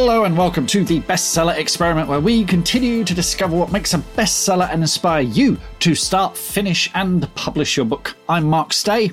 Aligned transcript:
Hello 0.00 0.22
and 0.22 0.38
welcome 0.38 0.64
to 0.68 0.84
the 0.84 1.00
Bestseller 1.00 1.58
Experiment, 1.58 2.08
where 2.08 2.20
we 2.20 2.44
continue 2.44 3.02
to 3.02 3.14
discover 3.14 3.56
what 3.56 3.72
makes 3.72 3.94
a 3.94 3.98
bestseller 3.98 4.70
and 4.70 4.80
inspire 4.80 5.22
you 5.22 5.58
to 5.80 5.96
start, 5.96 6.36
finish, 6.36 6.88
and 6.94 7.34
publish 7.34 7.76
your 7.76 7.84
book. 7.84 8.14
I'm 8.28 8.44
Mark 8.44 8.72
Stay. 8.72 9.10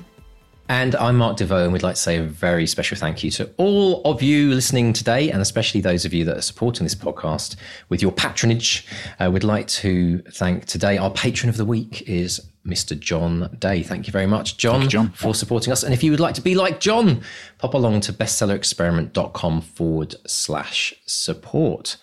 And 0.68 0.94
I'm 0.94 1.16
Mark 1.16 1.38
Desvaux, 1.38 1.64
and 1.64 1.72
we'd 1.72 1.82
like 1.82 1.96
to 1.96 2.00
say 2.00 2.18
a 2.18 2.22
very 2.22 2.68
special 2.68 2.96
thank 2.96 3.24
you 3.24 3.32
to 3.32 3.50
all 3.56 4.00
of 4.04 4.22
you 4.22 4.54
listening 4.54 4.92
today, 4.92 5.28
and 5.32 5.42
especially 5.42 5.80
those 5.80 6.04
of 6.04 6.14
you 6.14 6.24
that 6.24 6.36
are 6.36 6.40
supporting 6.40 6.84
this 6.84 6.94
podcast 6.94 7.56
with 7.88 8.00
your 8.00 8.12
patronage. 8.12 8.86
Uh, 9.18 9.28
we'd 9.28 9.42
like 9.42 9.66
to 9.66 10.20
thank 10.30 10.66
today 10.66 10.98
our 10.98 11.10
patron 11.10 11.50
of 11.50 11.56
the 11.56 11.64
week 11.64 12.02
is 12.02 12.40
Mr. 12.66 12.98
John 12.98 13.56
Day. 13.58 13.82
Thank 13.82 14.06
you 14.06 14.12
very 14.12 14.26
much, 14.26 14.56
John, 14.56 14.82
you, 14.82 14.88
John. 14.88 15.10
for 15.10 15.34
supporting 15.34 15.72
us. 15.72 15.82
And 15.82 15.94
if 15.94 16.02
you 16.02 16.10
would 16.10 16.20
like 16.20 16.34
to 16.34 16.40
be 16.40 16.54
like 16.54 16.80
John, 16.80 17.22
pop 17.58 17.74
along 17.74 18.00
to 18.02 18.12
bestsellerexperiment.com 18.12 19.60
forward 19.60 20.16
slash 20.26 20.94
support. 21.06 21.96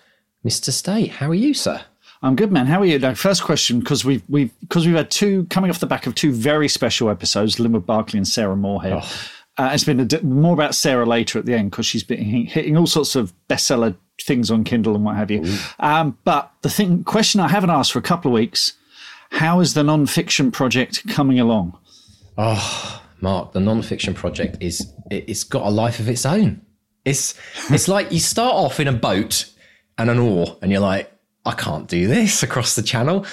Mr. 0.46 0.72
Stay, 0.72 1.08
how 1.08 1.30
are 1.30 1.36
you, 1.36 1.54
sir? 1.54 1.82
I'm 2.24 2.38
good, 2.38 2.52
man. 2.52 2.68
How 2.68 2.82
are 2.82 2.86
you? 2.86 2.98
Now, 3.00 3.14
first 3.14 3.44
question, 3.44 3.80
because 3.80 4.06
we've 4.06 4.24
we've 4.30 4.58
because 4.62 4.86
we've 4.88 4.96
had 4.96 5.12
two 5.12 5.46
coming 5.50 5.70
off 5.70 5.80
the 5.80 5.86
back 5.86 6.08
of 6.08 6.16
two 6.16 6.32
very 6.32 6.70
special 6.70 7.10
episodes, 7.10 7.60
Linwood 7.60 7.86
Barclay 7.86 8.18
and 8.18 8.28
Sarah 8.28 8.56
Moorhead. 8.56 8.94
Oh. 8.94 9.30
Uh, 9.58 9.70
it's 9.74 9.84
been 9.84 10.00
a, 10.00 10.24
more 10.24 10.54
about 10.54 10.74
Sarah 10.74 11.06
later 11.06 11.38
at 11.38 11.46
the 11.46 11.54
end 11.54 11.70
because 11.70 11.86
she's 11.86 12.04
been 12.04 12.24
hitting 12.24 12.76
all 12.76 12.88
sorts 12.88 13.16
of 13.16 13.34
bestseller 13.50 13.96
things 14.22 14.50
on 14.50 14.64
Kindle 14.64 14.96
and 14.96 15.04
what 15.04 15.16
have 15.16 15.30
you. 15.30 15.46
Um, 15.80 16.18
but 16.24 16.52
the 16.62 16.70
thing 16.70 17.04
question 17.04 17.40
I 17.42 17.50
haven't 17.50 17.70
asked 17.70 17.92
for 17.92 18.00
a 18.00 18.04
couple 18.04 18.32
of 18.32 18.36
weeks: 18.36 18.74
How 19.34 19.60
is 19.62 19.74
the 19.74 19.84
non-fiction 19.84 20.52
project 20.52 21.08
coming 21.10 21.40
along? 21.40 21.78
Oh, 22.38 23.02
Mark, 23.20 23.52
the 23.54 23.60
non-fiction 23.60 24.14
project 24.14 24.58
is 24.60 24.94
it, 25.10 25.26
it's 25.28 25.44
got 25.44 25.66
a 25.66 25.70
life 25.70 26.00
of 26.00 26.08
its 26.08 26.26
own. 26.26 26.62
It's 27.04 27.34
it's 27.70 27.88
like 27.88 28.12
you 28.12 28.20
start 28.20 28.54
off 28.54 28.80
in 28.80 28.88
a 28.88 28.94
boat 28.94 29.52
and 29.98 30.10
an 30.10 30.20
oar, 30.20 30.58
and 30.62 30.72
you're 30.72 30.82
like, 30.82 31.12
I 31.46 31.54
can't 31.54 31.88
do 31.88 32.08
this 32.08 32.44
across 32.44 32.76
the 32.76 32.84
channel. 32.84 33.26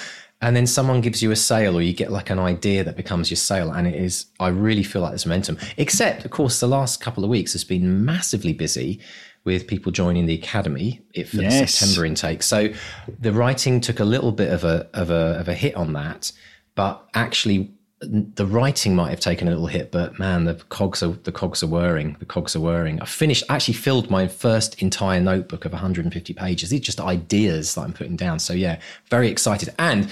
And 0.43 0.55
then 0.55 0.65
someone 0.65 1.01
gives 1.01 1.21
you 1.21 1.29
a 1.29 1.35
sail, 1.35 1.77
or 1.77 1.83
you 1.83 1.93
get 1.93 2.11
like 2.11 2.31
an 2.31 2.39
idea 2.39 2.83
that 2.83 2.97
becomes 2.97 3.29
your 3.29 3.37
sail, 3.37 3.71
And 3.71 3.87
it 3.87 3.93
is, 3.93 4.25
I 4.39 4.47
really 4.47 4.81
feel 4.81 5.03
like 5.03 5.11
there's 5.11 5.27
momentum. 5.27 5.59
Except, 5.77 6.25
of 6.25 6.31
course, 6.31 6.59
the 6.59 6.67
last 6.67 6.99
couple 6.99 7.23
of 7.23 7.29
weeks 7.29 7.53
has 7.53 7.63
been 7.63 8.03
massively 8.03 8.51
busy 8.51 8.99
with 9.43 9.67
people 9.67 9.91
joining 9.91 10.27
the 10.27 10.35
academy 10.35 11.01
for 11.13 11.37
yes. 11.37 11.59
the 11.59 11.67
September 11.67 12.05
intake. 12.05 12.43
So 12.43 12.69
the 13.19 13.33
writing 13.33 13.81
took 13.81 13.99
a 13.99 14.05
little 14.05 14.31
bit 14.31 14.51
of 14.51 14.63
a, 14.63 14.87
of 14.93 15.09
a, 15.09 15.39
of 15.39 15.47
a 15.47 15.53
hit 15.53 15.75
on 15.75 15.93
that. 15.93 16.31
But 16.75 17.07
actually, 17.13 17.71
the 18.01 18.45
writing 18.47 18.95
might 18.95 19.11
have 19.11 19.19
taken 19.19 19.47
a 19.47 19.51
little 19.51 19.67
hit, 19.67 19.91
but 19.91 20.17
man, 20.17 20.45
the 20.45 20.55
cogs 20.55 21.03
are 21.03 21.11
the 21.11 21.31
cogs 21.31 21.61
are 21.61 21.67
whirring. 21.67 22.15
The 22.19 22.25
cogs 22.25 22.55
are 22.55 22.59
whirring. 22.59 22.99
I 22.99 23.05
finished, 23.05 23.43
actually 23.49 23.75
filled 23.75 24.09
my 24.09 24.27
first 24.27 24.81
entire 24.81 25.19
notebook 25.19 25.65
of 25.65 25.71
150 25.71 26.33
pages. 26.33 26.69
These 26.71 26.79
are 26.79 26.83
just 26.83 26.99
ideas 26.99 27.75
that 27.75 27.81
I'm 27.81 27.93
putting 27.93 28.15
down. 28.15 28.39
So 28.39 28.53
yeah, 28.53 28.79
very 29.09 29.29
excited. 29.29 29.69
And 29.77 30.09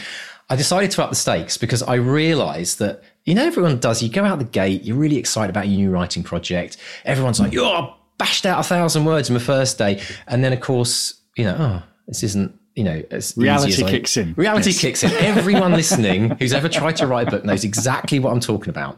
I 0.50 0.56
decided 0.56 0.92
to 0.92 1.04
up 1.04 1.10
the 1.10 1.16
stakes 1.16 1.58
because 1.58 1.82
I 1.82 1.96
realized 1.96 2.80
that 2.80 3.04
you 3.26 3.34
know 3.34 3.46
everyone 3.46 3.80
does. 3.80 4.04
You 4.04 4.10
go 4.10 4.24
out 4.24 4.38
the 4.38 4.46
gate, 4.46 4.84
you're 4.84 4.98
really 4.98 5.18
excited 5.18 5.50
about 5.50 5.68
your 5.68 5.78
new 5.78 5.90
writing 5.90 6.24
project. 6.24 6.78
Everyone's 7.06 7.40
like, 7.40 7.54
"You're 7.54 7.96
bashed 8.20 8.46
out 8.46 8.60
a 8.60 8.64
thousand 8.64 9.06
words 9.06 9.30
in 9.30 9.34
the 9.34 9.40
first 9.40 9.80
day," 9.80 10.04
and 10.28 10.44
then 10.44 10.54
of 10.54 10.60
course, 10.60 11.20
you 11.36 11.46
know, 11.46 11.56
oh, 11.60 11.84
this 12.08 12.22
isn't 12.22 12.60
you 12.76 12.86
know, 12.86 13.04
as 13.12 13.36
reality 13.36 13.84
kicks 13.84 14.16
in. 14.16 14.34
Reality 14.38 14.70
yes. 14.70 14.80
kicks 14.80 15.04
in. 15.04 15.12
Everyone 15.12 15.74
listening 15.74 16.30
who's 16.38 16.54
ever 16.54 16.70
tried 16.70 16.96
to 16.98 17.08
write 17.08 17.28
a 17.28 17.32
book 17.32 17.44
knows 17.44 17.66
exactly 17.66 18.20
what 18.20 18.32
I'm 18.32 18.40
talking 18.40 18.70
about. 18.70 18.98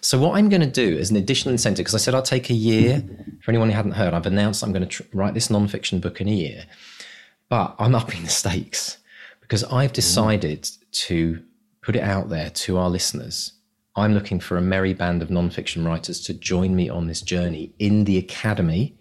So 0.00 0.18
what 0.18 0.36
I'm 0.36 0.48
going 0.48 0.62
to 0.62 0.66
do 0.66 0.98
as 0.98 1.12
an 1.12 1.16
additional 1.16 1.52
incentive, 1.52 1.84
because 1.84 1.94
I 1.94 1.98
said 1.98 2.16
I'll 2.16 2.22
take 2.22 2.50
a 2.50 2.54
year. 2.54 3.04
For 3.42 3.52
anyone 3.52 3.70
who 3.70 3.76
hadn't 3.76 3.92
heard, 3.92 4.12
I've 4.12 4.26
announced 4.26 4.64
I'm 4.64 4.72
going 4.72 4.82
to 4.82 4.88
tr- 4.88 5.02
write 5.12 5.34
this 5.34 5.48
nonfiction 5.48 6.00
book 6.00 6.20
in 6.20 6.28
a 6.28 6.32
year, 6.32 6.64
but 7.48 7.76
I'm 7.78 7.94
upping 7.94 8.24
the 8.24 8.28
stakes 8.28 8.98
because 9.40 9.62
I've 9.62 9.92
decided 9.92 10.68
to 10.92 11.42
put 11.80 11.94
it 11.94 12.02
out 12.02 12.28
there 12.28 12.50
to 12.50 12.78
our 12.78 12.90
listeners. 12.90 13.52
I'm 13.94 14.14
looking 14.14 14.40
for 14.40 14.56
a 14.56 14.62
merry 14.62 14.94
band 14.94 15.22
of 15.22 15.28
nonfiction 15.28 15.84
writers 15.86 16.20
to 16.22 16.34
join 16.34 16.74
me 16.74 16.88
on 16.88 17.06
this 17.06 17.20
journey 17.20 17.74
in 17.78 18.04
the 18.04 18.18
academy 18.18 18.96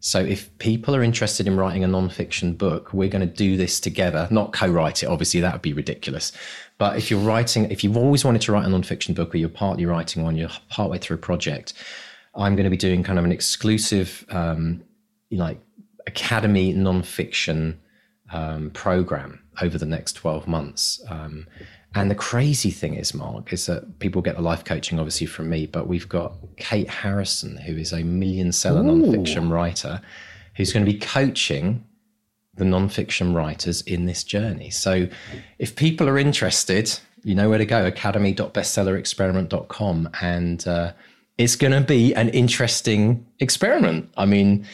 so 0.00 0.18
if 0.18 0.56
people 0.58 0.96
are 0.96 1.02
interested 1.02 1.46
in 1.46 1.58
writing 1.58 1.84
a 1.84 1.88
nonfiction 1.88 2.56
book, 2.56 2.94
we're 2.94 3.10
going 3.10 3.26
to 3.26 3.32
do 3.32 3.58
this 3.58 3.78
together, 3.78 4.26
not 4.30 4.54
co-write 4.54 5.02
it. 5.02 5.06
Obviously, 5.06 5.40
that 5.40 5.52
would 5.52 5.62
be 5.62 5.74
ridiculous. 5.74 6.32
But 6.78 6.96
if 6.96 7.10
you're 7.10 7.20
writing, 7.20 7.70
if 7.70 7.84
you've 7.84 7.98
always 7.98 8.24
wanted 8.24 8.40
to 8.42 8.52
write 8.52 8.64
a 8.64 8.68
nonfiction 8.68 9.14
book 9.14 9.34
or 9.34 9.36
you're 9.36 9.50
partly 9.50 9.84
writing 9.84 10.22
one, 10.22 10.36
you're 10.36 10.48
partway 10.70 10.96
through 10.96 11.16
a 11.16 11.20
project, 11.20 11.74
I'm 12.34 12.56
going 12.56 12.64
to 12.64 12.70
be 12.70 12.78
doing 12.78 13.02
kind 13.02 13.18
of 13.18 13.26
an 13.26 13.32
exclusive, 13.32 14.24
um, 14.30 14.82
like 15.30 15.60
academy 16.06 16.72
nonfiction 16.72 17.76
um, 18.32 18.70
program 18.70 19.42
over 19.60 19.76
the 19.76 19.86
next 19.86 20.14
12 20.14 20.48
months. 20.48 21.04
Um, 21.10 21.46
and 21.94 22.10
the 22.10 22.14
crazy 22.14 22.70
thing 22.70 22.94
is, 22.94 23.12
Mark, 23.14 23.52
is 23.52 23.66
that 23.66 23.98
people 23.98 24.22
get 24.22 24.36
the 24.36 24.42
life 24.42 24.64
coaching 24.64 25.00
obviously 25.00 25.26
from 25.26 25.50
me, 25.50 25.66
but 25.66 25.88
we've 25.88 26.08
got 26.08 26.34
Kate 26.56 26.88
Harrison, 26.88 27.56
who 27.56 27.76
is 27.76 27.92
a 27.92 28.04
million 28.04 28.52
seller 28.52 28.82
Ooh. 28.82 28.84
nonfiction 28.84 29.50
writer, 29.50 30.00
who's 30.54 30.72
going 30.72 30.86
to 30.86 30.92
be 30.92 30.98
coaching 30.98 31.84
the 32.54 32.64
nonfiction 32.64 33.34
writers 33.34 33.82
in 33.82 34.06
this 34.06 34.22
journey. 34.22 34.70
So 34.70 35.08
if 35.58 35.74
people 35.74 36.08
are 36.08 36.18
interested, 36.18 36.96
you 37.24 37.34
know 37.34 37.48
where 37.48 37.58
to 37.58 37.66
go 37.66 37.86
academy.bestsellerexperiment.com. 37.86 40.10
And 40.20 40.68
uh, 40.68 40.92
it's 41.38 41.56
going 41.56 41.72
to 41.72 41.80
be 41.80 42.14
an 42.14 42.28
interesting 42.28 43.26
experiment. 43.40 44.10
I 44.16 44.26
mean, 44.26 44.64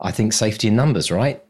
I 0.00 0.12
think 0.12 0.32
safety 0.32 0.68
in 0.68 0.76
numbers, 0.76 1.10
right? 1.10 1.43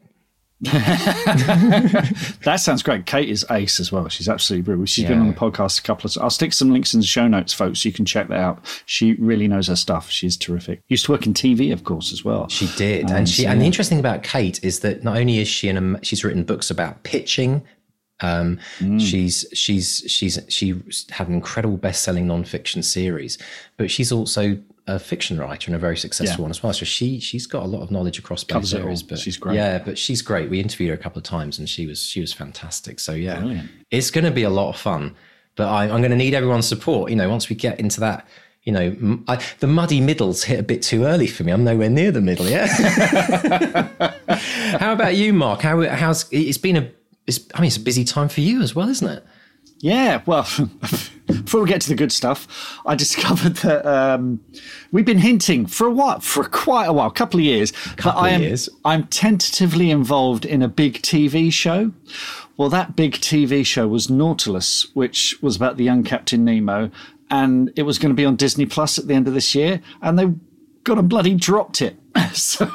that 0.61 2.55
sounds 2.61 2.81
great. 2.81 3.05
Kate 3.05 3.27
is 3.27 3.45
ace 3.51 3.81
as 3.81 3.91
well. 3.91 4.07
She's 4.07 4.29
absolutely 4.29 4.63
brilliant. 4.63 4.87
She's 4.87 5.03
yeah. 5.03 5.09
been 5.09 5.19
on 5.19 5.27
the 5.27 5.33
podcast 5.33 5.79
a 5.79 5.81
couple 5.81 6.07
of. 6.07 6.13
Times. 6.13 6.17
I'll 6.17 6.29
stick 6.29 6.53
some 6.53 6.71
links 6.71 6.93
in 6.93 7.01
the 7.01 7.05
show 7.05 7.27
notes, 7.27 7.53
folks. 7.53 7.81
So 7.81 7.89
you 7.89 7.93
can 7.93 8.05
check 8.05 8.29
that 8.29 8.39
out. 8.39 8.59
She 8.85 9.15
really 9.15 9.49
knows 9.49 9.67
her 9.67 9.75
stuff. 9.75 10.09
She's 10.09 10.37
terrific. 10.37 10.81
Used 10.87 11.05
to 11.05 11.11
work 11.11 11.25
in 11.27 11.33
TV, 11.33 11.73
of 11.73 11.83
course, 11.83 12.13
as 12.13 12.23
well. 12.23 12.47
She 12.47 12.67
did, 12.77 13.09
um, 13.11 13.17
and 13.17 13.29
she. 13.29 13.43
So, 13.43 13.49
and 13.49 13.59
the 13.59 13.65
interesting 13.65 13.97
thing 13.97 14.05
about 14.05 14.23
Kate 14.23 14.63
is 14.63 14.79
that 14.79 15.03
not 15.03 15.17
only 15.17 15.39
is 15.39 15.49
she 15.49 15.67
in 15.67 15.95
a, 15.95 16.03
she's 16.03 16.23
written 16.23 16.43
books 16.45 16.71
about 16.71 17.03
pitching. 17.03 17.61
Um, 18.21 18.59
mm. 18.79 19.01
She's 19.01 19.45
she's 19.53 20.05
she's 20.07 20.39
she 20.47 20.81
had 21.09 21.27
an 21.27 21.33
incredible 21.33 21.75
best-selling 21.75 22.27
nonfiction 22.27 22.81
series, 22.81 23.37
but 23.75 23.91
she's 23.91 24.09
also 24.09 24.57
a 24.87 24.99
fiction 24.99 25.37
writer 25.37 25.69
and 25.69 25.75
a 25.75 25.79
very 25.79 25.97
successful 25.97 26.37
yeah. 26.37 26.43
one 26.43 26.51
as 26.51 26.61
well. 26.61 26.73
So 26.73 26.85
she 26.85 27.19
she's 27.19 27.47
got 27.47 27.63
a 27.63 27.67
lot 27.67 27.81
of 27.81 27.91
knowledge 27.91 28.19
across 28.19 28.43
both 28.43 28.73
areas. 28.73 29.03
But 29.03 29.19
she's 29.19 29.37
great. 29.37 29.55
Yeah, 29.55 29.79
but 29.79 29.97
she's 29.97 30.21
great. 30.21 30.49
We 30.49 30.59
interviewed 30.59 30.89
her 30.89 30.95
a 30.95 30.97
couple 30.97 31.19
of 31.19 31.23
times 31.23 31.57
and 31.57 31.69
she 31.69 31.87
was 31.87 32.03
she 32.03 32.21
was 32.21 32.33
fantastic. 32.33 32.99
So 32.99 33.13
yeah, 33.13 33.39
Brilliant. 33.39 33.69
it's 33.91 34.11
going 34.11 34.25
to 34.25 34.31
be 34.31 34.43
a 34.43 34.49
lot 34.49 34.69
of 34.69 34.77
fun. 34.77 35.15
But 35.55 35.69
I, 35.69 35.83
I'm 35.85 36.01
going 36.01 36.11
to 36.11 36.17
need 36.17 36.33
everyone's 36.33 36.67
support. 36.67 37.09
You 37.09 37.15
know, 37.15 37.29
once 37.29 37.49
we 37.49 37.55
get 37.55 37.79
into 37.79 37.99
that 38.01 38.27
you 38.63 38.71
know, 38.71 39.19
I, 39.27 39.41
the 39.59 39.67
muddy 39.67 40.01
middles 40.01 40.43
hit 40.43 40.59
a 40.59 40.63
bit 40.63 40.81
too 40.81 41.03
early 41.03 41.27
for 41.27 41.43
me. 41.43 41.51
I'm 41.51 41.63
nowhere 41.63 41.89
near 41.89 42.11
the 42.11 42.19
middle 42.19 42.47
yet. 42.49 42.67
how 44.79 44.91
about 44.91 45.15
you, 45.15 45.33
Mark? 45.33 45.61
How 45.61 45.87
how's 45.87 46.25
it's 46.31 46.57
been 46.57 46.75
a 46.75 46.91
it's, 47.27 47.39
I 47.53 47.61
mean, 47.61 47.67
it's 47.67 47.77
a 47.77 47.81
busy 47.81 48.03
time 48.03 48.27
for 48.27 48.41
you 48.41 48.61
as 48.61 48.75
well, 48.75 48.89
isn't 48.89 49.07
it? 49.07 49.23
Yeah, 49.85 50.23
well, 50.25 50.41
before 51.27 51.61
we 51.61 51.69
get 51.69 51.79
to 51.81 51.89
the 51.89 51.95
good 51.95 52.11
stuff, 52.11 52.79
I 52.87 52.95
discovered 52.95 53.55
that 53.57 53.85
um, 53.85 54.43
we've 54.91 55.05
been 55.05 55.19
hinting 55.19 55.67
for 55.67 55.85
a 55.85 55.91
while, 55.91 56.21
for 56.21 56.43
quite 56.43 56.85
a 56.85 56.93
while, 56.93 57.05
a 57.05 57.11
couple 57.11 57.39
of 57.39 57.45
years, 57.45 57.69
couple 57.95 58.19
I 58.19 58.29
am, 58.29 58.41
years. 58.41 58.67
I'm 58.83 59.05
tentatively 59.05 59.91
involved 59.91 60.43
in 60.43 60.63
a 60.63 60.67
big 60.67 61.03
TV 61.03 61.53
show. 61.53 61.91
Well, 62.57 62.69
that 62.69 62.95
big 62.95 63.13
TV 63.13 63.63
show 63.63 63.87
was 63.87 64.09
Nautilus, 64.09 64.87
which 64.95 65.37
was 65.43 65.55
about 65.55 65.77
the 65.77 65.83
young 65.83 66.03
Captain 66.03 66.43
Nemo. 66.43 66.89
and 67.29 67.71
it 67.75 67.83
was 67.83 67.99
going 67.99 68.09
to 68.09 68.15
be 68.15 68.25
on 68.25 68.37
Disney 68.37 68.65
Plus 68.65 68.97
at 68.97 69.05
the 69.05 69.13
end 69.13 69.27
of 69.27 69.35
this 69.35 69.53
year, 69.53 69.81
and 70.01 70.17
they 70.17 70.33
got 70.83 70.97
and 70.97 71.07
bloody 71.07 71.35
dropped 71.35 71.83
it. 71.83 71.95
so. 72.33 72.71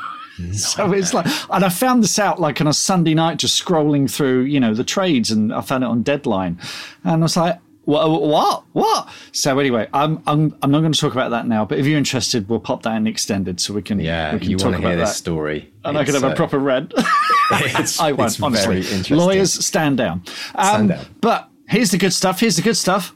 So 0.54 0.92
it's 0.92 1.14
like, 1.14 1.26
and 1.50 1.64
I 1.64 1.68
found 1.68 2.02
this 2.02 2.18
out 2.18 2.40
like 2.40 2.60
on 2.60 2.66
a 2.66 2.72
Sunday 2.72 3.14
night, 3.14 3.38
just 3.38 3.62
scrolling 3.64 4.10
through, 4.10 4.42
you 4.42 4.60
know, 4.60 4.74
the 4.74 4.84
trades, 4.84 5.30
and 5.30 5.52
I 5.52 5.60
found 5.60 5.84
it 5.84 5.88
on 5.88 6.02
Deadline, 6.02 6.58
and 7.04 7.12
I 7.22 7.24
was 7.24 7.36
like, 7.36 7.58
what, 7.86 8.08
what, 8.22 8.64
what? 8.72 9.08
So 9.32 9.58
anyway, 9.58 9.88
I'm, 9.92 10.22
I'm, 10.26 10.54
I'm 10.62 10.70
not 10.70 10.80
going 10.80 10.92
to 10.92 11.00
talk 11.00 11.12
about 11.12 11.30
that 11.30 11.48
now. 11.48 11.64
But 11.64 11.78
if 11.78 11.86
you're 11.86 11.98
interested, 11.98 12.48
we'll 12.48 12.60
pop 12.60 12.82
that 12.84 12.94
in 12.96 13.06
extended 13.08 13.58
so 13.58 13.74
we 13.74 13.82
can, 13.82 13.98
Yeah, 13.98 14.34
we 14.34 14.38
can 14.38 14.50
you 14.50 14.58
talk 14.58 14.74
about 14.78 14.96
this 14.96 15.08
that. 15.10 15.14
story. 15.16 15.72
And 15.84 15.98
I 15.98 16.04
can 16.04 16.14
have 16.14 16.22
a 16.22 16.28
uh, 16.28 16.34
proper 16.36 16.58
rant. 16.60 16.92
it's- 16.92 17.98
I 18.00 18.12
won't, 18.12 18.30
it's 18.30 18.40
honestly. 18.40 18.82
Lawyers, 19.16 19.52
stand 19.64 19.96
down. 19.96 20.22
Um, 20.54 20.64
Stand 20.66 20.88
down. 20.90 21.06
But 21.20 21.48
here's 21.66 21.90
the 21.90 21.98
good 21.98 22.12
stuff. 22.12 22.38
Here's 22.38 22.54
the 22.56 22.62
good 22.62 22.76
stuff. 22.76 23.12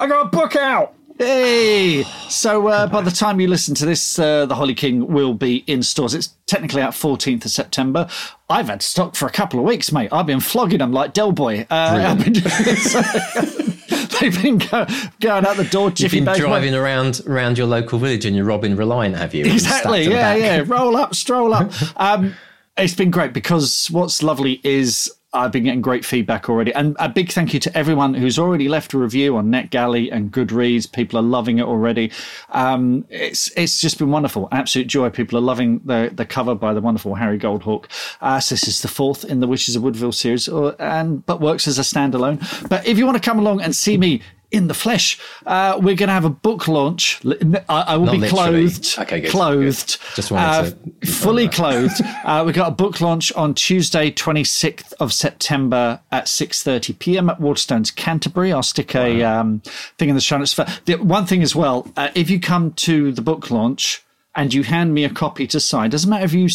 I 0.00 0.08
got 0.08 0.26
a 0.26 0.28
book 0.28 0.56
out. 0.56 0.94
Hey! 1.18 2.02
So 2.28 2.68
uh, 2.68 2.86
by 2.88 3.00
the 3.00 3.10
time 3.10 3.40
you 3.40 3.48
listen 3.48 3.74
to 3.76 3.86
this, 3.86 4.18
uh, 4.18 4.44
The 4.46 4.54
Holly 4.54 4.74
King 4.74 5.06
will 5.06 5.32
be 5.32 5.64
in 5.66 5.82
stores. 5.82 6.14
It's 6.14 6.34
technically 6.46 6.82
out 6.82 6.92
14th 6.92 7.46
of 7.46 7.50
September. 7.50 8.06
I've 8.50 8.66
had 8.66 8.82
stock 8.82 9.16
for 9.16 9.26
a 9.26 9.30
couple 9.30 9.58
of 9.58 9.64
weeks, 9.64 9.90
mate. 9.92 10.10
I've 10.12 10.26
been 10.26 10.40
flogging 10.40 10.78
them 10.78 10.92
like 10.92 11.14
Del 11.14 11.32
Boy. 11.32 11.66
Uh, 11.70 12.14
they've 14.20 14.42
been 14.42 14.58
go, 14.58 14.86
going 15.20 15.46
out 15.46 15.56
the 15.56 15.66
door. 15.70 15.90
You've 15.96 16.12
been 16.12 16.24
driving 16.24 16.74
around 16.74 17.22
around 17.26 17.56
your 17.56 17.66
local 17.66 17.98
village 17.98 18.26
and 18.26 18.36
you're 18.36 18.44
robbing 18.44 18.76
Reliant, 18.76 19.16
have 19.16 19.34
you? 19.34 19.46
Exactly. 19.46 20.04
Yeah, 20.04 20.34
back. 20.34 20.40
yeah. 20.40 20.64
Roll 20.66 20.96
up, 20.96 21.14
stroll 21.14 21.54
up. 21.54 21.72
Um, 21.96 22.34
it's 22.76 22.94
been 22.94 23.10
great 23.10 23.32
because 23.32 23.90
what's 23.90 24.22
lovely 24.22 24.60
is 24.62 25.10
I've 25.36 25.52
been 25.52 25.64
getting 25.64 25.82
great 25.82 26.04
feedback 26.04 26.48
already, 26.48 26.72
and 26.72 26.96
a 26.98 27.08
big 27.08 27.30
thank 27.30 27.52
you 27.52 27.60
to 27.60 27.76
everyone 27.76 28.14
who's 28.14 28.38
already 28.38 28.68
left 28.68 28.94
a 28.94 28.98
review 28.98 29.36
on 29.36 29.48
NetGalley 29.48 30.08
and 30.10 30.32
Goodreads. 30.32 30.90
People 30.90 31.18
are 31.18 31.22
loving 31.22 31.58
it 31.58 31.64
already. 31.64 32.10
Um, 32.50 33.04
it's 33.10 33.50
it's 33.56 33.80
just 33.80 33.98
been 33.98 34.10
wonderful, 34.10 34.48
absolute 34.52 34.86
joy. 34.86 35.10
People 35.10 35.38
are 35.38 35.42
loving 35.42 35.80
the 35.84 36.10
the 36.12 36.24
cover 36.24 36.54
by 36.54 36.72
the 36.72 36.80
wonderful 36.80 37.14
Harry 37.14 37.38
Goldhawk. 37.38 37.86
Uh, 38.20 38.40
so 38.40 38.54
this 38.54 38.66
is 38.66 38.82
the 38.82 38.88
fourth 38.88 39.24
in 39.24 39.40
the 39.40 39.46
Witches 39.46 39.76
of 39.76 39.82
Woodville 39.82 40.12
series, 40.12 40.48
or, 40.48 40.74
and 40.80 41.24
but 41.26 41.40
works 41.40 41.68
as 41.68 41.78
a 41.78 41.82
standalone. 41.82 42.68
But 42.68 42.86
if 42.86 42.98
you 42.98 43.04
want 43.04 43.22
to 43.22 43.30
come 43.30 43.38
along 43.38 43.60
and 43.60 43.74
see 43.76 43.96
me. 43.96 44.22
In 44.56 44.68
the 44.68 44.74
flesh, 44.74 45.18
uh, 45.44 45.74
we're 45.76 45.94
going 45.96 46.08
to 46.08 46.14
have 46.14 46.24
a 46.24 46.30
book 46.30 46.66
launch. 46.66 47.20
I, 47.24 47.60
I 47.68 47.96
will 47.98 48.06
Not 48.06 48.12
be 48.12 48.18
literally. 48.18 48.68
clothed, 48.70 48.98
Okay, 49.00 49.20
good, 49.20 49.30
clothed, 49.30 49.98
good. 49.98 50.14
Just 50.16 50.30
wanted 50.30 50.70
to 50.70 50.76
uh, 51.02 51.06
fully 51.12 51.46
clothed. 51.48 52.00
uh, 52.24 52.42
we 52.46 52.52
got 52.54 52.68
a 52.68 52.74
book 52.74 53.02
launch 53.02 53.30
on 53.34 53.52
Tuesday, 53.52 54.10
26th 54.10 54.94
of 54.98 55.12
September 55.12 56.00
at 56.10 56.24
6:30 56.24 56.98
p.m. 56.98 57.28
at 57.28 57.38
Waterstones, 57.38 57.94
Canterbury. 57.94 58.50
I'll 58.50 58.62
stick 58.62 58.94
a 58.94 59.22
um, 59.22 59.60
thing 59.98 60.08
in 60.08 60.14
the 60.14 60.22
show 60.22 60.38
notes. 60.38 60.54
For 60.54 60.64
the 60.86 60.94
one 60.96 61.26
thing 61.26 61.42
as 61.42 61.54
well, 61.54 61.86
uh, 61.96 62.08
if 62.14 62.30
you 62.30 62.40
come 62.40 62.72
to 62.72 63.12
the 63.12 63.22
book 63.22 63.50
launch. 63.50 64.02
And 64.38 64.52
you 64.52 64.64
hand 64.64 64.92
me 64.92 65.02
a 65.02 65.08
copy 65.08 65.46
to 65.46 65.58
sign. 65.58 65.88
Doesn't 65.88 66.10
matter 66.10 66.26
if 66.26 66.34
you 66.34 66.46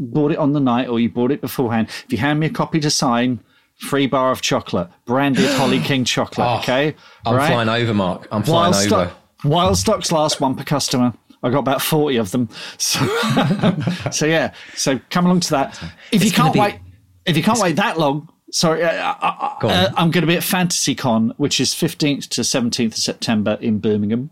bought 0.00 0.32
it 0.32 0.38
on 0.38 0.52
the 0.52 0.58
night 0.58 0.88
or 0.88 0.98
you 0.98 1.08
bought 1.08 1.30
it 1.30 1.40
beforehand. 1.40 1.86
If 2.04 2.10
you 2.10 2.18
hand 2.18 2.40
me 2.40 2.46
a 2.46 2.50
copy 2.50 2.80
to 2.80 2.90
sign, 2.90 3.38
free 3.80 4.06
bar 4.06 4.30
of 4.30 4.40
chocolate, 4.42 4.88
branded 5.06 5.46
Holly 5.56 5.80
King 5.88 6.04
chocolate. 6.04 6.46
Ah, 6.46 6.58
okay, 6.60 6.94
I'm 7.26 7.34
Right? 7.36 7.48
flying 7.50 7.68
over, 7.68 7.94
Mark. 7.94 8.28
I'm 8.30 8.42
flying 8.42 8.72
while, 8.72 8.78
over. 8.80 8.88
stock, 8.88 9.12
while 9.42 9.74
stocks 9.74 10.12
last, 10.12 10.40
one 10.40 10.54
per 10.54 10.64
customer. 10.64 11.12
I 11.42 11.48
got 11.50 11.60
about 11.60 11.80
forty 11.82 12.16
of 12.18 12.30
them. 12.32 12.48
So, 12.78 13.00
so 14.12 14.26
yeah. 14.26 14.52
So 14.74 15.00
come 15.10 15.24
along 15.26 15.40
to 15.40 15.50
that. 15.50 15.82
If 16.12 16.22
you 16.22 16.28
It's 16.28 16.36
gonna 16.36 16.52
can't 16.52 16.54
be- 16.54 16.60
wait, 16.60 16.80
if 17.26 17.36
you 17.36 17.42
can't 17.42 17.58
wait 17.58 17.76
that 17.76 17.98
long, 17.98 18.28
sorry, 18.50 18.82
uh, 18.82 19.14
uh, 19.20 19.58
Go 19.60 19.68
on. 19.68 19.74
uh, 19.74 19.92
I'm 19.96 20.10
going 20.10 20.22
to 20.22 20.26
be 20.26 20.36
at 20.36 20.42
Fantasy 20.42 20.94
Con, 20.94 21.32
which 21.36 21.60
is 21.60 21.70
15th 21.74 22.28
to 22.30 22.40
17th 22.42 22.86
of 22.88 22.94
September 22.96 23.58
in 23.60 23.78
Birmingham. 23.78 24.30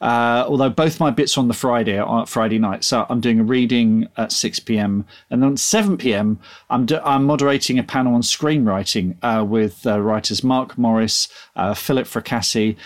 Uh, 0.00 0.44
although 0.48 0.70
both 0.70 0.98
my 0.98 1.10
bits 1.10 1.36
are 1.36 1.40
on 1.40 1.48
the 1.48 1.54
Friday 1.54 1.98
on 1.98 2.24
Friday 2.26 2.58
night, 2.58 2.84
so 2.84 3.04
I'm 3.10 3.20
doing 3.20 3.40
a 3.40 3.44
reading 3.44 4.08
at 4.16 4.32
6 4.32 4.60
p.m. 4.60 5.04
and 5.30 5.42
then 5.42 5.56
7 5.56 5.98
p.m. 5.98 6.38
I'm 6.70 6.86
do, 6.86 6.98
I'm 7.04 7.24
moderating 7.24 7.78
a 7.78 7.82
panel 7.82 8.14
on 8.14 8.22
screenwriting 8.22 9.16
uh, 9.22 9.44
with 9.44 9.86
uh, 9.86 10.00
writers 10.00 10.42
Mark 10.42 10.78
Morris, 10.78 11.28
uh, 11.56 11.74
Philip 11.74 12.06
Fracassi. 12.06 12.76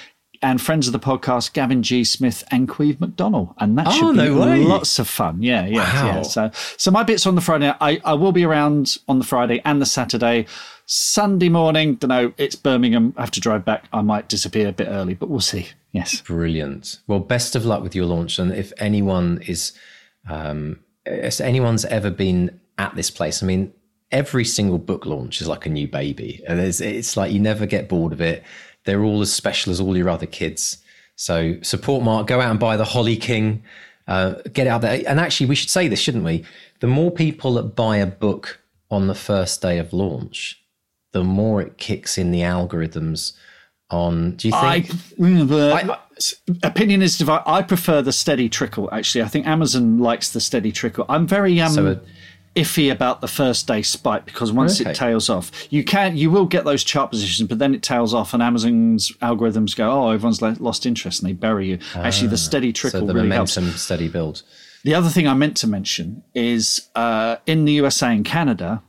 And 0.45 0.61
friends 0.61 0.89
of 0.89 0.93
the 0.93 0.99
podcast, 0.99 1.53
Gavin 1.53 1.85
G. 1.85 2.03
Smith 2.03 2.43
and 2.51 2.69
Queeve 2.69 3.01
McDonald, 3.01 3.55
and 3.59 3.79
that 3.79 3.87
Oh, 3.87 3.91
should 3.93 4.17
be 4.17 4.29
no 4.29 4.57
lots 4.57 4.99
of 4.99 5.07
fun. 5.07 5.41
Yeah, 5.41 5.67
yeah, 5.67 5.77
Wow. 6.03 6.07
yeah. 6.17 6.23
So, 6.23 6.51
so 6.77 6.91
my 6.91 7.05
bits 7.05 7.29
on 7.29 7.37
the 7.37 7.41
Friday. 7.41 7.73
I, 7.81 8.01
I 8.05 8.15
will 8.15 8.33
be 8.33 8.43
around 8.45 8.97
on 9.07 9.21
the 9.21 9.25
Friday 9.25 9.63
and 9.65 9.81
the 9.81 9.87
Saturday. 9.87 10.47
Sunday 10.95 11.49
morning, 11.49 11.95
don't 11.95 12.11
know. 12.11 12.35
It's 12.37 12.55
Birmingham. 12.55 13.15
I 13.17 13.23
have 13.23 13.31
to 13.31 13.41
drive 13.41 13.65
back. 13.65 13.87
I 13.95 14.03
might 14.03 14.29
disappear 14.29 14.69
a 14.69 14.73
bit 14.73 14.89
early, 14.89 15.15
but 15.15 15.31
we'll 15.31 15.41
see. 15.41 15.69
Yes. 15.93 16.21
Brilliant. 16.21 16.99
Well, 17.07 17.19
best 17.19 17.57
of 17.57 17.65
luck 17.65 17.83
with 17.83 17.95
your 17.95 18.05
launch. 18.05 18.39
And 18.39 18.53
if 18.53 18.75
anyone 18.77 19.41
is, 19.47 19.73
um, 20.29 20.81
if 21.07 21.41
anyone's 21.41 21.87
ever 21.87 22.11
been 22.11 22.61
at 22.77 22.95
this 22.95 23.11
place, 23.11 23.43
I 23.43 23.47
mean, 23.47 23.73
every 24.11 24.45
single 24.45 24.77
book 24.77 25.07
launch 25.07 25.41
is 25.41 25.49
like 25.49 25.65
a 25.65 25.71
new 25.71 25.89
baby. 25.89 26.43
And 26.47 26.61
it's, 26.61 26.83
it's 26.83 27.17
like 27.17 27.33
you 27.33 27.41
never 27.41 27.65
get 27.65 27.89
bored 27.89 28.13
of 28.13 28.21
it. 28.21 28.43
They're 28.85 29.03
all 29.03 29.23
as 29.23 29.33
special 29.33 29.73
as 29.73 29.81
all 29.81 29.97
your 29.97 30.11
other 30.11 30.27
kids. 30.27 30.77
So 31.17 31.57
support 31.63 32.05
Mark. 32.05 32.27
Go 32.27 32.39
out 32.39 32.51
and 32.51 32.61
buy 32.61 32.77
the 32.77 32.85
Holly 32.85 33.17
King. 33.17 33.63
Uh, 34.07 34.35
get 34.53 34.67
out 34.67 34.83
there. 34.83 35.03
And 35.09 35.19
actually, 35.19 35.47
we 35.47 35.55
should 35.55 35.71
say 35.71 35.89
this, 35.89 36.01
shouldn't 36.01 36.25
we? 36.25 36.45
The 36.81 36.87
more 36.87 37.11
people 37.11 37.55
that 37.55 37.75
buy 37.77 37.97
a 37.97 38.07
book 38.07 38.61
on 38.91 39.07
the 39.07 39.15
first 39.15 39.63
day 39.63 39.79
of 39.79 39.95
launch, 39.95 40.62
the 41.13 41.23
more 41.25 41.61
it 41.63 41.79
kicks 41.79 42.19
in 42.19 42.31
the 42.31 42.41
algorithms. 42.41 43.33
On, 43.91 44.31
do 44.37 44.49
you 44.49 44.53
think? 44.53 44.91
I, 45.21 45.97
opinion 46.63 47.03
is 47.03 47.19
divided. 47.19 47.47
I 47.47 47.61
prefer 47.63 48.01
the 48.01 48.13
steady 48.13 48.49
trickle. 48.49 48.89
Actually, 48.93 49.23
I 49.25 49.29
think 49.29 49.47
Amazon 49.47 49.99
likes 49.99 50.31
the 50.31 50.41
steady 50.41 50.73
trickle. 50.73 51.05
I'm 51.11 51.27
very 51.27 51.61
um, 51.61 51.73
So, 51.73 51.87
uh, 51.87 51.99
iffy 52.57 52.91
about 52.91 53.21
the 53.21 53.29
first 53.29 53.67
day 53.67 53.83
spike 53.83 54.25
because 54.25 54.51
once 54.53 54.81
Okay. 54.81 54.91
it 54.91 54.97
tails 54.97 55.29
off, 55.29 55.51
you 55.71 55.85
can 55.85 56.17
you 56.17 56.31
will 56.31 56.47
get 56.47 56.65
those 56.65 56.83
chart 56.85 57.11
positions, 57.11 57.47
but 57.49 57.59
then 57.59 57.75
it 57.75 57.83
tails 57.83 58.15
off, 58.15 58.33
and 58.33 58.43
Amazon's 58.43 59.13
algorithms 59.21 59.77
go, 59.77 59.91
"Oh, 59.91 60.09
everyone's 60.11 60.41
lo- 60.41 60.57
lost 60.59 60.87
interest," 60.87 61.21
and 61.21 61.29
they 61.29 61.35
bury 61.35 61.69
you. 61.69 61.79
Actually, 61.95 62.29
the 62.29 62.39
steady 62.39 62.73
trickle 62.73 63.01
Ah, 63.01 63.03
so 63.03 63.07
the 63.09 63.15
really 63.15 63.29
helps. 63.31 63.57
momentum 63.59 63.79
steady 63.79 64.09
build. 64.09 64.43
The 64.85 64.95
other 64.95 65.11
thing 65.11 65.29
I 65.29 65.35
meant 65.35 65.57
to 65.59 65.67
mention 65.67 66.23
is 66.35 66.89
uh, 66.95 67.37
in 67.47 67.67
the 67.67 67.73
USA 67.75 68.09
and 68.13 68.25
Canada, 68.25 68.83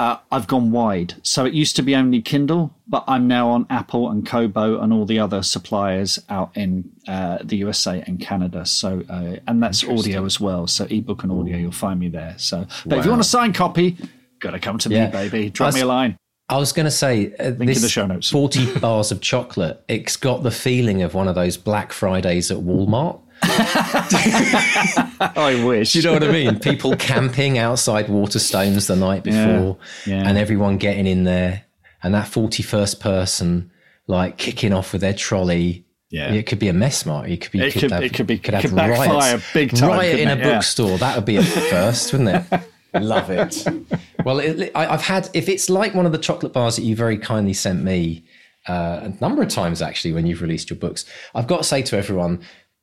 uh, 0.00 0.16
I've 0.32 0.46
gone 0.46 0.70
wide. 0.70 1.14
So 1.22 1.44
it 1.44 1.52
used 1.52 1.76
to 1.76 1.82
be 1.82 1.94
only 1.94 2.22
Kindle, 2.22 2.74
but 2.88 3.04
I'm 3.06 3.28
now 3.28 3.50
on 3.50 3.66
Apple 3.68 4.08
and 4.10 4.26
Kobo 4.26 4.80
and 4.80 4.94
all 4.94 5.04
the 5.04 5.18
other 5.18 5.42
suppliers 5.42 6.18
out 6.30 6.56
in 6.56 6.90
uh, 7.06 7.38
the 7.44 7.56
USA 7.58 8.02
and 8.06 8.18
Canada. 8.18 8.64
So 8.64 9.02
uh, 9.10 9.36
and 9.46 9.62
that's 9.62 9.84
audio 9.84 10.24
as 10.24 10.40
well. 10.40 10.66
So 10.66 10.86
ebook 10.86 11.22
and 11.22 11.30
audio, 11.30 11.58
you'll 11.58 11.70
find 11.72 12.00
me 12.00 12.08
there. 12.08 12.34
So, 12.38 12.66
but 12.86 12.98
if 12.98 13.04
you 13.04 13.10
want 13.10 13.20
a 13.20 13.24
signed 13.24 13.54
copy, 13.54 13.98
gotta 14.38 14.58
come 14.58 14.78
to 14.78 14.88
Yeah. 14.88 15.06
me, 15.06 15.12
baby. 15.12 15.50
Drop 15.50 15.74
me 15.74 15.82
a 15.82 15.86
line. 15.86 16.16
I 16.48 16.56
was 16.56 16.72
going 16.72 16.86
to 16.86 16.90
say, 16.90 17.32
uh, 17.38 17.50
this 17.50 17.80
the 17.80 17.88
show 17.88 18.06
notes. 18.06 18.28
40 18.28 18.80
bars 18.80 19.12
of 19.12 19.20
chocolate, 19.20 19.84
it's 19.86 20.16
got 20.16 20.42
the 20.42 20.50
feeling 20.50 21.00
of 21.02 21.14
one 21.14 21.28
of 21.28 21.36
those 21.36 21.56
Black 21.56 21.92
Fridays 21.92 22.50
at 22.50 22.56
Walmart. 22.58 23.20
I 25.36 25.62
wish. 25.64 25.92
Do 25.92 25.98
you 25.98 26.04
know 26.04 26.12
what 26.14 26.24
I 26.24 26.32
mean? 26.32 26.58
People 26.58 26.96
camping 26.96 27.58
outside 27.58 28.06
Waterstones 28.06 28.86
the 28.86 28.96
night 28.96 29.24
before 29.24 29.78
yeah. 30.06 30.28
and 30.28 30.36
everyone 30.38 30.76
getting 30.78 31.06
in 31.06 31.24
there 31.24 31.64
and 32.02 32.14
that 32.14 32.26
41st 32.26 33.00
person 33.00 33.70
like 34.06 34.36
kicking 34.38 34.72
off 34.72 34.92
with 34.92 35.00
their 35.00 35.14
trolley. 35.14 35.84
Yeah. 36.10 36.32
It 36.32 36.46
could 36.46 36.58
be 36.58 36.68
a 36.68 36.72
mess, 36.72 37.06
Mark. 37.06 37.28
It 37.28 37.40
could 37.40 37.52
be. 37.52 37.60
It 37.60 37.72
could- 37.72 37.90
have, 37.90 38.02
it 38.02 38.12
could 38.12 38.26
be- 38.26 38.38
Could 38.38 38.54
have 38.54 38.62
could 38.64 38.74
backfire 38.74 39.08
riots. 39.08 39.52
big 39.54 39.74
time, 39.74 39.90
Riot 39.90 40.18
in 40.18 40.28
a 40.28 40.32
couldn't? 40.32 40.48
Yeah. 40.48 40.54
bookstore. 40.54 40.98
That 40.98 41.16
would 41.16 41.24
be 41.24 41.36
a 41.36 41.42
first, 41.70 42.12
wouldn't 42.12 42.30
it? 42.52 42.60
Love 43.00 43.30
it. 43.30 43.64
Well, 44.24 44.40
it, 44.40 44.72
I, 44.74 44.88
I've 44.88 45.02
had. 45.02 45.30
If 45.32 45.48
it's 45.48 45.70
like 45.70 45.94
one 45.94 46.06
of 46.06 46.12
the 46.12 46.18
chocolate 46.18 46.52
bars 46.52 46.74
that 46.76 46.82
you 46.82 46.96
very 46.96 47.16
kindly 47.16 47.52
sent 47.52 47.84
me 47.84 48.24
uh, 48.68 49.00
a 49.04 49.08
number 49.20 49.42
of 49.42 49.48
times, 49.48 49.80
actually, 49.80 50.12
when 50.12 50.26
you've 50.26 50.42
released 50.42 50.70
your 50.70 50.78
books, 50.78 51.04
I've 51.32 51.46
got 51.46 51.58
to 51.58 51.64
say 51.64 51.82
to 51.82 51.96
everyone. 51.96 52.40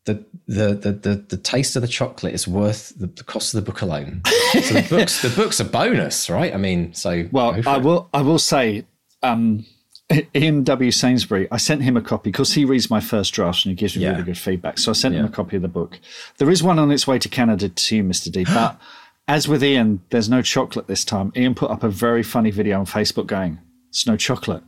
The, 0.07 0.23
the, 0.47 0.73
the, 0.73 0.91
the, 0.93 1.15
the 1.27 1.37
taste 1.37 1.75
of 1.75 1.81
the 1.81 1.87
chocolate 1.87 2.33
is 2.33 2.47
worth 2.47 2.93
the, 2.97 3.07
the 3.07 3.23
cost 3.23 3.53
of 3.53 3.63
the 3.63 3.69
book 3.71 3.81
alone. 3.81 4.21
So 4.25 4.59
the 4.61 4.87
books 4.89 5.21
the 5.21 5.29
books 5.29 5.59
a 5.59 5.65
bonus, 5.65 6.29
right? 6.29 6.53
I 6.53 6.57
mean, 6.57 6.93
so 6.93 7.27
Well, 7.31 7.61
I 7.67 7.77
will. 7.77 8.09
I 8.13 8.21
will 8.21 8.39
say, 8.39 8.85
um, 9.21 9.65
Ian 10.35 10.63
W. 10.63 10.91
Sainsbury. 10.91 11.49
I 11.51 11.57
sent 11.57 11.83
him 11.83 11.97
a 11.97 12.01
copy 12.01 12.31
because 12.31 12.53
he 12.53 12.63
reads 12.63 12.89
my 12.89 13.01
first 13.01 13.33
draft 13.33 13.65
and 13.65 13.71
he 13.71 13.75
gives 13.75 13.97
me 13.97 14.03
Yeah. 14.03 14.11
really 14.11 14.23
good 14.23 14.37
feedback. 14.37 14.77
So 14.79 14.91
I 14.91 14.93
sent 14.93 15.13
him 15.15 15.25
a 15.25 15.29
copy 15.29 15.57
of 15.57 15.61
the 15.61 15.67
book. 15.67 15.99
There 16.37 16.49
is 16.49 16.63
one 16.63 16.79
on 16.79 16.89
its 16.91 17.05
way 17.05 17.19
to 17.19 17.27
Canada 17.27 17.67
to 17.67 17.95
you, 17.97 18.03
Mister 18.03 18.31
D. 18.31 18.45
But 18.45 18.79
as 19.27 19.49
with 19.49 19.61
Ian, 19.61 20.01
there's 20.11 20.29
no 20.29 20.41
chocolate 20.41 20.87
this 20.87 21.03
time. 21.03 21.33
Ian 21.35 21.53
put 21.53 21.69
up 21.69 21.83
a 21.83 21.89
very 21.89 22.23
funny 22.23 22.51
video 22.51 22.79
on 22.79 22.85
Facebook 22.85 23.27
going. 23.27 23.59
It's 23.97 24.05
no 24.05 24.15
chocolate. 24.15 24.61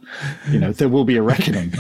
You 0.50 0.58
know, 0.58 0.72
there 0.72 0.90
will 0.90 1.06
be 1.06 1.16
a 1.16 1.22
reckoning. 1.22 1.72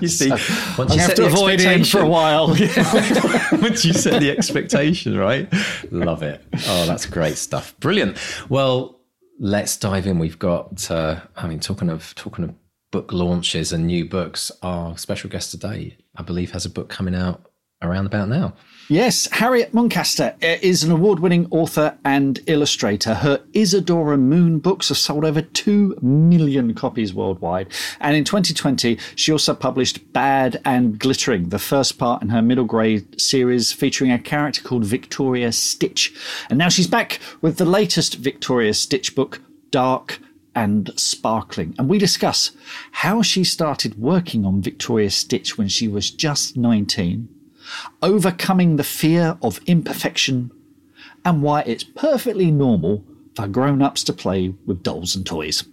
you 0.00 0.06
see, 0.06 0.30
once 0.78 0.92
I 0.92 0.96
have 1.00 1.16
to 1.16 1.26
avoid 1.26 1.60
Ian 1.60 1.82
for 1.82 2.02
a 2.02 2.08
while. 2.08 2.46
Once 3.60 3.84
you 3.84 3.92
set 3.92 4.20
the 4.20 4.30
expectation, 4.30 5.18
right? 5.18 5.52
Love 5.90 6.22
it. 6.22 6.40
Oh, 6.68 6.86
that's 6.86 7.04
great 7.06 7.36
stuff. 7.36 7.76
Brilliant. 7.80 8.16
Well, 8.48 9.00
let's 9.40 9.76
dive 9.76 10.06
in. 10.06 10.20
We've 10.20 10.38
got, 10.38 10.88
uh, 10.88 11.18
I 11.34 11.48
mean, 11.48 11.58
talking 11.58 11.90
of 11.90 12.14
talking 12.14 12.44
of 12.44 12.54
book 12.92 13.12
launches 13.12 13.72
and 13.72 13.88
new 13.88 14.04
books, 14.04 14.52
our 14.62 14.96
special 14.96 15.30
guest 15.30 15.50
today, 15.50 15.96
I 16.14 16.22
believe, 16.22 16.52
has 16.52 16.64
a 16.64 16.70
book 16.70 16.88
coming 16.88 17.16
out 17.16 17.44
around 17.82 18.06
about 18.06 18.28
now. 18.28 18.54
Yes, 18.88 19.26
Harriet 19.32 19.72
Muncaster 19.72 20.34
uh, 20.44 20.58
is 20.62 20.84
an 20.84 20.92
award 20.92 21.18
winning 21.18 21.48
author 21.50 21.98
and 22.04 22.38
illustrator. 22.46 23.14
Her 23.14 23.42
Isadora 23.52 24.16
Moon 24.16 24.60
books 24.60 24.90
have 24.90 24.98
sold 24.98 25.24
over 25.24 25.42
2 25.42 25.98
million 26.02 26.72
copies 26.72 27.12
worldwide. 27.12 27.66
And 27.98 28.14
in 28.14 28.22
2020, 28.22 28.96
she 29.16 29.32
also 29.32 29.54
published 29.54 30.12
Bad 30.12 30.60
and 30.64 31.00
Glittering, 31.00 31.48
the 31.48 31.58
first 31.58 31.98
part 31.98 32.22
in 32.22 32.28
her 32.28 32.40
middle 32.40 32.64
grade 32.64 33.20
series 33.20 33.72
featuring 33.72 34.12
a 34.12 34.20
character 34.20 34.62
called 34.62 34.84
Victoria 34.84 35.50
Stitch. 35.50 36.14
And 36.48 36.56
now 36.56 36.68
she's 36.68 36.86
back 36.86 37.18
with 37.40 37.56
the 37.56 37.64
latest 37.64 38.14
Victoria 38.14 38.72
Stitch 38.72 39.16
book, 39.16 39.40
Dark 39.70 40.20
and 40.54 40.92
Sparkling. 40.94 41.74
And 41.76 41.88
we 41.88 41.98
discuss 41.98 42.52
how 42.92 43.20
she 43.20 43.42
started 43.42 43.98
working 43.98 44.44
on 44.44 44.62
Victoria 44.62 45.10
Stitch 45.10 45.58
when 45.58 45.66
she 45.66 45.88
was 45.88 46.08
just 46.08 46.56
19 46.56 47.35
overcoming 48.02 48.76
the 48.76 48.84
fear 48.84 49.38
of 49.42 49.60
imperfection, 49.66 50.50
and 51.24 51.42
why 51.42 51.62
it's 51.62 51.84
perfectly 51.84 52.50
normal 52.50 53.04
for 53.34 53.46
grown 53.46 53.82
ups 53.82 54.02
to 54.04 54.12
play 54.12 54.54
with 54.66 54.82
dolls 54.82 55.14
and 55.14 55.26
toys. 55.26 55.64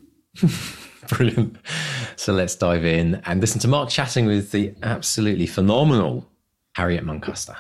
Brilliant. 1.10 1.58
So 2.16 2.34
let's 2.34 2.56
dive 2.56 2.86
in 2.86 3.22
and 3.26 3.42
listen 3.42 3.60
to 3.62 3.68
Mark 3.68 3.90
chatting 3.90 4.26
with 4.26 4.52
the 4.52 4.74
absolutely 4.84 5.48
phenomenal 5.48 6.28
Harriet 6.76 7.06
Muncaster. 7.06 7.56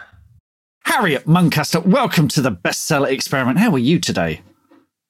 Harriet 0.85 1.25
Muncaster, 1.25 1.85
welcome 1.85 2.27
to 2.29 2.41
the 2.41 2.51
bestseller 2.51 3.09
experiment. 3.09 3.59
How 3.59 3.71
are 3.71 3.79
you 3.79 3.99
today? 3.99 4.41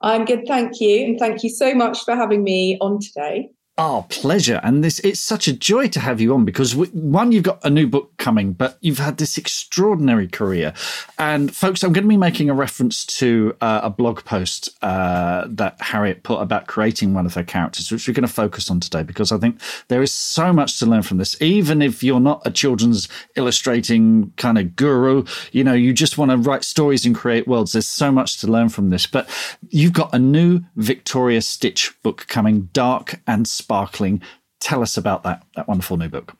I'm 0.01 0.25
good, 0.25 0.45
thank 0.47 0.81
you. 0.81 1.05
And 1.05 1.19
thank 1.19 1.43
you 1.43 1.49
so 1.49 1.73
much 1.73 2.03
for 2.03 2.15
having 2.15 2.43
me 2.43 2.77
on 2.81 2.99
today. 2.99 3.49
Our 3.75 4.03
pleasure. 4.03 4.61
And 4.61 4.83
this 4.83 4.99
it's 4.99 5.19
such 5.19 5.47
a 5.47 5.53
joy 5.53 5.87
to 5.87 5.99
have 5.99 6.21
you 6.21 6.35
on 6.35 6.45
because 6.45 6.75
one, 6.75 7.31
you've 7.31 7.41
got 7.41 7.59
a 7.65 7.71
new 7.71 7.87
book 7.87 8.15
coming, 8.17 8.53
but 8.53 8.77
you've 8.81 8.99
had 8.99 9.17
this 9.17 9.35
extraordinary 9.35 10.27
career. 10.27 10.75
And 11.17 11.55
folks, 11.55 11.83
I'm 11.83 11.91
going 11.91 12.03
to 12.03 12.09
be 12.09 12.15
making 12.15 12.51
a 12.51 12.53
reference 12.53 13.03
to 13.17 13.57
uh, 13.61 13.79
a 13.81 13.89
blog 13.89 14.25
post 14.25 14.69
uh, 14.83 15.47
that 15.49 15.81
Harriet 15.81 16.21
put 16.21 16.37
about 16.37 16.67
creating 16.67 17.15
one 17.15 17.25
of 17.25 17.33
her 17.33 17.43
characters, 17.43 17.91
which 17.91 18.07
we're 18.07 18.13
going 18.13 18.27
to 18.27 18.31
focus 18.31 18.69
on 18.69 18.79
today 18.79 19.01
because 19.01 19.31
I 19.31 19.39
think 19.39 19.59
there 19.87 20.03
is 20.03 20.13
so 20.13 20.53
much 20.53 20.77
to 20.77 20.85
learn 20.85 21.01
from 21.01 21.17
this. 21.17 21.41
Even 21.41 21.81
if 21.81 22.03
you're 22.03 22.19
not 22.19 22.43
a 22.45 22.51
children's 22.51 23.09
illustrating 23.35 24.33
kind 24.37 24.59
of 24.59 24.75
guru, 24.75 25.25
you 25.51 25.63
know, 25.63 25.73
you 25.73 25.93
just 25.93 26.19
want 26.19 26.29
to 26.29 26.37
write 26.37 26.63
stories 26.63 27.07
and 27.07 27.15
create 27.15 27.47
worlds. 27.47 27.71
There's 27.71 27.87
so 27.87 28.11
much 28.11 28.39
to 28.41 28.47
learn 28.47 28.69
from 28.69 28.91
this. 28.91 29.07
But 29.07 29.27
you've 29.69 29.93
got 29.93 30.13
a 30.13 30.19
new 30.19 30.61
Victoria 30.75 31.41
Stitch 31.41 31.91
book 32.03 32.27
coming, 32.27 32.69
Dark 32.71 33.19
and 33.25 33.47
sparkling. 33.63 34.21
Tell 34.59 34.81
us 34.81 34.97
about 34.97 35.23
that, 35.23 35.43
that 35.55 35.67
wonderful 35.67 35.97
new 35.97 36.09
book. 36.09 36.35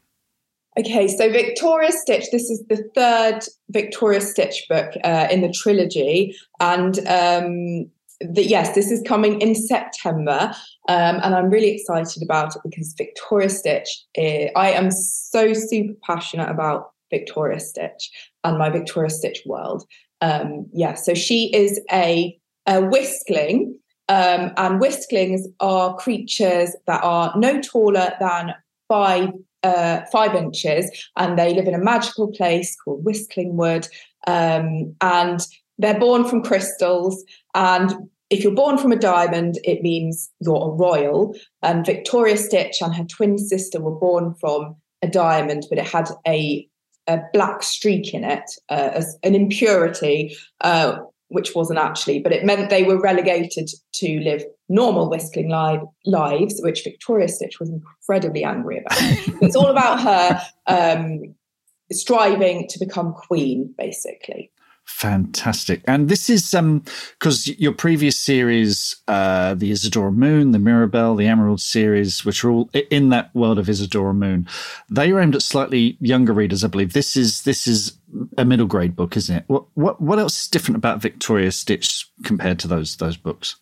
Okay, 0.80 1.08
so 1.08 1.30
Victoria 1.32 1.92
Stitch, 1.92 2.26
this 2.32 2.50
is 2.50 2.64
the 2.68 2.84
third 2.96 3.42
Victoria 3.70 4.22
Stitch 4.22 4.66
book 4.68 4.92
uh, 5.04 5.28
in 5.30 5.42
the 5.42 5.52
trilogy. 5.52 6.36
And 6.60 6.98
um, 7.00 7.92
the, 8.20 8.44
yes, 8.44 8.74
this 8.74 8.90
is 8.90 9.04
coming 9.08 9.40
in 9.40 9.54
September. 9.54 10.52
Um, 10.90 11.20
and 11.24 11.36
I'm 11.36 11.50
really 11.50 11.72
excited 11.76 12.24
about 12.24 12.56
it 12.56 12.62
because 12.64 12.96
Victoria 12.98 13.50
Stitch, 13.50 14.04
is, 14.16 14.50
I 14.56 14.72
am 14.72 14.90
so 14.90 15.54
super 15.54 15.94
passionate 16.04 16.50
about 16.50 16.92
Victoria 17.12 17.60
Stitch 17.60 18.10
and 18.44 18.58
my 18.58 18.70
Victoria 18.72 19.12
Stitch 19.12 19.44
world. 19.46 19.84
Um, 20.22 20.68
yeah, 20.74 20.96
so 20.96 21.14
she 21.14 21.54
is 21.54 21.80
a, 21.92 22.36
a 22.66 22.82
whiskling 22.82 23.78
um, 24.10 24.52
and 24.58 24.80
whisklings 24.80 25.48
are 25.60 25.96
creatures 25.96 26.76
that 26.88 27.04
are 27.04 27.34
no 27.38 27.62
taller 27.62 28.14
than 28.20 28.54
five 28.88 29.30
uh, 29.64 30.02
five 30.12 30.36
inches, 30.36 30.92
and 31.16 31.40
they 31.40 31.54
live 31.54 31.68
in 31.68 31.74
a 31.74 31.84
magical 31.84 32.28
place 32.32 32.76
called 32.76 33.06
Whistling 33.06 33.56
Wood. 33.56 33.88
Um, 34.28 34.96
and 35.02 35.40
they're 35.78 36.00
born 36.00 36.26
from 36.26 36.44
crystals. 36.44 37.24
And 37.56 37.94
if 38.30 38.44
you're 38.44 38.54
born 38.54 38.78
from 38.78 38.92
a 38.92 38.98
diamond, 38.98 39.60
it 39.64 39.82
means 39.82 40.30
you're 40.40 40.56
a 40.56 40.76
royal. 40.76 41.36
And 41.62 41.86
Victoria 41.86 42.38
Stitch 42.38 42.82
and 42.82 42.94
her 42.94 43.06
twin 43.06 43.38
sister 43.38 43.80
were 43.80 43.96
born 43.96 44.34
from 44.36 44.76
a 45.02 45.08
diamond, 45.08 45.66
but 45.70 45.80
it 45.80 45.88
had 45.88 46.10
a 46.28 46.68
a 47.08 47.20
black 47.34 47.62
streak 47.64 48.14
in 48.14 48.24
it, 48.24 48.50
uh, 48.70 48.92
as 48.94 49.18
an 49.24 49.36
impurity, 49.36 50.34
uh, 50.62 50.98
which 51.34 51.56
wasn't 51.56 51.80
actually, 51.80 52.20
but 52.20 52.32
it 52.32 52.46
meant 52.46 52.70
they 52.70 52.84
were 52.84 53.02
relegated 53.02 53.70
to 53.94 54.20
live 54.20 54.44
normal 54.70 55.10
whiskling 55.10 55.50
li- 55.50 55.82
lives, 56.06 56.60
which 56.62 56.84
Victoria 56.84 57.28
Stitch 57.28 57.60
was 57.60 57.70
incredibly 57.70 58.44
angry 58.44 58.78
about. 58.78 58.98
it's 59.42 59.56
all 59.56 59.68
about 59.68 60.00
her 60.00 60.42
um, 60.68 61.36
striving 61.92 62.68
to 62.70 62.80
become 62.80 63.14
queen, 63.14 63.74
basically. 63.78 64.52
Fantastic. 64.86 65.82
And 65.86 66.10
this 66.10 66.30
is 66.30 66.54
um 66.54 66.84
because 67.20 67.48
your 67.60 67.72
previous 67.72 68.18
series, 68.18 68.98
uh, 69.08 69.54
the 69.54 69.72
Isadora 69.72 70.12
Moon, 70.12 70.52
the 70.52 70.60
Mirabelle, 70.60 71.16
the 71.16 71.28
Emerald 71.28 71.62
series, 71.62 72.26
which 72.26 72.44
are 72.44 72.50
all 72.52 72.70
in 72.90 73.10
that 73.10 73.34
world 73.34 73.60
of 73.60 73.70
Isadora 73.70 74.14
Moon, 74.14 74.48
they 74.90 75.12
are 75.12 75.22
aimed 75.22 75.36
at 75.36 75.42
slightly 75.42 75.98
younger 76.00 76.34
readers, 76.34 76.64
I 76.64 76.68
believe. 76.68 76.94
This 76.94 77.16
is 77.16 77.44
this 77.44 77.66
is 77.66 77.98
a 78.38 78.46
middle 78.46 78.68
grade 78.68 78.96
book, 78.96 79.16
isn't 79.16 79.36
it? 79.36 79.44
What 79.48 79.66
what 79.76 80.02
what 80.02 80.20
else 80.20 80.42
is 80.42 80.48
different 80.50 80.78
about 80.78 81.02
Victoria 81.02 81.52
Stitch 81.52 82.10
compared 82.24 82.60
to 82.60 82.68
those 82.68 82.98
those 82.98 83.18
books? 83.18 83.56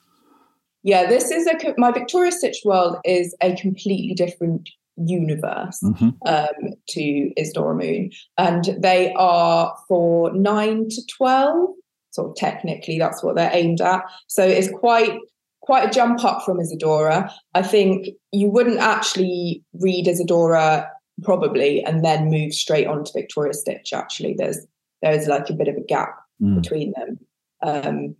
Yeah, 0.84 1.08
this 1.08 1.30
is 1.30 1.46
a 1.46 1.54
my 1.78 1.92
Victoria 1.92 2.32
Stitch 2.32 2.62
world 2.66 2.98
is 3.06 3.36
a 3.42 3.56
completely 3.56 4.16
different 4.16 4.70
universe 4.98 5.80
mm-hmm. 5.84 6.10
um, 6.26 6.74
to 6.90 7.32
Isadora 7.38 7.76
Moon, 7.76 8.12
and 8.38 8.76
they 8.80 9.14
are 9.14 9.76
for 9.88 10.32
nine 10.34 10.90
to 10.90 11.02
twelve. 11.18 11.70
Sort 12.12 12.30
of 12.30 12.36
technically, 12.36 13.00
that's 13.00 13.24
what 13.24 13.36
they're 13.36 13.52
aimed 13.54 13.82
at. 13.82 14.04
So 14.28 14.44
it's 14.44 14.70
quite 14.70 15.18
quite 15.62 15.88
a 15.88 15.92
jump 15.92 16.24
up 16.26 16.44
from 16.44 16.60
Isadora. 16.60 17.32
I 17.54 17.62
think 17.62 18.10
you 18.32 18.50
wouldn't 18.50 18.80
actually 18.80 19.64
read 19.74 20.08
Isadora 20.08 20.90
probably 21.24 21.84
and 21.84 22.04
then 22.04 22.30
move 22.30 22.54
straight 22.54 22.88
on 22.88 23.04
to 23.04 23.12
Victoria 23.14 23.54
Stitch. 23.54 23.94
Actually, 23.94 24.36
there's 24.38 24.66
there's 25.02 25.28
like 25.28 25.50
a 25.50 25.54
bit 25.54 25.68
of 25.68 25.76
a 25.76 25.84
gap 25.84 26.16
mm. 26.42 26.62
between 26.62 26.94
them. 26.98 27.20
Um, 27.64 28.16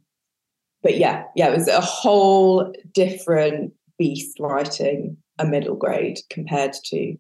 but 0.84 0.98
yeah, 0.98 1.24
yeah, 1.36 1.50
it 1.50 1.56
was 1.56 1.68
a 1.68 1.82
whole 1.82 2.74
different 2.94 3.74
beast 3.98 4.40
writing 4.40 5.18
a 5.40 5.46
middle 5.46 5.76
grade 5.76 6.20
compared 6.30 6.74
to 6.86 7.16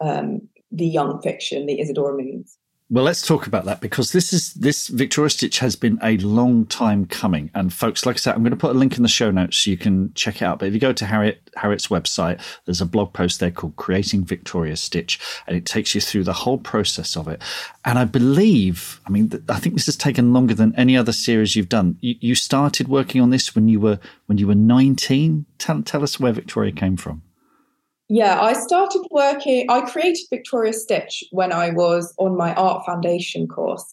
um, 0.00 0.48
the 0.70 0.86
young 0.86 1.20
fiction, 1.22 1.66
the 1.66 1.80
Isadora 1.80 2.16
Moons. 2.16 2.58
Well, 2.88 3.02
let's 3.02 3.26
talk 3.26 3.48
about 3.48 3.64
that 3.64 3.80
because 3.80 4.12
this 4.12 4.32
is 4.32 4.54
this 4.54 4.86
Victoria 4.86 5.28
Stitch 5.28 5.58
has 5.58 5.74
been 5.74 5.98
a 6.04 6.18
long 6.18 6.66
time 6.66 7.04
coming. 7.06 7.50
And 7.52 7.72
folks, 7.72 8.06
like 8.06 8.14
I 8.14 8.18
said, 8.18 8.36
I'm 8.36 8.42
going 8.42 8.52
to 8.52 8.56
put 8.56 8.76
a 8.76 8.78
link 8.78 8.96
in 8.96 9.02
the 9.02 9.08
show 9.08 9.32
notes 9.32 9.56
so 9.56 9.72
you 9.72 9.76
can 9.76 10.14
check 10.14 10.36
it 10.36 10.44
out. 10.44 10.60
But 10.60 10.68
if 10.68 10.74
you 10.74 10.78
go 10.78 10.92
to 10.92 11.04
Harriet 11.04 11.50
Harriet's 11.56 11.88
website, 11.88 12.40
there's 12.64 12.80
a 12.80 12.86
blog 12.86 13.12
post 13.12 13.40
there 13.40 13.50
called 13.50 13.74
Creating 13.74 14.24
Victoria 14.24 14.76
Stitch, 14.76 15.18
and 15.48 15.56
it 15.56 15.66
takes 15.66 15.96
you 15.96 16.00
through 16.00 16.22
the 16.22 16.32
whole 16.32 16.58
process 16.58 17.16
of 17.16 17.26
it. 17.26 17.42
And 17.84 17.98
I 17.98 18.04
believe, 18.04 19.00
I 19.04 19.10
mean, 19.10 19.32
I 19.48 19.58
think 19.58 19.74
this 19.74 19.86
has 19.86 19.96
taken 19.96 20.32
longer 20.32 20.54
than 20.54 20.72
any 20.76 20.96
other 20.96 21.12
series 21.12 21.56
you've 21.56 21.68
done. 21.68 21.98
You, 22.00 22.14
you 22.20 22.34
started 22.36 22.86
working 22.86 23.20
on 23.20 23.30
this 23.30 23.56
when 23.56 23.66
you 23.66 23.80
were 23.80 23.98
when 24.26 24.38
you 24.38 24.46
were 24.46 24.54
19. 24.54 25.44
Tell, 25.58 25.82
tell 25.82 26.04
us 26.04 26.20
where 26.20 26.32
Victoria 26.32 26.70
came 26.70 26.96
from. 26.96 27.22
Yeah, 28.08 28.40
I 28.40 28.52
started 28.52 29.04
working, 29.10 29.66
I 29.68 29.80
created 29.80 30.26
Victoria 30.30 30.72
Stitch 30.72 31.24
when 31.32 31.52
I 31.52 31.70
was 31.70 32.14
on 32.18 32.36
my 32.36 32.54
art 32.54 32.86
foundation 32.86 33.48
course. 33.48 33.84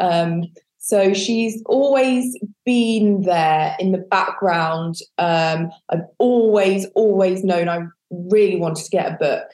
Um, 0.00 0.44
so 0.78 1.14
she's 1.14 1.62
always 1.66 2.36
been 2.66 3.22
there 3.22 3.76
in 3.78 3.92
the 3.92 3.98
background. 3.98 4.96
Um, 5.16 5.70
I've 5.88 6.04
always, 6.18 6.86
always 6.94 7.44
known 7.44 7.68
I 7.68 7.86
really 8.10 8.56
wanted 8.56 8.84
to 8.84 8.90
get 8.90 9.12
a 9.12 9.16
book 9.16 9.44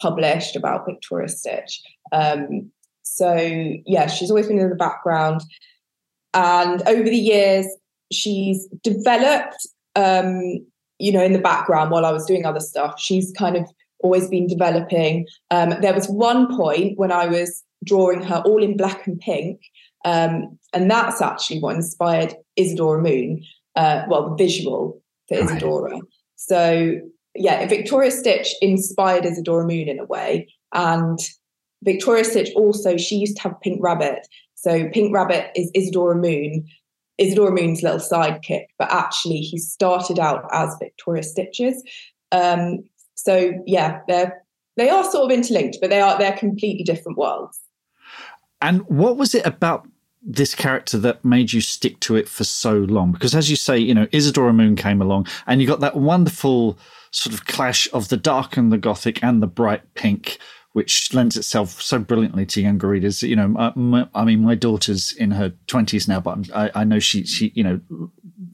published 0.00 0.56
about 0.56 0.86
Victoria 0.86 1.28
Stitch. 1.28 1.82
Um, 2.12 2.70
so, 3.02 3.36
yeah, 3.84 4.06
she's 4.06 4.30
always 4.30 4.46
been 4.46 4.58
in 4.58 4.70
the 4.70 4.76
background. 4.76 5.42
And 6.34 6.82
over 6.86 7.02
the 7.02 7.16
years, 7.16 7.66
she's 8.12 8.66
developed 8.82 9.66
um, 9.96 10.64
you 10.98 11.12
know, 11.12 11.22
in 11.22 11.32
the 11.32 11.38
background 11.38 11.90
while 11.90 12.06
I 12.06 12.12
was 12.12 12.24
doing 12.24 12.46
other 12.46 12.60
stuff. 12.60 12.98
She's 12.98 13.32
kind 13.32 13.56
of 13.56 13.68
always 14.00 14.28
been 14.28 14.46
developing. 14.46 15.26
Um, 15.50 15.74
there 15.80 15.94
was 15.94 16.08
one 16.08 16.56
point 16.56 16.98
when 16.98 17.12
I 17.12 17.26
was 17.26 17.62
drawing 17.84 18.22
her 18.22 18.42
all 18.44 18.62
in 18.62 18.76
black 18.76 19.06
and 19.06 19.18
pink, 19.18 19.60
um, 20.04 20.58
and 20.72 20.90
that's 20.90 21.20
actually 21.20 21.60
what 21.60 21.76
inspired 21.76 22.34
Isadora 22.56 23.02
Moon. 23.02 23.42
Uh, 23.74 24.04
well, 24.08 24.30
the 24.30 24.36
visual 24.36 25.02
for 25.28 25.38
right. 25.38 25.44
Isadora. 25.44 26.00
So 26.36 27.00
yeah, 27.34 27.66
Victoria 27.66 28.10
Stitch 28.10 28.54
inspired 28.62 29.26
Isadora 29.26 29.66
Moon 29.66 29.88
in 29.88 29.98
a 29.98 30.04
way, 30.04 30.48
and 30.72 31.18
Victoria 31.82 32.24
Stitch 32.24 32.50
also 32.56 32.96
she 32.96 33.16
used 33.16 33.36
to 33.36 33.42
have 33.42 33.60
Pink 33.60 33.82
Rabbit. 33.82 34.26
So 34.54 34.88
Pink 34.90 35.14
Rabbit 35.14 35.50
is 35.54 35.70
Isadora 35.74 36.16
Moon, 36.16 36.66
Isadora 37.18 37.52
Moon's 37.52 37.82
little 37.82 37.98
sidekick, 37.98 38.66
but 38.78 38.92
actually 38.92 39.38
he 39.38 39.58
started 39.58 40.18
out 40.18 40.44
as 40.52 40.76
Victoria 40.78 41.22
Stitches. 41.22 41.82
Um, 42.32 42.84
so 43.14 43.52
yeah, 43.66 44.00
they're 44.08 44.42
they 44.76 44.90
are 44.90 45.04
sort 45.04 45.30
of 45.30 45.36
interlinked, 45.36 45.78
but 45.80 45.90
they 45.90 46.00
are 46.00 46.18
they're 46.18 46.36
completely 46.36 46.84
different 46.84 47.18
worlds. 47.18 47.58
And 48.60 48.82
what 48.88 49.16
was 49.16 49.34
it 49.34 49.46
about 49.46 49.86
this 50.22 50.54
character 50.54 50.98
that 50.98 51.24
made 51.24 51.52
you 51.52 51.60
stick 51.60 52.00
to 52.00 52.16
it 52.16 52.28
for 52.28 52.44
so 52.44 52.74
long? 52.74 53.12
Because 53.12 53.34
as 53.34 53.48
you 53.48 53.56
say, 53.56 53.78
you 53.78 53.94
know, 53.94 54.08
Isadora 54.12 54.52
Moon 54.52 54.76
came 54.76 55.00
along 55.00 55.26
and 55.46 55.60
you 55.60 55.66
got 55.66 55.80
that 55.80 55.96
wonderful 55.96 56.78
sort 57.10 57.32
of 57.32 57.46
clash 57.46 57.88
of 57.92 58.08
the 58.08 58.16
dark 58.16 58.56
and 58.56 58.72
the 58.72 58.78
gothic 58.78 59.22
and 59.22 59.42
the 59.42 59.46
bright 59.46 59.82
pink, 59.94 60.38
which 60.76 61.14
lends 61.14 61.38
itself 61.38 61.80
so 61.80 61.98
brilliantly 61.98 62.44
to 62.44 62.60
younger 62.60 62.86
readers. 62.86 63.22
You 63.22 63.34
know, 63.34 63.48
my, 63.48 63.72
my, 63.74 64.06
I 64.14 64.26
mean, 64.26 64.42
my 64.42 64.54
daughter's 64.54 65.10
in 65.12 65.30
her 65.30 65.54
twenties 65.66 66.06
now, 66.06 66.20
but 66.20 66.50
I, 66.54 66.70
I, 66.74 66.84
know 66.84 66.98
she, 66.98 67.24
she, 67.24 67.50
you 67.54 67.64
know, 67.64 67.80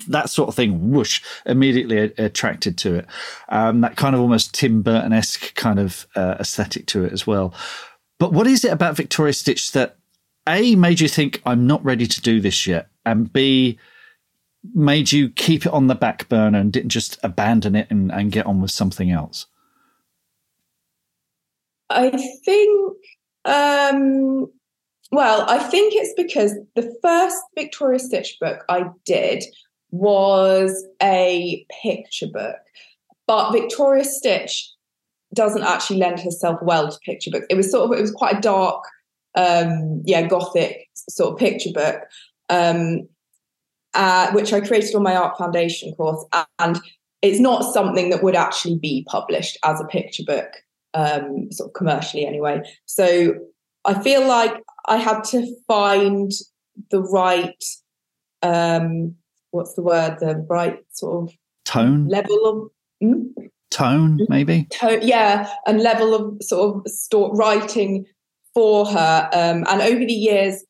that 0.06 0.30
sort 0.30 0.48
of 0.48 0.54
thing, 0.54 0.92
whoosh, 0.92 1.20
immediately 1.46 1.98
attracted 1.98 2.78
to 2.78 2.94
it. 2.94 3.06
Um, 3.48 3.80
that 3.80 3.96
kind 3.96 4.14
of 4.14 4.20
almost 4.20 4.54
Tim 4.54 4.82
Burton 4.82 5.12
esque 5.12 5.52
kind 5.56 5.80
of 5.80 6.06
uh, 6.14 6.36
aesthetic 6.38 6.86
to 6.86 7.04
it 7.04 7.12
as 7.12 7.26
well. 7.26 7.54
But 8.20 8.32
what 8.32 8.46
is 8.46 8.64
it 8.64 8.72
about 8.72 8.94
Victoria 8.94 9.32
Stitch 9.32 9.72
that 9.72 9.96
a 10.48 10.76
made 10.76 11.00
you 11.00 11.08
think 11.08 11.42
I'm 11.44 11.66
not 11.66 11.84
ready 11.84 12.06
to 12.06 12.20
do 12.20 12.40
this 12.40 12.68
yet, 12.68 12.88
and 13.04 13.32
B 13.32 13.80
made 14.72 15.10
you 15.10 15.28
keep 15.28 15.66
it 15.66 15.72
on 15.72 15.88
the 15.88 15.96
back 15.96 16.28
burner 16.28 16.60
and 16.60 16.72
didn't 16.72 16.90
just 16.90 17.18
abandon 17.24 17.74
it 17.74 17.88
and, 17.90 18.12
and 18.12 18.30
get 18.30 18.46
on 18.46 18.60
with 18.60 18.70
something 18.70 19.10
else? 19.10 19.46
I 21.94 22.10
think, 22.44 22.96
um, 23.44 24.46
well, 25.10 25.44
I 25.48 25.58
think 25.58 25.94
it's 25.94 26.14
because 26.16 26.54
the 26.74 26.94
first 27.02 27.36
Victoria 27.56 27.98
Stitch 27.98 28.36
book 28.40 28.64
I 28.68 28.86
did 29.04 29.44
was 29.90 30.86
a 31.02 31.66
picture 31.82 32.28
book, 32.32 32.56
but 33.26 33.52
Victoria 33.52 34.04
Stitch 34.04 34.70
doesn't 35.34 35.62
actually 35.62 35.98
lend 35.98 36.20
herself 36.20 36.58
well 36.62 36.90
to 36.90 36.98
picture 37.04 37.30
books. 37.30 37.46
It 37.48 37.56
was 37.56 37.70
sort 37.70 37.90
of 37.90 37.98
it 37.98 38.00
was 38.00 38.10
quite 38.10 38.38
a 38.38 38.40
dark, 38.40 38.84
um, 39.34 40.02
yeah, 40.04 40.26
gothic 40.26 40.88
sort 41.08 41.32
of 41.32 41.38
picture 41.38 41.72
book, 41.72 42.02
um, 42.48 43.08
uh, 43.94 44.30
which 44.32 44.52
I 44.52 44.60
created 44.60 44.94
on 44.94 45.02
my 45.02 45.16
art 45.16 45.36
foundation 45.38 45.94
course, 45.94 46.24
and 46.58 46.80
it's 47.22 47.40
not 47.40 47.72
something 47.72 48.10
that 48.10 48.22
would 48.22 48.34
actually 48.34 48.78
be 48.78 49.06
published 49.08 49.58
as 49.64 49.80
a 49.80 49.84
picture 49.84 50.24
book, 50.26 50.48
um, 50.94 51.50
sort 51.50 51.70
of 51.70 51.74
commercially 51.74 52.26
anyway. 52.26 52.62
So 52.86 53.34
I 53.84 54.00
feel 54.02 54.26
like 54.26 54.54
I 54.86 54.96
had 54.96 55.24
to 55.24 55.46
find 55.66 56.30
the 56.90 57.02
right, 57.02 57.64
um, 58.42 59.14
what's 59.50 59.74
the 59.74 59.82
word, 59.82 60.18
the 60.20 60.44
right 60.48 60.78
sort 60.90 61.28
of 61.28 61.34
tone 61.64 62.08
level 62.08 62.46
of. 62.46 62.70
Hmm? 63.06 63.22
Tone, 63.70 64.20
maybe. 64.28 64.66
Tone, 64.70 65.00
yeah, 65.02 65.50
and 65.66 65.80
level 65.80 66.14
of 66.14 66.42
sort 66.42 66.86
of 66.86 67.38
writing 67.38 68.04
for 68.52 68.84
her. 68.86 69.30
Um, 69.32 69.64
and 69.66 69.80
over 69.80 70.04
the 70.04 70.12
years, 70.12 70.62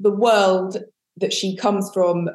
the 0.00 0.10
world 0.10 0.78
that 1.18 1.32
she 1.32 1.54
comes 1.54 1.90
from 1.92 2.30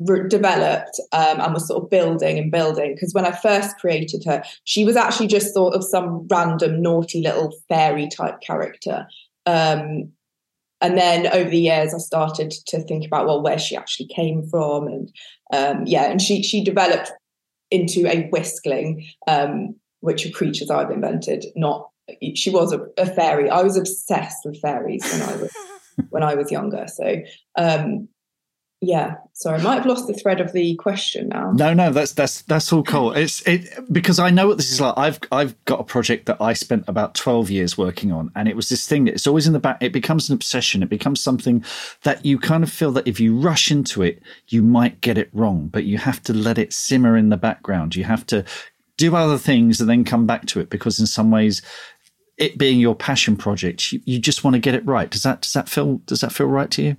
re- 0.00 0.28
developed 0.28 1.00
um, 1.12 1.40
and 1.40 1.54
was 1.54 1.68
sort 1.68 1.82
of 1.82 1.90
building 1.90 2.38
and 2.38 2.50
building. 2.50 2.94
Because 2.94 3.14
when 3.14 3.26
I 3.26 3.32
first 3.32 3.78
created 3.78 4.24
her, 4.24 4.42
she 4.64 4.84
was 4.84 4.96
actually 4.96 5.28
just 5.28 5.54
sort 5.54 5.74
of 5.74 5.84
some 5.84 6.26
random 6.28 6.82
naughty 6.82 7.20
little 7.20 7.52
fairy 7.68 8.08
type 8.08 8.40
character. 8.40 9.06
Um, 9.46 10.12
and 10.80 10.98
then 10.98 11.28
over 11.28 11.48
the 11.48 11.58
years, 11.58 11.94
I 11.94 11.98
started 11.98 12.50
to 12.66 12.82
think 12.82 13.06
about 13.06 13.26
well, 13.26 13.42
where 13.42 13.58
she 13.58 13.76
actually 13.76 14.06
came 14.08 14.46
from, 14.46 14.86
and 14.86 15.12
um, 15.52 15.84
yeah, 15.86 16.10
and 16.10 16.20
she 16.20 16.42
she 16.42 16.62
developed 16.62 17.10
into 17.70 18.06
a 18.06 18.28
whiskling, 18.28 19.06
um, 19.26 19.76
which 20.00 20.26
are 20.26 20.30
creatures 20.30 20.70
I've 20.70 20.90
invented. 20.90 21.46
Not 21.56 21.88
she 22.34 22.50
was 22.50 22.72
a, 22.72 22.80
a, 22.98 23.06
fairy. 23.06 23.48
I 23.48 23.62
was 23.62 23.78
obsessed 23.78 24.44
with 24.44 24.60
fairies 24.60 25.02
when 25.10 25.22
I 25.22 25.36
was 25.36 25.52
when 26.10 26.22
I 26.22 26.34
was 26.34 26.50
younger. 26.50 26.86
So 26.86 27.16
um, 27.56 28.08
yeah 28.84 29.14
sorry 29.32 29.58
i 29.58 29.62
might 29.62 29.74
have 29.76 29.86
lost 29.86 30.06
the 30.06 30.14
thread 30.14 30.40
of 30.40 30.52
the 30.52 30.74
question 30.76 31.28
now. 31.28 31.50
No 31.52 31.74
no 31.74 31.90
that's 31.90 32.12
that's 32.12 32.42
that's 32.42 32.72
all 32.72 32.82
cool. 32.82 33.12
It's 33.12 33.40
it 33.46 33.68
because 33.92 34.18
i 34.18 34.30
know 34.30 34.48
what 34.48 34.56
this 34.56 34.70
is 34.70 34.80
like. 34.80 34.94
I've 34.96 35.18
i've 35.32 35.64
got 35.64 35.80
a 35.80 35.84
project 35.84 36.26
that 36.26 36.40
i 36.40 36.52
spent 36.52 36.84
about 36.88 37.14
12 37.14 37.50
years 37.50 37.78
working 37.78 38.12
on 38.12 38.30
and 38.36 38.48
it 38.48 38.56
was 38.56 38.68
this 38.68 38.86
thing 38.86 39.04
that 39.04 39.14
it's 39.14 39.26
always 39.26 39.46
in 39.46 39.52
the 39.52 39.58
back 39.58 39.82
it 39.82 39.92
becomes 39.92 40.28
an 40.28 40.34
obsession. 40.34 40.82
It 40.82 40.88
becomes 40.88 41.20
something 41.20 41.64
that 42.02 42.24
you 42.24 42.38
kind 42.38 42.62
of 42.62 42.70
feel 42.70 42.92
that 42.92 43.08
if 43.08 43.18
you 43.20 43.36
rush 43.36 43.70
into 43.70 44.02
it 44.02 44.22
you 44.48 44.62
might 44.62 45.00
get 45.00 45.18
it 45.18 45.30
wrong 45.32 45.68
but 45.68 45.84
you 45.84 45.98
have 45.98 46.22
to 46.24 46.32
let 46.32 46.58
it 46.58 46.72
simmer 46.72 47.16
in 47.16 47.28
the 47.30 47.36
background. 47.36 47.96
You 47.96 48.04
have 48.04 48.26
to 48.26 48.44
do 48.96 49.16
other 49.16 49.38
things 49.38 49.80
and 49.80 49.90
then 49.90 50.04
come 50.04 50.26
back 50.26 50.46
to 50.46 50.60
it 50.60 50.70
because 50.70 51.00
in 51.00 51.06
some 51.06 51.30
ways 51.30 51.62
it 52.36 52.58
being 52.58 52.80
your 52.80 52.94
passion 52.94 53.36
project 53.36 53.92
you, 53.92 54.00
you 54.04 54.18
just 54.18 54.44
want 54.44 54.54
to 54.54 54.60
get 54.60 54.74
it 54.74 54.86
right. 54.86 55.10
Does 55.10 55.22
that 55.22 55.42
does 55.42 55.52
that 55.54 55.68
feel 55.68 55.98
does 56.06 56.20
that 56.20 56.32
feel 56.32 56.46
right 56.46 56.70
to 56.72 56.82
you 56.82 56.96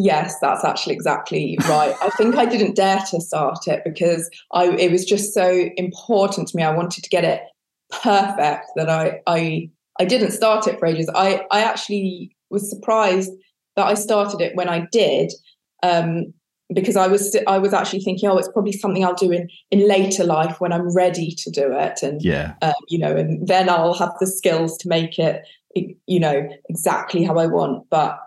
Yes, 0.00 0.38
that's 0.40 0.64
actually 0.64 0.94
exactly 0.94 1.58
right. 1.68 1.92
I 2.00 2.10
think 2.10 2.36
I 2.36 2.46
didn't 2.46 2.76
dare 2.76 3.00
to 3.10 3.20
start 3.20 3.66
it 3.66 3.82
because 3.84 4.30
I 4.52 4.68
it 4.68 4.92
was 4.92 5.04
just 5.04 5.34
so 5.34 5.68
important 5.76 6.46
to 6.48 6.56
me. 6.56 6.62
I 6.62 6.70
wanted 6.70 7.02
to 7.02 7.10
get 7.10 7.24
it 7.24 7.42
perfect 7.90 8.66
that 8.76 8.88
I 8.88 9.20
I 9.26 9.68
I 9.98 10.04
didn't 10.04 10.30
start 10.30 10.68
it 10.68 10.78
for 10.78 10.86
ages. 10.86 11.10
I 11.16 11.44
I 11.50 11.64
actually 11.64 12.30
was 12.48 12.70
surprised 12.70 13.32
that 13.74 13.86
I 13.86 13.94
started 13.94 14.40
it 14.40 14.54
when 14.54 14.68
I 14.68 14.86
did. 14.92 15.32
Um, 15.82 16.32
because 16.72 16.96
I 16.96 17.08
was 17.08 17.36
I 17.48 17.58
was 17.58 17.72
actually 17.72 18.00
thinking, 18.00 18.28
oh, 18.28 18.38
it's 18.38 18.52
probably 18.52 18.72
something 18.72 19.04
I'll 19.04 19.14
do 19.14 19.32
in 19.32 19.48
in 19.72 19.88
later 19.88 20.22
life 20.22 20.60
when 20.60 20.72
I'm 20.72 20.94
ready 20.94 21.32
to 21.32 21.50
do 21.50 21.72
it, 21.72 22.04
and 22.04 22.22
yeah, 22.22 22.54
um, 22.62 22.74
you 22.88 22.98
know, 22.98 23.16
and 23.16 23.48
then 23.48 23.68
I'll 23.68 23.94
have 23.94 24.12
the 24.20 24.26
skills 24.28 24.76
to 24.78 24.88
make 24.88 25.18
it, 25.18 25.42
you 25.74 26.20
know, 26.20 26.48
exactly 26.68 27.24
how 27.24 27.38
I 27.38 27.46
want. 27.46 27.88
But 27.90 28.20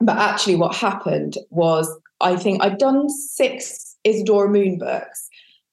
but 0.00 0.18
actually, 0.18 0.56
what 0.56 0.74
happened 0.74 1.36
was 1.50 1.88
I 2.20 2.36
think 2.36 2.62
I'd 2.62 2.78
done 2.78 3.08
six 3.08 3.96
Isadora 4.04 4.48
Moon 4.48 4.78
books. 4.78 5.28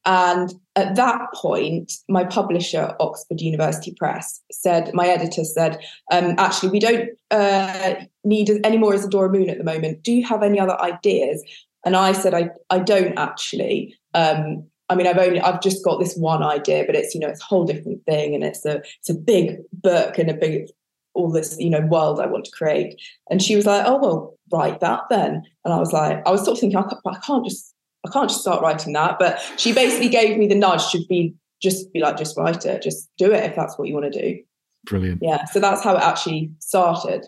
And 0.05 0.53
at 0.75 0.95
that 0.95 1.21
point, 1.33 1.93
my 2.09 2.25
publisher, 2.25 2.93
Oxford 2.99 3.39
University 3.39 3.95
Press, 3.97 4.41
said, 4.51 4.93
my 4.93 5.07
editor 5.07 5.45
said, 5.45 5.79
um, 6.11 6.35
actually, 6.37 6.69
we 6.69 6.79
don't 6.79 7.09
uh, 7.31 7.95
need 8.25 8.51
any 8.65 8.77
more 8.77 8.93
Isadora 8.93 9.29
Moon 9.29 9.49
at 9.49 9.57
the 9.57 9.63
moment. 9.63 10.03
Do 10.03 10.11
you 10.11 10.25
have 10.27 10.43
any 10.43 10.59
other 10.59 10.79
ideas? 10.81 11.41
And 11.85 11.95
I 11.95 12.11
said, 12.11 12.33
I, 12.33 12.49
I 12.69 12.79
don't 12.79 13.17
actually. 13.17 13.97
Um, 14.13 14.65
I 14.89 14.95
mean, 14.95 15.07
I've 15.07 15.17
only, 15.17 15.39
I've 15.39 15.61
just 15.61 15.85
got 15.85 15.99
this 15.99 16.17
one 16.17 16.43
idea, 16.43 16.83
but 16.85 16.95
it's, 16.95 17.15
you 17.15 17.21
know, 17.21 17.29
it's 17.29 17.41
a 17.41 17.45
whole 17.45 17.63
different 17.63 18.03
thing. 18.05 18.35
And 18.35 18.43
it's 18.43 18.65
a, 18.65 18.81
it's 18.99 19.09
a 19.09 19.13
big 19.13 19.59
book 19.71 20.17
and 20.17 20.29
a 20.29 20.33
big 20.33 20.67
all 21.13 21.31
this, 21.31 21.55
you 21.59 21.69
know, 21.69 21.81
world 21.81 22.19
I 22.19 22.25
want 22.25 22.45
to 22.45 22.51
create. 22.51 22.99
And 23.29 23.41
she 23.41 23.55
was 23.55 23.65
like, 23.65 23.85
oh, 23.85 23.97
well, 23.97 24.37
write 24.51 24.79
that 24.79 25.01
then. 25.09 25.43
And 25.63 25.73
I 25.73 25.77
was 25.77 25.93
like, 25.93 26.25
I 26.25 26.31
was 26.31 26.43
sort 26.43 26.57
of 26.57 26.59
thinking, 26.59 26.77
I 26.77 26.83
can't, 26.83 27.01
I 27.05 27.19
can't 27.25 27.45
just, 27.45 27.73
I 28.05 28.11
can't 28.11 28.29
just 28.29 28.41
start 28.41 28.61
writing 28.61 28.93
that. 28.93 29.19
But 29.19 29.39
she 29.57 29.73
basically 29.73 30.09
gave 30.09 30.37
me 30.37 30.47
the 30.47 30.55
nudge 30.55 30.91
to 30.91 31.03
be, 31.07 31.33
just 31.61 31.91
be 31.93 31.99
like, 31.99 32.17
just 32.17 32.37
write 32.37 32.65
it, 32.65 32.81
just 32.81 33.09
do 33.17 33.31
it 33.31 33.43
if 33.43 33.55
that's 33.55 33.77
what 33.77 33.87
you 33.87 33.93
want 33.93 34.11
to 34.11 34.21
do. 34.21 34.43
Brilliant. 34.85 35.19
Yeah. 35.21 35.45
So 35.45 35.59
that's 35.59 35.83
how 35.83 35.95
it 35.95 36.03
actually 36.03 36.51
started. 36.59 37.25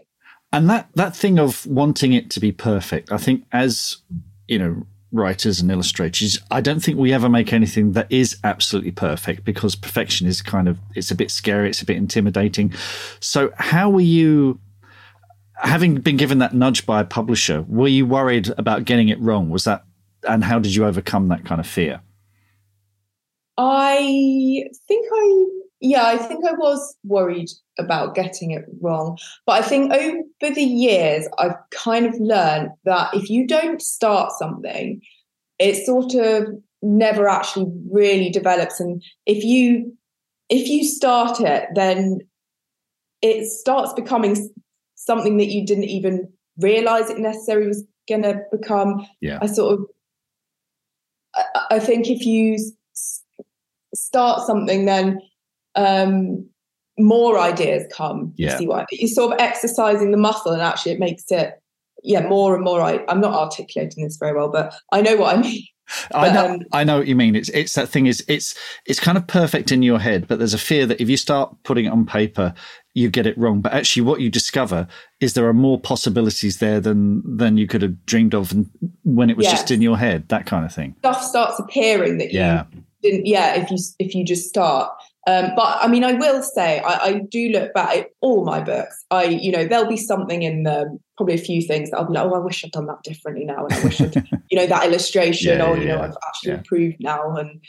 And 0.52 0.70
that, 0.70 0.90
that 0.96 1.16
thing 1.16 1.40
of 1.40 1.66
wanting 1.66 2.14
it 2.14 2.30
to 2.32 2.40
be 2.40 2.52
perfect, 2.52 3.12
I 3.12 3.18
think 3.18 3.46
as, 3.52 3.98
you 4.48 4.60
know, 4.60 4.86
writers 5.12 5.62
and 5.62 5.72
illustrators 5.72 6.40
i 6.52 6.60
don't 6.60 6.82
think 6.82 6.98
we 6.98 7.14
ever 7.14 7.30
make 7.30 7.54
anything 7.54 7.94
that 7.94 8.08
is 8.12 8.38
absolutely 8.44 8.92
perfect 8.92 9.46
because 9.46 9.76
perfection 9.76 10.28
is 10.28 10.42
kind 10.42 10.68
of 10.68 10.78
it's 10.94 11.12
a 11.12 11.16
bit 11.16 11.32
scary 11.32 11.70
it's 11.70 11.82
a 11.82 11.86
bit 11.86 11.98
intimidating. 11.98 12.74
So 13.20 13.52
how 13.58 13.90
were 13.90 14.02
you 14.02 14.60
having 15.56 15.96
been 15.96 16.18
given 16.18 16.40
that 16.40 16.54
nudge 16.54 16.86
by 16.86 17.02
a 17.02 17.06
publisher 17.06 17.64
were 17.68 17.88
you 17.88 18.06
worried 18.06 18.50
about 18.58 18.86
getting 18.86 19.10
it 19.10 19.20
wrong? 19.20 19.50
Was 19.50 19.64
that 19.66 19.84
and 20.28 20.44
how 20.44 20.60
did 20.60 20.74
you 20.74 20.86
overcome 20.86 21.28
that 21.30 21.46
kind 21.46 21.60
of 21.60 21.68
fear? 21.68 22.02
I 23.58 24.64
think 24.88 25.06
i 25.12 25.50
yeah 25.86 26.08
i 26.08 26.18
think 26.18 26.46
i 26.46 26.52
was 26.54 26.96
worried 27.04 27.50
about 27.78 28.16
getting 28.16 28.52
it 28.52 28.66
wrong. 28.82 29.18
But 29.46 29.64
I 29.64 29.68
think 29.68 29.92
over 29.92 30.54
the 30.54 30.64
years, 30.64 31.28
I've 31.38 31.56
kind 31.72 32.06
of 32.06 32.14
learned 32.20 32.72
that 32.86 33.14
if 33.14 33.30
you 33.30 33.48
don't 33.48 33.82
start 33.82 34.32
something, 34.34 35.02
it 35.60 35.86
sort 35.86 36.14
of 36.16 36.48
never 36.82 37.28
actually 37.28 37.72
really 37.92 38.30
develops. 38.30 38.80
And 38.80 39.04
if 39.26 39.44
you 39.44 39.96
if 40.50 40.68
you 40.68 40.84
start 40.84 41.40
it, 41.42 41.68
then 41.74 42.20
it 43.22 43.48
starts 43.48 43.94
becoming 43.94 44.50
something 44.96 45.38
that 45.38 45.48
you 45.48 45.66
didn't 45.66 45.86
even 45.86 46.32
realize 46.58 47.10
it 47.10 47.18
necessarily 47.18 47.68
was 47.68 47.84
going 48.08 48.24
to 48.24 48.42
become. 48.52 49.06
Yeah. 49.22 49.40
I 49.42 49.48
sort 49.48 49.74
of 49.74 49.86
I, 51.36 51.44
I 51.72 51.80
think 51.80 52.10
if 52.10 52.26
you 52.26 52.58
start 53.94 54.46
something, 54.46 54.86
then 54.86 55.20
um, 55.76 56.48
more 56.98 57.40
ideas 57.40 57.86
come. 57.92 58.34
Yeah. 58.38 58.54
You 58.54 58.58
see 58.58 58.68
why 58.68 58.86
you're 58.92 59.08
sort 59.10 59.34
of 59.34 59.40
exercising 59.40 60.12
the 60.12 60.18
muscle, 60.18 60.52
and 60.52 60.62
actually 60.62 60.94
it 60.94 61.00
makes 61.00 61.30
it 61.32 61.62
yeah 62.04 62.28
more 62.28 62.56
and 62.56 62.64
more. 62.64 62.82
I, 62.82 63.04
I'm 63.08 63.22
not 63.22 63.34
articulating 63.34 64.04
this 64.04 64.18
very 64.18 64.34
well, 64.34 64.50
but 64.50 64.74
I 64.92 65.02
know 65.02 65.18
what 65.18 65.36
I 65.36 65.42
mean. 65.42 65.64
I 66.14 66.32
know, 66.32 66.54
um, 66.54 66.62
I 66.72 66.84
know 66.84 66.98
what 66.98 67.08
you 67.08 67.16
mean. 67.16 67.36
It's 67.36 67.50
it's 67.50 67.76
that 67.76 67.90
thing 67.90 68.08
is 68.08 68.24
it's 68.28 68.56
it's 68.86 69.00
kind 69.00 69.18
of 69.18 69.28
perfect 69.28 69.72
in 69.72 69.84
your 69.84 70.00
head, 70.00 70.28
but 70.28 70.40
there's 70.40 70.54
a 70.54 70.60
fear 70.60 70.86
that 70.88 71.00
if 71.00 71.10
you 71.10 71.18
start 71.18 71.56
putting 71.64 71.86
it 71.86 71.90
on 71.90 72.06
paper, 72.06 72.54
you 72.96 73.10
get 73.10 73.28
it 73.28 73.38
wrong. 73.38 73.62
But 73.62 73.74
actually, 73.74 74.02
what 74.02 74.20
you 74.20 74.30
discover 74.30 74.88
is 75.20 75.34
there 75.34 75.48
are 75.48 75.54
more 75.54 75.80
possibilities 75.80 76.58
there 76.58 76.80
than 76.80 77.22
than 77.38 77.58
you 77.58 77.68
could 77.68 77.84
have 77.84 78.04
dreamed 78.06 78.34
of, 78.34 78.52
when 79.04 79.30
it 79.30 79.38
was 79.38 79.46
yes. 79.46 79.54
just 79.54 79.72
in 79.72 79.82
your 79.82 79.98
head, 79.98 80.28
that 80.30 80.48
kind 80.48 80.66
of 80.66 80.74
thing. 80.74 80.96
Stuff 81.00 81.24
starts 81.24 81.60
appearing 81.60 82.18
that 82.18 82.34
yeah. 82.34 82.66
you 82.72 82.84
didn't. 83.04 83.26
Yeah, 83.28 83.56
if 83.56 83.70
you 83.70 83.78
if 84.00 84.16
you 84.16 84.26
just 84.26 84.50
start. 84.50 84.92
Um, 85.28 85.52
but 85.56 85.80
I 85.82 85.88
mean, 85.88 86.04
I 86.04 86.14
will 86.14 86.44
say, 86.44 86.80
I, 86.82 86.98
I, 86.98 87.14
do 87.32 87.50
look 87.50 87.74
back 87.74 87.98
at 87.98 88.08
all 88.22 88.46
my 88.46 88.62
books. 88.62 89.04
I, 89.10 89.24
you 89.24 89.52
know, 89.52 89.66
there'll 89.66 89.90
be 89.90 89.98
something 89.98 90.44
in 90.44 90.64
them, 90.64 91.00
probably 91.18 91.34
a 91.34 91.40
few 91.40 91.64
things 91.64 91.90
that 91.90 91.98
I'll 91.98 92.06
be 92.06 92.14
like, 92.14 92.26
oh, 92.26 92.36
I 92.36 92.40
wish 92.40 92.64
I'd 92.64 92.72
done 92.72 92.86
that 92.86 93.02
differently 93.04 93.44
now. 93.44 93.66
And 93.66 93.74
I 93.74 93.84
wish 93.84 94.00
I'd, 94.02 94.16
you 94.52 94.58
know, 94.58 94.68
that 94.68 94.86
illustration, 94.86 95.58
yeah, 95.58 95.66
or, 95.66 95.78
you 95.78 95.88
yeah, 95.88 95.96
know, 95.96 96.02
I've 96.04 96.18
actually 96.28 96.52
yeah. 96.52 96.58
improved 96.58 96.98
now. 97.00 97.36
And, 97.38 97.62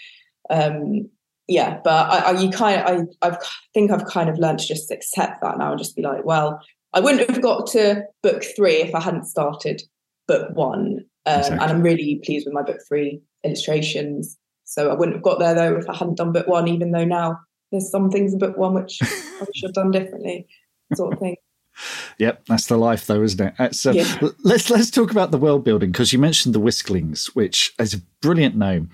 um, 0.51 1.11
yeah, 1.49 1.81
but 1.83 2.11
I, 2.11 2.19
I 2.19 2.40
you 2.40 2.51
kind 2.51 2.81
of, 2.81 3.09
I, 3.23 3.29
I 3.31 3.38
think 3.73 3.90
I've 3.90 4.05
kind 4.05 4.29
of 4.29 4.38
learned 4.38 4.59
to 4.59 4.66
just 4.66 4.90
accept 4.90 5.40
that 5.40 5.57
now 5.57 5.71
and 5.71 5.79
just 5.79 5.97
be 5.97 6.03
like, 6.03 6.27
well, 6.27 6.61
I 6.92 7.01
wouldn't 7.01 7.29
have 7.31 7.40
got 7.40 7.69
to 7.69 8.05
book 8.23 8.45
three 8.55 8.77
if 8.77 8.95
I 8.95 9.01
hadn't 9.01 9.25
started 9.25 9.83
book 10.29 10.51
one. 10.55 11.05
Um, 11.25 11.38
exactly. 11.38 11.59
And 11.59 11.73
I'm 11.73 11.83
really 11.83 12.21
pleased 12.23 12.47
with 12.47 12.55
my 12.55 12.62
book 12.62 12.81
three 12.87 13.23
illustrations. 13.45 14.37
So 14.66 14.90
I 14.90 14.94
wouldn't 14.94 15.16
have 15.16 15.22
got 15.22 15.38
there 15.38 15.55
though 15.55 15.76
if 15.76 15.88
I 15.88 15.96
hadn't 15.96 16.16
done 16.16 16.33
book 16.33 16.46
one, 16.46 16.68
even 16.68 16.90
though 16.90 17.05
now 17.05 17.40
there's 17.70 17.90
some 17.90 18.11
things 18.11 18.33
in 18.33 18.38
book 18.38 18.59
one 18.59 18.74
which 18.74 18.98
I 19.02 19.46
should 19.55 19.68
have 19.68 19.74
done 19.74 19.90
differently, 19.90 20.46
sort 20.94 21.14
of 21.14 21.20
thing. 21.20 21.37
Yep, 22.18 22.46
that's 22.46 22.66
the 22.66 22.76
life, 22.76 23.07
though, 23.07 23.22
isn't 23.22 23.48
it? 23.48 23.55
Uh, 23.61 23.70
so 23.70 23.90
yeah. 23.90 24.18
let's 24.42 24.70
let's 24.70 24.90
talk 24.90 25.11
about 25.11 25.31
the 25.31 25.38
world 25.38 25.62
building 25.62 25.92
because 25.92 26.12
you 26.12 26.18
mentioned 26.18 26.55
the 26.55 26.61
Whisklings, 26.61 27.26
which 27.35 27.74
is 27.79 27.94
a 27.94 27.98
brilliant 28.22 28.57
name, 28.57 28.90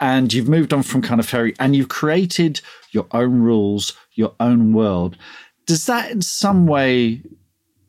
and 0.00 0.32
you've 0.32 0.48
moved 0.48 0.72
on 0.72 0.82
from 0.82 1.00
kind 1.00 1.18
of 1.18 1.26
fairy, 1.26 1.54
and 1.58 1.74
you've 1.74 1.88
created 1.88 2.60
your 2.90 3.06
own 3.12 3.40
rules, 3.40 3.94
your 4.12 4.34
own 4.38 4.74
world. 4.74 5.16
Does 5.64 5.86
that, 5.86 6.10
in 6.10 6.20
some 6.20 6.66
way, 6.66 7.22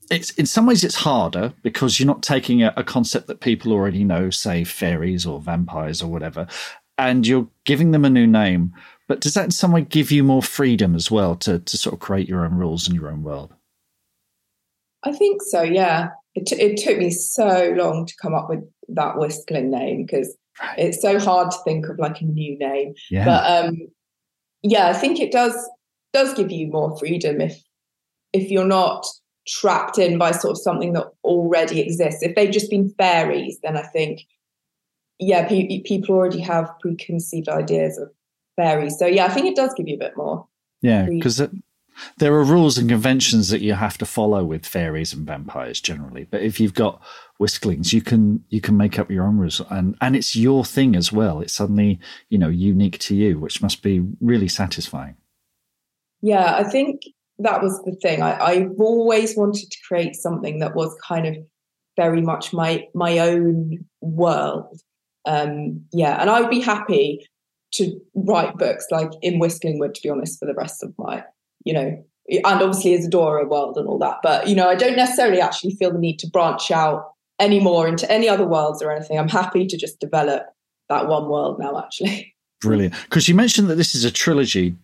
it's 0.09 0.31
in 0.31 0.45
some 0.45 0.65
ways 0.65 0.83
it's 0.83 0.95
harder 0.95 1.53
because 1.61 1.99
you're 1.99 2.07
not 2.07 2.23
taking 2.23 2.63
a, 2.63 2.73
a 2.77 2.83
concept 2.83 3.27
that 3.27 3.41
people 3.41 3.73
already 3.73 4.05
know, 4.05 4.29
say 4.29 4.63
fairies 4.63 5.25
or 5.25 5.41
vampires 5.41 6.01
or 6.01 6.07
whatever, 6.07 6.47
and 6.97 7.25
you're 7.25 7.47
giving 7.65 7.91
them 7.91 8.05
a 8.05 8.09
new 8.09 8.27
name. 8.27 8.73
But 9.07 9.21
does 9.21 9.33
that 9.35 9.45
in 9.45 9.51
some 9.51 9.71
way 9.71 9.81
give 9.81 10.11
you 10.11 10.23
more 10.23 10.43
freedom 10.43 10.95
as 10.95 11.09
well 11.09 11.35
to 11.37 11.59
to 11.59 11.77
sort 11.77 11.93
of 11.93 11.99
create 11.99 12.27
your 12.27 12.45
own 12.45 12.55
rules 12.55 12.87
in 12.87 12.95
your 12.95 13.09
own 13.09 13.23
world? 13.23 13.53
I 15.03 15.13
think 15.13 15.41
so. 15.41 15.61
Yeah, 15.61 16.09
it, 16.35 16.45
t- 16.47 16.61
it 16.61 16.77
took 16.77 16.97
me 16.97 17.09
so 17.11 17.73
long 17.77 18.05
to 18.05 18.13
come 18.21 18.33
up 18.33 18.49
with 18.49 18.63
that 18.89 19.15
Whiskling 19.15 19.69
name 19.69 20.05
because 20.05 20.35
right. 20.61 20.77
it's 20.77 21.01
so 21.01 21.19
hard 21.19 21.51
to 21.51 21.57
think 21.63 21.87
of 21.87 21.99
like 21.99 22.21
a 22.21 22.25
new 22.25 22.57
name. 22.57 22.93
Yeah. 23.09 23.25
But 23.25 23.65
um, 23.65 23.87
yeah, 24.61 24.87
I 24.87 24.93
think 24.93 25.19
it 25.19 25.31
does 25.31 25.55
does 26.13 26.33
give 26.33 26.51
you 26.51 26.67
more 26.67 26.97
freedom 26.97 27.41
if 27.41 27.61
if 28.33 28.51
you're 28.51 28.65
not 28.65 29.05
trapped 29.47 29.97
in 29.97 30.17
by 30.17 30.31
sort 30.31 30.51
of 30.51 30.61
something 30.61 30.93
that 30.93 31.07
already 31.23 31.79
exists. 31.79 32.21
If 32.21 32.35
they've 32.35 32.51
just 32.51 32.69
been 32.69 32.93
fairies, 32.97 33.59
then 33.63 33.77
I 33.77 33.83
think 33.83 34.21
yeah, 35.19 35.47
pe- 35.47 35.81
people 35.81 36.15
already 36.15 36.39
have 36.41 36.69
preconceived 36.79 37.49
ideas 37.49 37.97
of 37.97 38.11
fairies. 38.55 38.97
So 38.97 39.05
yeah, 39.05 39.25
I 39.25 39.29
think 39.29 39.47
it 39.47 39.55
does 39.55 39.73
give 39.73 39.87
you 39.87 39.95
a 39.95 39.99
bit 39.99 40.17
more. 40.17 40.47
Yeah, 40.81 41.07
because 41.09 41.41
there 42.17 42.33
are 42.33 42.43
rules 42.43 42.77
and 42.77 42.89
conventions 42.89 43.49
that 43.49 43.61
you 43.61 43.73
have 43.73 43.97
to 43.97 44.05
follow 44.05 44.43
with 44.43 44.65
fairies 44.65 45.13
and 45.13 45.25
vampires 45.25 45.81
generally. 45.81 46.25
But 46.29 46.41
if 46.41 46.59
you've 46.59 46.73
got 46.73 47.01
whisklings, 47.37 47.93
you 47.93 48.01
can 48.01 48.43
you 48.49 48.61
can 48.61 48.77
make 48.77 48.99
up 48.99 49.09
your 49.09 49.25
own 49.25 49.37
rules, 49.37 49.61
and 49.69 49.95
and 50.01 50.15
it's 50.15 50.35
your 50.35 50.63
thing 50.63 50.95
as 50.95 51.11
well. 51.11 51.41
It's 51.41 51.53
suddenly 51.53 51.99
you 52.29 52.37
know 52.37 52.49
unique 52.49 52.99
to 52.99 53.15
you, 53.15 53.39
which 53.39 53.61
must 53.61 53.81
be 53.81 54.05
really 54.21 54.47
satisfying. 54.47 55.15
Yeah, 56.21 56.55
I 56.55 56.63
think 56.63 57.01
that 57.39 57.61
was 57.61 57.81
the 57.83 57.95
thing. 57.95 58.21
I, 58.21 58.39
I've 58.39 58.79
always 58.79 59.35
wanted 59.37 59.69
to 59.69 59.77
create 59.87 60.15
something 60.15 60.59
that 60.59 60.75
was 60.75 60.95
kind 61.07 61.27
of 61.27 61.37
very 61.95 62.21
much 62.21 62.53
my 62.53 62.87
my 62.93 63.19
own 63.19 63.85
world. 64.01 64.79
Um, 65.27 65.85
yeah, 65.91 66.19
and 66.19 66.29
I 66.29 66.41
would 66.41 66.49
be 66.49 66.61
happy 66.61 67.27
to 67.73 67.99
write 68.15 68.57
books 68.57 68.87
like 68.89 69.11
in 69.21 69.39
Whisklingwood, 69.39 69.93
to 69.93 70.01
be 70.01 70.09
honest, 70.09 70.39
for 70.39 70.45
the 70.45 70.55
rest 70.55 70.81
of 70.81 70.93
my 70.97 71.23
you 71.67 71.73
know, 71.73 72.03
and 72.29 72.61
obviously 72.61 72.93
Isadora 72.93 73.45
world 73.45 73.77
and 73.77 73.87
all 73.87 73.99
that. 73.99 74.19
But, 74.23 74.47
you 74.47 74.55
know, 74.55 74.69
I 74.69 74.75
don't 74.75 74.95
necessarily 74.95 75.41
actually 75.41 75.75
feel 75.75 75.91
the 75.91 75.99
need 75.99 76.17
to 76.19 76.27
branch 76.27 76.71
out 76.71 77.11
anymore 77.39 77.87
into 77.87 78.09
any 78.09 78.29
other 78.29 78.47
worlds 78.47 78.81
or 78.81 78.91
anything. 78.91 79.19
I'm 79.19 79.27
happy 79.27 79.67
to 79.67 79.77
just 79.77 79.99
develop 79.99 80.43
that 80.87 81.07
one 81.07 81.27
world 81.27 81.59
now, 81.59 81.77
actually. 81.77 82.33
Brilliant. 82.61 82.95
Because 83.03 83.27
you 83.27 83.35
mentioned 83.35 83.69
that 83.69 83.75
this 83.75 83.93
is 83.93 84.05
a 84.05 84.11
trilogy. 84.11 84.75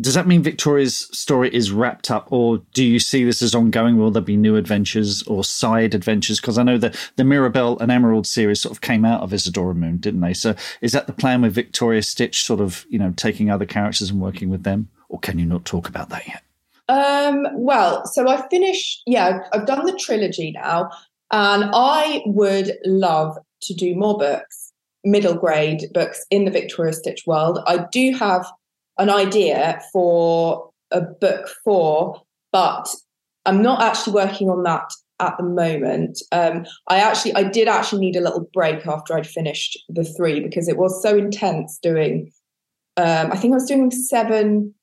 Does 0.00 0.14
that 0.14 0.26
mean 0.26 0.42
Victoria's 0.42 0.96
story 0.96 1.52
is 1.52 1.72
wrapped 1.72 2.10
up, 2.10 2.30
or 2.30 2.62
do 2.72 2.84
you 2.84 3.00
see 3.00 3.24
this 3.24 3.42
as 3.42 3.54
ongoing? 3.54 3.96
Will 3.96 4.10
there 4.10 4.22
be 4.22 4.36
new 4.36 4.56
adventures 4.56 5.22
or 5.24 5.42
side 5.42 5.94
adventures? 5.94 6.40
Because 6.40 6.56
I 6.56 6.62
know 6.62 6.78
that 6.78 6.96
the 7.16 7.24
Mirabelle 7.24 7.78
and 7.78 7.90
Emerald 7.90 8.26
series 8.26 8.60
sort 8.60 8.72
of 8.72 8.80
came 8.80 9.04
out 9.04 9.22
of 9.22 9.32
Isadora 9.32 9.74
Moon, 9.74 9.96
didn't 9.96 10.20
they? 10.20 10.34
So 10.34 10.54
is 10.80 10.92
that 10.92 11.06
the 11.06 11.12
plan 11.12 11.42
with 11.42 11.54
Victoria 11.54 12.02
Stitch, 12.02 12.44
sort 12.44 12.60
of, 12.60 12.86
you 12.88 12.98
know, 12.98 13.12
taking 13.16 13.50
other 13.50 13.66
characters 13.66 14.10
and 14.10 14.20
working 14.20 14.50
with 14.50 14.62
them? 14.62 14.88
or 15.08 15.18
can 15.18 15.38
you 15.38 15.46
not 15.46 15.64
talk 15.64 15.88
about 15.88 16.10
that 16.10 16.26
yet? 16.26 16.42
Um, 16.88 17.46
well, 17.54 18.06
so 18.06 18.28
I 18.28 18.46
finished, 18.48 19.02
yeah, 19.06 19.40
I've 19.52 19.66
done 19.66 19.84
the 19.84 19.98
trilogy 19.98 20.52
now, 20.52 20.90
and 21.30 21.70
I 21.74 22.22
would 22.26 22.72
love 22.86 23.36
to 23.62 23.74
do 23.74 23.94
more 23.94 24.16
books, 24.16 24.72
middle 25.04 25.34
grade 25.34 25.84
books 25.92 26.24
in 26.30 26.44
the 26.44 26.50
Victoria 26.50 26.92
Stitch 26.92 27.24
world. 27.26 27.58
I 27.66 27.86
do 27.92 28.14
have 28.16 28.46
an 28.98 29.10
idea 29.10 29.80
for 29.92 30.70
a 30.90 31.00
book 31.00 31.48
four, 31.64 32.22
but 32.52 32.88
I'm 33.46 33.62
not 33.62 33.82
actually 33.82 34.14
working 34.14 34.50
on 34.50 34.62
that 34.64 34.90
at 35.20 35.36
the 35.36 35.44
moment. 35.44 36.20
Um, 36.32 36.66
I 36.88 36.98
actually, 36.98 37.34
I 37.34 37.42
did 37.44 37.68
actually 37.68 38.00
need 38.00 38.16
a 38.16 38.20
little 38.20 38.48
break 38.52 38.86
after 38.86 39.16
I'd 39.16 39.26
finished 39.26 39.78
the 39.88 40.04
three 40.04 40.40
because 40.40 40.68
it 40.68 40.76
was 40.76 41.02
so 41.02 41.16
intense 41.16 41.78
doing. 41.82 42.30
Um, 42.96 43.30
I 43.32 43.36
think 43.36 43.52
I 43.52 43.56
was 43.56 43.68
doing 43.68 43.90
seven 43.90 44.74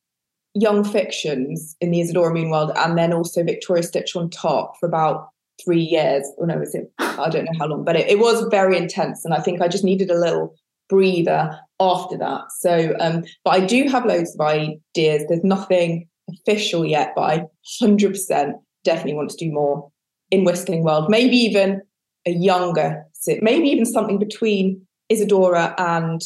young 0.53 0.83
fictions 0.83 1.75
in 1.81 1.91
the 1.91 2.01
Isadora 2.01 2.33
Moon 2.33 2.49
world, 2.49 2.71
and 2.77 2.97
then 2.97 3.13
also 3.13 3.43
Victoria 3.43 3.83
Stitch 3.83 4.15
on 4.15 4.29
top 4.29 4.73
for 4.79 4.87
about 4.87 5.29
three 5.63 5.81
years. 5.81 6.25
Or 6.37 6.47
no, 6.47 6.57
was 6.57 6.75
it? 6.75 6.91
I 6.99 7.29
don't 7.29 7.45
know 7.45 7.57
how 7.59 7.67
long, 7.67 7.83
but 7.83 7.95
it, 7.95 8.09
it 8.09 8.19
was 8.19 8.47
very 8.49 8.77
intense, 8.77 9.25
and 9.25 9.33
I 9.33 9.41
think 9.41 9.61
I 9.61 9.67
just 9.67 9.83
needed 9.83 10.09
a 10.09 10.19
little 10.19 10.55
breather 10.89 11.59
after 11.79 12.17
that. 12.17 12.51
So, 12.59 12.95
um, 12.99 13.23
but 13.43 13.51
I 13.51 13.65
do 13.65 13.87
have 13.89 14.05
loads 14.05 14.35
of 14.35 14.41
ideas. 14.41 15.25
There's 15.27 15.43
nothing 15.43 16.07
official 16.29 16.85
yet, 16.85 17.13
but 17.15 17.21
I 17.21 17.45
100% 17.81 18.53
definitely 18.83 19.13
want 19.13 19.29
to 19.31 19.37
do 19.37 19.51
more 19.51 19.91
in 20.31 20.43
Whistling 20.43 20.83
World. 20.83 21.09
Maybe 21.09 21.37
even 21.37 21.81
a 22.25 22.31
younger, 22.31 23.05
maybe 23.41 23.67
even 23.67 23.85
something 23.85 24.19
between 24.19 24.85
Isadora 25.09 25.75
and 25.77 26.21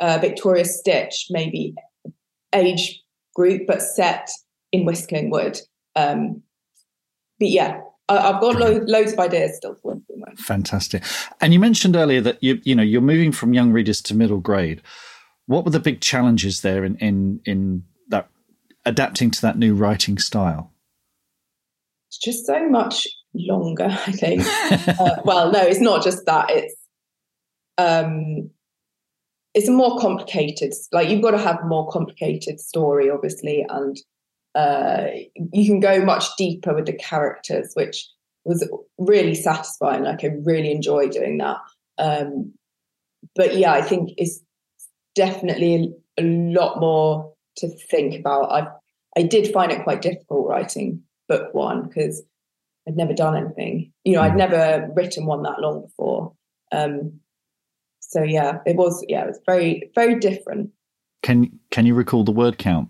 uh, 0.00 0.18
Victoria 0.20 0.64
Stitch, 0.64 1.26
maybe 1.30 1.74
age 2.52 3.00
group, 3.34 3.62
but 3.66 3.82
set 3.82 4.28
in 4.72 4.84
Whistling 4.84 5.30
Wood. 5.30 5.60
Um, 5.96 6.42
but 7.38 7.48
yeah, 7.48 7.80
I, 8.08 8.32
have 8.32 8.40
got 8.40 8.56
lo- 8.56 8.84
loads 8.86 9.12
of 9.12 9.18
ideas 9.18 9.56
still 9.56 9.76
for 9.82 9.96
Fantastic. 10.36 11.04
And 11.40 11.52
you 11.52 11.60
mentioned 11.60 11.96
earlier 11.96 12.20
that 12.20 12.42
you 12.42 12.60
you 12.64 12.74
know 12.74 12.82
you're 12.82 13.00
moving 13.00 13.32
from 13.32 13.54
young 13.54 13.72
readers 13.72 14.02
to 14.02 14.14
middle 14.14 14.40
grade. 14.40 14.82
What 15.46 15.64
were 15.64 15.70
the 15.70 15.80
big 15.80 16.00
challenges 16.00 16.62
there 16.62 16.84
in 16.84 16.96
in 16.96 17.40
in 17.44 17.84
that 18.08 18.28
adapting 18.84 19.30
to 19.32 19.42
that 19.42 19.58
new 19.58 19.74
writing 19.74 20.18
style? 20.18 20.72
It's 22.08 22.18
just 22.18 22.46
so 22.46 22.68
much 22.68 23.06
longer, 23.34 23.88
I 24.06 24.12
think. 24.12 24.42
uh, 25.00 25.16
well, 25.24 25.50
no, 25.50 25.60
it's 25.60 25.80
not 25.80 26.02
just 26.02 26.24
that. 26.26 26.50
It's 26.50 26.74
um, 27.78 28.50
it's 29.54 29.68
a 29.68 29.72
more 29.72 29.98
complicated 29.98 30.72
like 30.92 31.08
you've 31.08 31.22
got 31.22 31.30
to 31.30 31.38
have 31.38 31.60
a 31.60 31.66
more 31.66 31.88
complicated 31.90 32.60
story 32.60 33.08
obviously 33.08 33.64
and 33.68 33.96
uh, 34.54 35.06
you 35.52 35.66
can 35.66 35.80
go 35.80 36.04
much 36.04 36.24
deeper 36.38 36.74
with 36.74 36.86
the 36.86 36.92
characters 36.92 37.72
which 37.74 38.08
was 38.44 38.68
really 38.98 39.34
satisfying 39.34 40.04
like 40.04 40.22
i 40.22 40.28
really 40.44 40.70
enjoy 40.70 41.08
doing 41.08 41.38
that 41.38 41.56
um, 41.98 42.52
but 43.34 43.56
yeah 43.56 43.72
i 43.72 43.82
think 43.82 44.10
it's 44.16 44.40
definitely 45.14 45.94
a, 46.18 46.22
a 46.22 46.24
lot 46.24 46.78
more 46.80 47.32
to 47.56 47.68
think 47.68 48.18
about 48.18 48.50
i 48.52 48.66
i 49.16 49.22
did 49.22 49.52
find 49.52 49.72
it 49.72 49.82
quite 49.82 50.02
difficult 50.02 50.48
writing 50.48 51.02
book 51.28 51.52
one 51.54 51.82
because 51.82 52.22
i'd 52.86 52.96
never 52.96 53.14
done 53.14 53.36
anything 53.36 53.92
you 54.04 54.14
know 54.14 54.20
i'd 54.20 54.32
mm. 54.32 54.38
never 54.38 54.88
written 54.94 55.26
one 55.26 55.42
that 55.42 55.60
long 55.60 55.82
before 55.82 56.32
um, 56.72 57.20
so 58.00 58.22
yeah, 58.22 58.58
it 58.66 58.76
was 58.76 59.04
yeah, 59.08 59.24
it 59.24 59.28
was 59.28 59.40
very 59.46 59.90
very 59.94 60.18
different. 60.18 60.70
Can 61.22 61.58
can 61.70 61.86
you 61.86 61.94
recall 61.94 62.24
the 62.24 62.32
word 62.32 62.58
count? 62.58 62.88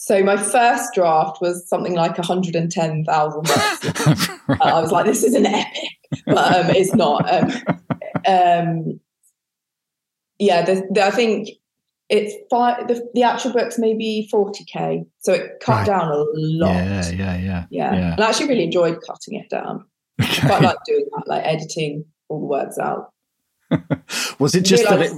So 0.00 0.22
my 0.22 0.36
first 0.36 0.94
draft 0.94 1.40
was 1.40 1.68
something 1.68 1.92
like 1.94 2.16
110,000 2.16 3.36
words. 3.36 4.28
right. 4.46 4.60
uh, 4.60 4.64
I 4.64 4.80
was 4.80 4.92
like, 4.92 5.06
this 5.06 5.24
is 5.24 5.34
an 5.34 5.44
epic, 5.44 5.90
but 6.24 6.38
um, 6.54 6.70
it's 6.70 6.94
not. 6.94 7.28
Um, 7.28 7.50
um, 8.24 9.00
yeah, 10.38 10.64
the, 10.64 10.86
the, 10.92 11.04
I 11.04 11.10
think 11.10 11.48
it's 12.08 12.32
five. 12.48 12.86
The, 12.86 13.10
the 13.14 13.24
actual 13.24 13.52
book's 13.52 13.76
maybe 13.76 14.28
forty 14.30 14.64
k, 14.64 15.04
so 15.18 15.32
it 15.32 15.58
cut 15.60 15.78
Right. 15.78 15.86
down 15.86 16.12
a 16.12 16.24
lot. 16.36 16.74
Yeah, 16.76 17.10
yeah, 17.10 17.36
yeah. 17.36 17.64
yeah. 17.68 17.94
yeah. 17.94 18.12
And 18.12 18.20
I 18.20 18.28
actually 18.28 18.50
really 18.50 18.64
enjoyed 18.64 18.98
cutting 19.04 19.34
it 19.34 19.50
down. 19.50 19.84
Okay. 20.22 20.46
Quite 20.46 20.62
like 20.62 20.76
doing 20.86 21.06
that, 21.16 21.26
like 21.26 21.44
editing 21.44 22.04
all 22.28 22.38
the 22.38 22.46
words 22.46 22.78
out. 22.78 23.12
Was 24.38 24.54
it 24.54 24.58
You 24.58 24.76
just 24.76 24.84
that 24.88 25.02
it? 25.02 25.12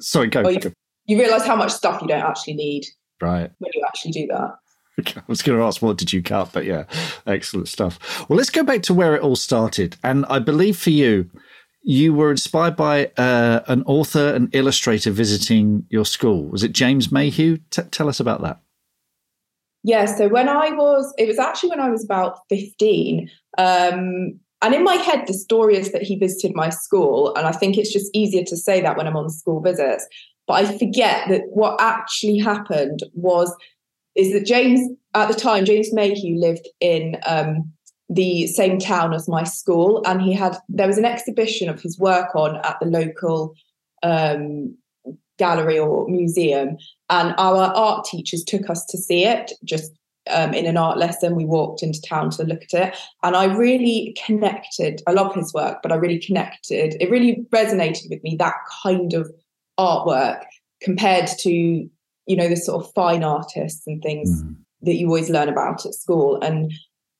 Sorry, 0.00 0.28
go. 0.28 0.44
Oh, 0.46 0.48
you- 0.48 0.60
go. 0.60 0.72
You 1.04 1.18
realise 1.18 1.44
how 1.44 1.56
much 1.56 1.72
stuff 1.72 2.00
you 2.00 2.08
don't 2.08 2.22
actually 2.22 2.54
need 2.54 2.86
Right. 3.22 3.50
when 3.58 3.70
you 3.74 3.82
actually 3.86 4.12
do 4.12 4.26
that. 4.28 4.58
I 5.16 5.22
was 5.26 5.42
going 5.42 5.58
to 5.58 5.64
ask 5.64 5.80
what 5.80 5.96
did 5.96 6.12
you 6.12 6.22
cut, 6.22 6.50
but 6.52 6.64
yeah, 6.64 6.84
excellent 7.26 7.68
stuff. 7.68 8.28
Well, 8.28 8.36
let's 8.36 8.50
go 8.50 8.62
back 8.62 8.82
to 8.82 8.94
where 8.94 9.14
it 9.14 9.22
all 9.22 9.36
started, 9.36 9.96
and 10.04 10.26
I 10.26 10.38
believe 10.38 10.76
for 10.76 10.90
you, 10.90 11.30
you 11.82 12.14
were 12.14 12.30
inspired 12.30 12.76
by 12.76 13.06
uh, 13.16 13.60
an 13.66 13.82
author 13.84 14.34
and 14.34 14.54
illustrator 14.54 15.10
visiting 15.10 15.86
your 15.88 16.04
school. 16.04 16.44
Was 16.48 16.62
it 16.62 16.72
James 16.72 17.10
Mayhew? 17.10 17.58
T- 17.70 17.82
tell 17.90 18.08
us 18.08 18.20
about 18.20 18.42
that. 18.42 18.60
Yeah, 19.82 20.04
so 20.04 20.28
when 20.28 20.48
I 20.48 20.70
was, 20.70 21.12
it 21.18 21.26
was 21.26 21.38
actually 21.38 21.70
when 21.70 21.80
I 21.80 21.90
was 21.90 22.04
about 22.04 22.38
15. 22.48 23.28
Um, 23.58 24.38
and 24.62 24.74
in 24.74 24.84
my 24.84 24.94
head, 24.94 25.24
the 25.26 25.34
story 25.34 25.76
is 25.76 25.90
that 25.90 26.02
he 26.02 26.16
visited 26.16 26.54
my 26.54 26.68
school. 26.68 27.34
And 27.34 27.48
I 27.48 27.52
think 27.52 27.76
it's 27.76 27.92
just 27.92 28.08
easier 28.14 28.44
to 28.44 28.56
say 28.56 28.80
that 28.80 28.96
when 28.96 29.08
I'm 29.08 29.16
on 29.16 29.28
school 29.28 29.60
visits. 29.60 30.06
But 30.52 30.66
I 30.66 30.76
forget 30.76 31.30
that 31.30 31.44
what 31.48 31.80
actually 31.80 32.36
happened 32.36 33.00
was, 33.14 33.50
is 34.14 34.34
that 34.34 34.44
James, 34.44 34.86
at 35.14 35.28
the 35.28 35.34
time, 35.34 35.64
James 35.64 35.94
Mayhew 35.94 36.38
lived 36.38 36.68
in 36.78 37.16
um, 37.26 37.72
the 38.10 38.46
same 38.48 38.78
town 38.78 39.14
as 39.14 39.30
my 39.30 39.44
school. 39.44 40.02
And 40.04 40.20
he 40.20 40.34
had, 40.34 40.58
there 40.68 40.86
was 40.86 40.98
an 40.98 41.06
exhibition 41.06 41.70
of 41.70 41.80
his 41.80 41.98
work 41.98 42.36
on 42.36 42.56
at 42.56 42.76
the 42.80 42.86
local 42.86 43.54
um, 44.02 44.76
gallery 45.38 45.78
or 45.78 46.06
museum 46.06 46.76
and 47.08 47.34
our 47.38 47.72
art 47.74 48.04
teachers 48.04 48.44
took 48.44 48.68
us 48.68 48.84
to 48.84 48.98
see 48.98 49.24
it 49.24 49.52
just 49.64 49.90
um, 50.30 50.52
in 50.52 50.66
an 50.66 50.76
art 50.76 50.98
lesson 50.98 51.34
we 51.34 51.44
walked 51.44 51.82
into 51.82 52.00
town 52.02 52.30
to 52.30 52.44
look 52.44 52.62
at 52.72 52.88
it 52.88 52.98
and 53.24 53.34
i 53.34 53.44
really 53.44 54.14
connected 54.24 55.02
i 55.08 55.10
love 55.10 55.34
his 55.34 55.52
work 55.52 55.78
but 55.82 55.90
i 55.90 55.96
really 55.96 56.20
connected 56.20 56.94
it 57.00 57.10
really 57.10 57.44
resonated 57.50 58.08
with 58.08 58.22
me 58.22 58.36
that 58.38 58.54
kind 58.84 59.14
of 59.14 59.32
artwork 59.78 60.42
compared 60.80 61.26
to 61.26 61.50
you 61.50 62.36
know 62.36 62.48
the 62.48 62.56
sort 62.56 62.84
of 62.84 62.92
fine 62.92 63.24
artists 63.24 63.86
and 63.86 64.02
things 64.02 64.42
Mm. 64.42 64.56
that 64.82 64.94
you 64.94 65.06
always 65.06 65.30
learn 65.30 65.48
about 65.48 65.86
at 65.86 65.94
school 65.94 66.40
and 66.42 66.72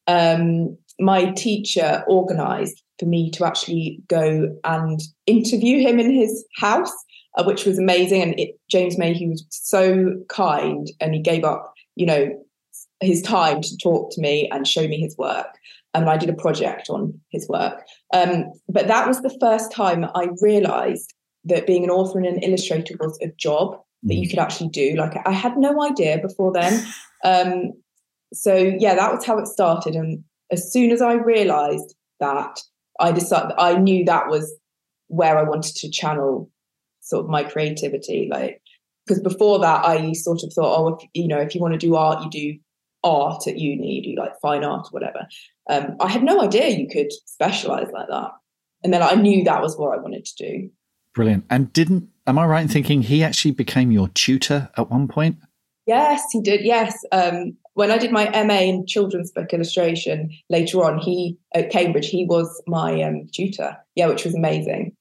um, 0.09 0.77
my 0.99 1.31
teacher 1.33 2.03
organized 2.09 2.83
for 2.99 3.07
me 3.07 3.31
to 3.31 3.45
actually 3.45 4.01
go 4.09 4.55
and 4.65 5.01
interview 5.27 5.79
him 5.79 6.01
in 6.01 6.13
his 6.13 6.45
house 6.57 6.93
uh, 7.37 7.45
which 7.45 7.65
was 7.65 7.79
amazing. 7.79 8.23
And 8.23 8.39
it, 8.39 8.59
James 8.71 8.99
Mayhew 8.99 9.31
was 9.31 9.45
so 9.51 10.15
kind, 10.29 10.89
and 11.01 11.15
he 11.15 11.21
gave 11.21 11.45
up, 11.45 11.73
you 11.97 12.07
know, 12.07 12.45
his 13.01 13.23
time 13.23 13.63
to 13.63 13.77
talk 13.79 14.13
to 14.13 14.21
me 14.21 14.49
and 14.53 14.67
show 14.67 14.87
me 14.87 15.01
his 15.01 15.17
work. 15.17 15.47
And 15.95 16.09
I 16.09 16.17
did 16.17 16.31
a 16.31 16.35
project 16.35 16.89
on 16.89 17.19
his 17.31 17.49
work. 17.49 17.83
Um, 18.15 18.45
but 18.69 18.87
that 18.89 19.07
was 19.07 19.21
the 19.21 19.37
first 19.41 19.73
time 19.73 20.07
I 20.15 20.29
realised 20.41 21.13
that 21.45 21.67
being 21.67 21.85
an 21.85 21.91
author 21.91 22.19
and 22.19 22.27
an 22.27 22.43
illustrator 22.43 22.97
was 23.01 23.19
a 23.23 23.29
job 23.37 23.81
that 24.05 24.15
you 24.15 24.29
could 24.29 24.39
actually 24.39 24.69
do. 24.69 24.95
Like 24.97 25.15
I 25.27 25.33
had 25.33 25.57
no 25.57 25.83
idea 25.83 26.19
before 26.19 26.53
then. 26.53 26.85
Um, 27.25 27.75
so 28.33 28.57
yeah, 28.57 28.97
that 28.97 29.15
was 29.15 29.25
how 29.25 29.39
it 29.39 29.47
started. 29.47 29.95
And 29.95 30.25
as 30.51 30.73
soon 30.73 30.91
as 30.91 31.01
I 31.01 31.13
realised 31.13 31.95
that, 32.19 32.59
I 32.99 33.13
decided 33.13 33.53
I 33.57 33.77
knew 33.77 34.05
that 34.07 34.27
was 34.27 34.53
where 35.07 35.39
I 35.39 35.45
wanted 35.45 35.77
to 35.77 35.89
channel 35.89 36.51
sort 37.01 37.25
of 37.25 37.31
my 37.31 37.45
creativity. 37.45 38.29
Like 38.29 38.61
because 39.07 39.23
before 39.23 39.59
that, 39.61 39.85
I 39.85 40.13
sort 40.13 40.43
of 40.43 40.53
thought, 40.53 40.79
oh, 40.79 40.95
if, 40.95 41.09
you 41.15 41.29
know, 41.29 41.39
if 41.39 41.55
you 41.55 41.61
want 41.61 41.75
to 41.75 41.79
do 41.79 41.97
art, 41.97 42.25
you 42.25 42.31
do 42.31 42.59
art 43.05 43.47
at 43.47 43.59
uni, 43.59 43.95
you 43.95 44.15
do 44.15 44.21
like 44.21 44.33
fine 44.41 44.65
art 44.65 44.87
or 44.87 44.91
whatever. 44.91 45.27
Um, 45.69 45.97
I 46.01 46.09
had 46.09 46.23
no 46.23 46.41
idea 46.41 46.69
you 46.69 46.89
could 46.89 47.13
specialize 47.27 47.89
like 47.93 48.09
that. 48.09 48.31
And 48.85 48.93
then 48.93 49.03
I 49.03 49.15
knew 49.15 49.45
that 49.45 49.63
was 49.63 49.77
what 49.77 49.97
I 49.97 50.01
wanted 50.01 50.25
to 50.25 50.45
do. 50.45 50.71
Brilliant. 51.15 51.45
And 51.51 51.73
didn't, 51.73 52.09
am 52.27 52.39
I 52.39 52.47
right 52.47 52.63
in 52.63 52.69
thinking 52.69 53.03
he 53.03 53.23
actually 53.23 53.51
became 53.53 53.91
your 53.91 54.09
tutor 54.09 54.71
at 54.77 54.91
one 54.91 55.09
point? 55.09 55.37
Yes, 55.87 56.23
he 56.33 56.41
did. 56.41 56.63
Yes. 56.63 57.05
Um, 57.13 57.57
when 57.75 57.91
I 57.91 57.99
did 57.99 58.13
my 58.13 58.29
MA 58.45 58.61
in 58.61 58.87
children's 58.87 59.31
book 59.31 59.53
illustration 59.53 60.31
later 60.49 60.85
on, 60.85 60.99
he 60.99 61.37
at 61.55 61.71
Cambridge, 61.71 62.09
he 62.09 62.25
was 62.25 62.63
my 62.67 63.03
um, 63.03 63.27
tutor. 63.33 63.77
Yeah, 63.95 64.07
which 64.07 64.25
was 64.25 64.35
amazing. 64.35 64.95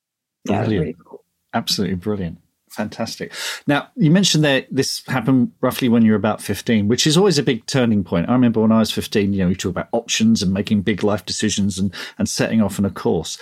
Yeah, 0.46 0.60
Brilliant. 0.60 0.82
really 0.82 0.96
cool. 1.06 1.24
Absolutely 1.54 1.98
brilliant. 1.98 2.40
Fantastic. 2.72 3.34
Now, 3.68 3.90
you 3.98 4.10
mentioned 4.10 4.46
that 4.46 4.66
this 4.72 5.06
happened 5.06 5.52
roughly 5.60 5.90
when 5.90 6.04
you 6.04 6.12
were 6.12 6.18
about 6.18 6.42
15, 6.42 6.88
which 6.88 7.06
is 7.06 7.18
always 7.18 7.38
a 7.38 7.44
big 7.44 7.66
turning 7.66 8.02
point. 8.02 8.30
I 8.30 8.32
remember 8.32 8.62
when 8.62 8.72
I 8.72 8.80
was 8.80 8.92
15, 8.92 9.34
you 9.34 9.40
know, 9.40 9.50
we 9.50 9.56
talk 9.56 9.72
about 9.72 9.90
options 9.92 10.42
and 10.42 10.54
making 10.54 10.84
big 10.84 11.04
life 11.04 11.26
decisions 11.26 11.78
and, 11.78 11.94
and 12.18 12.30
setting 12.30 12.62
off 12.62 12.80
on 12.80 12.86
a 12.86 12.90
course. 12.90 13.38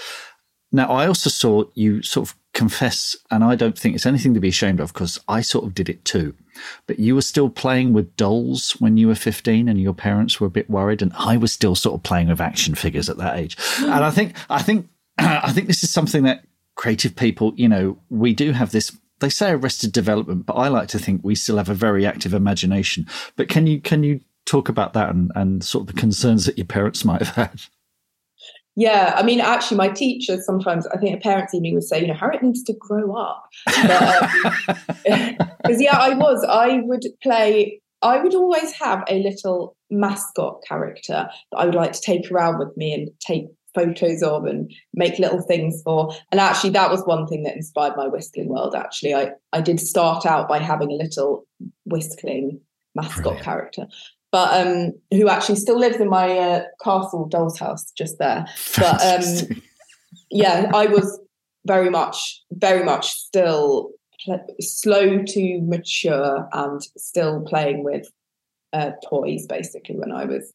Now, 0.71 0.87
I 0.89 1.07
also 1.07 1.29
saw 1.29 1.63
you 1.73 2.01
sort 2.03 2.29
of 2.29 2.35
confess, 2.53 3.15
and 3.31 3.43
I 3.43 3.55
don't 3.55 3.77
think 3.77 3.95
it's 3.95 4.05
anything 4.05 4.33
to 4.33 4.39
be 4.39 4.49
ashamed 4.49 4.79
of 4.79 4.93
because 4.93 5.19
I 5.27 5.41
sort 5.41 5.65
of 5.65 5.73
did 5.73 5.89
it 5.89 6.05
too. 6.05 6.35
But 6.87 6.99
you 6.99 7.15
were 7.15 7.21
still 7.21 7.49
playing 7.49 7.93
with 7.93 8.15
dolls 8.15 8.71
when 8.79 8.97
you 8.97 9.07
were 9.07 9.15
15 9.15 9.69
and 9.69 9.79
your 9.79 9.93
parents 9.93 10.39
were 10.39 10.47
a 10.47 10.51
bit 10.51 10.69
worried. 10.69 11.01
And 11.01 11.13
I 11.17 11.37
was 11.37 11.53
still 11.53 11.75
sort 11.75 11.95
of 11.95 12.03
playing 12.03 12.27
with 12.27 12.41
action 12.41 12.75
figures 12.75 13.09
at 13.09 13.17
that 13.17 13.37
age. 13.37 13.57
and 13.79 14.03
I 14.03 14.11
think, 14.11 14.35
I 14.49 14.61
think, 14.61 14.89
I 15.17 15.51
think 15.51 15.67
this 15.67 15.83
is 15.83 15.89
something 15.89 16.23
that 16.23 16.43
creative 16.75 17.15
people, 17.15 17.53
you 17.55 17.67
know, 17.67 17.97
we 18.09 18.33
do 18.33 18.51
have 18.51 18.71
this. 18.71 18.95
They 19.19 19.29
say 19.29 19.51
arrested 19.51 19.91
development, 19.91 20.45
but 20.45 20.53
I 20.53 20.69
like 20.69 20.87
to 20.89 20.99
think 20.99 21.21
we 21.23 21.35
still 21.35 21.57
have 21.57 21.69
a 21.69 21.73
very 21.73 22.05
active 22.05 22.33
imagination. 22.33 23.05
But 23.35 23.49
can 23.49 23.67
you 23.67 23.81
can 23.81 24.03
you 24.03 24.21
talk 24.45 24.69
about 24.69 24.93
that 24.93 25.09
and, 25.09 25.31
and 25.35 25.63
sort 25.63 25.83
of 25.83 25.95
the 25.95 25.99
concerns 25.99 26.45
that 26.45 26.57
your 26.57 26.65
parents 26.65 27.03
might 27.03 27.21
have 27.21 27.35
had? 27.35 27.61
Yeah, 28.79 29.13
I 29.17 29.23
mean, 29.23 29.41
actually, 29.41 29.75
my 29.75 29.89
teachers 29.89 30.45
sometimes, 30.45 30.87
I 30.87 30.97
think 30.97 31.13
a 31.13 31.19
parents 31.19 31.53
even 31.53 31.73
would 31.73 31.83
say, 31.83 31.99
you 31.99 32.07
know, 32.07 32.13
Harriet 32.13 32.41
needs 32.41 32.63
to 32.63 32.73
grow 32.79 33.13
up. 33.13 33.49
Because, 33.65 34.21
um, 35.11 35.35
yeah, 35.79 35.97
I 35.99 36.15
was, 36.15 36.45
I 36.47 36.79
would 36.85 37.03
play, 37.21 37.81
I 38.01 38.23
would 38.23 38.33
always 38.33 38.71
have 38.71 39.03
a 39.09 39.21
little 39.21 39.75
mascot 39.89 40.63
character 40.65 41.27
that 41.51 41.57
I 41.57 41.65
would 41.65 41.75
like 41.75 41.91
to 41.91 41.99
take 41.99 42.31
around 42.31 42.57
with 42.57 42.69
me 42.77 42.93
and 42.93 43.09
take 43.19 43.47
photos 43.75 44.23
of 44.23 44.45
and 44.45 44.71
make 44.93 45.19
little 45.19 45.41
things 45.41 45.81
for. 45.83 46.15
And 46.31 46.39
actually, 46.39 46.69
that 46.69 46.89
was 46.89 47.03
one 47.03 47.27
thing 47.27 47.43
that 47.43 47.57
inspired 47.57 47.97
my 47.97 48.07
whistling 48.07 48.47
world. 48.47 48.75
Actually, 48.75 49.13
I, 49.13 49.31
I 49.51 49.59
did 49.59 49.81
start 49.81 50.25
out 50.25 50.47
by 50.47 50.59
having 50.59 50.89
a 50.89 51.03
little 51.03 51.45
whistling 51.83 52.61
mascot 52.95 53.23
Brilliant. 53.23 53.43
character. 53.43 53.87
But 54.31 54.65
um, 54.67 54.93
who 55.11 55.27
actually 55.27 55.55
still 55.55 55.79
lives 55.79 55.97
in 55.97 56.07
my 56.09 56.37
uh, 56.37 56.63
castle 56.83 57.27
doll's 57.27 57.57
house 57.57 57.91
just 57.97 58.19
there. 58.19 58.45
But 58.77 59.01
um, 59.03 59.61
yeah, 60.29 60.69
I 60.73 60.85
was 60.85 61.19
very 61.65 61.89
much, 61.89 62.43
very 62.51 62.83
much 62.83 63.09
still 63.09 63.89
pl- 64.23 64.45
slow 64.59 65.23
to 65.23 65.61
mature 65.61 66.47
and 66.53 66.81
still 66.97 67.41
playing 67.41 67.83
with 67.83 68.07
uh, 68.73 68.91
toys 69.09 69.47
basically 69.47 69.95
when 69.97 70.11
I 70.11 70.25
was. 70.25 70.53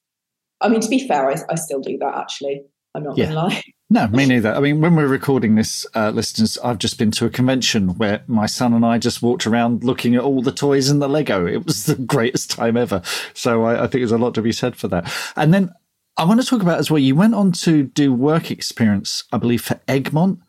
I 0.60 0.68
mean, 0.68 0.80
to 0.80 0.88
be 0.88 1.06
fair, 1.06 1.28
I, 1.30 1.36
I 1.50 1.56
still 1.56 1.80
do 1.80 1.98
that 1.98 2.16
actually. 2.16 2.62
I'm 2.94 3.02
not 3.02 3.18
Yeah. 3.18 3.24
going 3.26 3.36
to 3.36 3.42
lie. 3.42 3.62
No, 3.94 4.08
me 4.08 4.26
neither. 4.26 4.52
I 4.52 4.58
mean, 4.58 4.80
when 4.80 4.96
we're 4.96 5.06
recording 5.06 5.54
this, 5.54 5.86
uh, 5.94 6.10
listeners, 6.10 6.58
I've 6.64 6.78
just 6.78 6.98
been 6.98 7.12
to 7.12 7.26
a 7.26 7.30
convention 7.30 7.90
where 7.96 8.24
my 8.26 8.46
son 8.46 8.74
and 8.74 8.84
I 8.84 8.98
just 8.98 9.22
walked 9.22 9.46
around 9.46 9.84
looking 9.84 10.16
at 10.16 10.22
all 10.22 10.42
the 10.42 10.50
toys 10.50 10.88
and 10.90 11.00
the 11.00 11.08
Lego. 11.08 11.46
It 11.46 11.64
was 11.64 11.86
the 11.86 11.94
greatest 12.04 12.50
time 12.50 12.76
ever. 12.76 13.02
So 13.34 13.62
I, 13.62 13.84
I 13.84 13.86
think 13.86 14.00
there's 14.00 14.10
a 14.10 14.18
lot 14.18 14.34
to 14.34 14.42
be 14.42 14.50
said 14.50 14.74
for 14.74 14.88
that. 14.88 15.08
And 15.36 15.54
then 15.54 15.72
I 16.16 16.24
want 16.24 16.40
to 16.40 16.46
talk 16.46 16.60
about 16.60 16.80
as 16.80 16.90
well. 16.90 16.98
You 16.98 17.14
went 17.14 17.36
on 17.36 17.52
to 17.52 17.84
do 17.84 18.12
work 18.12 18.50
experience, 18.50 19.22
I 19.32 19.38
believe, 19.38 19.62
for 19.62 19.80
Egmont, 19.86 20.40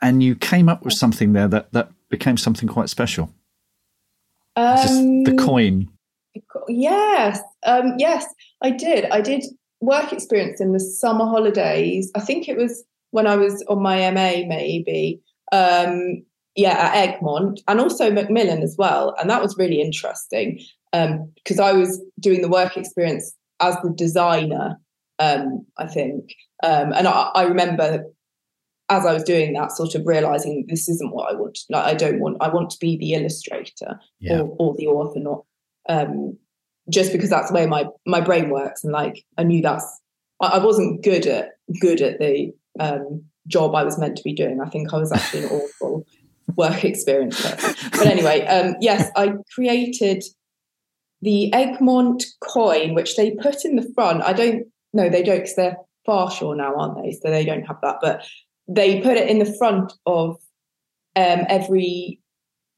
and 0.00 0.22
you 0.22 0.34
came 0.34 0.70
up 0.70 0.82
with 0.82 0.94
something 0.94 1.34
there 1.34 1.48
that 1.48 1.72
that 1.72 1.90
became 2.08 2.38
something 2.38 2.70
quite 2.70 2.88
special. 2.88 3.30
Just 4.56 4.94
the 4.94 5.32
Um, 5.32 5.36
coin. 5.36 5.88
Yes, 6.68 7.38
um, 7.66 7.96
yes, 7.98 8.24
I 8.62 8.70
did. 8.70 9.04
I 9.10 9.20
did 9.20 9.44
work 9.82 10.10
experience 10.10 10.58
in 10.58 10.72
the 10.72 10.80
summer 10.80 11.26
holidays. 11.26 12.10
I 12.14 12.20
think 12.20 12.48
it 12.48 12.56
was 12.56 12.82
when 13.14 13.26
I 13.28 13.36
was 13.36 13.62
on 13.68 13.80
my 13.80 14.10
MA, 14.10 14.46
maybe. 14.46 15.20
Um, 15.52 16.24
yeah, 16.56 16.76
at 16.92 17.08
Egmont 17.08 17.60
and 17.68 17.80
also 17.80 18.10
Macmillan 18.10 18.62
as 18.62 18.76
well, 18.78 19.14
and 19.20 19.28
that 19.30 19.42
was 19.42 19.56
really 19.58 19.80
interesting 19.80 20.60
because 20.92 21.58
I 21.58 21.72
was 21.72 22.00
doing 22.20 22.42
the 22.42 22.48
work 22.48 22.76
experience 22.76 23.34
as 23.60 23.76
the 23.82 23.90
designer. 23.90 24.78
Um, 25.20 25.64
I 25.78 25.86
think, 25.86 26.32
um, 26.62 26.92
and 26.92 27.06
I, 27.08 27.30
I 27.34 27.42
remember 27.44 28.04
as 28.88 29.06
I 29.06 29.12
was 29.12 29.24
doing 29.24 29.52
that, 29.54 29.72
sort 29.72 29.94
of 29.94 30.06
realizing 30.06 30.66
this 30.68 30.88
isn't 30.88 31.12
what 31.14 31.30
I 31.32 31.34
want. 31.36 31.58
Like, 31.70 31.84
I 31.86 31.94
don't 31.94 32.20
want. 32.20 32.36
I 32.40 32.48
want 32.48 32.70
to 32.70 32.78
be 32.80 32.96
the 32.98 33.14
illustrator 33.14 33.98
Yeah. 34.20 34.40
or, 34.40 34.56
or 34.58 34.74
the 34.76 34.86
author, 34.88 35.20
not 35.20 35.44
um, 35.88 36.36
just 36.90 37.12
because 37.12 37.30
that's 37.30 37.48
the 37.48 37.54
way 37.54 37.66
my 37.66 37.86
my 38.06 38.20
brain 38.20 38.50
works. 38.50 38.84
And 38.84 38.92
like 38.92 39.24
I 39.38 39.42
knew 39.44 39.62
that's 39.62 40.00
I, 40.40 40.46
I 40.46 40.64
wasn't 40.64 41.02
good 41.02 41.26
at 41.26 41.50
good 41.80 42.00
at 42.00 42.18
the 42.18 42.52
um, 42.80 43.24
job 43.46 43.74
I 43.74 43.84
was 43.84 43.98
meant 43.98 44.16
to 44.16 44.22
be 44.22 44.32
doing. 44.32 44.60
I 44.60 44.68
think 44.68 44.92
I 44.92 44.98
was 44.98 45.12
actually 45.12 45.44
an 45.44 45.50
awful 45.50 46.06
work 46.56 46.84
experience 46.84 47.40
first. 47.40 47.90
But 47.90 48.06
anyway, 48.06 48.46
um, 48.46 48.76
yes, 48.80 49.10
I 49.16 49.34
created 49.54 50.22
the 51.22 51.52
Egmont 51.52 52.24
coin, 52.40 52.94
which 52.94 53.16
they 53.16 53.32
put 53.32 53.64
in 53.64 53.76
the 53.76 53.90
front. 53.94 54.22
I 54.22 54.32
don't 54.32 54.66
know, 54.92 55.08
they 55.08 55.22
don't 55.22 55.38
because 55.38 55.56
they're 55.56 55.76
Farshore 56.06 56.56
now, 56.56 56.74
aren't 56.76 57.02
they? 57.02 57.12
So 57.12 57.30
they 57.30 57.44
don't 57.44 57.64
have 57.64 57.78
that. 57.82 57.96
But 58.02 58.26
they 58.68 59.00
put 59.00 59.16
it 59.16 59.28
in 59.28 59.38
the 59.38 59.54
front 59.58 59.92
of 60.06 60.36
um, 61.16 61.46
every, 61.48 62.20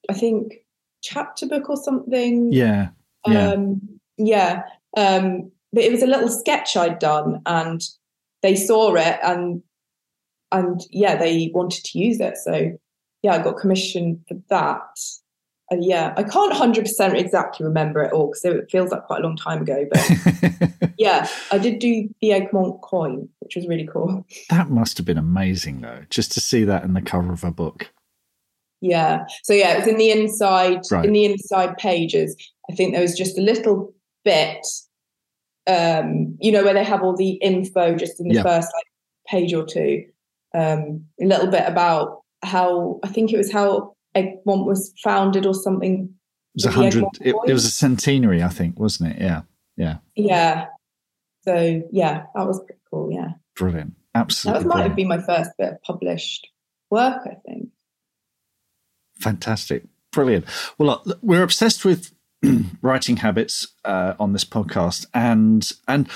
I 0.09 0.15
think, 0.15 0.55
chapter 1.03 1.47
book 1.47 1.69
or 1.69 1.77
something. 1.77 2.53
Yeah. 2.53 2.89
Yeah. 3.27 3.51
Um, 3.51 3.81
yeah. 4.17 4.63
Um, 4.97 5.51
but 5.73 5.85
it 5.85 5.93
was 5.93 6.03
a 6.03 6.07
little 6.07 6.29
sketch 6.29 6.77
I'd 6.77 6.99
done, 6.99 7.43
and 7.47 7.83
they 8.43 8.55
saw 8.55 8.95
it, 8.95 9.19
and 9.23 9.63
and 10.53 10.81
yeah, 10.91 11.17
they 11.17 11.51
wanted 11.55 11.85
to 11.85 11.99
use 11.99 12.21
it. 12.21 12.37
So 12.39 12.79
yeah, 13.23 13.35
I 13.35 13.43
got 13.43 13.59
commissioned 13.59 14.21
for 14.29 14.39
that. 14.51 14.81
And 15.69 15.85
yeah, 15.85 16.15
I 16.17 16.23
can't 16.23 16.53
100% 16.53 17.15
exactly 17.15 17.67
remember 17.67 18.01
it 18.05 18.13
all 18.13 18.29
because 18.29 18.45
it 18.45 18.71
feels 18.71 18.93
like 18.93 19.03
quite 19.07 19.21
a 19.21 19.27
long 19.27 19.37
time 19.37 19.63
ago. 19.63 19.85
But 19.91 20.93
yeah, 20.99 21.29
I 21.51 21.59
did 21.59 21.81
do 21.81 22.09
the 22.21 22.33
Egmont 22.33 22.83
coin, 22.83 23.29
which 23.41 23.57
was 23.57 23.67
really 23.67 23.89
cool. 23.93 24.25
That 24.49 24.71
must 24.71 24.97
have 24.97 25.07
been 25.07 25.19
amazing, 25.19 25.81
though, 25.81 26.05
just 26.09 26.31
to 26.33 26.41
see 26.41 26.63
that 26.65 26.85
in 26.85 26.95
the 26.95 27.03
cover 27.03 27.33
of 27.33 27.43
a 27.43 27.51
book. 27.51 27.91
Yeah. 28.81 29.25
So 29.43 29.53
yeah, 29.55 29.73
it 29.73 29.79
was 29.81 29.89
in 29.89 29.97
the 29.97 30.13
inside, 30.13 30.83
right. 30.93 31.05
in 31.05 31.13
the 31.13 31.25
inside 31.25 31.77
pages. 31.79 32.37
I 32.71 32.75
think 32.75 32.93
there 32.93 33.03
was 33.03 33.17
just 33.17 33.37
a 33.37 33.43
little 33.43 33.93
bit, 34.25 34.65
um, 35.67 36.37
you 36.41 36.53
know, 36.53 36.63
where 36.63 36.75
they 36.75 36.85
have 36.85 37.03
all 37.03 37.17
the 37.17 37.33
info 37.33 37.97
just 37.97 38.21
in 38.21 38.29
the 38.29 38.43
first 38.43 38.71
like 38.73 38.87
page 39.27 39.53
or 39.53 39.65
two. 39.65 40.05
Um, 40.55 41.07
a 41.21 41.27
little 41.27 41.49
bit 41.49 41.65
about 41.67 42.23
how 42.43 43.01
I 43.03 43.09
think 43.09 43.33
it 43.33 43.37
was 43.37 43.53
how 43.53 43.95
Egmont 44.15 44.67
was 44.67 44.93
founded 45.03 45.47
or 45.47 45.55
something. 45.55 46.15
It 46.55 46.57
was 46.57 46.65
a 46.67 46.71
hundred. 46.71 47.05
It, 47.21 47.35
it, 47.47 47.53
was 47.53 47.65
a 47.65 47.71
centenary, 47.71 48.43
I 48.43 48.49
think, 48.49 48.79
wasn't 48.79 49.13
it? 49.13 49.23
Yeah, 49.23 49.43
yeah, 49.77 49.99
yeah. 50.15 50.67
So 51.45 51.83
yeah, 51.93 52.25
that 52.35 52.47
was 52.47 52.61
pretty 52.65 52.81
cool. 52.91 53.13
Yeah, 53.13 53.33
brilliant. 53.55 53.95
Absolutely, 54.15 54.63
that 54.63 54.69
might 54.69 54.83
have 54.83 54.97
been 54.97 55.09
my 55.09 55.21
first 55.21 55.51
bit 55.59 55.75
of 55.75 55.83
published 55.83 56.49
work. 56.91 57.23
I 57.27 57.37
think. 57.47 57.69
Fantastic, 59.21 59.85
brilliant. 60.13 60.47
Well, 60.79 61.03
look, 61.05 61.19
we're 61.23 61.43
obsessed 61.43 61.85
with 61.85 62.13
writing 62.83 63.19
habits 63.19 63.69
uh, 63.85 64.15
on 64.19 64.33
this 64.33 64.45
podcast, 64.45 65.07
and 65.13 65.71
and 65.87 66.09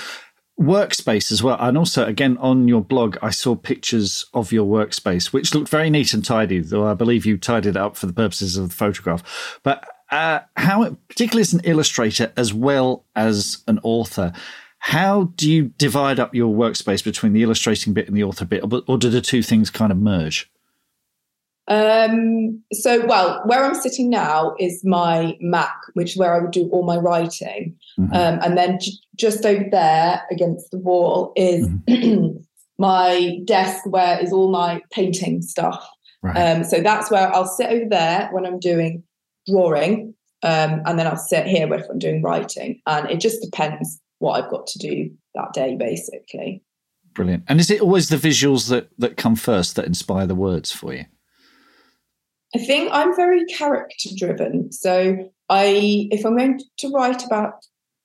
workspace 0.61 1.31
as 1.31 1.41
well. 1.41 1.57
And 1.59 1.77
also, 1.77 2.05
again, 2.05 2.37
on 2.37 2.67
your 2.67 2.81
blog, 2.81 3.17
I 3.21 3.31
saw 3.31 3.55
pictures 3.55 4.25
of 4.33 4.51
your 4.51 4.65
workspace, 4.65 5.27
which 5.27 5.53
looked 5.53 5.69
very 5.69 5.89
neat 5.89 6.13
and 6.13 6.23
tidy, 6.23 6.59
though 6.59 6.87
I 6.87 6.93
believe 6.93 7.25
you 7.25 7.37
tidied 7.37 7.71
it 7.71 7.77
up 7.77 7.97
for 7.97 8.05
the 8.05 8.13
purposes 8.13 8.57
of 8.57 8.69
the 8.69 8.75
photograph. 8.75 9.59
But 9.63 9.87
uh, 10.11 10.39
how, 10.57 10.97
particularly 11.07 11.41
as 11.41 11.53
an 11.53 11.61
illustrator 11.63 12.31
as 12.37 12.53
well 12.53 13.05
as 13.15 13.63
an 13.67 13.79
author, 13.83 14.33
how 14.79 15.25
do 15.35 15.49
you 15.49 15.65
divide 15.77 16.19
up 16.19 16.33
your 16.33 16.53
workspace 16.53 17.03
between 17.03 17.33
the 17.33 17.43
illustrating 17.43 17.93
bit 17.93 18.07
and 18.07 18.17
the 18.17 18.23
author 18.23 18.45
bit, 18.45 18.63
or, 18.63 18.81
or 18.87 18.97
do 18.97 19.09
the 19.09 19.21
two 19.21 19.43
things 19.43 19.69
kind 19.69 19.91
of 19.91 19.97
merge? 19.97 20.51
Um, 21.67 22.61
so, 22.73 23.05
well, 23.05 23.41
where 23.45 23.63
I'm 23.63 23.75
sitting 23.75 24.09
now 24.09 24.55
is 24.59 24.83
my 24.83 25.37
Mac, 25.39 25.75
which 25.93 26.11
is 26.11 26.17
where 26.17 26.33
I 26.33 26.39
would 26.39 26.51
do 26.51 26.67
all 26.69 26.83
my 26.83 26.97
writing. 26.97 27.77
Mm-hmm. 27.97 28.13
Um, 28.13 28.39
and 28.41 28.57
then 28.57 28.79
just 29.21 29.45
over 29.45 29.65
there 29.71 30.23
against 30.31 30.71
the 30.71 30.79
wall 30.79 31.31
is 31.35 31.67
mm-hmm. 31.67 32.37
my 32.79 33.39
desk 33.45 33.85
where 33.85 34.19
is 34.19 34.33
all 34.33 34.49
my 34.49 34.81
painting 34.91 35.43
stuff. 35.43 35.87
Right. 36.23 36.35
Um, 36.35 36.63
so 36.63 36.81
that's 36.81 37.11
where 37.11 37.33
I'll 37.33 37.45
sit 37.45 37.69
over 37.69 37.85
there 37.87 38.29
when 38.31 38.45
I'm 38.45 38.59
doing 38.59 39.03
drawing. 39.47 40.15
Um, 40.43 40.81
and 40.85 40.97
then 40.97 41.05
I'll 41.05 41.17
sit 41.17 41.45
here 41.45 41.71
if 41.71 41.85
I'm 41.87 41.99
doing 41.99 42.23
writing. 42.23 42.81
And 42.87 43.09
it 43.11 43.19
just 43.19 43.43
depends 43.43 44.01
what 44.17 44.43
I've 44.43 44.49
got 44.49 44.65
to 44.67 44.79
do 44.79 45.11
that 45.35 45.53
day, 45.53 45.75
basically. 45.75 46.63
Brilliant. 47.13 47.43
And 47.47 47.59
is 47.59 47.69
it 47.69 47.81
always 47.81 48.09
the 48.09 48.17
visuals 48.17 48.69
that, 48.69 48.89
that 48.97 49.17
come 49.17 49.35
first 49.35 49.75
that 49.75 49.85
inspire 49.85 50.25
the 50.25 50.35
words 50.35 50.71
for 50.71 50.93
you? 50.93 51.05
I 52.55 52.59
think 52.59 52.89
I'm 52.91 53.15
very 53.15 53.45
character 53.45 54.09
driven. 54.17 54.71
So 54.71 55.31
I, 55.49 56.07
if 56.11 56.25
I'm 56.25 56.35
going 56.35 56.59
to 56.77 56.89
write 56.89 57.23
about 57.23 57.53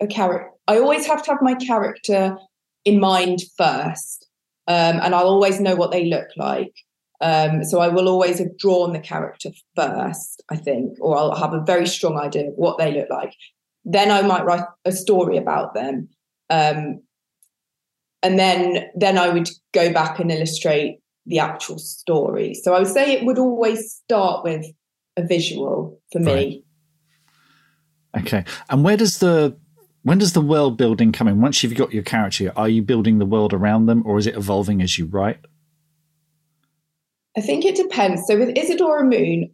a 0.00 0.06
character, 0.06 0.55
I 0.68 0.78
always 0.78 1.06
have 1.06 1.22
to 1.24 1.30
have 1.32 1.42
my 1.42 1.54
character 1.54 2.36
in 2.84 3.00
mind 3.00 3.40
first, 3.56 4.28
um, 4.66 5.00
and 5.02 5.14
I'll 5.14 5.28
always 5.28 5.60
know 5.60 5.76
what 5.76 5.92
they 5.92 6.06
look 6.06 6.28
like. 6.36 6.74
Um, 7.20 7.64
so 7.64 7.80
I 7.80 7.88
will 7.88 8.08
always 8.08 8.38
have 8.38 8.58
drawn 8.58 8.92
the 8.92 9.00
character 9.00 9.50
first, 9.74 10.42
I 10.50 10.56
think, 10.56 10.98
or 11.00 11.16
I'll 11.16 11.34
have 11.34 11.54
a 11.54 11.64
very 11.64 11.86
strong 11.86 12.18
idea 12.18 12.48
of 12.48 12.54
what 12.56 12.78
they 12.78 12.92
look 12.92 13.08
like. 13.08 13.32
Then 13.84 14.10
I 14.10 14.22
might 14.22 14.44
write 14.44 14.64
a 14.84 14.92
story 14.92 15.36
about 15.36 15.74
them, 15.74 16.08
um, 16.50 17.00
and 18.22 18.38
then 18.38 18.88
then 18.96 19.18
I 19.18 19.28
would 19.28 19.48
go 19.72 19.92
back 19.92 20.18
and 20.18 20.30
illustrate 20.32 20.98
the 21.26 21.38
actual 21.38 21.78
story. 21.78 22.54
So 22.54 22.74
I 22.74 22.80
would 22.80 22.88
say 22.88 23.12
it 23.12 23.24
would 23.24 23.38
always 23.38 23.92
start 23.92 24.44
with 24.44 24.66
a 25.16 25.24
visual 25.24 26.00
for 26.12 26.18
me. 26.18 26.64
Right. 28.14 28.22
Okay. 28.22 28.44
And 28.70 28.84
where 28.84 28.96
does 28.96 29.18
the 29.18 29.56
when 30.06 30.18
does 30.18 30.34
the 30.34 30.40
world 30.40 30.76
building 30.76 31.10
come 31.10 31.26
in? 31.26 31.40
Once 31.40 31.64
you've 31.64 31.74
got 31.74 31.92
your 31.92 32.04
character, 32.04 32.52
are 32.54 32.68
you 32.68 32.80
building 32.80 33.18
the 33.18 33.26
world 33.26 33.52
around 33.52 33.86
them 33.86 34.04
or 34.06 34.18
is 34.18 34.28
it 34.28 34.36
evolving 34.36 34.80
as 34.80 34.96
you 34.96 35.06
write? 35.06 35.40
I 37.36 37.40
think 37.40 37.64
it 37.64 37.74
depends. 37.74 38.24
So 38.28 38.38
with 38.38 38.56
Isadora 38.56 39.02
Moon, 39.02 39.52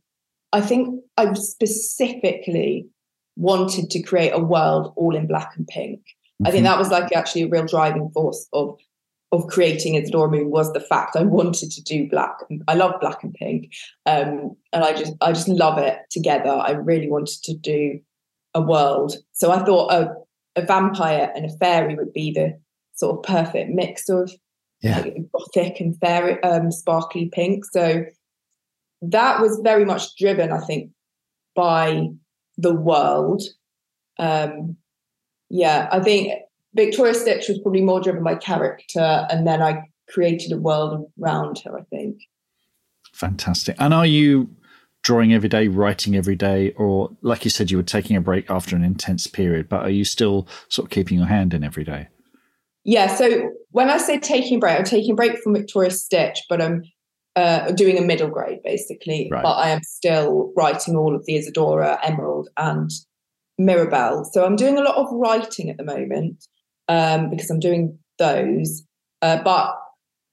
I 0.52 0.60
think 0.60 1.02
I 1.16 1.32
specifically 1.32 2.86
wanted 3.34 3.88
to 3.92 4.02
create 4.02 4.32
a 4.34 4.38
world 4.40 4.92
all 4.94 5.16
in 5.16 5.26
black 5.26 5.52
and 5.56 5.66
pink. 5.66 6.00
Mm-hmm. 6.00 6.46
I 6.46 6.50
think 6.50 6.66
mm-hmm. 6.66 6.72
that 6.72 6.78
was 6.78 6.90
like 6.90 7.16
actually 7.16 7.44
a 7.44 7.48
real 7.48 7.64
driving 7.64 8.10
force 8.10 8.46
of 8.52 8.78
of 9.32 9.46
creating 9.46 9.94
Isadora 9.94 10.30
Moon 10.30 10.50
was 10.50 10.70
the 10.74 10.80
fact 10.80 11.16
I 11.16 11.22
wanted 11.22 11.70
to 11.70 11.82
do 11.82 12.10
black. 12.10 12.36
I 12.68 12.74
love 12.74 13.00
black 13.00 13.22
and 13.22 13.32
pink, 13.32 13.72
um, 14.04 14.54
and 14.74 14.84
I 14.84 14.92
just 14.92 15.14
I 15.22 15.32
just 15.32 15.48
love 15.48 15.78
it 15.78 15.96
together. 16.10 16.50
I 16.50 16.72
really 16.72 17.08
wanted 17.08 17.42
to 17.44 17.54
do 17.56 18.00
a 18.52 18.60
world, 18.60 19.14
so 19.32 19.50
I 19.50 19.64
thought 19.64 19.90
a, 19.90 20.14
a 20.56 20.62
vampire 20.62 21.32
and 21.34 21.46
a 21.46 21.56
fairy 21.56 21.94
would 21.94 22.12
be 22.12 22.32
the 22.32 22.58
sort 22.94 23.16
of 23.16 23.22
perfect 23.22 23.70
mix 23.70 24.08
of 24.08 24.30
yeah. 24.82 25.00
like, 25.00 25.16
gothic 25.32 25.80
and 25.80 25.98
fairy, 25.98 26.42
um, 26.42 26.70
sparkly 26.70 27.28
pink. 27.32 27.64
So 27.72 28.04
that 29.02 29.40
was 29.40 29.60
very 29.62 29.84
much 29.84 30.16
driven, 30.16 30.52
I 30.52 30.60
think, 30.60 30.90
by 31.54 32.08
the 32.58 32.74
world. 32.74 33.42
Um, 34.18 34.76
yeah, 35.48 35.88
I 35.90 36.00
think 36.00 36.32
Victoria 36.74 37.14
Stitch 37.14 37.48
was 37.48 37.58
probably 37.58 37.82
more 37.82 38.00
driven 38.00 38.24
by 38.24 38.34
character, 38.36 39.26
and 39.30 39.46
then 39.46 39.62
I 39.62 39.82
created 40.08 40.52
a 40.52 40.56
world 40.56 41.10
around 41.20 41.60
her. 41.64 41.78
I 41.78 41.82
think. 41.84 42.18
Fantastic. 43.12 43.76
And 43.78 43.92
are 43.92 44.06
you 44.06 44.48
drawing 45.02 45.32
every 45.32 45.48
day, 45.48 45.68
writing 45.68 46.16
every 46.16 46.36
day, 46.36 46.72
or 46.72 47.10
like 47.22 47.44
you 47.44 47.50
said, 47.50 47.70
you 47.70 47.76
were 47.76 47.82
taking 47.82 48.16
a 48.16 48.20
break 48.20 48.48
after 48.50 48.76
an 48.76 48.84
intense 48.84 49.26
period, 49.26 49.68
but 49.68 49.82
are 49.82 49.90
you 49.90 50.04
still 50.04 50.46
sort 50.68 50.86
of 50.86 50.90
keeping 50.90 51.18
your 51.18 51.26
hand 51.26 51.52
in 51.52 51.64
every 51.64 51.84
day? 51.84 52.08
Yeah. 52.84 53.14
So 53.14 53.50
when 53.70 53.90
I 53.90 53.98
say 53.98 54.18
taking 54.18 54.56
a 54.56 54.60
break, 54.60 54.78
I'm 54.78 54.84
taking 54.84 55.12
a 55.12 55.16
break 55.16 55.38
from 55.38 55.54
Victoria 55.54 55.90
Stitch, 55.90 56.42
but 56.48 56.60
I'm 56.60 56.82
uh, 57.36 57.72
doing 57.72 57.98
a 57.98 58.02
middle 58.02 58.28
grade 58.28 58.60
basically. 58.62 59.28
Right. 59.30 59.42
But 59.42 59.54
I 59.54 59.70
am 59.70 59.82
still 59.82 60.52
writing 60.56 60.96
all 60.96 61.14
of 61.14 61.24
the 61.26 61.36
Isadora, 61.36 61.98
Emerald, 62.02 62.48
and 62.56 62.90
Mirabelle. 63.58 64.24
So 64.24 64.44
I'm 64.44 64.56
doing 64.56 64.78
a 64.78 64.82
lot 64.82 64.96
of 64.96 65.08
writing 65.12 65.70
at 65.70 65.76
the 65.76 65.84
moment 65.84 66.44
um, 66.88 67.30
because 67.30 67.50
I'm 67.50 67.60
doing 67.60 67.98
those. 68.18 68.82
Uh, 69.20 69.42
but 69.42 69.76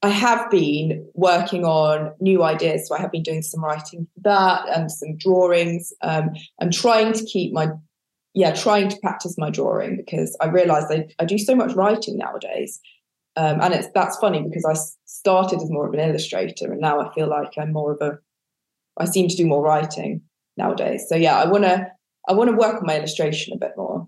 I 0.01 0.09
have 0.09 0.49
been 0.49 1.05
working 1.13 1.65
on 1.65 2.13
new 2.21 2.43
ideas. 2.43 2.88
So 2.88 2.95
I 2.95 2.99
have 2.99 3.12
been 3.12 3.23
doing 3.23 3.41
some 3.41 3.63
writing 3.63 4.07
for 4.13 4.21
that 4.21 4.69
and 4.69 4.89
some 4.89 5.17
drawings. 5.17 5.91
Um, 6.01 6.29
I'm 6.62 6.71
trying 6.71 7.12
to 7.13 7.25
keep 7.25 7.52
my, 7.52 7.69
yeah, 8.33 8.54
trying 8.54 8.87
to 8.89 8.97
practice 8.97 9.35
my 9.37 9.50
drawing 9.50 9.97
because 9.97 10.37
I 10.39 10.47
realize 10.47 10.85
I, 10.89 11.08
I 11.19 11.25
do 11.25 11.37
so 11.37 11.54
much 11.54 11.73
writing 11.73 12.17
nowadays. 12.17 12.79
Um, 13.35 13.60
and 13.62 13.73
it's 13.73 13.87
that's 13.93 14.17
funny 14.17 14.41
because 14.41 14.65
I 14.65 14.75
started 15.06 15.62
as 15.62 15.69
more 15.69 15.87
of 15.87 15.93
an 15.93 16.00
illustrator 16.00 16.71
and 16.71 16.81
now 16.81 17.02
I 17.02 17.13
feel 17.13 17.27
like 17.27 17.52
I'm 17.58 17.73
more 17.73 17.93
of 17.93 18.02
a, 18.02 18.19
I 18.97 19.06
seem 19.06 19.27
to 19.27 19.35
do 19.35 19.45
more 19.45 19.62
writing 19.62 20.21
nowadays. 20.56 21.06
So 21.10 21.15
yeah, 21.15 21.37
I 21.37 21.45
want 21.45 21.65
to, 21.65 21.87
I 22.27 22.33
want 22.33 22.50
to 22.50 22.56
work 22.56 22.75
on 22.75 22.85
my 22.85 22.97
illustration 22.97 23.54
a 23.54 23.58
bit 23.58 23.73
more. 23.75 24.08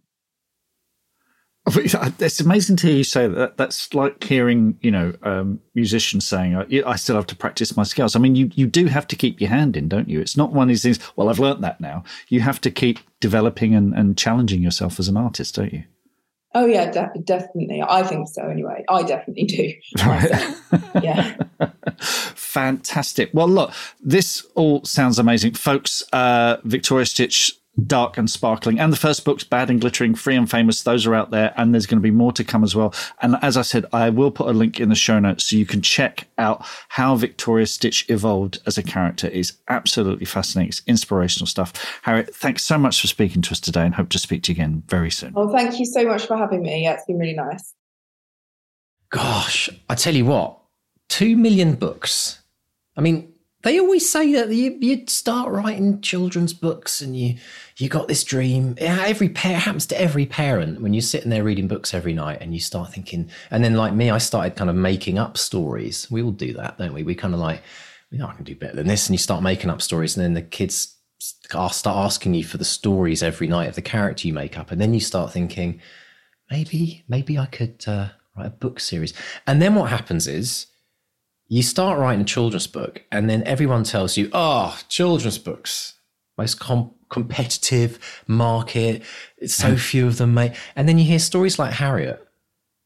It's 1.76 2.40
amazing 2.40 2.76
to 2.78 2.88
hear 2.88 2.96
you 2.98 3.04
say 3.04 3.28
that. 3.28 3.58
That's 3.58 3.94
like 3.94 4.24
hearing, 4.24 4.78
you 4.82 4.92
know, 4.92 5.14
um, 5.24 5.60
musicians 5.76 6.28
saying, 6.28 6.56
"I 6.56 6.96
still 6.96 7.16
have 7.16 7.28
to 7.28 7.36
practice 7.36 7.78
my 7.78 7.84
skills." 7.84 8.16
I 8.16 8.20
mean, 8.20 8.36
you 8.36 8.50
you 8.56 8.68
do 8.68 8.88
have 8.88 9.08
to 9.08 9.16
keep 9.16 9.40
your 9.40 9.50
hand 9.50 9.78
in, 9.78 9.88
don't 9.88 10.10
you? 10.10 10.20
It's 10.20 10.36
not 10.36 10.52
one 10.52 10.64
of 10.64 10.68
these 10.70 10.82
things. 10.82 11.00
Well, 11.16 11.30
I've 11.30 11.40
learnt 11.40 11.62
that 11.62 11.80
now. 11.80 12.04
You 12.30 12.42
have 12.42 12.60
to 12.62 12.72
keep 12.72 13.00
developing 13.20 13.76
and, 13.76 13.94
and 13.94 14.18
challenging 14.18 14.62
yourself 14.62 15.00
as 15.00 15.08
an 15.08 15.18
artist, 15.18 15.56
don't 15.56 15.72
you? 15.72 15.84
Oh 16.54 16.66
yeah, 16.66 16.92
de- 16.92 17.12
definitely. 17.24 17.82
I 17.88 18.04
think 18.04 18.28
so. 18.28 18.44
Anyway, 18.44 18.84
I 18.90 19.04
definitely 19.04 19.46
do. 19.46 19.74
Right. 20.06 20.32
yeah. 21.02 21.38
Fantastic. 22.00 23.30
Well, 23.34 23.48
look, 23.48 23.72
this 24.02 24.46
all 24.56 24.84
sounds 24.84 25.18
amazing. 25.20 25.54
Folks, 25.54 26.04
uh, 26.12 26.58
Victoria 26.64 27.06
Stitch, 27.06 27.54
Dark 27.88 28.18
and 28.18 28.30
Sparkling, 28.30 28.80
and 28.80 28.92
the 28.92 28.98
first 28.98 29.26
book's 29.26 29.44
Bad 29.44 29.70
and 29.70 29.80
Glittering, 29.82 30.16
Free 30.16 30.36
and 30.36 30.50
Famous. 30.50 30.84
Those 30.84 31.06
are 31.06 31.16
out 31.16 31.32
there, 31.32 31.54
and 31.58 31.74
there's 31.74 31.86
going 31.86 32.00
to 32.00 32.04
be 32.04 32.12
more 32.12 32.32
to 32.34 32.44
come 32.44 32.64
as 32.64 32.76
well. 32.76 32.94
And 33.22 33.38
as 33.42 33.58
I 33.58 33.62
said, 33.62 33.86
I 33.94 34.10
will 34.10 34.32
put 34.32 34.48
a 34.48 34.54
link 34.54 34.80
in 34.80 34.90
the 34.90 34.96
show 34.96 35.20
notes 35.20 35.46
so 35.46 35.56
you 35.56 35.66
can 35.66 35.82
check 35.82 36.28
out 36.38 36.66
how 36.90 37.16
Victoria 37.16 37.66
Stitch 37.66 38.10
evolved 38.10 38.60
as 38.66 38.78
a 38.78 38.84
character. 38.84 39.28
It's 39.28 39.54
absolutely 39.70 40.26
fascinating. 40.26 40.70
It's 40.70 40.82
inspirational 40.88 41.48
stuff. 41.48 42.00
Harriet, 42.04 42.36
thanks 42.36 42.64
so 42.64 42.78
much 42.78 43.02
for 43.02 43.08
speaking 43.08 43.42
to 43.44 43.52
us 43.52 43.60
today 43.60 43.86
and 43.86 43.96
hope 43.96 44.10
to 44.10 44.20
speak 44.20 44.44
to 44.44 44.52
you 44.52 44.56
again 44.56 44.84
very 44.88 45.12
soon. 45.12 45.34
Oh, 45.36 45.52
thank 45.52 45.80
you 45.80 45.86
so 45.86 46.06
much 46.06 46.26
for 46.26 46.38
having 46.38 46.62
me. 46.62 46.84
Yeah, 46.84 46.94
it's 46.94 47.06
been 47.06 47.18
really 47.18 47.34
nice. 47.34 47.74
Gosh, 49.10 49.70
I 49.90 49.96
tell 49.96 50.16
you 50.16 50.26
what, 50.26 50.58
two 51.10 51.36
million 51.36 51.76
books. 51.76 52.42
I 52.96 53.02
mean, 53.02 53.31
they 53.64 53.80
always 53.80 54.10
say 54.10 54.34
that 54.34 54.50
you 54.50 54.78
you 54.80 55.06
start 55.08 55.52
writing 55.52 56.02
children's 56.02 56.54
books 56.54 57.02
and 57.02 57.16
you 57.16 57.36
you 57.78 57.90
got 57.90 58.08
this 58.08 58.24
dream. 58.24 58.76
Every 58.80 59.30
pair 59.30 59.58
happens 59.58 59.86
to 59.88 60.00
every 60.00 60.26
parent 60.26 60.82
when 60.82 60.94
you're 60.94 61.02
sitting 61.02 61.30
there 61.30 61.44
reading 61.44 61.68
books 61.68 61.94
every 61.94 62.14
night 62.14 62.40
and 62.42 62.54
you 62.54 62.60
start 62.60 62.92
thinking. 62.94 63.30
And 63.50 63.64
then, 63.64 63.76
like 63.76 63.94
me, 63.94 64.10
I 64.10 64.18
started 64.18 64.56
kind 64.56 64.70
of 64.70 64.76
making 64.76 65.20
up 65.20 65.38
stories. 65.38 66.10
We 66.10 66.22
all 66.22 66.32
do 66.32 66.54
that, 66.54 66.78
don't 66.78 66.94
we? 66.94 67.04
We 67.04 67.16
kind 67.16 67.34
of 67.34 67.40
like, 67.40 67.62
you 68.10 68.18
know, 68.18 68.28
I 68.28 68.34
can 68.34 68.44
do 68.44 68.56
better 68.56 68.76
than 68.76 68.88
this, 68.88 69.08
and 69.08 69.14
you 69.14 69.20
start 69.20 69.44
making 69.44 69.70
up 69.70 69.82
stories, 69.82 70.16
and 70.16 70.24
then 70.24 70.34
the 70.34 70.42
kids 70.42 70.96
start 71.20 71.86
asking 71.86 72.34
you 72.34 72.44
for 72.44 72.58
the 72.58 72.66
stories 72.66 73.22
every 73.22 73.48
night 73.48 73.70
of 73.70 73.76
the 73.76 73.82
character 73.82 74.28
you 74.28 74.34
make 74.34 74.58
up, 74.58 74.72
and 74.72 74.82
then 74.82 74.94
you 74.94 75.00
start 75.00 75.32
thinking, 75.32 75.82
maybe 76.50 77.04
maybe 77.08 77.38
I 77.38 77.46
could 77.46 77.84
uh, 77.88 78.10
write 78.36 78.48
a 78.48 78.52
book 78.52 78.80
series. 78.80 79.14
And 79.46 79.62
then 79.62 79.76
what 79.76 79.90
happens 79.90 80.28
is 80.28 80.68
you 81.54 81.62
start 81.62 82.00
writing 82.00 82.22
a 82.22 82.24
children's 82.24 82.66
book, 82.66 83.04
and 83.12 83.30
then 83.30 83.44
everyone 83.44 83.84
tells 83.84 84.16
you, 84.16 84.30
"Oh, 84.32 84.80
children's 84.88 85.38
books, 85.38 85.96
most 86.38 86.62
com- 86.62 86.92
competitive 87.10 88.00
market. 88.26 89.04
It's 89.38 89.54
so 89.54 89.76
few 89.92 90.08
of 90.08 90.18
them, 90.18 90.34
mate." 90.34 90.54
And 90.78 90.88
then 90.88 90.98
you 90.98 91.04
hear 91.04 91.20
stories 91.20 91.60
like 91.60 91.74
Harriet, 91.74 92.26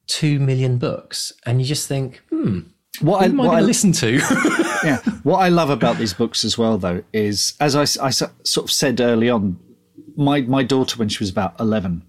two 0.08 0.40
million 0.40 0.80
books, 0.80 1.32
and 1.46 1.62
you 1.62 1.68
just 1.68 1.88
think, 1.88 2.24
"Hmm, 2.32 2.62
What 3.02 3.22
I, 3.22 3.28
who 3.28 3.44
I 3.44 3.46
what 3.46 3.56
I 3.56 3.62
listen 3.62 3.92
to?" 3.92 4.14
yeah. 4.84 4.98
What 5.22 5.38
I 5.38 5.50
love 5.50 5.70
about 5.70 6.00
these 6.00 6.16
books 6.16 6.44
as 6.44 6.58
well, 6.58 6.80
though, 6.80 7.04
is 7.14 7.54
as 7.60 7.76
I 7.76 7.86
sort 7.86 8.32
of 8.64 8.72
said 8.72 9.00
early 9.00 9.30
on, 9.30 9.60
my 10.18 10.42
my 10.42 10.64
daughter 10.64 10.98
when 10.98 11.10
she 11.10 11.20
was 11.24 11.30
about 11.30 11.60
eleven, 11.60 12.02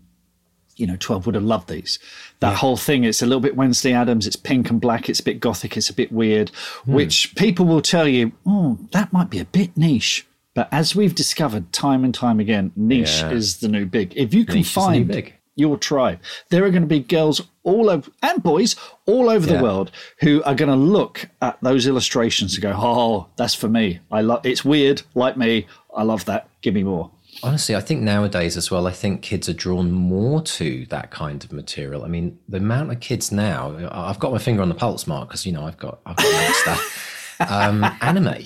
you 0.77 0.87
know, 0.87 0.97
twelve 0.99 1.27
would 1.27 1.35
have 1.35 1.45
loved 1.45 1.69
these. 1.69 1.99
That 2.41 2.57
whole 2.57 2.77
thing. 2.77 3.05
It's 3.05 3.23
a 3.23 3.27
little 3.27 3.41
bit 3.41 3.57
Wednesday 3.57 3.93
Addams. 3.93 4.27
It's 4.27 4.37
pink 4.37 4.71
and 4.71 4.81
black. 4.81 5.09
It's 5.09 5.21
a 5.21 5.25
bit 5.25 5.41
gothic. 5.41 5.77
It's 5.77 5.89
a 5.91 5.95
bit 5.95 6.13
weird. 6.13 6.51
Hmm. 6.85 6.93
Which 6.95 7.35
people 7.35 7.67
will 7.67 7.83
tell 7.83 8.07
you, 8.09 8.33
oh, 8.47 8.79
that 8.93 9.13
might 9.13 9.31
be 9.31 9.39
a 9.39 9.45
bit 9.47 9.77
niche. 9.77 10.27
But 10.55 10.69
as 10.73 10.97
we've 10.97 11.15
discovered 11.15 11.73
time 11.73 12.03
and 12.05 12.15
time 12.15 12.41
again, 12.41 12.73
niche 12.77 13.21
Yeah. 13.21 13.31
is 13.31 13.59
the 13.59 13.69
new 13.69 13.85
big. 13.87 14.13
If 14.17 14.33
you 14.33 14.45
can 14.47 14.57
Niche 14.57 14.67
is 14.69 14.75
the 14.75 14.81
new 14.81 14.87
find 14.87 15.09
big. 15.09 15.35
your 15.55 15.77
tribe. 15.77 16.19
There 16.51 16.65
are 16.65 16.71
going 16.71 16.83
to 16.83 16.89
be 16.89 17.01
girls 17.01 17.43
all 17.63 17.91
over 17.91 18.11
and 18.23 18.43
boys 18.43 18.75
all 19.07 19.29
over 19.29 19.47
the 19.47 19.63
world 19.63 19.91
who 20.21 20.43
are 20.45 20.55
going 20.55 20.71
to 20.71 20.77
look 20.77 21.29
at 21.43 21.59
those 21.63 21.87
illustrations 21.87 22.55
and 22.55 22.63
go, 22.63 22.73
"Oh, 22.75 23.27
that's 23.37 23.55
for 23.55 23.69
me. 23.69 24.01
I 24.11 24.21
love. 24.23 24.45
It's 24.47 24.65
weird, 24.65 25.03
like 25.15 25.37
me. 25.37 25.67
I 25.95 26.03
love 26.05 26.25
that. 26.27 26.49
Give 26.63 26.75
me 26.75 26.85
more." 26.85 27.11
Honestly, 27.43 27.77
I 27.77 27.81
think 27.81 28.03
nowadays 28.03 28.57
as 28.57 28.71
well, 28.71 28.87
I 28.87 28.93
think 28.93 29.23
kids 29.23 29.49
are 29.49 29.53
drawn 29.53 29.91
more 29.93 30.43
to 30.43 30.87
that 30.87 31.11
kind 31.11 31.43
of 31.45 31.53
material. 31.53 32.05
I 32.05 32.09
mean, 32.09 32.39
the 32.49 32.57
amount 32.57 32.91
of 32.91 33.01
kids 33.01 33.31
now, 33.31 33.77
I've 33.93 34.19
got 34.19 34.33
my 34.33 34.39
finger 34.39 34.63
on 34.63 34.69
the 34.69 34.75
pulse, 34.75 35.07
Mark, 35.07 35.29
because, 35.29 35.47
you 35.47 35.53
know, 35.53 35.65
I've 35.65 35.79
got, 35.79 36.01
I've 36.07 36.17
got 36.17 36.55
stuff. 36.55 37.37
Um, 37.49 37.85
anime. 38.01 38.45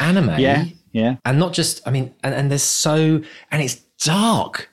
Anime. 0.00 0.30
Yeah, 0.40 0.64
yeah. 0.92 1.16
And 1.24 1.38
not 1.38 1.52
just, 1.52 1.86
I 1.86 1.90
mean, 1.90 2.14
and, 2.22 2.34
and 2.34 2.50
there's 2.50 2.62
so, 2.62 3.22
and 3.50 3.62
it's 3.62 3.76
dark. 4.02 4.70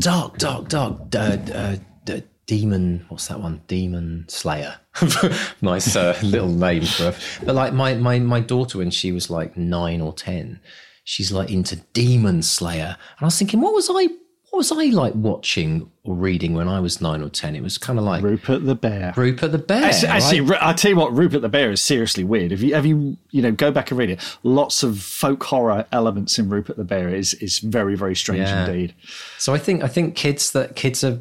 Dark, 0.00 0.38
dark, 0.38 0.68
dark. 0.68 1.00
Uh, 1.14 1.38
uh, 1.52 1.76
d- 2.04 2.22
demon, 2.46 3.04
what's 3.08 3.28
that 3.28 3.40
one? 3.40 3.60
Demon 3.68 4.24
Slayer. 4.28 4.76
nice 5.62 5.94
uh, 5.94 6.18
little 6.22 6.48
name 6.48 6.84
for 6.84 7.12
her. 7.12 7.14
But 7.44 7.54
like 7.54 7.72
my, 7.72 7.94
my, 7.94 8.18
my 8.18 8.40
daughter, 8.40 8.78
when 8.78 8.90
she 8.90 9.12
was 9.12 9.30
like 9.30 9.56
nine 9.56 10.00
or 10.00 10.12
10, 10.12 10.60
she's 11.04 11.32
like 11.32 11.50
into 11.50 11.76
Demon 11.92 12.42
Slayer. 12.42 12.96
And 12.98 13.22
I 13.22 13.24
was 13.26 13.38
thinking, 13.38 13.60
what 13.60 13.74
was 13.74 13.88
I, 13.90 14.06
what 14.50 14.58
was 14.58 14.72
I 14.72 14.84
like 14.86 15.14
watching 15.14 15.90
or 16.02 16.16
reading 16.16 16.54
when 16.54 16.66
I 16.68 16.80
was 16.80 17.00
nine 17.00 17.22
or 17.22 17.28
10? 17.28 17.54
It 17.54 17.62
was 17.62 17.78
kind 17.78 17.98
of 18.00 18.04
like 18.04 18.22
Rupert 18.22 18.64
the 18.64 18.74
Bear. 18.74 19.12
Rupert 19.16 19.52
the 19.52 19.58
Bear. 19.58 19.84
Actually, 19.84 20.08
actually, 20.08 20.40
right? 20.40 20.60
Ru- 20.60 20.66
I'll 20.68 20.74
tell 20.74 20.90
you 20.90 20.96
what. 20.96 21.12
Rupert 21.16 21.42
the 21.42 21.48
Bear 21.48 21.70
is 21.70 21.80
seriously 21.80 22.24
weird. 22.24 22.50
If 22.50 22.60
you 22.60 22.74
have 22.74 22.84
you 22.84 23.16
you 23.30 23.42
know 23.42 23.52
go 23.52 23.70
back 23.70 23.90
and 23.92 23.98
read 23.98 24.10
it, 24.10 24.38
lots 24.42 24.82
of 24.82 24.98
folk 25.00 25.42
horror 25.44 25.86
elements 25.92 26.36
in 26.38 26.48
Rupert 26.48 26.76
the 26.76 26.84
Bear 26.84 27.08
is 27.14 27.34
is 27.34 27.60
very 27.60 27.94
very 27.94 28.16
strange 28.16 28.48
Yeah. 28.48 28.66
indeed. 28.66 28.94
So 29.38 29.54
I 29.54 29.58
think 29.58 29.84
I 29.84 29.88
think 29.88 30.16
kids 30.16 30.50
that 30.52 30.74
kids 30.74 31.04
are 31.04 31.20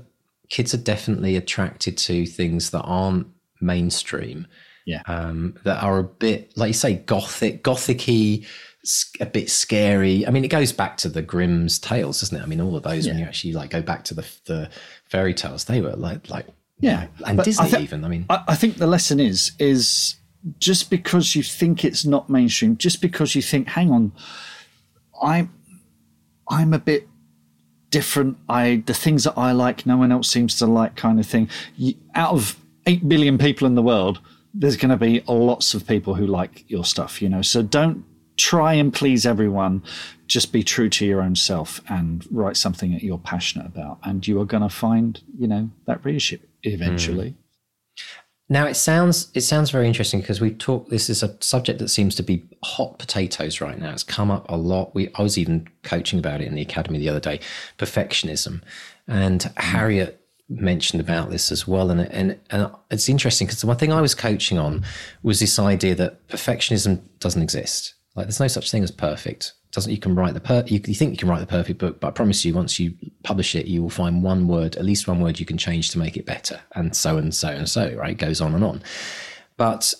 kids 0.50 0.74
are 0.74 0.78
definitely 0.78 1.36
attracted 1.36 1.96
to 2.00 2.26
things 2.26 2.72
that 2.72 2.82
aren't 2.82 3.28
mainstream. 3.62 4.48
Yeah. 4.86 5.04
Um, 5.06 5.56
that 5.66 5.84
are 5.84 6.00
a 6.00 6.04
bit 6.04 6.52
like 6.58 6.70
you 6.70 6.74
say 6.74 6.96
gothic, 6.96 7.64
gothicy, 7.64 8.48
a 9.20 9.26
bit 9.26 9.50
scary. 9.50 10.26
I 10.26 10.32
mean, 10.32 10.46
it 10.46 10.50
goes 10.50 10.72
back 10.72 10.98
to 10.98 11.10
the 11.10 11.22
Grimm's 11.22 11.80
tales, 11.80 12.22
doesn't 12.22 12.38
it? 12.38 12.42
I 12.42 12.46
mean, 12.46 12.62
all 12.62 12.76
of 12.76 12.84
those 12.84 13.08
when 13.08 13.20
you 13.20 13.26
actually 13.26 13.54
like 13.54 13.70
go 13.70 13.82
back 13.82 14.04
to 14.06 14.14
the 14.14 14.26
the 14.46 14.70
fairy 15.06 15.34
tales, 15.34 15.66
they 15.66 15.82
were 15.82 15.96
like 15.96 16.30
like 16.30 16.48
Yeah, 16.80 17.08
and 17.26 17.38
but 17.38 17.44
I 17.44 17.44
Disney 17.44 17.84
even. 17.84 18.06
I 18.06 18.08
mean, 18.08 18.26
I, 18.30 18.44
I 18.50 18.56
think 18.56 18.78
the 18.78 18.88
lesson 18.88 19.20
is 19.20 19.52
is 19.60 20.16
just 20.60 20.90
because 20.90 21.36
you 21.36 21.44
think 21.44 21.84
it's 21.84 22.06
not 22.06 22.30
mainstream, 22.30 22.78
just 22.78 23.02
because 23.02 23.36
you 23.36 23.42
think, 23.42 23.68
hang 23.68 23.92
on, 23.92 24.14
I'm 25.22 25.54
I'm 26.48 26.74
a 26.74 26.80
bit 26.80 27.08
different. 27.90 28.38
I 28.48 28.84
the 28.86 28.94
things 28.94 29.26
that 29.26 29.34
I 29.38 29.52
like, 29.52 29.86
no 29.86 29.98
one 29.98 30.12
else 30.12 30.30
seems 30.30 30.58
to 30.60 30.66
like, 30.66 30.96
kind 30.96 31.20
of 31.20 31.26
thing. 31.26 31.50
You, 31.76 31.96
out 32.16 32.34
of 32.34 32.58
eight 32.86 33.08
billion 33.08 33.38
people 33.38 33.68
in 33.68 33.76
the 33.76 33.82
world, 33.82 34.20
there's 34.54 34.78
going 34.78 34.90
to 34.90 34.98
be 34.98 35.22
lots 35.28 35.74
of 35.74 35.86
people 35.86 36.16
who 36.16 36.26
like 36.26 36.64
your 36.70 36.86
stuff, 36.86 37.22
you 37.22 37.30
know. 37.30 37.42
So 37.42 37.62
don't 37.62 38.06
try 38.40 38.74
and 38.74 38.94
please 38.94 39.26
everyone. 39.26 39.84
Just 40.28 40.52
be 40.52 40.64
true 40.64 40.90
to 40.90 41.06
your 41.06 41.22
own 41.22 41.36
self 41.36 41.82
and 41.90 42.26
write 42.32 42.56
something 42.56 42.92
that 42.94 43.04
you're 43.04 43.18
passionate 43.18 43.68
about, 43.68 44.00
and 44.04 44.28
you 44.28 44.40
are 44.40 44.46
going 44.46 44.64
to 44.64 44.70
find, 44.70 45.22
you 45.38 45.48
know, 45.48 45.70
that 45.86 46.04
readership 46.06 46.48
eventually. 46.64 47.32
Mm. 47.32 47.36
Now 48.52 48.66
it 48.66 48.76
sounds 48.76 49.30
it 49.36 49.42
sounds 49.42 49.70
very 49.70 49.88
interesting 49.88 50.22
because 50.22 50.42
we've 50.42 50.58
talked. 50.58 50.90
This 50.90 51.10
is 51.10 51.22
a 51.22 51.38
subject 51.40 51.78
that 51.80 51.90
seems 51.90 52.16
to 52.16 52.24
be 52.24 52.48
hot 52.64 52.98
potatoes 52.98 53.62
right 53.62 53.78
now. 53.78 53.92
It's 53.92 54.04
come 54.04 54.32
up 54.32 54.50
a 54.50 54.58
lot. 54.58 54.96
We 54.96 55.12
I 55.16 55.22
was 55.22 55.38
even 55.38 55.68
coaching 55.84 56.18
about 56.18 56.42
it 56.42 56.48
in 56.48 56.56
the 56.56 56.62
academy 56.62 56.98
the 56.98 57.10
other 57.10 57.20
day. 57.20 57.40
Perfectionism, 57.78 58.62
and 59.08 59.42
mm. 59.42 59.62
Harriet 59.62 60.20
mentioned 60.48 61.00
about 61.00 61.30
this 61.30 61.52
as 61.52 61.68
well. 61.68 61.92
And 61.92 62.02
and 62.02 62.40
and 62.50 62.72
it's 62.90 63.08
interesting 63.08 63.46
because 63.46 63.62
the 63.62 63.68
one 63.68 63.78
thing 63.78 63.94
I 63.94 64.02
was 64.02 64.16
coaching 64.16 64.58
on 64.58 64.84
was 65.22 65.40
this 65.40 65.60
idea 65.60 65.94
that 65.96 66.28
perfectionism 66.28 67.02
doesn't 67.20 67.44
exist. 67.44 67.94
Like 68.20 68.28
there's 68.28 68.42
no 68.42 68.50
such 68.50 68.70
thing 68.70 68.84
as 68.84 68.92
perfect. 68.92 69.54
Doesn't 69.72 69.94
you 69.94 69.98
can 69.98 70.14
write 70.14 70.34
the 70.34 70.42
per 70.42 70.66
you, 70.68 70.82
you 70.86 70.94
think 70.94 71.12
you 71.12 71.18
can 71.18 71.30
write 71.30 71.40
the 71.40 71.48
perfect 71.48 71.80
book, 71.80 72.02
but 72.02 72.10
I 72.10 72.12
promise 72.12 72.44
you, 72.44 72.54
once 72.54 72.82
you 72.82 72.94
publish 73.24 73.56
it, 73.56 73.66
you 73.66 73.82
will 73.82 73.90
find 73.90 74.22
one 74.22 74.46
word, 74.50 74.76
at 74.76 74.84
least 74.84 75.08
one 75.08 75.22
word, 75.22 75.40
you 75.40 75.46
can 75.46 75.58
change 75.58 75.90
to 75.92 75.98
make 75.98 76.18
it 76.18 76.26
better, 76.26 76.60
and 76.76 76.94
so 76.94 77.16
and 77.16 77.34
so 77.34 77.48
and 77.48 77.70
so. 77.70 77.96
Right, 77.96 78.12
it 78.12 78.18
goes 78.18 78.42
on 78.42 78.54
and 78.54 78.62
on. 78.62 78.84
But 79.56 79.94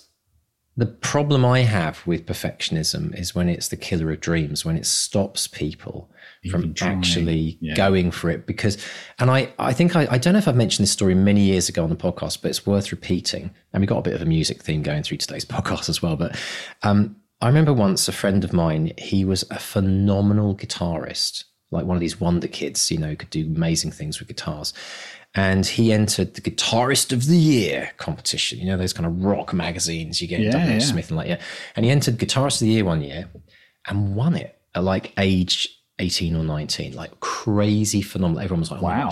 the 0.76 0.84
problem 0.84 1.46
I 1.46 1.60
have 1.60 2.06
with 2.06 2.26
perfectionism 2.26 3.18
is 3.18 3.34
when 3.34 3.48
it's 3.48 3.68
the 3.68 3.76
killer 3.78 4.12
of 4.12 4.20
dreams, 4.20 4.66
when 4.66 4.76
it 4.76 4.84
stops 4.84 5.46
people 5.46 6.10
from 6.50 6.74
trying, 6.74 6.98
actually 6.98 7.56
yeah. 7.62 7.74
going 7.74 8.10
for 8.10 8.28
it. 8.28 8.46
Because, 8.46 8.76
and 9.18 9.30
I, 9.30 9.52
I 9.58 9.72
think 9.72 9.96
I, 9.96 10.06
I 10.10 10.18
don't 10.18 10.34
know 10.34 10.38
if 10.38 10.48
I've 10.48 10.56
mentioned 10.56 10.84
this 10.84 10.92
story 10.92 11.14
many 11.14 11.40
years 11.40 11.70
ago 11.70 11.82
on 11.82 11.90
the 11.90 11.96
podcast, 11.96 12.42
but 12.42 12.50
it's 12.50 12.66
worth 12.66 12.92
repeating. 12.92 13.50
And 13.72 13.80
we 13.80 13.86
got 13.86 13.98
a 13.98 14.02
bit 14.02 14.14
of 14.14 14.20
a 14.20 14.26
music 14.26 14.62
theme 14.62 14.82
going 14.82 15.02
through 15.02 15.18
today's 15.18 15.44
podcast 15.46 15.88
as 15.88 16.02
well. 16.02 16.16
But 16.16 16.38
um, 16.82 17.16
I 17.40 17.46
remember 17.48 17.72
once 17.72 18.06
a 18.08 18.12
friend 18.12 18.44
of 18.44 18.52
mine, 18.52 18.92
he 18.98 19.24
was 19.24 19.44
a 19.50 19.58
phenomenal 19.58 20.54
guitarist, 20.54 21.44
like 21.70 21.86
one 21.86 21.96
of 21.96 22.00
these 22.00 22.20
wonder 22.20 22.48
kids, 22.48 22.90
you 22.90 22.98
know, 22.98 23.16
could 23.16 23.30
do 23.30 23.46
amazing 23.46 23.92
things 23.92 24.18
with 24.18 24.28
guitars. 24.28 24.72
And 25.34 25.64
he 25.64 25.92
entered 25.92 26.34
the 26.34 26.40
Guitarist 26.40 27.12
of 27.12 27.26
the 27.26 27.36
Year 27.36 27.92
competition, 27.98 28.58
you 28.58 28.66
know, 28.66 28.76
those 28.76 28.92
kind 28.92 29.06
of 29.06 29.24
rock 29.24 29.52
magazines 29.54 30.20
you 30.20 30.26
get, 30.26 30.40
Yeah, 30.40 30.50
W. 30.50 30.72
yeah. 30.72 30.78
Smith 30.80 31.08
and 31.08 31.16
like, 31.16 31.28
yeah. 31.28 31.40
And 31.76 31.84
he 31.84 31.90
entered 31.92 32.18
Guitarist 32.18 32.60
of 32.60 32.66
the 32.66 32.72
Year 32.74 32.84
one 32.84 33.00
year 33.00 33.30
and 33.86 34.16
won 34.16 34.34
it 34.34 34.58
at 34.74 34.82
like 34.82 35.12
age 35.18 35.68
18 36.00 36.34
or 36.34 36.42
19, 36.42 36.94
like 36.94 37.20
crazy 37.20 38.02
phenomenal. 38.02 38.42
Everyone 38.42 38.60
was 38.60 38.72
like, 38.72 38.82
oh 38.82 38.86
Wow. 38.86 39.10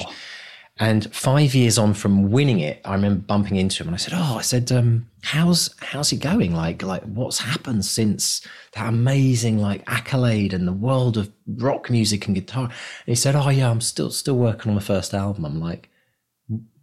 And 0.80 1.12
five 1.12 1.54
years 1.54 1.76
on 1.76 1.92
from 1.92 2.30
winning 2.30 2.60
it, 2.60 2.80
I 2.84 2.94
remember 2.94 3.20
bumping 3.20 3.56
into 3.56 3.82
him 3.82 3.88
and 3.88 3.94
I 3.94 3.98
said, 3.98 4.14
"Oh, 4.14 4.36
I 4.38 4.42
said, 4.42 4.70
um, 4.70 5.08
how's 5.22 5.74
how's 5.80 6.12
it 6.12 6.20
going? 6.20 6.54
Like, 6.54 6.82
like 6.82 7.02
what's 7.02 7.40
happened 7.40 7.84
since 7.84 8.46
that 8.74 8.88
amazing 8.88 9.58
like 9.58 9.82
accolade 9.88 10.52
and 10.52 10.68
the 10.68 10.72
world 10.72 11.16
of 11.16 11.32
rock 11.56 11.90
music 11.90 12.26
and 12.26 12.34
guitar?" 12.34 12.64
And 12.64 12.72
he 13.06 13.16
said, 13.16 13.34
"Oh 13.34 13.48
yeah, 13.48 13.70
I'm 13.70 13.80
still 13.80 14.10
still 14.10 14.36
working 14.36 14.70
on 14.70 14.76
my 14.76 14.82
first 14.82 15.14
album." 15.14 15.44
I'm 15.44 15.60
like, 15.60 15.88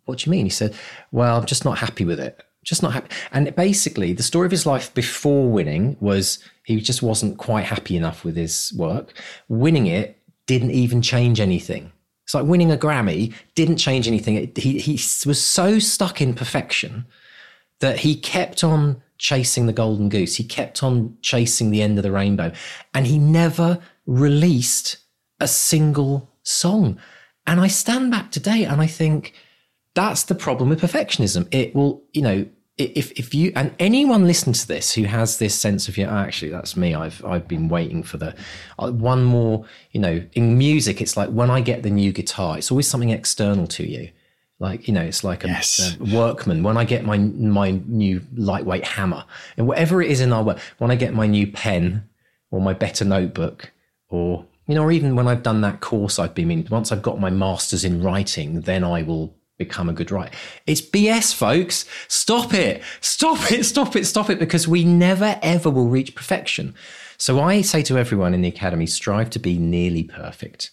"What 0.04 0.20
do 0.20 0.30
you 0.30 0.32
mean?" 0.32 0.46
He 0.46 0.52
said, 0.52 0.76
"Well, 1.12 1.38
I'm 1.38 1.46
just 1.46 1.66
not 1.66 1.78
happy 1.78 2.06
with 2.06 2.20
it." 2.20 2.42
just 2.66 2.82
not 2.82 2.94
happy. 2.94 3.16
And 3.32 3.56
basically, 3.56 4.12
the 4.12 4.24
story 4.24 4.48
of 4.48 4.52
his 4.52 4.66
life 4.66 4.94
before 4.94 5.48
winning 5.50 5.96
was 6.00 6.40
he 6.64 6.82
just 6.82 7.04
wasn't 7.04 7.38
quite 7.38 7.66
happy 7.66 7.96
enough 7.96 8.26
with 8.26 8.36
his 8.36 8.74
work. 8.76 9.14
Winning 9.48 9.86
it 9.86 10.20
didn't 10.48 10.72
even 10.72 11.02
change 11.02 11.40
anything. 11.40 11.92
It's 12.26 12.34
like 12.34 12.46
winning 12.46 12.72
a 12.72 12.78
Grammy 12.78 13.34
didn't 13.54 13.78
change 13.78 14.08
anything. 14.08 14.52
He, 14.56 14.80
he 14.80 14.94
was 14.94 15.40
so 15.42 15.80
stuck 15.80 16.22
in 16.22 16.34
perfection 16.34 17.06
that 17.80 18.00
he 18.00 18.16
kept 18.16 18.64
on 18.64 19.02
chasing 19.18 19.68
the 19.68 19.74
golden 19.74 20.10
goose. 20.10 20.36
He 20.36 20.44
kept 20.44 20.84
on 20.84 21.18
chasing 21.22 21.70
the 21.70 21.82
end 21.82 22.00
of 22.00 22.04
the 22.04 22.12
rainbow. 22.12 22.52
And 22.94 23.06
he 23.06 23.20
never 23.20 23.80
released 24.08 24.98
a 25.40 25.48
single 25.48 26.32
song. 26.44 27.00
And 27.46 27.60
I 27.60 27.68
stand 27.68 28.12
back 28.12 28.32
today 28.32 28.64
and 28.64 28.82
I 28.82 28.88
think 28.88 29.34
that's 29.94 30.24
the 30.24 30.36
problem 30.36 30.70
with 30.70 30.82
perfectionism. 30.82 31.48
It 31.54 31.76
will, 31.76 32.04
you 32.12 32.22
know, 32.22 32.48
if 32.78 33.12
if 33.14 33.34
you 33.34 33.54
and 33.56 33.74
anyone 33.80 34.28
listen 34.28 34.52
to 34.52 34.68
this 34.68 34.94
who 34.94 35.04
has 35.04 35.38
this 35.38 35.56
sense 35.56 35.88
of 35.88 35.98
yeah, 35.98 36.14
actually 36.14 36.52
that's 36.52 36.76
me. 36.76 36.94
I've 36.94 37.24
I've 37.24 37.48
been 37.48 37.70
waiting 37.70 38.04
for 38.04 38.18
the 38.18 38.36
uh, 38.78 38.92
one 38.92 39.24
more. 39.24 39.66
You 39.92 40.02
know, 40.02 40.24
in 40.34 40.58
music, 40.58 41.02
it's 41.02 41.16
like 41.16 41.30
when 41.30 41.50
I 41.50 41.62
get 41.62 41.84
the 41.84 41.90
new 41.90 42.12
guitar, 42.12 42.58
it's 42.58 42.72
always 42.72 42.88
something 42.88 43.12
external 43.12 43.68
to 43.68 43.90
you. 43.90 44.10
Like 44.60 44.88
you 44.88 44.94
know, 44.94 45.02
it's 45.02 45.24
like 45.24 45.44
a, 45.46 45.48
Yes. 45.48 45.98
a 46.00 46.16
workman. 46.16 46.64
When 46.64 46.76
I 46.78 46.84
get 46.84 47.06
my 47.06 47.18
my 47.18 47.72
new 47.88 48.22
lightweight 48.36 48.86
hammer, 48.86 49.24
and 49.58 49.68
whatever 49.68 50.02
it 50.02 50.12
is 50.12 50.20
in 50.20 50.34
our 50.34 50.44
work, 50.44 50.60
when 50.78 50.92
I 50.92 50.96
get 50.96 51.14
my 51.14 51.28
new 51.28 51.48
pen 51.48 52.10
or 52.52 52.60
my 52.60 52.74
better 52.74 53.06
notebook, 53.06 53.72
or 54.10 54.46
you 54.68 54.76
know, 54.76 54.84
or 54.84 54.92
even 54.92 55.16
when 55.16 55.28
I've 55.30 55.44
done 55.44 55.62
that 55.62 55.80
course 55.80 56.20
I've 56.20 56.36
been 56.36 56.52
in, 56.52 56.68
once 56.70 56.92
I've 56.92 57.02
got 57.02 57.20
my 57.20 57.30
masters 57.30 57.86
in 57.86 58.02
writing, 58.02 58.62
then 58.62 58.84
I 58.84 59.02
will 59.02 59.34
become 59.58 59.90
a 59.90 59.94
good 59.94 60.12
writer. 60.12 60.36
It's 60.66 60.82
BS, 60.82 61.34
folks. 61.34 61.86
Stop 62.08 62.54
it. 62.54 62.84
Stop 63.02 63.52
it. 63.52 63.66
Stop 63.66 63.96
it. 63.96 64.06
Stop 64.06 64.30
it. 64.30 64.40
Because 64.40 64.68
we 64.68 64.84
never 64.84 65.40
ever 65.42 65.70
will 65.70 65.88
reach 65.88 66.16
perfection. 66.16 66.76
So 67.18 67.40
I 67.40 67.62
say 67.62 67.82
to 67.84 67.98
everyone 67.98 68.34
in 68.34 68.42
the 68.42 68.50
academy, 68.50 68.86
strive 68.86 69.30
to 69.32 69.40
be 69.40 69.58
nearly 69.58 70.04
perfect. 70.04 70.72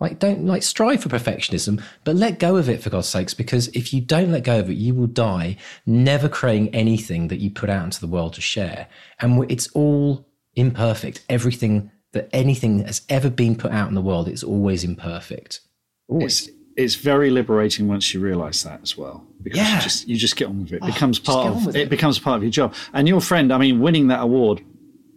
Like 0.00 0.18
don't 0.18 0.44
like 0.44 0.62
strive 0.62 1.02
for 1.02 1.08
perfectionism, 1.08 1.82
but 2.04 2.16
let 2.16 2.38
go 2.38 2.56
of 2.56 2.68
it 2.68 2.82
for 2.82 2.90
God's 2.90 3.08
sakes. 3.08 3.34
Because 3.34 3.68
if 3.68 3.94
you 3.94 4.00
don't 4.00 4.32
let 4.32 4.44
go 4.44 4.58
of 4.58 4.70
it, 4.70 4.76
you 4.76 4.94
will 4.94 5.06
die 5.06 5.56
never 5.86 6.28
creating 6.28 6.74
anything 6.74 7.28
that 7.28 7.38
you 7.38 7.50
put 7.50 7.70
out 7.70 7.84
into 7.84 8.00
the 8.00 8.06
world 8.06 8.34
to 8.34 8.40
share. 8.40 8.88
And 9.20 9.50
it's 9.50 9.68
all 9.68 10.26
imperfect. 10.54 11.24
Everything 11.28 11.90
that 12.12 12.28
anything 12.32 12.84
has 12.84 13.02
ever 13.08 13.30
been 13.30 13.56
put 13.56 13.72
out 13.72 13.88
in 13.88 13.94
the 13.94 14.00
world 14.00 14.28
is 14.28 14.42
always 14.42 14.84
imperfect. 14.84 15.60
Always. 16.08 16.48
It's, 16.48 16.56
it's 16.76 16.94
very 16.96 17.30
liberating 17.30 17.86
once 17.88 18.12
you 18.12 18.20
realize 18.20 18.62
that 18.64 18.80
as 18.82 18.96
well 18.96 19.24
because 19.42 19.58
Yeah. 19.58 19.76
you 19.76 19.82
just 19.82 20.08
you 20.08 20.16
just 20.16 20.36
get 20.36 20.48
on 20.48 20.62
with 20.62 20.72
it. 20.72 20.76
It 20.76 20.86
becomes 20.86 21.18
part 21.18 21.46
of 21.48 21.68
it. 21.68 21.76
it. 21.76 21.88
becomes 21.90 22.18
part 22.18 22.38
of 22.38 22.42
your 22.42 22.50
job. 22.50 22.74
And 22.92 23.06
your 23.06 23.20
friend, 23.20 23.52
I 23.52 23.58
mean, 23.58 23.80
winning 23.80 24.08
that 24.08 24.20
award 24.20 24.60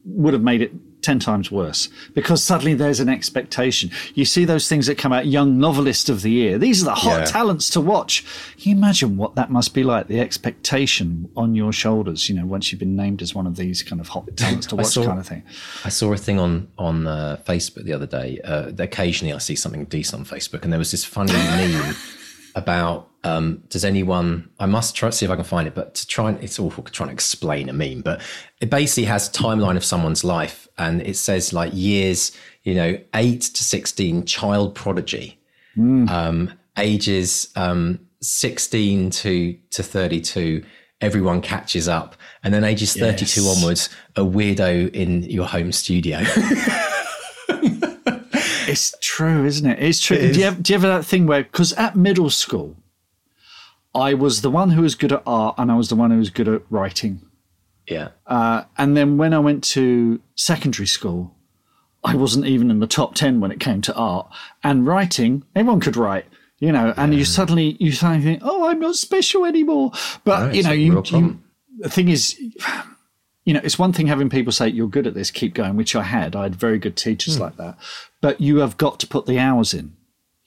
would 0.06 0.34
have 0.34 0.44
made 0.44 0.62
it 0.62 0.72
10 1.08 1.20
times 1.20 1.50
worse 1.50 1.88
because 2.14 2.44
suddenly 2.44 2.74
there's 2.74 3.00
an 3.00 3.08
expectation. 3.08 3.90
You 4.14 4.26
see 4.26 4.44
those 4.44 4.68
things 4.68 4.88
that 4.88 4.98
come 4.98 5.14
out, 5.14 5.26
young 5.26 5.58
novelist 5.58 6.10
of 6.10 6.22
the 6.22 6.30
year. 6.32 6.58
These 6.58 6.82
are 6.82 6.86
the 6.86 6.96
hot 6.96 7.20
Yeah. 7.20 7.26
talents 7.26 7.70
to 7.72 7.80
watch. 7.82 8.26
Can 8.60 8.72
you 8.72 8.76
imagine 8.78 9.16
what 9.16 9.36
that 9.36 9.50
must 9.50 9.74
be 9.74 9.84
like? 9.84 10.08
The 10.08 10.20
expectation 10.20 11.30
on 11.38 11.56
your 11.56 11.72
shoulders, 11.72 12.28
you 12.28 12.36
know, 12.36 12.46
once 12.46 12.72
you've 12.72 12.80
been 12.80 12.98
named 12.98 13.22
as 13.22 13.34
one 13.34 13.48
of 13.48 13.56
these 13.56 13.84
kind 13.84 14.02
of 14.02 14.10
hot 14.10 14.26
talents 14.36 14.68
to 14.68 14.76
watch 14.76 14.88
saw- 14.88 15.06
kind 15.06 15.20
of 15.20 15.26
thing. 15.28 15.44
I 15.86 15.90
saw 15.90 16.12
a 16.12 16.18
thing 16.18 16.40
on 16.40 16.68
on 16.78 17.08
uh, 17.08 17.38
Facebook 17.48 17.84
the 17.86 17.94
other 17.94 18.06
day. 18.06 18.40
Uh, 18.44 18.72
occasionally, 18.80 19.34
I 19.34 19.38
see 19.38 19.56
something 19.56 19.86
decent 19.86 20.20
on 20.20 20.26
Facebook, 20.26 20.64
and 20.64 20.72
there 20.74 20.80
was 20.80 20.92
this 20.92 21.06
funny 21.06 21.32
meme 21.58 21.96
about 22.58 23.10
um, 23.24 23.64
does 23.70 23.84
anyone? 23.84 24.50
I 24.60 24.66
must 24.68 24.96
try 24.96 25.10
see 25.10 25.26
if 25.26 25.32
I 25.32 25.36
can 25.36 25.44
find 25.44 25.68
it, 25.68 25.76
but 25.76 25.96
to 25.96 26.08
try 26.08 26.30
and 26.30 26.42
it's 26.44 26.60
awful 26.60 26.84
trying 26.86 27.10
to 27.10 27.14
explain 27.14 27.68
a 27.70 27.74
meme, 27.74 28.02
but 28.02 28.22
it 28.62 28.70
basically 28.70 29.06
has 29.06 29.28
a 29.28 29.32
timeline 29.32 29.76
of 29.76 29.84
someone's 29.84 30.24
life, 30.24 30.68
and 30.78 31.02
it 31.02 31.18
says 31.18 31.52
like 31.52 31.72
years, 31.74 32.32
you 32.64 32.74
know, 32.76 32.98
eight 33.16 33.42
to 33.42 33.64
sixteen, 33.64 34.24
child 34.26 34.76
prodigy, 34.76 35.40
um, 35.78 36.54
ages 36.78 37.50
um, 37.56 38.00
sixteen 38.22 39.10
to 39.10 39.58
to 39.72 39.84
thirty 39.84 40.22
two. 40.22 40.64
Everyone 41.02 41.42
catches 41.42 41.88
up, 41.88 42.16
and 42.44 42.54
then 42.54 42.64
ages 42.64 42.96
Yes. 42.96 43.04
onwards, 43.58 43.90
a 44.16 44.22
weirdo 44.22 44.90
in 44.96 45.24
your 45.24 45.46
home 45.48 45.72
studio. 45.72 46.22
It's 48.68 48.94
true, 49.02 49.46
isn't 49.46 49.66
it? 49.70 49.80
It's 49.82 50.02
true. 50.02 50.18
Do, 50.18 50.40
you 50.40 50.46
have, 50.46 50.62
do 50.62 50.74
you 50.74 50.80
have 50.80 50.90
that 50.90 51.06
thing 51.06 51.26
where, 51.26 51.44
because 51.44 51.74
at 51.74 51.96
middle 51.96 52.30
school, 52.30 52.76
I 53.96 54.14
was 54.14 54.42
the 54.42 54.52
one 54.52 54.72
who 54.72 54.82
was 54.82 54.96
good 54.96 55.12
at 55.12 55.24
art 55.26 55.56
and 55.58 55.72
I 55.72 55.76
was 55.76 55.90
the 55.90 55.96
one 55.96 56.12
who 56.12 56.18
was 56.18 56.30
good 56.30 56.48
at 56.48 56.62
writing. 56.70 57.22
yeah, 57.88 58.10
Uh, 58.28 58.64
and 58.78 58.96
then 58.96 59.18
when 59.18 59.34
I 59.34 59.40
went 59.40 59.64
to 59.76 60.20
secondary 60.36 60.88
school, 60.88 61.34
I 62.04 62.16
wasn't 62.16 62.46
even 62.46 62.70
in 62.70 62.80
the 62.80 62.88
top 62.88 63.16
10 63.16 63.40
when 63.40 63.52
it 63.52 63.60
came 63.60 63.82
to 63.82 63.94
art. 63.96 64.28
And 64.64 64.86
writing, 64.86 65.44
everyone 65.56 65.80
could 65.80 65.98
write, 65.98 66.26
you 66.60 66.72
know, 66.72 66.94
and 66.96 67.14
you 67.14 67.26
suddenly, 67.26 67.76
you 67.80 67.92
suddenly 67.92 68.24
think, 68.24 68.42
oh, 68.46 68.70
I'm 68.70 68.80
not 68.80 68.96
special 68.96 69.46
anymore. 69.46 69.92
But, 70.24 70.48
No, 70.48 70.54
you 70.54 70.64
know, 70.64 70.72
you, 70.72 71.04
you, 71.06 71.40
the 71.80 71.90
thing 71.90 72.10
is, 72.10 72.40
you 73.48 73.54
know, 73.54 73.62
it's 73.64 73.80
one 73.80 73.94
thing 73.94 74.08
having 74.08 74.30
people 74.30 74.52
say 74.52 74.68
you're 74.68 74.90
good 74.90 75.08
at 75.08 75.14
this, 75.14 75.32
keep 75.32 75.54
going, 75.54 75.78
which 75.78 75.96
I 75.96 76.04
had. 76.04 76.36
I 76.36 76.44
had 76.44 76.56
very 76.56 76.78
good 76.78 76.98
teachers 76.98 77.36
Hmm. 77.38 77.44
like 77.44 77.56
that. 77.56 77.78
But 78.20 78.42
you 78.42 78.58
have 78.58 78.76
got 78.76 79.00
to 79.00 79.08
put 79.08 79.26
the 79.26 79.40
hours 79.40 79.74
in. 79.74 79.94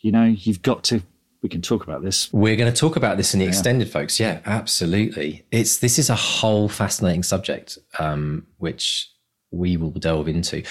You 0.00 0.12
know, 0.12 0.24
you've 0.24 0.60
got 0.60 0.84
to. 0.84 1.02
We 1.42 1.48
can 1.48 1.62
talk 1.62 1.82
about 1.82 2.02
this. 2.02 2.30
We're 2.30 2.56
going 2.56 2.70
to 2.70 2.78
talk 2.78 2.96
about 2.96 3.16
this 3.16 3.32
in 3.32 3.40
the 3.40 3.46
extended, 3.46 3.90
folks. 3.90 4.20
Yeah, 4.20 4.40
absolutely. 4.44 5.46
It's 5.50 5.78
this 5.78 5.98
is 5.98 6.10
a 6.10 6.14
whole 6.14 6.68
fascinating 6.68 7.22
subject, 7.22 7.78
um, 7.98 8.46
which 8.58 9.08
we 9.50 9.78
will 9.78 9.92
delve 9.92 10.28
into. 10.28 10.62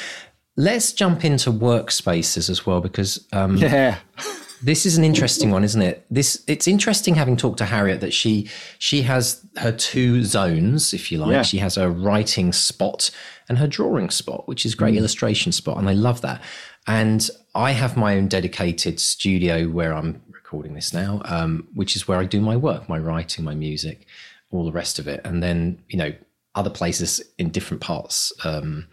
Let's 0.55 0.93
jump 0.93 1.25
into 1.25 1.51
workspaces 1.51 2.47
as 2.49 2.65
well, 2.67 2.80
because 2.82 3.25
um, 3.34 3.57
Yeah, 3.57 3.97
this 4.62 4.86
is 4.86 4.97
an 4.97 5.03
interesting 5.03 5.51
one, 5.51 5.64
isn't 5.64 5.82
it? 5.82 6.05
This 6.10 6.43
it's 6.47 6.68
interesting 6.68 7.16
having 7.16 7.38
talked 7.38 7.57
to 7.60 7.66
Harriet 7.66 8.01
that 8.01 8.14
she 8.14 8.49
she 8.78 9.03
has 9.03 9.45
her 9.57 9.72
two 9.72 10.24
zones, 10.24 10.93
if 10.93 11.12
you 11.12 11.18
like. 11.18 11.32
Yeah. 11.32 11.41
She 11.43 11.57
has 11.60 11.76
her 11.76 11.89
writing 11.89 12.51
spot 12.51 13.12
and 13.47 13.57
her 13.57 13.68
drawing 13.68 14.10
spot, 14.10 14.47
which 14.47 14.66
is 14.66 14.76
great 14.76 14.95
illustration 14.95 15.51
spot, 15.51 15.78
and 15.78 15.89
I 15.89 15.93
love 15.93 16.22
that. 16.22 16.41
And 16.88 17.30
I 17.55 17.72
have 17.72 17.97
my 17.97 18.16
own 18.16 18.28
dedicated 18.28 18.99
studio 18.99 19.68
where 19.68 19.93
I'm 19.93 20.22
recording 20.32 20.74
this 20.74 20.93
now, 20.93 21.22
um, 21.26 21.68
which 21.74 21.95
is 21.95 22.07
where 22.07 22.20
I 22.20 22.26
do 22.26 22.41
my 22.41 22.57
work, 22.57 22.89
my 22.89 22.99
writing, 22.99 23.45
my 23.45 23.55
music, 23.55 24.07
all 24.51 24.66
the 24.66 24.72
rest 24.72 24.99
of 24.99 25.07
it, 25.07 25.22
and 25.24 25.41
then 25.41 25.82
you 25.88 25.97
know 25.97 26.14
other 26.55 26.70
places 26.70 27.22
in 27.38 27.49
different 27.49 27.82
parts. 27.82 28.34
Um, 28.43 28.88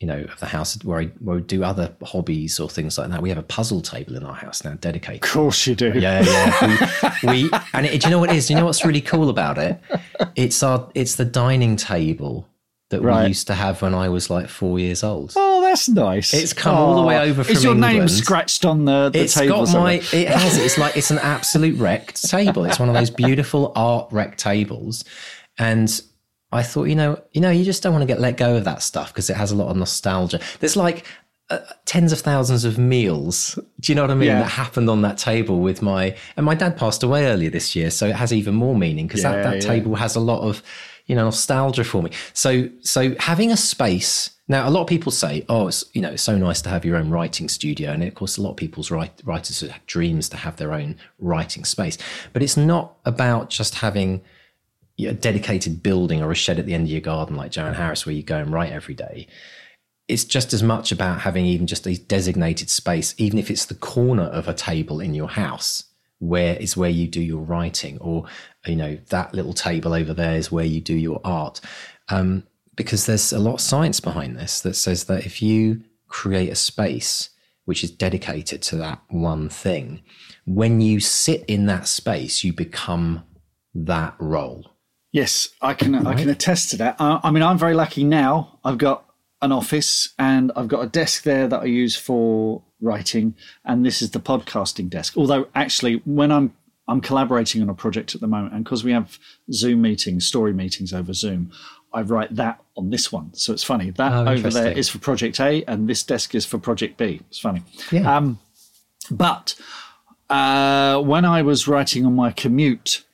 you 0.00 0.06
know, 0.06 0.20
of 0.32 0.38
the 0.38 0.46
house 0.46 0.82
where 0.84 1.00
I, 1.00 1.04
where 1.18 1.38
I 1.38 1.40
do 1.40 1.64
other 1.64 1.92
hobbies 2.04 2.60
or 2.60 2.68
things 2.68 2.96
like 2.98 3.10
that. 3.10 3.20
We 3.20 3.30
have 3.30 3.38
a 3.38 3.42
puzzle 3.42 3.80
table 3.80 4.14
in 4.16 4.22
our 4.24 4.34
house 4.34 4.62
now 4.64 4.74
dedicated. 4.74 5.24
of 5.24 5.28
course 5.30 5.66
you 5.66 5.74
do. 5.74 5.92
Yeah, 5.98 6.22
yeah. 6.22 7.14
We, 7.24 7.44
we 7.44 7.50
and 7.72 7.84
it, 7.84 8.00
do 8.00 8.06
you 8.06 8.10
know 8.12 8.20
what 8.20 8.30
it 8.30 8.36
is? 8.36 8.46
Do 8.46 8.54
you 8.54 8.60
know 8.60 8.66
what's 8.66 8.84
really 8.84 9.00
cool 9.00 9.28
about 9.28 9.58
it? 9.58 9.80
It's 10.36 10.62
our 10.62 10.88
it's 10.94 11.16
the 11.16 11.24
dining 11.24 11.74
table 11.76 12.46
that 12.90 13.02
Right. 13.02 13.22
we 13.24 13.28
used 13.28 13.48
to 13.48 13.54
have 13.54 13.82
when 13.82 13.92
I 13.94 14.08
was 14.08 14.30
like 14.30 14.48
four 14.48 14.78
years 14.78 15.02
old. 15.02 15.32
Oh, 15.36 15.60
that's 15.62 15.88
nice. 15.88 16.32
It's 16.32 16.52
come 16.52 16.74
all 16.76 16.94
the 17.00 17.06
way 17.06 17.18
over 17.18 17.42
from 17.44 17.52
Is 17.56 17.62
your 17.64 17.74
name 17.74 18.08
scratched 18.08 18.64
on 18.64 18.84
the, 18.86 19.10
the 19.10 19.18
It's 19.24 19.34
table? 19.34 19.64
got 19.66 19.74
my 19.74 19.94
it 19.94 20.28
has. 20.28 20.56
It's 20.58 20.78
like 20.78 20.96
it's 20.96 21.10
an 21.10 21.18
absolute 21.18 21.76
wrecked 21.76 22.22
table. 22.30 22.64
It's 22.64 22.78
one 22.78 22.88
of 22.88 22.94
those 22.94 23.10
beautiful 23.10 23.72
art 23.74 24.08
wreck 24.12 24.36
tables. 24.36 25.04
And 25.58 26.00
I 26.50 26.62
thought, 26.62 26.84
you 26.84 26.94
know, 26.94 27.20
you 27.32 27.40
know, 27.40 27.50
you 27.50 27.64
just 27.64 27.82
don't 27.82 27.92
want 27.92 28.02
to 28.02 28.06
get 28.06 28.20
let 28.20 28.36
go 28.36 28.56
of 28.56 28.64
that 28.64 28.82
stuff 28.82 29.12
because 29.12 29.28
it 29.28 29.36
has 29.36 29.50
a 29.52 29.56
lot 29.56 29.68
of 29.68 29.76
nostalgia. 29.76 30.40
There's 30.60 30.76
like 30.76 31.04
uh, 31.50 31.58
tens 31.84 32.12
of 32.12 32.20
thousands 32.20 32.64
of 32.64 32.78
meals. 32.78 33.58
Do 33.80 33.92
you 33.92 33.96
know 33.96 34.02
what 34.02 34.10
I 34.10 34.14
mean? 34.14 34.28
Yeah. 34.28 34.40
That 34.40 34.50
happened 34.50 34.88
on 34.88 35.02
that 35.02 35.18
table 35.18 35.60
with 35.60 35.82
my 35.82 36.16
and 36.36 36.46
my 36.46 36.54
dad 36.54 36.76
passed 36.76 37.02
away 37.02 37.26
earlier 37.26 37.50
this 37.50 37.76
year, 37.76 37.90
so 37.90 38.06
it 38.06 38.16
has 38.16 38.32
even 38.32 38.54
more 38.54 38.74
meaning 38.74 39.06
because 39.06 39.22
Yeah, 39.22 39.32
that, 39.32 39.42
that 39.44 39.54
yeah. 39.56 39.60
table 39.60 39.94
has 39.96 40.16
a 40.16 40.20
lot 40.20 40.40
of 40.40 40.62
you 41.06 41.14
know 41.14 41.24
nostalgia 41.24 41.84
for 41.84 42.02
me. 42.02 42.10
So 42.32 42.68
so 42.80 43.14
having 43.18 43.50
a 43.52 43.56
space 43.56 44.30
now, 44.50 44.66
a 44.66 44.70
lot 44.70 44.80
of 44.80 44.86
people 44.86 45.12
say, 45.12 45.44
"Oh, 45.50 45.68
it's 45.68 45.84
you 45.92 46.00
know, 46.00 46.10
it's 46.12 46.22
so 46.22 46.36
nice 46.36 46.62
to 46.62 46.70
have 46.70 46.84
your 46.84 46.96
own 46.96 47.10
writing 47.10 47.50
studio," 47.50 47.92
and 47.92 48.02
of 48.02 48.14
course, 48.14 48.38
a 48.38 48.42
lot 48.42 48.50
of 48.52 48.56
people's 48.56 48.90
write, 48.90 49.20
writers 49.22 49.60
have 49.60 49.84
dreams 49.86 50.30
to 50.30 50.38
have 50.38 50.56
their 50.56 50.72
own 50.72 50.96
writing 51.18 51.66
space. 51.66 51.98
But 52.32 52.42
it's 52.42 52.56
not 52.56 52.96
about 53.04 53.50
just 53.50 53.76
having 53.76 54.22
a 55.06 55.12
dedicated 55.12 55.82
building 55.82 56.22
or 56.22 56.32
a 56.32 56.34
shed 56.34 56.58
at 56.58 56.66
the 56.66 56.74
end 56.74 56.84
of 56.84 56.90
your 56.90 57.00
garden 57.00 57.36
like 57.36 57.52
Joanne 57.52 57.74
Harris, 57.74 58.04
where 58.04 58.14
you 58.14 58.22
go 58.22 58.38
and 58.38 58.52
write 58.52 58.72
every 58.72 58.94
day. 58.94 59.28
It's 60.08 60.24
just 60.24 60.52
as 60.52 60.62
much 60.62 60.90
about 60.90 61.20
having 61.20 61.44
even 61.46 61.66
just 61.66 61.86
a 61.86 61.96
designated 61.96 62.70
space, 62.70 63.14
even 63.18 63.38
if 63.38 63.50
it's 63.50 63.66
the 63.66 63.74
corner 63.74 64.24
of 64.24 64.48
a 64.48 64.54
table 64.54 65.00
in 65.00 65.14
your 65.14 65.28
house, 65.28 65.84
where 66.18 66.56
is 66.56 66.76
where 66.76 66.90
you 66.90 67.06
do 67.06 67.20
your 67.20 67.42
writing, 67.42 67.98
or 67.98 68.24
you 68.66 68.74
know 68.74 68.98
that 69.10 69.34
little 69.34 69.52
table 69.52 69.92
over 69.92 70.14
there 70.14 70.36
is 70.36 70.50
where 70.50 70.64
you 70.64 70.80
do 70.80 70.94
your 70.94 71.20
art. 71.24 71.60
Um, 72.08 72.44
because 72.74 73.06
there's 73.06 73.32
a 73.32 73.38
lot 73.38 73.54
of 73.54 73.60
science 73.60 74.00
behind 74.00 74.36
this 74.36 74.60
that 74.62 74.74
says 74.74 75.04
that 75.04 75.26
if 75.26 75.42
you 75.42 75.82
create 76.06 76.48
a 76.48 76.54
space 76.54 77.30
which 77.66 77.84
is 77.84 77.90
dedicated 77.90 78.62
to 78.62 78.76
that 78.76 79.02
one 79.08 79.48
thing, 79.48 80.00
when 80.46 80.80
you 80.80 81.00
sit 81.00 81.44
in 81.46 81.66
that 81.66 81.86
space, 81.86 82.42
you 82.42 82.52
become 82.52 83.22
that 83.74 84.14
role. 84.18 84.77
Yes, 85.12 85.48
I 85.62 85.74
can. 85.74 85.94
I 86.06 86.14
can 86.14 86.28
attest 86.28 86.70
to 86.70 86.76
that. 86.78 87.00
Uh, 87.00 87.20
I 87.22 87.30
mean, 87.30 87.42
I'm 87.42 87.58
very 87.58 87.74
lucky 87.74 88.04
now. 88.04 88.58
I've 88.64 88.78
got 88.78 89.04
an 89.40 89.52
office 89.52 90.12
and 90.18 90.50
I've 90.56 90.68
got 90.68 90.80
a 90.80 90.86
desk 90.88 91.22
there 91.22 91.46
that 91.48 91.60
I 91.62 91.64
use 91.66 91.96
for 91.96 92.62
writing, 92.80 93.34
and 93.64 93.86
this 93.86 94.02
is 94.02 94.10
the 94.10 94.20
podcasting 94.20 94.90
desk. 94.90 95.16
Although, 95.16 95.48
actually, 95.54 96.02
when 96.04 96.30
I'm 96.30 96.52
I'm 96.86 97.00
collaborating 97.00 97.62
on 97.62 97.68
a 97.68 97.74
project 97.74 98.14
at 98.14 98.20
the 98.20 98.26
moment, 98.26 98.54
and 98.54 98.64
because 98.64 98.84
we 98.84 98.92
have 98.92 99.18
Zoom 99.52 99.82
meetings, 99.82 100.26
story 100.26 100.52
meetings 100.52 100.92
over 100.92 101.12
Zoom, 101.14 101.52
I 101.92 102.02
write 102.02 102.36
that 102.36 102.60
on 102.76 102.90
this 102.90 103.10
one. 103.10 103.32
So 103.34 103.52
it's 103.52 103.64
funny 103.64 103.90
that 103.90 104.12
Oh, 104.12 104.30
over 104.30 104.50
there 104.50 104.72
is 104.72 104.88
for 104.90 104.98
Project 104.98 105.40
A, 105.40 105.64
and 105.64 105.88
this 105.88 106.02
desk 106.02 106.34
is 106.34 106.44
for 106.44 106.58
Project 106.58 106.98
B. 106.98 107.20
It's 107.28 107.38
funny. 107.38 107.62
Yeah. 107.90 108.14
Um, 108.14 108.38
but 109.10 109.54
uh, 110.28 111.00
when 111.00 111.24
I 111.24 111.40
was 111.42 111.66
writing 111.66 112.04
on 112.04 112.14
my 112.14 112.30
commute, 112.30 113.04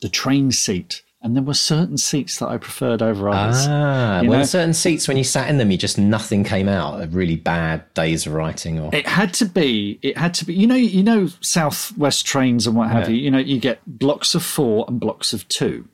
the 0.00 0.08
train 0.08 0.52
seat, 0.52 1.02
and 1.20 1.34
there 1.34 1.42
were 1.42 1.54
certain 1.54 1.98
seats 1.98 2.38
that 2.38 2.46
I 2.48 2.56
preferred 2.58 3.02
over 3.02 3.28
others. 3.28 3.66
Ah, 3.68 4.20
You 4.20 4.30
well, 4.30 4.38
know? 4.40 4.44
certain 4.44 4.72
seats 4.74 5.08
when 5.08 5.16
you 5.16 5.24
sat 5.24 5.50
in 5.50 5.58
them, 5.58 5.70
you 5.70 5.76
just 5.76 5.98
nothing 5.98 6.44
came 6.44 6.68
out. 6.68 7.02
A 7.02 7.06
really 7.08 7.34
bad 7.36 7.82
days 7.94 8.26
of 8.26 8.32
writing, 8.34 8.78
or 8.78 8.94
It 8.94 9.06
had 9.06 9.34
to 9.34 9.44
be. 9.46 9.98
It 10.02 10.16
had 10.16 10.34
to 10.34 10.44
be. 10.44 10.54
You 10.54 10.66
know. 10.68 10.76
You 10.76 11.02
know. 11.02 11.28
Southwest 11.40 12.24
trains 12.26 12.66
and 12.66 12.76
what 12.76 12.90
have 12.90 13.08
Yeah. 13.08 13.14
you. 13.16 13.22
You 13.24 13.30
know. 13.32 13.38
You 13.38 13.58
get 13.58 13.80
blocks 13.86 14.34
of 14.34 14.44
four 14.44 14.84
and 14.88 15.00
blocks 15.00 15.32
of 15.32 15.48
two. 15.48 15.88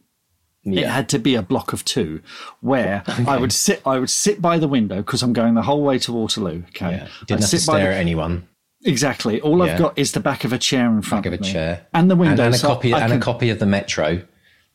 It 0.66 0.86
had 0.86 1.11
to 1.11 1.18
be 1.18 1.34
a 1.34 1.42
block 1.42 1.74
of 1.74 1.84
two, 1.84 2.22
where 2.62 3.02
I 3.28 3.36
would 3.36 3.52
sit. 3.52 3.82
I 3.86 3.98
would 3.98 4.09
sit 4.09 4.40
by 4.40 4.59
the 4.59 4.66
window 4.68 4.96
because 4.96 5.22
I'm 5.22 5.34
going 5.34 5.52
the 5.55 5.62
whole 5.62 5.82
way 5.82 5.98
to 5.98 6.12
Waterloo. 6.12 6.62
Okay. 6.70 6.90
yeah. 6.90 7.09
Didn't 7.26 7.40
I'd 7.40 7.40
have 7.42 7.50
to 7.50 7.59
stare 7.59 7.78
the- 7.80 7.94
at 7.94 8.00
anyone. 8.00 8.48
Exactly. 8.85 9.41
All 9.41 9.62
I've 9.62 9.78
got 9.78 9.99
is 9.99 10.12
the 10.12 10.20
back 10.20 10.45
of 10.45 10.53
a 10.53 10.59
chair 10.59 10.87
in 10.91 11.01
front 11.03 11.24
Give 11.24 11.32
a 11.32 11.37
of 11.37 11.41
me. 11.43 11.53
chair 11.53 11.87
and 11.95 12.11
the 12.11 12.16
window, 12.16 12.45
and, 12.45 12.55
and 12.55 12.62
a 12.62 12.66
copy 12.66 12.93
and 12.93 13.01
can- 13.11 13.12
a 13.12 13.20
copy 13.20 13.49
of 13.51 13.59
the 13.59 13.66
Metro, 13.66 14.22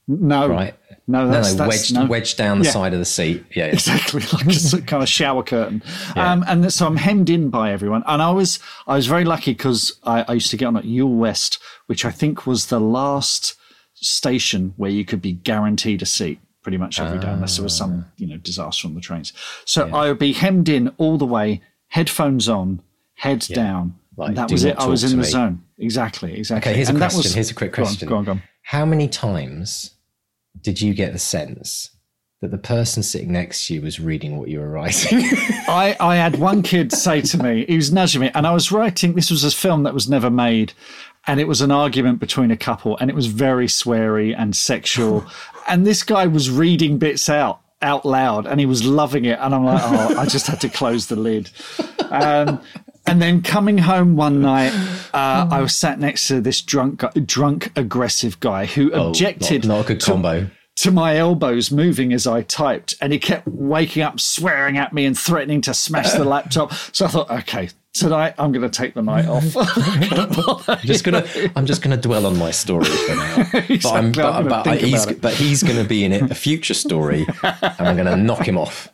No, 0.08 0.48
right? 0.48 0.74
No, 1.08 1.26
No, 1.26 1.32
that's, 1.32 1.54
no, 1.54 1.58
that's 1.66 1.70
wedged 1.70 1.94
no. 1.94 2.06
wedged 2.06 2.38
down 2.38 2.60
the 2.60 2.66
Yeah. 2.66 2.72
side 2.72 2.94
of 2.94 3.00
the 3.00 3.06
seat. 3.06 3.44
Yeah, 3.56 3.66
yeah. 3.68 3.72
exactly 3.74 4.22
like 4.34 4.48
a 4.48 4.82
kind 4.88 5.04
of 5.04 5.10
shower 5.10 5.44
curtain 5.44 5.82
um, 6.16 6.44
and 6.48 6.72
so 6.74 6.86
i'm 6.88 6.98
hemmed 6.98 7.30
in 7.32 7.50
by 7.50 7.72
everyone 7.72 8.04
and 8.08 8.22
i 8.22 8.30
was 8.32 8.60
i 8.88 8.96
was 8.96 9.08
very 9.08 9.26
lucky 9.26 9.52
because 9.54 9.98
I, 10.04 10.24
I 10.28 10.34
used 10.34 10.52
to 10.52 10.58
get 10.58 10.66
on 10.68 10.78
at 10.78 10.86
Ewell 10.86 11.16
West 11.16 11.58
which 11.88 12.06
i 12.06 12.12
think 12.12 12.46
was 12.46 12.68
the 12.68 12.80
last 12.80 13.56
station 13.96 14.74
where 14.78 14.90
you 14.92 15.04
could 15.06 15.22
be 15.22 15.34
guaranteed 15.34 16.02
a 16.02 16.06
seat 16.06 16.40
pretty 16.64 16.78
much 16.78 17.00
every 17.00 17.20
day 17.20 17.30
unless 17.30 17.56
there 17.58 17.64
was 17.64 17.76
some 17.76 18.06
Ah. 18.08 18.12
you 18.18 18.28
know 18.28 18.38
disaster 18.38 18.88
on 18.88 18.94
the 18.96 19.02
trains 19.02 19.34
so 19.66 19.88
i 19.96 20.08
would 20.10 20.20
be 20.20 20.34
hemmed 20.34 20.70
in 20.70 20.90
all 20.98 21.18
the 21.18 21.26
way 21.26 21.62
headphones 21.88 22.48
on 22.48 22.82
head 23.20 23.40
down 23.62 23.96
Like, 24.18 24.36
that 24.36 24.52
was 24.52 24.64
it 24.64 24.76
i 24.78 24.86
was 24.88 25.04
in 25.04 25.12
the 25.12 25.18
me. 25.18 25.24
zone 25.24 25.62
exactly 25.78 26.32
exactly 26.38 26.72
Okay, 26.72 26.76
here's 26.78 26.90
a 26.90 26.94
and 26.94 27.02
that 27.02 27.12
question. 27.12 27.30
was- 27.30 27.34
here's 27.36 27.52
a 27.52 27.56
quick 27.56 27.72
go 27.74 27.82
on, 27.84 27.88
question. 27.88 28.08
go 28.10 28.16
on, 28.18 28.24
go 28.26 28.32
on. 28.34 28.42
How 28.64 28.86
many 28.86 29.08
times 29.08 29.92
did 30.62 30.82
you 30.82 30.94
get 30.94 31.14
the 31.14 31.20
sense 31.20 31.92
that 32.42 32.52
the 32.52 32.58
person 32.58 33.02
sitting 33.04 33.32
next 33.32 33.68
to 33.68 33.74
you 33.76 33.82
was 33.82 34.00
reading 34.00 34.38
what 34.38 34.48
you 34.50 34.60
were 34.60 34.70
writing? 34.70 35.20
I, 35.68 35.96
I 36.00 36.16
had 36.16 36.40
one 36.40 36.62
kid 36.62 36.92
say 36.92 37.22
to 37.22 37.38
me, 37.44 37.66
he 37.68 37.76
was 37.76 37.92
nudging 37.92 38.22
me, 38.22 38.32
and 38.36 38.46
I 38.48 38.52
was 38.54 38.72
writing, 38.72 39.14
this 39.16 39.30
was 39.32 39.44
a 39.44 39.52
film 39.52 39.84
that 39.84 39.94
was 39.94 40.08
never 40.10 40.30
made, 40.30 40.72
and 41.28 41.40
it 41.40 41.48
was 41.48 41.62
an 41.62 41.72
argument 41.72 42.20
between 42.20 42.52
a 42.52 42.58
couple, 42.58 42.96
and 43.00 43.10
it 43.10 43.16
was 43.16 43.26
very 43.28 43.68
sweary 43.68 44.34
and 44.38 44.56
sexual. 44.56 45.26
and 45.68 45.86
this 45.86 46.04
guy 46.04 46.28
was 46.28 46.50
reading 46.50 46.98
bits 46.98 47.28
out 47.30 47.60
out 47.82 48.06
loud, 48.06 48.46
and 48.46 48.60
he 48.60 48.66
was 48.66 48.84
loving 48.86 49.26
it. 49.26 49.40
And 49.42 49.56
I'm 49.56 49.64
like, 49.66 49.82
oh, 49.84 50.18
I 50.20 50.26
just 50.26 50.48
had 50.48 50.60
to 50.62 50.70
close 50.70 51.08
the 51.08 51.16
lid. 51.16 51.50
Um, 52.12 52.62
and 53.06 53.22
then 53.22 53.42
coming 53.42 53.78
home 53.80 54.16
one 54.16 54.42
night, 54.42 54.72
uh, 55.14 55.48
I 55.52 55.62
was 55.62 55.76
sat 55.76 56.00
next 56.00 56.28
to 56.28 56.42
this 56.42 56.62
drunk, 56.62 57.04
drunk, 57.26 57.72
aggressive 57.76 58.40
guy 58.40 58.66
who 58.66 58.92
objected 58.92 59.66
not, 59.68 59.76
not 59.78 59.86
a 59.86 59.88
good 59.88 60.00
to- 60.02 60.12
combo. 60.12 60.50
to 60.78 60.92
my 60.92 61.18
elbows 61.18 61.72
moving 61.72 62.14
as 62.14 62.26
I 62.28 62.42
typed, 62.44 62.96
and 63.02 63.12
he 63.12 63.20
kept 63.20 63.48
waking 63.48 64.02
up, 64.04 64.20
swearing 64.20 64.78
at 64.78 64.94
me, 64.94 65.06
and 65.06 65.18
threatening 65.18 65.62
to 65.62 65.74
smash 65.74 66.12
the 66.14 66.24
laptop. 66.24 66.72
So 66.94 67.06
I 67.06 67.08
thought, 67.10 67.30
okay, 67.32 67.70
tonight 67.94 68.36
I'm 68.38 68.52
going 68.54 68.70
to 68.70 68.70
take 68.70 68.94
the 68.94 69.02
night 69.02 69.26
off. 69.28 69.44
I'm 70.70 70.78
just 70.86 71.04
gonna 71.04 71.26
I'm 71.56 71.66
just 71.66 71.82
gonna 71.82 71.98
dwell 71.98 72.26
on 72.26 72.38
my 72.38 72.52
story 72.52 72.86
for 72.86 73.16
now. 73.16 73.36
But, 73.52 73.86
I'm, 73.94 74.06
Exactly, 74.08 74.24
I'm 74.24 74.48
but, 74.48 74.50
but, 74.50 74.64
think 74.64 74.82
he's, 74.82 75.06
but 75.18 75.34
he's 75.34 75.64
gonna 75.64 75.84
be 75.84 76.06
in 76.06 76.14
it, 76.14 76.30
a 76.32 76.36
future 76.36 76.74
story, 76.76 77.26
and 77.44 77.88
I'm 77.88 77.98
gonna 77.98 78.16
knock 78.16 78.48
him 78.48 78.58
off. 78.58 78.90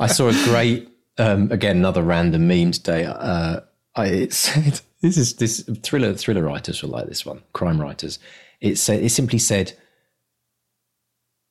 I 0.00 0.06
saw 0.08 0.28
a 0.28 0.32
great 0.44 0.88
um, 1.18 1.50
again 1.52 1.76
another 1.78 2.02
random 2.02 2.46
meme 2.48 2.72
today. 2.72 3.04
Uh, 3.04 3.60
I 3.94 4.06
it 4.06 4.32
said 4.32 4.80
this 5.00 5.16
is 5.16 5.34
this 5.36 5.68
thriller 5.82 6.14
thriller 6.14 6.42
writers 6.42 6.82
will 6.82 6.90
like 6.90 7.06
this 7.06 7.24
one 7.26 7.42
crime 7.52 7.80
writers. 7.80 8.18
It 8.60 8.76
said 8.78 9.02
it 9.02 9.10
simply 9.10 9.38
said, 9.38 9.72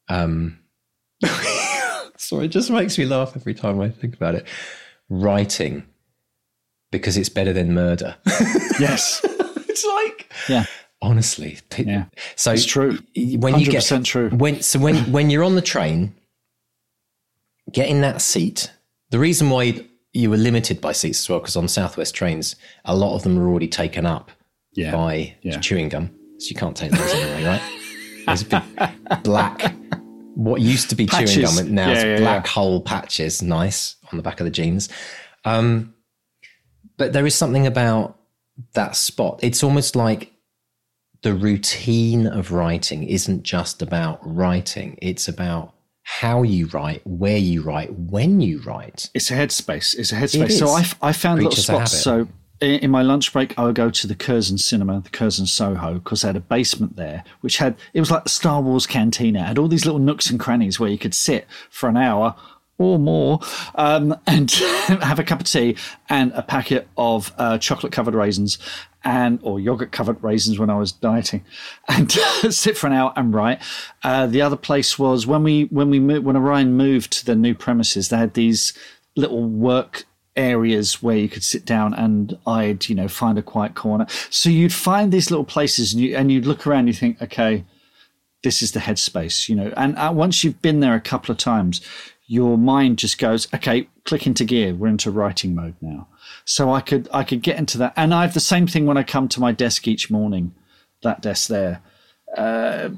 um, 0.10 0.60
sorry, 2.18 2.46
it 2.46 2.50
just 2.50 2.70
makes 2.72 2.98
me 2.98 3.06
laugh 3.06 3.34
every 3.36 3.54
time 3.54 3.80
I 3.80 3.90
think 3.90 4.16
about 4.16 4.36
it. 4.36 4.46
Writing 5.10 5.84
because 6.92 7.18
it's 7.18 7.30
better 7.30 7.54
than 7.54 7.74
murder. 7.74 8.16
yes, 8.80 9.22
it's 9.24 9.86
like 9.86 10.32
yeah, 10.50 10.66
honestly 11.02 11.60
Yeah. 11.78 12.06
so 12.36 12.52
It's 12.54 12.66
true. 12.66 12.98
when 13.16 13.60
you 13.60 13.66
get 13.66 13.84
100% 13.84 14.06
true. 14.06 14.30
when 14.30 14.62
so 14.62 14.80
when 14.80 14.96
when 15.12 15.30
you're 15.30 15.44
on 15.44 15.56
the 15.56 15.62
train 15.62 16.16
get 17.72 17.90
in 17.90 18.02
that 18.02 18.22
seat 18.22 18.72
the 19.14 19.20
reason 19.20 19.50
why 19.52 19.80
you 20.12 20.30
were 20.32 20.38
limited 20.38 20.82
by 20.82 20.92
seats 20.92 21.20
as 21.22 21.30
well 21.30 21.40
because 21.40 21.56
on 21.56 21.68
southwest 21.68 22.16
trains 22.16 22.56
a 22.86 22.96
lot 22.96 23.16
of 23.16 23.22
them 23.24 23.38
are 23.38 23.48
already 23.48 23.68
taken 23.68 24.06
up 24.06 24.32
Yeah. 24.74 24.92
by 24.92 25.36
Yeah. 25.44 25.60
chewing 25.60 25.90
gum 25.90 26.10
so 26.40 26.50
you 26.50 26.56
can't 26.56 26.76
take 26.76 26.92
those 26.92 27.14
anyway 27.14 27.44
right 27.46 27.62
there's 28.26 28.42
a 28.42 28.46
big 28.46 29.24
black 29.24 29.76
what 30.36 30.62
used 30.62 30.90
to 30.90 30.96
be 30.96 31.06
chewing 31.06 31.42
gum 31.42 31.74
now 31.76 31.90
Yeah, 31.92 31.98
is 31.98 32.04
yeah, 32.04 32.18
black 32.20 32.48
hole 32.48 32.82
patches 32.82 33.42
nice 33.44 33.96
on 34.12 34.18
the 34.18 34.24
back 34.24 34.40
of 34.40 34.46
the 34.46 34.52
jeans 34.52 34.90
um 35.46 35.94
but 36.98 37.14
there 37.14 37.26
is 37.26 37.36
something 37.36 37.66
about 37.68 38.18
that 38.74 38.96
spot. 38.96 39.40
It's 39.42 39.64
almost 39.64 39.96
like 39.96 40.32
the 41.24 41.34
routine 41.34 42.28
of 42.28 42.52
writing 42.52 43.04
isn't 43.04 43.42
just 43.44 43.82
about 43.82 44.20
writing, 44.24 44.98
it's 45.02 45.28
about 45.28 45.74
how 46.04 46.44
you 46.44 46.68
write, 46.68 47.02
where 47.06 47.38
you 47.38 47.62
write, 47.62 47.94
when 47.94 48.42
you 48.42 48.60
write. 48.62 49.10
it's 49.14 49.32
a 49.32 49.34
headspace. 49.34 49.98
It's 49.98 50.12
a 50.12 50.16
headspace. 50.16 50.52
So 50.52 50.68
I, 50.68 50.86
I, 51.02 51.14
found 51.14 51.40
Creatures 51.40 51.70
little 51.70 51.82
of 51.82 51.88
spots. 51.88 52.04
So 52.04 52.28
in, 52.60 52.80
in 52.82 52.92
my 52.92 53.02
lunch 53.02 53.32
break, 53.32 53.58
I 53.58 53.64
would 53.64 53.76
go 53.76 53.90
to 53.90 54.08
the 54.08 54.16
Curzon 54.16 54.58
Cinema, 54.58 55.02
the 55.02 55.10
Curzon 55.10 55.46
Soho, 55.46 55.96
because 55.96 56.22
they 56.22 56.30
had 56.30 56.36
a 56.36 56.42
basement 56.42 56.98
there, 56.98 57.24
which 57.42 57.58
had 57.58 57.76
it 57.94 58.00
was 58.00 58.12
like 58.12 58.24
the 58.24 58.30
Star 58.30 58.62
Wars 58.62 58.86
cantina. 58.86 59.40
It 59.40 59.48
had 59.48 59.58
all 59.58 59.68
these 59.68 59.86
little 59.86 60.00
nooks 60.00 60.30
and 60.30 60.40
crannies 60.40 60.80
where 60.80 60.90
you 60.90 60.98
could 60.98 61.14
sit 61.14 61.48
for 61.70 61.88
an 61.88 61.98
hour 61.98 62.36
or 62.78 62.98
more 63.00 63.40
um, 63.76 64.16
and 64.28 64.52
have 64.52 65.20
a 65.20 65.24
cup 65.24 65.40
of 65.40 65.46
tea 65.46 65.76
and 66.10 66.32
a 66.34 66.42
packet 66.42 66.88
of 66.98 67.34
uh, 67.38 67.58
chocolate 67.58 67.92
covered 67.92 68.16
raisins 68.16 68.58
and 69.04 69.40
or 69.44 69.60
yogurt 69.60 69.92
covered 69.92 70.22
raisins 70.24 70.58
when 70.58 70.70
I 70.70 70.78
was 70.78 70.92
dieting 70.92 71.44
and 71.88 72.12
sit 72.12 72.78
for 72.78 72.88
an 72.88 72.94
hour 72.94 73.14
and 73.16 73.34
write. 73.34 73.62
Uh, 74.04 74.28
the 74.28 74.42
other 74.42 74.56
place 74.56 74.98
was 74.98 75.28
when 75.28 75.44
we 75.44 75.66
when 75.66 75.90
we 75.90 76.00
moved, 76.00 76.26
when 76.26 76.38
Orion 76.38 76.74
moved 76.74 77.12
to 77.14 77.26
the 77.26 77.36
new 77.36 77.54
premises, 77.54 78.10
they 78.10 78.18
had 78.18 78.34
these 78.34 78.74
little 79.16 79.44
work 79.44 80.06
areas 80.36 81.04
where 81.04 81.18
you 81.18 81.30
could 81.30 81.44
sit 81.44 81.64
down 81.64 81.94
and 81.94 82.36
I'd 82.48 82.90
you 82.90 82.96
know 82.96 83.08
find 83.08 83.38
a 83.38 83.44
quiet 83.44 83.76
corner. 83.76 84.08
So 84.30 84.50
you'd 84.50 84.74
find 84.74 85.12
these 85.12 85.30
little 85.30 85.46
places 85.46 85.94
and 85.94 86.02
you 86.02 86.16
and 86.16 86.32
you'd 86.32 86.46
look 86.46 86.66
around, 86.66 86.80
and 86.80 86.88
you 86.88 86.94
think, 86.94 87.22
okay, 87.22 87.66
this 88.44 88.62
is 88.62 88.72
the 88.72 88.80
headspace, 88.80 89.50
you 89.50 89.56
know. 89.56 89.74
And 89.76 89.98
uh, 89.98 90.12
once 90.14 90.44
you've 90.44 90.62
been 90.62 90.80
there 90.80 90.96
a 90.96 91.02
couple 91.02 91.32
of 91.32 91.38
times, 91.38 91.82
your 92.38 92.58
mind 92.58 92.98
just 93.04 93.18
goes, 93.20 93.48
okay, 93.54 93.88
click 94.06 94.26
into 94.26 94.44
gear. 94.46 94.74
We're 94.74 94.88
into 94.88 95.12
writing 95.12 95.54
mode 95.56 95.76
now. 95.82 96.08
So 96.46 96.72
I 96.74 96.82
could 96.82 97.08
I 97.14 97.24
could 97.24 97.42
get 97.44 97.58
into 97.58 97.78
that, 97.78 97.94
and 97.96 98.14
I 98.14 98.22
have 98.24 98.34
the 98.34 98.40
same 98.54 98.66
thing 98.68 98.86
when 98.88 98.98
I 98.98 99.04
come 99.04 99.28
to 99.30 99.40
my 99.40 99.52
desk 99.52 99.88
each 99.88 100.10
morning. 100.10 100.54
That 101.04 101.22
desk 101.22 101.48
there. 101.50 101.82
Uh, 102.38 102.90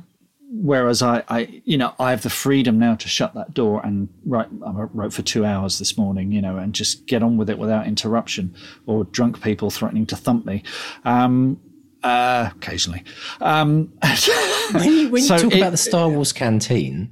whereas 0.71 1.01
I, 1.01 1.23
I, 1.27 1.61
you 1.65 1.77
know, 1.77 1.93
I 1.99 2.11
have 2.11 2.21
the 2.21 2.29
freedom 2.29 2.77
now 2.79 2.95
to 2.95 3.07
shut 3.09 3.33
that 3.33 3.53
door 3.53 3.81
and 3.83 4.07
write. 4.25 4.47
I 4.65 4.71
wrote 4.93 5.11
for 5.13 5.21
two 5.23 5.43
hours 5.43 5.79
this 5.79 5.97
morning, 5.97 6.31
you 6.31 6.41
know, 6.41 6.57
and 6.57 6.73
just 6.73 7.05
get 7.07 7.21
on 7.23 7.35
with 7.37 7.49
it 7.49 7.57
without 7.57 7.87
interruption 7.87 8.55
or 8.85 9.03
drunk 9.05 9.41
people 9.41 9.69
threatening 9.69 10.05
to 10.07 10.15
thump 10.15 10.45
me. 10.45 10.63
Um, 11.03 11.59
uh, 12.03 12.51
occasionally. 12.55 13.03
Um, 13.41 13.91
When 14.73 14.83
you, 14.93 15.09
when 15.09 15.21
So 15.21 15.37
talk 15.37 15.51
it- 15.53 15.57
about 15.57 15.71
the 15.71 15.77
Star 15.77 16.07
Wars 16.09 16.31
canteen, 16.33 17.11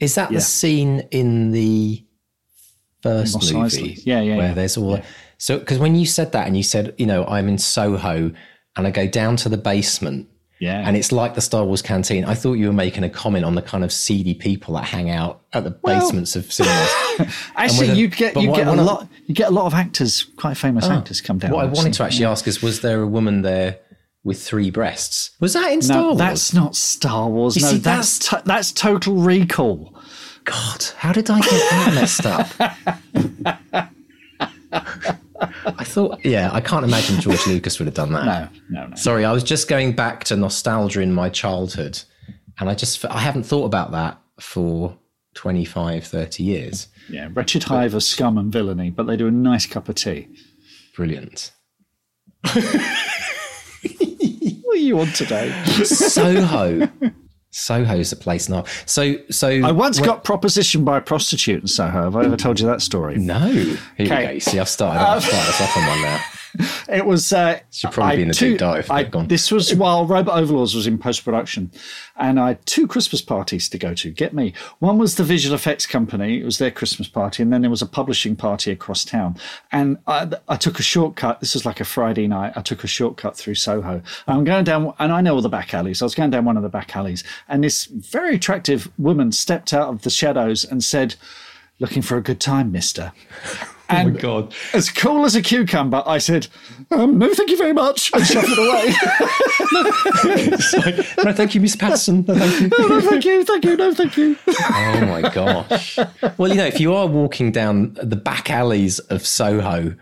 is 0.00 0.14
that 0.16 0.30
Yeah. 0.30 0.38
the 0.38 0.42
scene 0.42 1.00
in 1.10 1.50
the 1.50 2.04
first 3.02 3.40
movie? 3.40 3.54
Eisley. 3.54 4.02
Yeah, 4.04 4.20
yeah, 4.20 4.36
Where 4.36 4.48
yeah. 4.48 4.54
there's 4.54 4.76
all 4.76 5.00
so 5.38 5.58
because 5.58 5.78
when 5.78 5.94
you 5.94 6.06
said 6.06 6.32
that 6.32 6.46
and 6.46 6.56
you 6.56 6.62
said, 6.62 6.94
you 6.98 7.06
know, 7.06 7.24
I'm 7.26 7.48
in 7.48 7.58
Soho 7.58 8.32
and 8.76 8.86
I 8.86 8.90
go 8.90 9.06
down 9.06 9.36
to 9.36 9.48
the 9.48 9.58
basement 9.58 10.28
yeah, 10.60 10.82
and 10.86 10.96
it's 10.96 11.10
like 11.10 11.34
the 11.34 11.40
Star 11.40 11.64
Wars 11.64 11.82
canteen. 11.82 12.24
I 12.24 12.34
thought 12.34 12.54
you 12.54 12.68
were 12.68 12.72
making 12.72 13.02
a 13.02 13.10
comment 13.10 13.44
on 13.44 13.54
the 13.54 13.62
kind 13.62 13.82
of 13.82 13.92
seedy 13.92 14.34
people 14.34 14.74
that 14.74 14.84
hang 14.84 15.10
out 15.10 15.42
at 15.52 15.64
the 15.64 15.70
basements 15.70 16.36
of 16.36 16.50
cinemas. 16.50 16.90
Actually, 17.56 17.92
you'd 17.92 18.16
get 18.16 18.34
you 18.40 18.54
get 18.54 18.68
a 18.68 18.72
lot. 18.72 19.08
You 19.26 19.34
get 19.34 19.48
a 19.48 19.50
lot 19.50 19.66
of 19.66 19.74
actors, 19.74 20.24
quite 20.36 20.56
famous 20.56 20.86
oh, 20.86 20.92
actors, 20.92 21.20
come 21.20 21.38
down. 21.38 21.50
what 21.50 21.64
I 21.64 21.68
wanted 21.68 21.92
to 21.94 22.04
actually 22.04 22.26
ask 22.26 22.46
is, 22.46 22.62
was 22.62 22.82
there 22.82 23.02
a 23.02 23.06
woman 23.06 23.42
there 23.42 23.78
with 24.24 24.42
three 24.42 24.70
breasts. 24.70 25.30
Was 25.40 25.52
that 25.52 25.70
in 25.72 25.82
Star 25.82 25.98
No, 25.98 26.06
Wars? 26.08 26.18
that's 26.18 26.54
not 26.54 26.74
Star 26.74 27.28
Wars. 27.28 27.56
You 27.56 27.62
no, 27.62 27.68
see, 27.72 27.78
that's 27.78 28.18
to- 28.30 28.42
that's 28.44 28.72
Total 28.72 29.14
Recall. 29.14 29.94
God, 30.44 30.84
how 30.96 31.12
did 31.12 31.30
I 31.30 31.40
get 31.40 31.50
that 31.70 31.92
messed 31.94 32.26
up? 32.26 33.90
I 35.66 35.84
thought, 35.84 36.24
yeah, 36.24 36.50
I 36.52 36.60
can't 36.60 36.84
imagine 36.84 37.20
George 37.20 37.46
Lucas 37.46 37.78
would 37.78 37.86
have 37.86 37.94
done 37.94 38.12
that. 38.12 38.52
No, 38.70 38.80
no, 38.82 38.86
no. 38.88 38.96
Sorry, 38.96 39.24
I 39.24 39.32
was 39.32 39.42
just 39.44 39.68
going 39.68 39.92
back 39.92 40.24
to 40.24 40.36
nostalgia 40.36 41.00
in 41.00 41.12
my 41.12 41.28
childhood, 41.28 42.00
and 42.58 42.68
I 42.70 42.74
just 42.74 43.04
I 43.04 43.18
haven't 43.20 43.44
thought 43.44 43.64
about 43.64 43.92
that 43.92 44.18
for 44.40 44.96
25, 45.34 46.04
30 46.06 46.42
years. 46.42 46.88
Yeah, 47.08 47.28
Wretched 47.32 47.64
Hive 47.64 47.94
are 47.94 48.00
scum 48.00 48.38
and 48.38 48.52
villainy, 48.52 48.90
but 48.90 49.06
they 49.06 49.16
do 49.16 49.26
a 49.26 49.30
nice 49.30 49.66
cup 49.66 49.88
of 49.88 49.94
tea. 49.96 50.28
Brilliant. 50.96 51.52
Are 54.74 54.78
you 54.78 54.98
on 55.00 55.06
today? 55.12 55.50
Soho. 55.84 56.88
Soho's 57.50 58.10
a 58.10 58.16
place 58.16 58.48
now. 58.48 58.64
So, 58.84 59.14
so 59.30 59.48
I 59.48 59.70
once 59.70 60.00
got 60.00 60.24
propositioned 60.24 60.84
by 60.84 60.98
a 60.98 61.00
prostitute 61.00 61.60
in 61.62 61.66
Soho. 61.68 62.02
Have 62.02 62.16
I 62.16 62.24
ever 62.24 62.36
told 62.36 62.58
you 62.58 62.66
that 62.66 62.82
story? 62.82 63.16
no. 63.16 63.38
Here 63.48 63.76
we 63.98 64.04
Okay. 64.06 64.24
go. 64.26 64.30
You 64.32 64.40
See, 64.40 64.58
I've 64.58 64.68
started. 64.68 65.00
I've 65.00 65.22
started 65.22 65.48
us 65.48 65.60
off 65.60 65.76
on 65.76 65.86
one 65.86 66.02
now. 66.02 66.20
It 66.88 67.06
was. 67.06 67.32
Uh, 67.32 67.58
Should 67.72 67.92
probably 67.92 68.12
I 68.12 68.16
be 68.16 68.22
in 68.22 68.28
the 68.28 68.34
two- 68.34 68.50
deep 68.50 68.58
dive, 68.58 68.90
I- 68.90 69.04
this 69.04 69.50
was 69.50 69.74
while 69.74 70.06
Robot 70.06 70.38
Overlords 70.38 70.74
was 70.74 70.86
in 70.86 70.98
post 70.98 71.24
production, 71.24 71.70
and 72.16 72.38
I 72.38 72.48
had 72.48 72.66
two 72.66 72.86
Christmas 72.86 73.20
parties 73.22 73.68
to 73.70 73.78
go 73.78 73.94
to. 73.94 74.10
Get 74.10 74.34
me. 74.34 74.52
One 74.78 74.98
was 74.98 75.16
the 75.16 75.24
visual 75.24 75.54
effects 75.54 75.86
company. 75.86 76.38
It 76.40 76.44
was 76.44 76.58
their 76.58 76.70
Christmas 76.70 77.08
party, 77.08 77.42
and 77.42 77.52
then 77.52 77.62
there 77.62 77.70
was 77.70 77.82
a 77.82 77.86
publishing 77.86 78.36
party 78.36 78.70
across 78.70 79.04
town. 79.04 79.36
And 79.72 79.98
I, 80.06 80.28
I 80.48 80.56
took 80.56 80.78
a 80.78 80.82
shortcut. 80.82 81.40
This 81.40 81.54
was 81.54 81.64
like 81.66 81.80
a 81.80 81.84
Friday 81.84 82.28
night. 82.28 82.52
I 82.54 82.60
took 82.60 82.84
a 82.84 82.86
shortcut 82.86 83.36
through 83.36 83.56
Soho. 83.56 84.02
I'm 84.28 84.44
going 84.44 84.64
down, 84.64 84.92
and 84.98 85.10
I 85.10 85.20
know 85.22 85.34
all 85.34 85.42
the 85.42 85.48
back 85.48 85.74
alleys. 85.74 86.02
I 86.02 86.04
was 86.04 86.14
going 86.14 86.30
down 86.30 86.44
one 86.44 86.56
of 86.56 86.62
the 86.62 86.68
back 86.68 86.94
alleys, 86.94 87.24
and 87.48 87.64
this 87.64 87.86
very 87.86 88.36
attractive 88.36 88.90
woman 88.98 89.32
stepped 89.32 89.72
out 89.72 89.88
of 89.88 90.02
the 90.02 90.10
shadows 90.10 90.64
and 90.64 90.84
said, 90.84 91.16
"Looking 91.80 92.02
for 92.02 92.16
a 92.18 92.22
good 92.22 92.40
time, 92.40 92.70
Mister." 92.70 93.12
And 93.88 94.08
oh 94.08 94.12
my 94.12 94.20
God. 94.20 94.54
as 94.72 94.90
cool 94.90 95.24
as 95.24 95.34
a 95.36 95.42
cucumber, 95.42 96.02
I 96.06 96.18
said, 96.18 96.46
um, 96.90 97.18
"No, 97.18 97.32
thank 97.34 97.50
you 97.50 97.58
very 97.58 97.74
much," 97.74 98.10
and 98.14 98.26
shoved 98.26 98.48
it 98.48 98.58
away. 98.58 98.94
no, 101.24 101.32
thank 101.32 101.54
you, 101.54 101.60
Miss 101.60 101.76
Patterson. 101.76 102.24
No, 102.26 102.34
thank 102.34 102.60
you. 102.60 102.68
no, 102.88 103.00
thank 103.00 103.24
you, 103.24 103.44
thank 103.44 103.64
you, 103.64 103.76
no, 103.76 103.94
thank 103.94 104.16
you. 104.16 104.36
Oh 104.48 105.06
my 105.06 105.22
gosh. 105.22 105.98
Well, 106.38 106.48
you 106.48 106.54
know, 106.54 106.64
if 106.64 106.80
you 106.80 106.94
are 106.94 107.06
walking 107.06 107.52
down 107.52 107.94
the 108.02 108.16
back 108.16 108.50
alleys 108.50 109.00
of 109.00 109.26
Soho, 109.26 109.94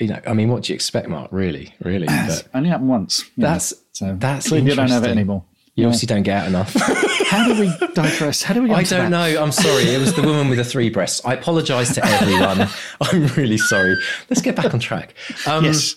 you 0.00 0.06
know, 0.06 0.20
I 0.26 0.32
mean, 0.32 0.48
what 0.48 0.62
do 0.64 0.72
you 0.72 0.74
expect, 0.74 1.08
Mark? 1.08 1.30
Really, 1.32 1.74
really? 1.80 2.06
But 2.06 2.48
Only 2.54 2.70
happened 2.70 2.88
once. 2.88 3.24
you 3.36 3.42
know, 3.42 3.48
that's 3.50 3.74
so 3.92 4.16
that's 4.18 4.48
clearly 4.48 4.70
you 4.70 4.76
don't 4.76 4.90
have 4.90 5.04
it 5.04 5.10
anymore. 5.10 5.44
You 5.74 5.86
obviously 5.86 6.06
don't 6.06 6.22
get 6.22 6.42
out 6.42 6.48
enough. 6.48 6.74
How 7.26 7.52
do 7.52 7.60
we 7.60 7.72
digress? 7.94 8.42
How 8.42 8.54
do 8.54 8.62
we? 8.62 8.70
I 8.70 8.82
don't 8.82 9.10
know. 9.10 9.42
I'm 9.42 9.52
sorry. 9.52 9.84
It 9.84 9.98
was 9.98 10.14
the 10.14 10.22
woman 10.22 10.48
with 10.48 10.58
the 10.58 10.64
three 10.64 10.90
breasts. 10.90 11.24
I 11.24 11.34
apologise 11.34 11.94
to 11.94 12.04
everyone. 12.04 12.68
I'm 13.00 13.26
really 13.34 13.58
sorry. 13.58 13.96
Let's 14.30 14.42
get 14.42 14.56
back 14.56 14.72
on 14.72 14.80
track. 14.80 15.14
Um, 15.46 15.64
Yes. 15.64 15.96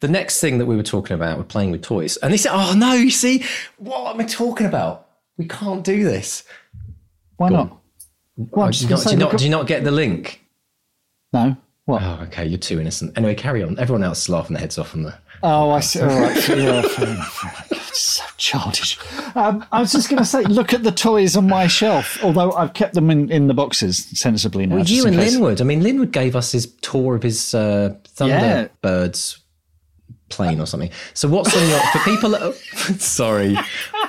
The 0.00 0.08
next 0.08 0.40
thing 0.40 0.58
that 0.58 0.66
we 0.66 0.74
were 0.74 0.82
talking 0.82 1.14
about, 1.14 1.38
we're 1.38 1.44
playing 1.44 1.70
with 1.70 1.82
toys, 1.82 2.16
and 2.16 2.32
they 2.32 2.36
said, 2.36 2.50
"Oh 2.52 2.74
no, 2.74 2.92
you 2.92 3.12
see, 3.12 3.44
what 3.78 4.12
am 4.14 4.20
I 4.20 4.24
talking 4.24 4.66
about? 4.66 5.06
We 5.36 5.46
can't 5.46 5.84
do 5.84 6.02
this." 6.02 6.42
Why 7.36 7.50
Go 7.50 7.56
not? 7.56 7.78
Well, 8.36 8.66
I'm 8.66 8.72
do, 8.72 8.78
you 8.84 8.88
not, 8.90 9.04
do, 9.04 9.10
you 9.10 9.16
not, 9.16 9.38
do 9.38 9.44
you 9.44 9.50
not 9.50 9.66
get 9.68 9.84
the 9.84 9.92
link? 9.92 10.44
No. 11.32 11.56
What? 11.84 12.02
Oh, 12.02 12.20
okay. 12.24 12.44
You're 12.46 12.58
too 12.58 12.80
innocent. 12.80 13.16
Anyway, 13.16 13.34
carry 13.36 13.62
on. 13.62 13.78
Everyone 13.78 14.02
else 14.02 14.22
is 14.22 14.28
laughing 14.28 14.54
their 14.54 14.60
heads 14.60 14.76
off 14.78 14.94
on 14.94 15.04
the. 15.04 15.14
Oh, 15.42 15.70
I 15.70 15.80
see. 15.80 16.00
All 16.00 16.06
right. 16.06 16.48
Yeah, 16.48 16.82
fair 16.82 17.08
enough, 17.08 17.32
fair 17.32 17.50
enough. 17.50 17.68
God, 17.70 17.78
it's 17.78 17.98
so 18.00 18.24
childish. 18.36 18.98
Um, 19.34 19.64
I 19.72 19.80
was 19.80 19.92
just 19.92 20.08
going 20.08 20.18
to 20.18 20.24
say, 20.24 20.42
look 20.44 20.72
at 20.72 20.82
the 20.84 20.92
toys 20.92 21.36
on 21.36 21.48
my 21.48 21.66
shelf. 21.66 22.22
Although 22.22 22.52
I've 22.52 22.74
kept 22.74 22.94
them 22.94 23.10
in, 23.10 23.30
in 23.30 23.48
the 23.48 23.54
boxes 23.54 24.06
sensibly 24.18 24.66
now. 24.66 24.76
Well, 24.76 24.84
you 24.84 25.04
and 25.06 25.16
case. 25.16 25.32
Linwood. 25.32 25.60
I 25.60 25.64
mean, 25.64 25.82
Linwood 25.82 26.12
gave 26.12 26.36
us 26.36 26.52
his 26.52 26.72
tour 26.82 27.16
of 27.16 27.22
his 27.22 27.54
uh, 27.54 27.94
Yeah. 28.20 28.68
Thunderbirds 28.82 29.38
plane 30.28 30.60
or 30.60 30.66
something. 30.66 30.90
So 31.14 31.28
what's 31.28 31.54
on 31.56 31.68
your 31.68 31.80
for 31.92 31.98
people? 32.00 32.30
That, 32.30 32.54
sorry, 33.00 33.56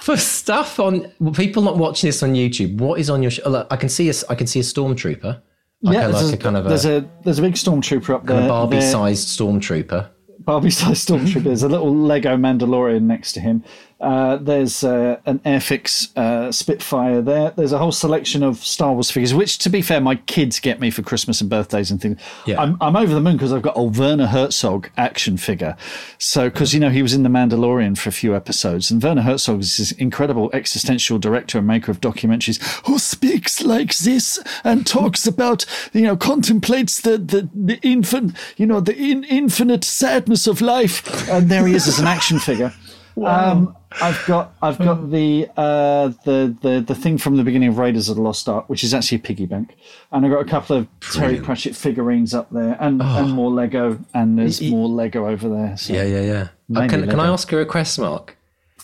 for 0.02 0.16
stuff 0.16 0.80
on 0.80 1.10
people 1.34 1.64
not 1.64 1.78
watching 1.78 2.08
this 2.08 2.24
on 2.24 2.34
YouTube. 2.34 2.78
What 2.78 3.00
is 3.00 3.10
on 3.10 3.22
your? 3.22 3.32
sh- 3.32 3.42
oh, 3.46 3.50
Look, 3.50 3.68
I 3.72 3.76
can 3.76 3.90
see 3.90 4.10
a 4.10 4.14
I 4.30 4.36
can 4.36 4.48
see 4.48 4.60
a 4.60 4.64
stormtrooper. 4.64 5.42
Like 5.82 5.96
Yeah, 5.96 6.08
a, 6.08 6.12
there's, 6.14 6.32
like 6.32 6.36
a, 6.36 6.38
a 6.40 6.42
kind 6.42 6.56
of 6.58 6.64
there's 6.66 6.86
a, 6.86 6.98
a 7.00 7.10
there's 7.26 7.40
a 7.40 7.42
big 7.42 7.56
stormtrooper 7.56 8.16
up 8.16 8.26
there. 8.26 8.40
there- 8.40 8.48
Barbie-sized 8.48 9.28
stormtrooper. 9.38 10.10
Barbie 10.46 10.70
sized 10.72 11.08
stormtrooper. 11.08 11.44
There's 11.44 11.64
a 11.64 11.70
little 11.70 11.96
Lego 11.96 12.36
Mandalorian 12.38 13.04
next 13.04 13.34
to 13.34 13.40
him. 13.40 13.64
Uh, 14.04 14.36
there's 14.36 14.84
uh, 14.84 15.18
an 15.26 15.40
Airfix 15.40 16.16
uh, 16.18 16.52
Spitfire 16.52 17.22
there. 17.22 17.52
There's 17.52 17.72
a 17.72 17.78
whole 17.78 17.94
selection 17.94 18.44
of 18.44 18.58
Star 18.58 18.92
Wars 18.92 19.10
figures, 19.10 19.34
which, 19.34 19.58
to 19.60 19.70
be 19.70 19.82
fair, 19.82 20.02
my 20.02 20.16
kids 20.16 20.60
get 20.60 20.82
me 20.82 20.92
for 20.92 21.04
Christmas 21.04 21.40
and 21.40 21.50
birthdays 21.50 21.90
and 21.90 22.02
things. 22.02 22.20
Yeah. 22.46 22.62
I'm, 22.62 22.78
I'm 22.82 22.98
over 22.98 23.14
the 23.14 23.22
moon 23.22 23.38
because 23.38 23.54
I've 23.54 23.62
got 23.62 23.78
a 23.78 23.84
Werner 23.84 24.28
Herzog 24.28 24.90
action 24.98 25.38
figure. 25.38 25.78
So, 26.18 26.50
because, 26.50 26.74
you 26.74 26.82
know, 26.82 26.90
he 26.90 27.02
was 27.02 27.14
in 27.14 27.24
The 27.24 27.30
Mandalorian 27.30 27.98
for 27.98 28.10
a 28.10 28.12
few 28.12 28.36
episodes, 28.36 28.92
and 28.92 29.02
Werner 29.02 29.22
Herzog 29.22 29.62
is 29.62 29.78
this 29.78 29.94
incredible 29.94 30.50
existential 30.52 31.18
director 31.18 31.58
and 31.58 31.66
maker 31.66 31.90
of 31.90 32.02
documentaries 32.02 32.62
who 32.86 33.00
speaks 33.00 33.64
like 33.64 33.98
this 34.00 34.38
and 34.66 34.86
talks 34.86 35.26
about, 35.26 35.66
you 35.94 36.02
know, 36.02 36.18
contemplates 36.18 37.00
the, 37.00 37.18
the, 37.18 37.50
the 37.56 37.80
infant, 37.82 38.36
you 38.58 38.66
know, 38.66 38.82
the 38.82 38.98
in, 38.98 39.24
infinite 39.24 39.86
sadness 39.86 40.46
of 40.46 40.60
life. 40.60 41.30
And 41.30 41.48
there 41.48 41.66
he 41.66 41.74
is 41.74 41.88
as 41.88 42.00
an 42.00 42.08
action 42.08 42.38
figure. 42.38 42.74
Um, 43.16 43.76
I've 44.02 44.24
got 44.26 44.54
I've 44.62 44.78
got 44.78 45.12
the 45.12 45.48
uh, 45.56 46.08
the 46.26 46.56
the 46.62 46.84
the 46.86 46.96
thing 46.96 47.18
from 47.18 47.38
the 47.38 47.44
beginning 47.44 47.70
of 47.70 47.78
Raiders 47.78 48.10
of 48.10 48.16
the 48.16 48.22
Lost 48.22 48.48
Ark, 48.50 48.68
which 48.70 48.84
is 48.84 48.94
actually 48.94 49.18
a 49.18 49.22
piggy 49.22 49.46
bank, 49.46 49.76
and 50.12 50.26
I've 50.26 50.32
got 50.32 50.40
a 50.42 50.46
couple 50.46 50.78
of 50.78 50.88
Terry 51.00 51.40
Pratchett 51.40 51.76
figurines 51.76 52.34
up 52.34 52.50
there, 52.52 52.76
and, 52.80 53.02
and 53.02 53.32
more 53.32 53.52
Lego, 53.52 54.00
and 54.14 54.38
there's 54.38 54.62
more 54.62 54.88
Lego 54.88 55.28
over 55.28 55.48
there. 55.50 55.78
So, 55.78 55.94
Yeah, 55.94 56.04
yeah, 56.04 56.22
yeah. 56.22 56.42
Uh, 56.42 56.48
Mainly 56.70 56.90
can, 56.90 57.02
can 57.10 57.20
I 57.20 57.24
Lego. 57.24 57.34
ask 57.34 57.52
a 57.52 57.56
request, 57.58 58.00
Mark? 58.00 58.36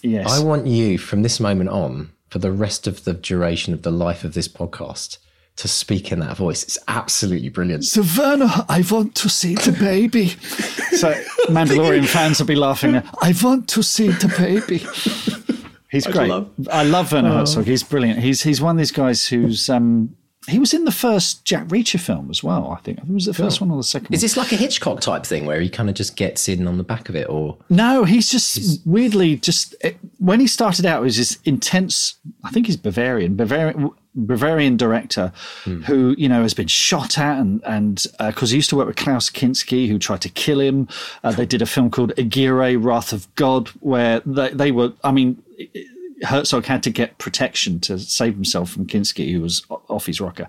yes. 0.04 0.30
I 0.32 0.44
want 0.44 0.68
you 0.68 0.98
from 0.98 1.24
this 1.24 1.40
moment 1.40 1.70
on, 1.70 2.12
for 2.30 2.40
the 2.40 2.52
rest 2.52 2.86
of 2.88 3.04
the 3.04 3.14
duration 3.14 3.74
of 3.74 3.82
the 3.82 3.92
life 3.92 4.24
of 4.24 4.34
this 4.34 4.48
podcast, 4.48 5.18
to 5.60 5.68
speak 5.68 6.12
in 6.12 6.20
that 6.20 6.38
voice. 6.38 6.64
It's 6.64 6.78
absolutely 6.88 7.50
brilliant. 7.50 7.84
So 7.84 8.02
Werner, 8.18 8.50
I 8.70 8.84
want 8.90 9.14
to 9.16 9.30
see 9.30 9.56
the 9.56 9.76
baby. 9.78 10.30
so 10.92 11.14
Mandalorian 11.48 12.08
fans 12.08 12.40
will 12.40 12.48
be 12.48 12.56
laughing. 12.56 12.96
I 13.22 13.34
want 13.44 13.68
to 13.70 13.84
see 13.84 14.08
the 14.08 14.34
baby. 14.38 14.78
He's 15.90 16.08
great. 16.08 16.32
I 16.72 16.84
love 16.84 17.12
Werner 17.12 17.32
Herzog. 17.32 17.66
He's 17.66 17.84
brilliant. 17.84 18.20
He's 18.20 18.42
he's 18.44 18.62
one 18.62 18.76
of 18.76 18.78
these 18.78 18.92
guys 18.92 19.28
who's 19.28 19.70
um 19.70 20.16
he 20.48 20.58
was 20.58 20.74
in 20.74 20.86
the 20.86 20.92
first 20.92 21.44
Jack 21.44 21.68
Reacher 21.68 22.00
film 22.00 22.30
as 22.30 22.44
well. 22.44 22.72
I 22.72 22.82
think 22.82 23.00
it 23.00 23.08
was 23.10 23.26
the 23.26 23.34
first 23.34 23.60
one 23.60 23.70
or 23.72 23.78
the 23.78 23.84
second. 23.84 24.14
Is 24.14 24.20
one. 24.20 24.22
this 24.22 24.38
like 24.38 24.52
a 24.52 24.56
Hitchcock 24.56 25.02
type 25.02 25.26
thing 25.26 25.46
where 25.46 25.60
he 25.60 25.70
kind 25.70 25.90
of 25.90 25.96
just 25.96 26.16
gets 26.16 26.48
in 26.48 26.66
on 26.68 26.78
the 26.78 26.84
back 26.84 27.10
of 27.10 27.16
it, 27.16 27.30
or 27.30 27.58
No, 27.70 28.06
he's 28.06 28.30
just 28.30 28.86
weirdly 28.86 29.36
just 29.36 29.76
it, 29.82 29.98
when 30.18 30.40
he 30.40 30.48
started 30.48 30.86
out, 30.86 31.02
he 31.02 31.06
was 31.06 31.18
this 31.18 31.40
intense. 31.44 32.16
I 32.44 32.52
think 32.52 32.68
he's 32.68 32.78
Bavarian, 32.78 33.36
Bavarian, 33.36 33.92
Bavarian 34.16 34.78
director 34.78 35.32
who 35.86 36.16
you 36.18 36.30
know 36.30 36.42
has 36.42 36.54
been 36.54 36.68
shot 36.68 37.18
at 37.18 37.38
and 37.38 37.62
and 37.66 38.08
because 38.20 38.52
he 38.52 38.58
used 38.58 38.70
to 38.70 38.76
work 38.78 38.88
with 38.88 38.96
Klaus 38.96 39.30
Kinski, 39.30 39.90
who 39.90 40.00
tried 40.00 40.22
to 40.22 40.30
kill 40.30 40.62
him. 40.62 40.88
Uh, 41.24 41.32
they 41.32 41.46
did 41.54 41.62
a 41.62 41.66
film 41.66 41.92
called 41.92 42.14
Aguirre, 42.18 42.78
Wrath 42.78 43.12
of 43.12 43.34
God, 43.36 43.68
where 43.82 44.22
they 44.26 44.50
they 44.52 44.72
were. 44.72 44.94
I 45.04 45.12
mean. 45.12 45.44
Herzog 46.24 46.66
had 46.66 46.84
to 46.84 46.90
get 46.90 47.18
protection 47.18 47.80
to 47.82 48.00
save 48.00 48.36
himself 48.36 48.70
from 48.70 48.86
Kinski, 48.86 49.32
who 49.32 49.42
was 49.42 49.66
off 49.70 50.06
his 50.06 50.20
rocker. 50.20 50.48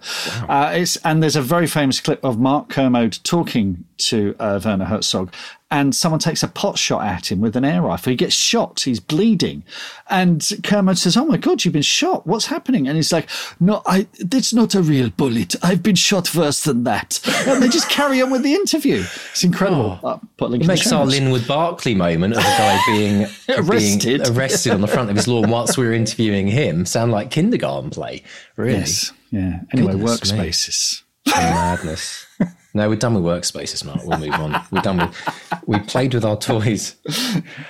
Uh, 0.48 0.72
it's, 0.74 0.96
and 0.96 1.22
there's 1.22 1.36
a 1.36 1.42
very 1.42 1.66
famous 1.66 2.00
clip 2.00 2.24
of 2.24 2.38
Mark 2.38 2.68
Kermode 2.68 3.18
talking 3.22 3.84
to 4.00 4.34
uh, 4.38 4.60
Werner 4.64 4.84
Herzog, 4.86 5.32
and 5.72 5.94
someone 5.94 6.18
takes 6.18 6.42
a 6.42 6.48
pot 6.48 6.76
shot 6.78 7.04
at 7.04 7.30
him 7.30 7.40
with 7.40 7.54
an 7.54 7.64
air 7.64 7.82
rifle. 7.82 8.10
He 8.10 8.16
gets 8.16 8.34
shot, 8.34 8.80
he's 8.80 8.98
bleeding. 8.98 9.62
And 10.08 10.44
Kermode 10.64 10.98
says, 10.98 11.16
Oh 11.16 11.24
my 11.24 11.36
God, 11.36 11.64
you've 11.64 11.72
been 11.74 11.82
shot. 11.82 12.26
What's 12.26 12.46
happening? 12.46 12.88
And 12.88 12.96
he's 12.96 13.12
like, 13.12 13.28
No, 13.60 13.80
I, 13.86 14.08
it's 14.18 14.52
not 14.52 14.74
a 14.74 14.82
real 14.82 15.10
bullet. 15.10 15.54
I've 15.62 15.80
been 15.82 15.94
shot 15.94 16.34
worse 16.34 16.64
than 16.64 16.82
that. 16.84 17.20
And 17.46 17.62
they 17.62 17.68
just 17.68 17.88
carry 17.88 18.20
on 18.20 18.30
with 18.30 18.42
the 18.42 18.54
interview. 18.54 19.04
It's 19.30 19.44
incredible. 19.44 20.00
Uh, 20.02 20.18
put 20.38 20.50
link 20.50 20.64
it 20.64 20.66
makes 20.66 20.90
our. 20.90 21.06
Linwood 21.06 21.46
Barclay 21.46 21.94
moment 21.94 22.34
of 22.34 22.40
a 22.40 22.42
guy 22.42 22.78
being 22.88 23.22
Arrested. 23.48 24.22
being 24.24 24.36
arrested 24.36 24.72
on 24.72 24.80
the 24.80 24.88
front 24.88 25.08
of 25.10 25.14
his 25.16 25.28
lawn 25.28 25.50
whilst 25.50 25.78
we 25.78 25.86
were 25.86 25.92
interviewing 25.92 26.48
him 26.48 26.84
sound 26.84 27.12
like 27.12 27.30
kindergarten 27.30 27.90
play. 27.90 28.24
Really, 28.56 28.78
Yes. 28.78 29.12
Yeah. 29.30 29.60
Anyway, 29.72 29.92
Goodness 29.92 30.20
workspaces. 30.32 31.02
madness. 31.26 32.26
No, 32.72 32.88
we're 32.88 32.94
done 32.96 33.14
with 33.14 33.24
workspaces, 33.24 33.84
Mark. 33.84 34.04
We'll 34.04 34.18
move 34.18 34.34
on. 34.34 34.64
We're 34.70 34.80
done 34.80 34.98
with. 34.98 35.60
We 35.66 35.78
played 35.80 36.14
with 36.14 36.24
our 36.24 36.36
toys. 36.36 36.96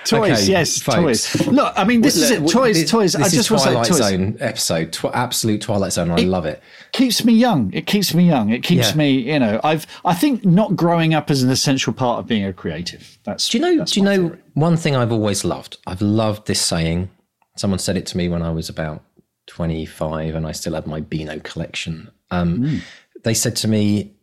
Toys, 0.05 0.31
Okay, 0.43 0.43
yes, 0.51 0.79
folks. 0.81 1.33
toys. 1.33 1.47
Look, 1.47 1.73
I 1.75 1.83
mean, 1.83 2.01
this 2.01 2.15
is 2.17 2.29
it. 2.31 2.47
Toys, 2.47 2.81
this, 2.81 2.89
toys. 2.91 3.13
This 3.13 3.21
I 3.23 3.25
is 3.25 3.33
just 3.33 3.49
want 3.51 3.61
to 3.63 3.67
say, 3.67 3.71
Twilight 3.73 3.87
toys 3.87 3.97
Zone 3.97 4.37
episode. 4.39 4.93
Tw- 4.93 5.05
absolute 5.15 5.61
Twilight 5.61 5.93
Zone. 5.93 6.11
I 6.11 6.17
love 6.17 6.45
it. 6.45 6.61
keeps 6.91 7.25
me 7.25 7.33
young. 7.33 7.73
It 7.73 7.87
keeps 7.87 8.13
me 8.13 8.27
young. 8.27 8.49
It 8.51 8.61
keeps 8.63 8.91
Yeah. 8.91 8.95
me, 8.97 9.11
you 9.31 9.39
know. 9.39 9.59
I've. 9.63 9.87
I 10.05 10.13
think 10.13 10.45
not 10.45 10.75
growing 10.75 11.13
up 11.15 11.31
is 11.31 11.41
an 11.41 11.49
essential 11.49 11.93
part 11.93 12.19
of 12.19 12.27
being 12.27 12.45
a 12.45 12.53
creative. 12.53 13.17
That's. 13.23 13.49
Do 13.49 13.57
you 13.57 13.63
know? 13.63 13.83
Do 13.85 13.99
you 13.99 14.05
know 14.05 14.27
theory. 14.29 14.39
one 14.53 14.77
thing 14.77 14.95
I've 14.95 15.11
always 15.11 15.43
loved? 15.43 15.77
I've 15.87 16.01
loved 16.01 16.45
this 16.47 16.61
saying. 16.61 17.09
Someone 17.57 17.79
said 17.79 17.97
it 17.97 18.05
to 18.07 18.17
me 18.17 18.29
when 18.29 18.41
I 18.43 18.51
was 18.51 18.69
about 18.69 19.03
twenty-five, 19.47 20.35
and 20.35 20.45
I 20.47 20.51
still 20.51 20.73
had 20.75 20.87
my 20.87 20.99
Beano 21.01 21.39
collection. 21.39 22.11
Um, 22.29 22.57
Hmm. 22.57 22.77
They 23.23 23.33
said 23.35 23.55
to 23.57 23.67
me, 23.67 24.13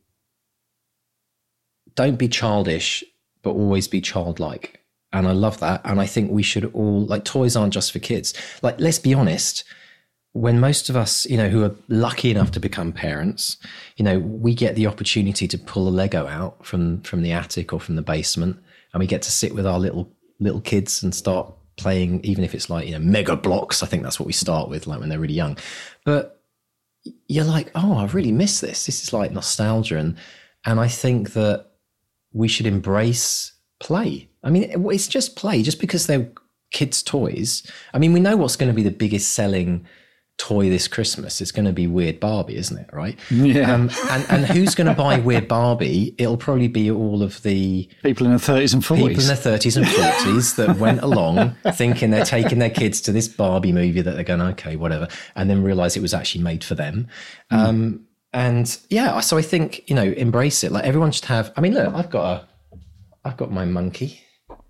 "Don't 1.98 2.16
be 2.16 2.28
childish, 2.28 3.02
but 3.42 3.50
always 3.50 3.88
be 3.88 4.00
childlike." 4.00 4.80
And 5.12 5.26
I 5.26 5.32
love 5.32 5.58
that. 5.58 5.80
And 5.84 6.00
I 6.00 6.06
think 6.06 6.30
we 6.30 6.44
should 6.44 6.66
all 6.72 7.04
like 7.06 7.24
toys 7.24 7.56
aren't 7.56 7.74
just 7.74 7.90
for 7.92 7.98
kids. 7.98 8.34
Like, 8.62 8.78
let's 8.78 9.00
be 9.00 9.14
honest. 9.14 9.64
When 10.32 10.60
most 10.60 10.88
of 10.88 10.96
us, 10.96 11.26
you 11.26 11.36
know, 11.36 11.48
who 11.48 11.64
are 11.64 11.74
lucky 11.88 12.30
enough 12.30 12.52
to 12.52 12.60
become 12.60 12.92
parents, 12.92 13.56
you 13.96 14.04
know, 14.04 14.20
we 14.20 14.54
get 14.54 14.76
the 14.76 14.86
opportunity 14.86 15.48
to 15.48 15.58
pull 15.58 15.88
a 15.88 15.90
Lego 15.90 16.28
out 16.28 16.64
from 16.64 17.00
from 17.02 17.22
the 17.22 17.32
attic 17.32 17.72
or 17.72 17.80
from 17.80 17.96
the 17.96 18.02
basement, 18.02 18.56
and 18.92 19.00
we 19.00 19.06
get 19.06 19.22
to 19.22 19.32
sit 19.32 19.54
with 19.54 19.66
our 19.66 19.80
little 19.80 20.12
little 20.38 20.60
kids 20.60 21.02
and 21.02 21.12
start 21.14 21.52
playing, 21.76 22.20
even 22.24 22.44
if 22.44 22.54
it's 22.54 22.70
like 22.70 22.86
you 22.86 22.92
know 22.92 23.00
mega 23.00 23.36
blocks. 23.36 23.82
I 23.82 23.86
think 23.86 24.02
that's 24.04 24.20
what 24.20 24.26
we 24.26 24.32
start 24.32 24.68
with, 24.68 24.86
like 24.86 25.00
when 25.00 25.08
they're 25.08 25.18
really 25.18 25.34
young. 25.34 25.56
But 26.04 26.38
you're 27.26 27.44
like, 27.44 27.70
oh, 27.74 27.96
I 27.96 28.04
really 28.06 28.32
miss 28.32 28.60
this. 28.60 28.86
This 28.86 29.02
is 29.02 29.12
like 29.12 29.32
nostalgia, 29.32 29.96
and 29.96 30.16
and 30.64 30.78
I 30.78 30.88
think 30.88 31.32
that 31.32 31.67
we 32.32 32.48
should 32.48 32.66
embrace 32.66 33.52
play. 33.80 34.28
I 34.42 34.50
mean, 34.50 34.70
it's 34.90 35.08
just 35.08 35.36
play. 35.36 35.62
Just 35.62 35.80
because 35.80 36.06
they're 36.06 36.30
kids' 36.70 37.02
toys. 37.02 37.62
I 37.94 37.98
mean, 37.98 38.12
we 38.12 38.20
know 38.20 38.36
what's 38.36 38.56
going 38.56 38.70
to 38.70 38.74
be 38.74 38.82
the 38.82 38.90
biggest 38.90 39.32
selling 39.32 39.86
toy 40.38 40.70
this 40.70 40.86
Christmas. 40.86 41.40
It's 41.40 41.50
going 41.50 41.64
to 41.64 41.72
be 41.72 41.86
Weird 41.86 42.20
Barbie, 42.20 42.56
isn't 42.56 42.78
it? 42.78 42.88
Right? 42.92 43.18
Yeah. 43.30 43.74
Um, 43.74 43.90
and 44.10 44.26
and 44.30 44.46
who's 44.46 44.74
going 44.74 44.86
to 44.86 44.94
buy 44.94 45.18
Weird 45.18 45.48
Barbie? 45.48 46.14
It'll 46.16 46.36
probably 46.36 46.68
be 46.68 46.90
all 46.90 47.22
of 47.22 47.42
the 47.42 47.88
People 48.02 48.26
in 48.26 48.32
their 48.32 48.38
thirties 48.38 48.72
and 48.72 48.82
40s. 48.82 48.96
people 48.96 49.20
in 49.20 49.26
their 49.26 49.36
thirties 49.36 49.76
and 49.76 49.88
forties 49.88 50.54
that 50.54 50.78
went 50.78 51.02
along 51.02 51.56
thinking 51.72 52.10
they're 52.10 52.24
taking 52.24 52.60
their 52.60 52.70
kids 52.70 53.00
to 53.02 53.12
this 53.12 53.28
Barbie 53.28 53.72
movie 53.72 54.00
that 54.00 54.14
they're 54.14 54.24
going 54.24 54.40
okay, 54.40 54.76
whatever, 54.76 55.08
and 55.34 55.50
then 55.50 55.62
realize 55.62 55.96
it 55.96 56.02
was 56.02 56.14
actually 56.14 56.44
made 56.44 56.62
for 56.62 56.74
them. 56.74 57.08
Um, 57.50 58.06
and 58.32 58.78
yeah, 58.90 59.20
so 59.20 59.36
I 59.38 59.42
think 59.42 59.88
you 59.88 59.94
know, 59.94 60.04
embrace 60.04 60.64
it. 60.64 60.72
Like 60.72 60.84
everyone 60.84 61.12
should 61.12 61.26
have. 61.26 61.52
I 61.56 61.60
mean, 61.60 61.74
look, 61.74 61.94
I've 61.94 62.10
got 62.10 62.42
a, 62.42 62.78
I've 63.24 63.36
got 63.36 63.50
my 63.50 63.64
monkey. 63.64 64.20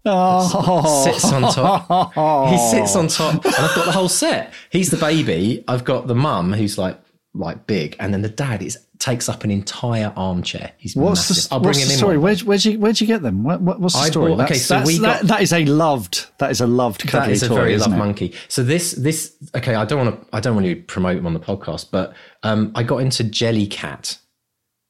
Oh, 0.04 1.04
Sits 1.04 1.24
on 1.32 1.42
top. 1.52 2.48
He 2.50 2.58
sits 2.70 2.96
on 2.96 3.08
top, 3.08 3.44
and 3.44 3.54
I've 3.54 3.74
got 3.74 3.84
the 3.84 3.92
whole 3.92 4.08
set. 4.08 4.54
He's 4.70 4.90
the 4.90 4.96
baby. 4.96 5.64
I've 5.68 5.84
got 5.84 6.06
the 6.06 6.14
mum 6.14 6.52
who's 6.52 6.78
like 6.78 6.98
like 7.34 7.66
big, 7.66 7.96
and 7.98 8.12
then 8.14 8.22
the 8.22 8.28
dad 8.28 8.62
is 8.62 8.78
takes 8.98 9.28
up 9.28 9.44
an 9.44 9.50
entire 9.50 10.12
armchair. 10.16 10.72
He's 10.78 10.96
What's 10.96 11.30
massive. 11.30 11.48
the, 11.48 11.54
I'll 11.54 11.60
bring 11.60 11.68
what's 11.70 11.78
him 11.82 11.86
the 11.88 11.92
in. 11.94 11.98
story? 11.98 12.18
Where'd, 12.18 12.40
where'd 12.42 12.64
you 12.64 12.78
where'd 12.78 13.00
you 13.00 13.06
get 13.06 13.22
them? 13.22 13.44
What, 13.44 13.60
what, 13.60 13.80
what's 13.80 13.94
the 13.94 14.00
I 14.00 14.10
story? 14.10 14.32
bought- 14.34 14.40
okay, 14.44 14.54
That's- 14.58 14.66
so 14.66 14.74
that's- 14.74 14.86
we 14.86 14.98
that, 15.00 15.22
that 15.28 15.42
is 15.42 15.52
a 15.52 15.64
loved 15.64 16.26
that 16.38 16.50
is 16.50 16.60
a 16.60 16.66
loved 16.66 17.08
That 17.10 17.30
is 17.30 17.42
a 17.42 17.48
toy, 17.48 17.54
very 17.54 17.76
loved 17.78 17.94
it? 17.94 17.96
monkey. 17.96 18.34
So 18.48 18.62
this 18.62 18.92
this 18.92 19.34
okay, 19.54 19.74
I 19.74 19.84
don't 19.84 20.04
want 20.06 20.20
to 20.30 20.36
I 20.36 20.40
don't 20.40 20.54
want 20.54 20.66
to 20.66 20.76
promote 20.76 21.16
him 21.16 21.26
on 21.26 21.34
the 21.34 21.40
podcast, 21.40 21.90
but 21.90 22.14
um, 22.42 22.72
I 22.74 22.82
got 22.82 22.98
into 22.98 23.24
Jellycat, 23.24 24.18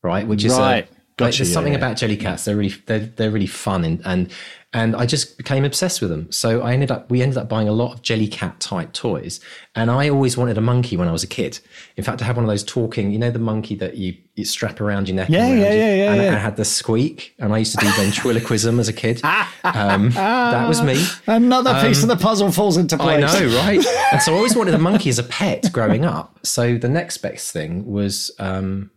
right? 0.02 0.26
Which 0.26 0.44
is 0.44 0.52
Right. 0.56 0.88
a 0.90 0.97
Gotcha, 1.18 1.24
like, 1.24 1.36
there's 1.38 1.50
yeah, 1.50 1.54
something 1.54 1.72
yeah. 1.72 1.78
about 1.78 1.96
Jellycats. 1.96 2.44
They're 2.44 2.56
really 2.56 2.74
they're 2.86 3.00
they're 3.00 3.30
really 3.30 3.46
fun 3.46 3.84
and 3.84 4.00
and 4.04 4.32
and 4.74 4.94
I 4.94 5.06
just 5.06 5.38
became 5.38 5.64
obsessed 5.64 6.02
with 6.02 6.10
them. 6.10 6.30
So 6.30 6.60
I 6.60 6.74
ended 6.74 6.90
up 6.90 7.10
we 7.10 7.22
ended 7.22 7.38
up 7.38 7.48
buying 7.48 7.68
a 7.68 7.72
lot 7.72 7.94
of 7.94 8.02
Jellycat 8.02 8.58
type 8.58 8.92
toys, 8.92 9.40
and 9.74 9.90
I 9.90 10.10
always 10.10 10.36
wanted 10.36 10.58
a 10.58 10.60
monkey 10.60 10.96
when 10.96 11.08
I 11.08 11.12
was 11.12 11.22
a 11.24 11.26
kid. 11.26 11.58
In 11.96 12.04
fact, 12.04 12.20
I 12.20 12.26
had 12.26 12.36
one 12.36 12.44
of 12.44 12.50
those 12.50 12.64
talking, 12.64 13.10
you 13.10 13.18
know, 13.18 13.30
the 13.30 13.38
monkey 13.38 13.74
that 13.76 13.96
you, 13.96 14.14
you 14.34 14.44
strap 14.44 14.82
around 14.82 15.08
your 15.08 15.16
neck. 15.16 15.30
Yeah, 15.30 15.46
and 15.46 15.58
yeah, 15.58 15.72
yeah, 15.72 15.94
yeah, 15.94 16.12
And 16.12 16.22
yeah. 16.22 16.34
it 16.34 16.38
had 16.38 16.56
the 16.56 16.66
squeak, 16.66 17.34
and 17.38 17.54
I 17.54 17.58
used 17.58 17.78
to 17.78 17.84
do 17.84 17.90
ventriloquism 17.92 18.78
as 18.78 18.88
a 18.88 18.92
kid. 18.92 19.22
Um, 19.64 20.10
that 20.10 20.68
was 20.68 20.82
me. 20.82 21.02
Another 21.26 21.80
piece 21.80 22.02
of 22.02 22.10
the 22.10 22.16
puzzle 22.16 22.52
falls 22.52 22.76
into 22.76 23.00
Um, 23.00 23.08
I 23.08 23.16
know, 23.16 23.56
right? 23.56 23.84
and 24.12 24.20
so 24.20 24.34
I 24.34 24.36
always 24.36 24.54
wanted 24.54 24.74
a 24.74 24.78
monkey 24.78 25.08
as 25.08 25.18
a 25.18 25.24
pet 25.24 25.72
growing 25.72 26.04
up. 26.04 26.40
So 26.42 26.76
the 26.76 26.90
next 26.90 27.18
best 27.18 27.52
thing 27.52 27.86
was 27.86 28.30
um, 28.38 28.90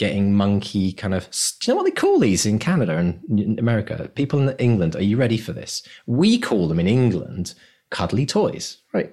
getting 0.00 0.32
monkey 0.32 0.92
kind 0.94 1.12
of. 1.12 1.28
Do 1.30 1.70
you 1.70 1.74
know 1.74 1.76
what 1.76 1.84
they 1.84 2.00
call 2.00 2.18
these 2.18 2.46
in 2.46 2.58
Canada 2.58 2.96
and 2.96 3.20
in 3.38 3.58
America? 3.58 4.10
People 4.14 4.40
in 4.40 4.56
England, 4.56 4.96
are 4.96 5.02
you 5.02 5.18
ready 5.18 5.36
for 5.36 5.52
this? 5.52 5.82
We 6.06 6.38
call 6.38 6.68
them 6.68 6.80
in 6.80 6.88
England 6.88 7.52
cuddly 7.90 8.24
toys, 8.24 8.78
right? 8.94 9.12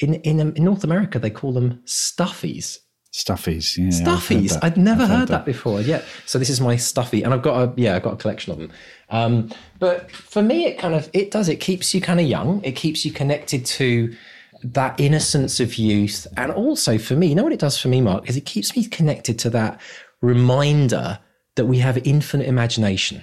In 0.00 0.14
in, 0.16 0.38
um, 0.38 0.52
in 0.54 0.64
North 0.64 0.84
America, 0.84 1.18
they 1.18 1.30
call 1.30 1.52
them 1.54 1.80
stuffies. 1.86 2.78
Stuffies, 3.14 3.78
yeah. 3.78 3.88
Stuffies. 3.88 4.58
I'd 4.62 4.76
never 4.76 5.04
I've 5.04 5.08
heard, 5.08 5.28
that. 5.28 5.46
before. 5.46 5.80
Yeah. 5.80 6.02
So 6.26 6.38
this 6.38 6.50
is 6.50 6.60
my 6.60 6.76
stuffy, 6.76 7.22
and 7.22 7.32
I've 7.32 7.42
got 7.42 7.56
a 7.62 7.72
yeah, 7.80 7.96
I've 7.96 8.02
got 8.02 8.12
a 8.12 8.16
collection 8.16 8.52
of 8.52 8.58
them. 8.58 8.70
Um, 9.08 9.50
but 9.78 10.10
for 10.10 10.42
me, 10.42 10.66
it 10.66 10.78
kind 10.78 10.94
of 10.94 11.08
it 11.14 11.30
does. 11.30 11.48
It 11.48 11.56
keeps 11.56 11.94
you 11.94 12.02
kind 12.02 12.20
of 12.20 12.26
young. 12.26 12.62
It 12.64 12.72
keeps 12.72 13.06
you 13.06 13.12
connected 13.12 13.64
to 13.80 14.14
that 14.62 14.98
innocence 14.98 15.60
of 15.60 15.76
youth, 15.76 16.26
and 16.36 16.52
also 16.52 16.98
for 16.98 17.14
me, 17.14 17.28
you 17.28 17.34
know 17.34 17.44
what 17.44 17.52
it 17.52 17.58
does 17.58 17.78
for 17.78 17.88
me, 17.88 18.00
Mark, 18.00 18.28
is 18.28 18.36
it 18.36 18.46
keeps 18.46 18.76
me 18.76 18.84
connected 18.86 19.38
to 19.40 19.50
that 19.50 19.80
reminder 20.20 21.18
that 21.56 21.66
we 21.66 21.78
have 21.78 21.98
infinite 22.06 22.46
imagination. 22.46 23.22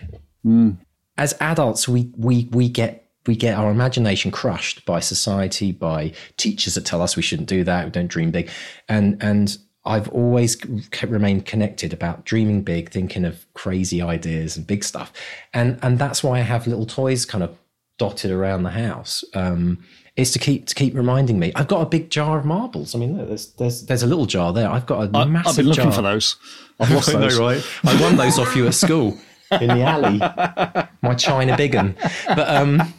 As 1.17 1.35
adults, 1.39 1.87
we 1.87 2.11
we 2.17 2.49
we 2.51 2.69
get 2.69 3.09
we 3.25 3.35
get 3.35 3.57
our 3.57 3.71
imagination 3.71 4.31
crushed 4.31 4.85
by 4.85 4.99
society, 4.99 5.71
by 5.71 6.13
teachers 6.37 6.75
that 6.75 6.85
tell 6.85 7.01
us 7.01 7.15
we 7.15 7.21
shouldn't 7.21 7.49
do 7.49 7.63
that, 7.63 7.85
we 7.85 7.91
don't 7.91 8.07
dream 8.07 8.31
big, 8.31 8.49
and 8.87 9.21
and 9.21 9.57
I've 9.85 10.09
always 10.09 10.57
remained 11.01 11.45
connected 11.45 11.93
about 11.93 12.25
dreaming 12.25 12.61
big, 12.63 12.91
thinking 12.91 13.25
of 13.25 13.45
crazy 13.53 14.01
ideas 14.01 14.57
and 14.57 14.67
big 14.67 14.83
stuff, 14.83 15.11
and 15.53 15.79
and 15.81 15.97
that's 15.97 16.23
why 16.23 16.39
I 16.39 16.41
have 16.41 16.67
little 16.67 16.85
toys 16.85 17.25
kind 17.25 17.43
of 17.43 17.57
dotted 17.97 18.31
around 18.31 18.63
the 18.63 18.71
house. 18.71 19.23
Um, 19.33 19.83
is 20.15 20.31
to 20.31 20.39
keep 20.39 20.65
to 20.67 20.75
keep 20.75 20.93
reminding 20.95 21.39
me. 21.39 21.51
I've 21.55 21.67
got 21.67 21.81
a 21.81 21.85
big 21.85 22.09
jar 22.09 22.37
of 22.37 22.45
marbles. 22.45 22.95
I 22.95 22.99
mean, 22.99 23.17
look, 23.17 23.27
there's 23.27 23.47
there's 23.53 23.85
there's 23.85 24.03
a 24.03 24.07
little 24.07 24.25
jar 24.25 24.51
there. 24.53 24.69
I've 24.69 24.85
got 24.85 25.13
a 25.15 25.25
massive 25.25 25.49
I've 25.51 25.55
been 25.57 25.67
looking 25.67 25.83
jar. 25.85 25.93
for 25.93 26.01
those. 26.01 26.35
I've 26.79 26.91
lost 26.97 27.09
I 27.15 27.19
those. 27.19 27.39
right? 27.39 27.63
I 27.83 28.01
won 28.01 28.15
those 28.17 28.37
off 28.39 28.55
you 28.55 28.67
at 28.67 28.73
school 28.73 29.17
in 29.51 29.67
the 29.67 29.81
alley. 29.81 30.19
My 31.01 31.15
China 31.15 31.55
big 31.57 31.75
un. 31.75 31.95
But 32.27 32.49
um, 32.49 32.93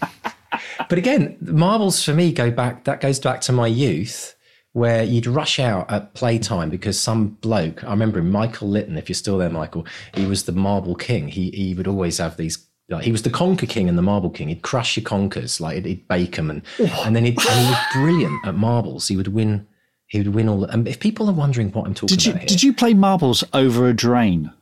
but 0.88 0.98
again, 0.98 1.36
marbles 1.40 2.02
for 2.04 2.12
me 2.14 2.32
go 2.32 2.50
back. 2.50 2.84
That 2.84 3.00
goes 3.00 3.20
back 3.20 3.40
to 3.42 3.52
my 3.52 3.66
youth, 3.68 4.34
where 4.72 5.04
you'd 5.04 5.26
rush 5.26 5.58
out 5.60 5.90
at 5.90 6.14
playtime 6.14 6.70
because 6.70 6.98
some 6.98 7.28
bloke. 7.40 7.84
I 7.84 7.90
remember 7.90 8.18
him, 8.18 8.30
Michael 8.30 8.68
Litton. 8.68 8.96
If 8.98 9.08
you're 9.08 9.14
still 9.14 9.38
there, 9.38 9.50
Michael, 9.50 9.86
he 10.14 10.26
was 10.26 10.44
the 10.44 10.52
marble 10.52 10.94
king. 10.94 11.28
He 11.28 11.50
he 11.50 11.74
would 11.74 11.86
always 11.86 12.18
have 12.18 12.36
these. 12.36 12.66
Like, 12.90 13.04
he 13.04 13.12
was 13.12 13.22
the 13.22 13.30
conker 13.30 13.68
king 13.68 13.88
and 13.88 13.96
the 13.96 14.02
marble 14.02 14.30
king. 14.30 14.48
He'd 14.48 14.62
crush 14.62 14.96
your 14.96 15.04
conkers, 15.04 15.60
like 15.60 15.76
he'd, 15.76 15.86
he'd 15.86 16.08
bake 16.08 16.36
them, 16.36 16.50
and 16.50 16.62
oh. 16.80 17.02
and 17.06 17.14
then 17.14 17.24
he'd, 17.24 17.38
and 17.38 17.66
he 17.66 17.70
was 17.70 17.78
brilliant 17.92 18.46
at 18.46 18.56
marbles. 18.56 19.06
He 19.08 19.16
would 19.16 19.28
win. 19.28 19.66
He 20.06 20.18
would 20.18 20.34
win 20.34 20.48
all. 20.48 20.60
The, 20.60 20.68
and 20.68 20.88
if 20.88 20.98
people 20.98 21.30
are 21.30 21.32
wondering 21.32 21.70
what 21.70 21.86
I'm 21.86 21.94
talking 21.94 22.16
Did 22.16 22.26
you 22.26 22.32
about 22.32 22.40
here, 22.42 22.48
did 22.48 22.62
you 22.64 22.72
play 22.72 22.94
marbles 22.94 23.44
over 23.54 23.88
a 23.88 23.94
drain? 23.94 24.52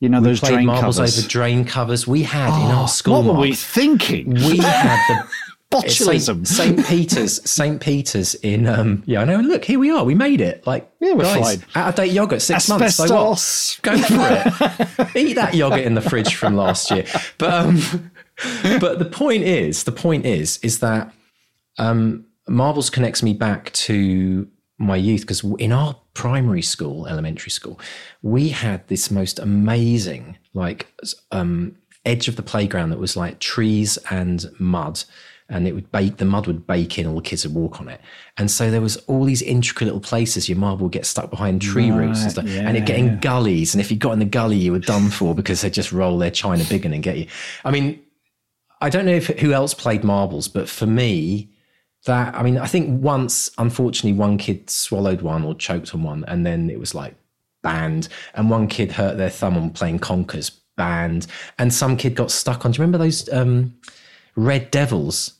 You 0.00 0.08
know 0.08 0.20
those 0.20 0.40
played 0.40 0.54
drain 0.54 0.66
marbles 0.66 0.96
covers. 0.96 1.18
over 1.18 1.28
drain 1.28 1.64
covers. 1.64 2.06
We 2.06 2.24
had 2.24 2.48
in 2.64 2.72
our 2.72 2.88
school. 2.88 3.22
what 3.22 3.34
were 3.34 3.40
we 3.40 3.54
thinking? 3.54 4.34
we 4.34 4.56
had 4.58 5.06
the 5.08 5.28
Botulism. 5.70 6.46
St. 6.46 6.84
Peter's, 6.86 7.48
St. 7.48 7.80
Peter's 7.80 8.34
in 8.36 8.66
um 8.66 9.02
yeah, 9.06 9.20
I 9.20 9.24
know. 9.24 9.40
Look, 9.40 9.64
here 9.64 9.78
we 9.78 9.90
are. 9.90 10.04
We 10.04 10.14
made 10.14 10.40
it. 10.40 10.66
Like 10.66 10.90
Yeah, 11.00 11.12
we're 11.14 11.24
guys, 11.24 11.56
fine. 11.56 11.70
Out 11.74 11.88
of 11.90 11.94
date 11.94 12.12
yogurt, 12.12 12.42
six 12.42 12.68
months. 12.68 12.96
So 12.96 13.04
what? 13.04 13.78
Go 13.82 13.98
for 13.98 14.26
it. 14.28 15.16
Eat 15.16 15.34
that 15.34 15.54
yogurt 15.54 15.80
in 15.84 15.94
the 15.94 16.00
fridge 16.00 16.34
from 16.34 16.56
last 16.56 16.90
year. 16.90 17.06
But 17.38 17.52
um 17.52 18.10
but 18.80 18.98
the 18.98 19.04
point 19.04 19.44
is, 19.44 19.84
the 19.84 19.92
point 19.92 20.26
is, 20.26 20.58
is 20.58 20.80
that 20.80 21.12
um 21.78 22.26
marbles 22.48 22.90
connects 22.90 23.22
me 23.22 23.32
back 23.32 23.72
to 23.72 24.48
my 24.78 24.96
youth 24.96 25.20
because 25.20 25.44
in 25.58 25.72
our 25.72 25.94
primary 26.14 26.62
school, 26.62 27.06
elementary 27.06 27.50
school, 27.50 27.78
we 28.22 28.48
had 28.48 28.86
this 28.88 29.10
most 29.10 29.38
amazing 29.38 30.38
like 30.54 30.86
um, 31.30 31.76
edge 32.04 32.28
of 32.28 32.36
the 32.36 32.42
playground 32.42 32.90
that 32.90 32.98
was 32.98 33.16
like 33.16 33.38
trees 33.38 33.98
and 34.10 34.50
mud. 34.58 35.04
And 35.50 35.66
it 35.66 35.74
would 35.74 35.90
bake, 35.90 36.16
the 36.16 36.24
mud 36.24 36.46
would 36.46 36.66
bake 36.66 36.98
in, 36.98 37.06
all 37.06 37.16
the 37.16 37.22
kids 37.22 37.44
would 37.44 37.54
walk 37.54 37.80
on 37.80 37.88
it. 37.88 38.00
And 38.36 38.50
so 38.50 38.70
there 38.70 38.80
was 38.80 38.96
all 39.08 39.24
these 39.24 39.42
intricate 39.42 39.86
little 39.86 40.00
places 40.00 40.48
your 40.48 40.56
marble 40.56 40.84
would 40.84 40.92
get 40.92 41.04
stuck 41.04 41.28
behind 41.28 41.60
tree 41.60 41.90
roots 41.90 42.22
and 42.22 42.30
stuff. 42.30 42.46
and 42.46 42.76
it'd 42.76 42.86
get 42.86 42.98
in 42.98 43.18
gullies. 43.18 43.74
And 43.74 43.80
if 43.80 43.90
you 43.90 43.96
got 43.96 44.12
in 44.12 44.20
the 44.20 44.24
gully, 44.24 44.56
you 44.56 44.72
were 44.72 44.78
done 44.78 45.10
for 45.10 45.34
because 45.34 45.60
they'd 45.60 45.72
just 45.72 45.92
roll 45.92 46.16
their 46.18 46.30
china 46.30 46.64
big 46.68 46.86
and 46.86 47.02
get 47.02 47.18
you. 47.18 47.26
I 47.64 47.70
mean, 47.70 48.00
I 48.80 48.88
don't 48.88 49.04
know 49.04 49.12
if 49.12 49.26
who 49.26 49.52
else 49.52 49.74
played 49.74 50.04
marbles, 50.04 50.48
but 50.48 50.68
for 50.68 50.86
me, 50.86 51.50
that 52.06 52.34
I 52.34 52.42
mean, 52.42 52.56
I 52.56 52.66
think 52.66 53.02
once, 53.02 53.50
unfortunately, 53.58 54.18
one 54.18 54.38
kid 54.38 54.70
swallowed 54.70 55.20
one 55.20 55.44
or 55.44 55.54
choked 55.54 55.94
on 55.94 56.02
one, 56.02 56.24
and 56.26 56.46
then 56.46 56.70
it 56.70 56.78
was 56.78 56.94
like 56.94 57.14
banned. 57.62 58.08
And 58.34 58.48
one 58.48 58.68
kid 58.68 58.92
hurt 58.92 59.18
their 59.18 59.30
thumb 59.30 59.56
on 59.56 59.70
playing 59.70 59.98
Conkers, 59.98 60.50
banned. 60.76 61.26
And 61.58 61.72
some 61.72 61.96
kid 61.96 62.14
got 62.14 62.30
stuck 62.30 62.64
on. 62.64 62.72
Do 62.72 62.76
you 62.76 62.82
remember 62.82 62.98
those 62.98 63.30
um, 63.32 63.74
Red 64.34 64.70
Devils? 64.70 65.34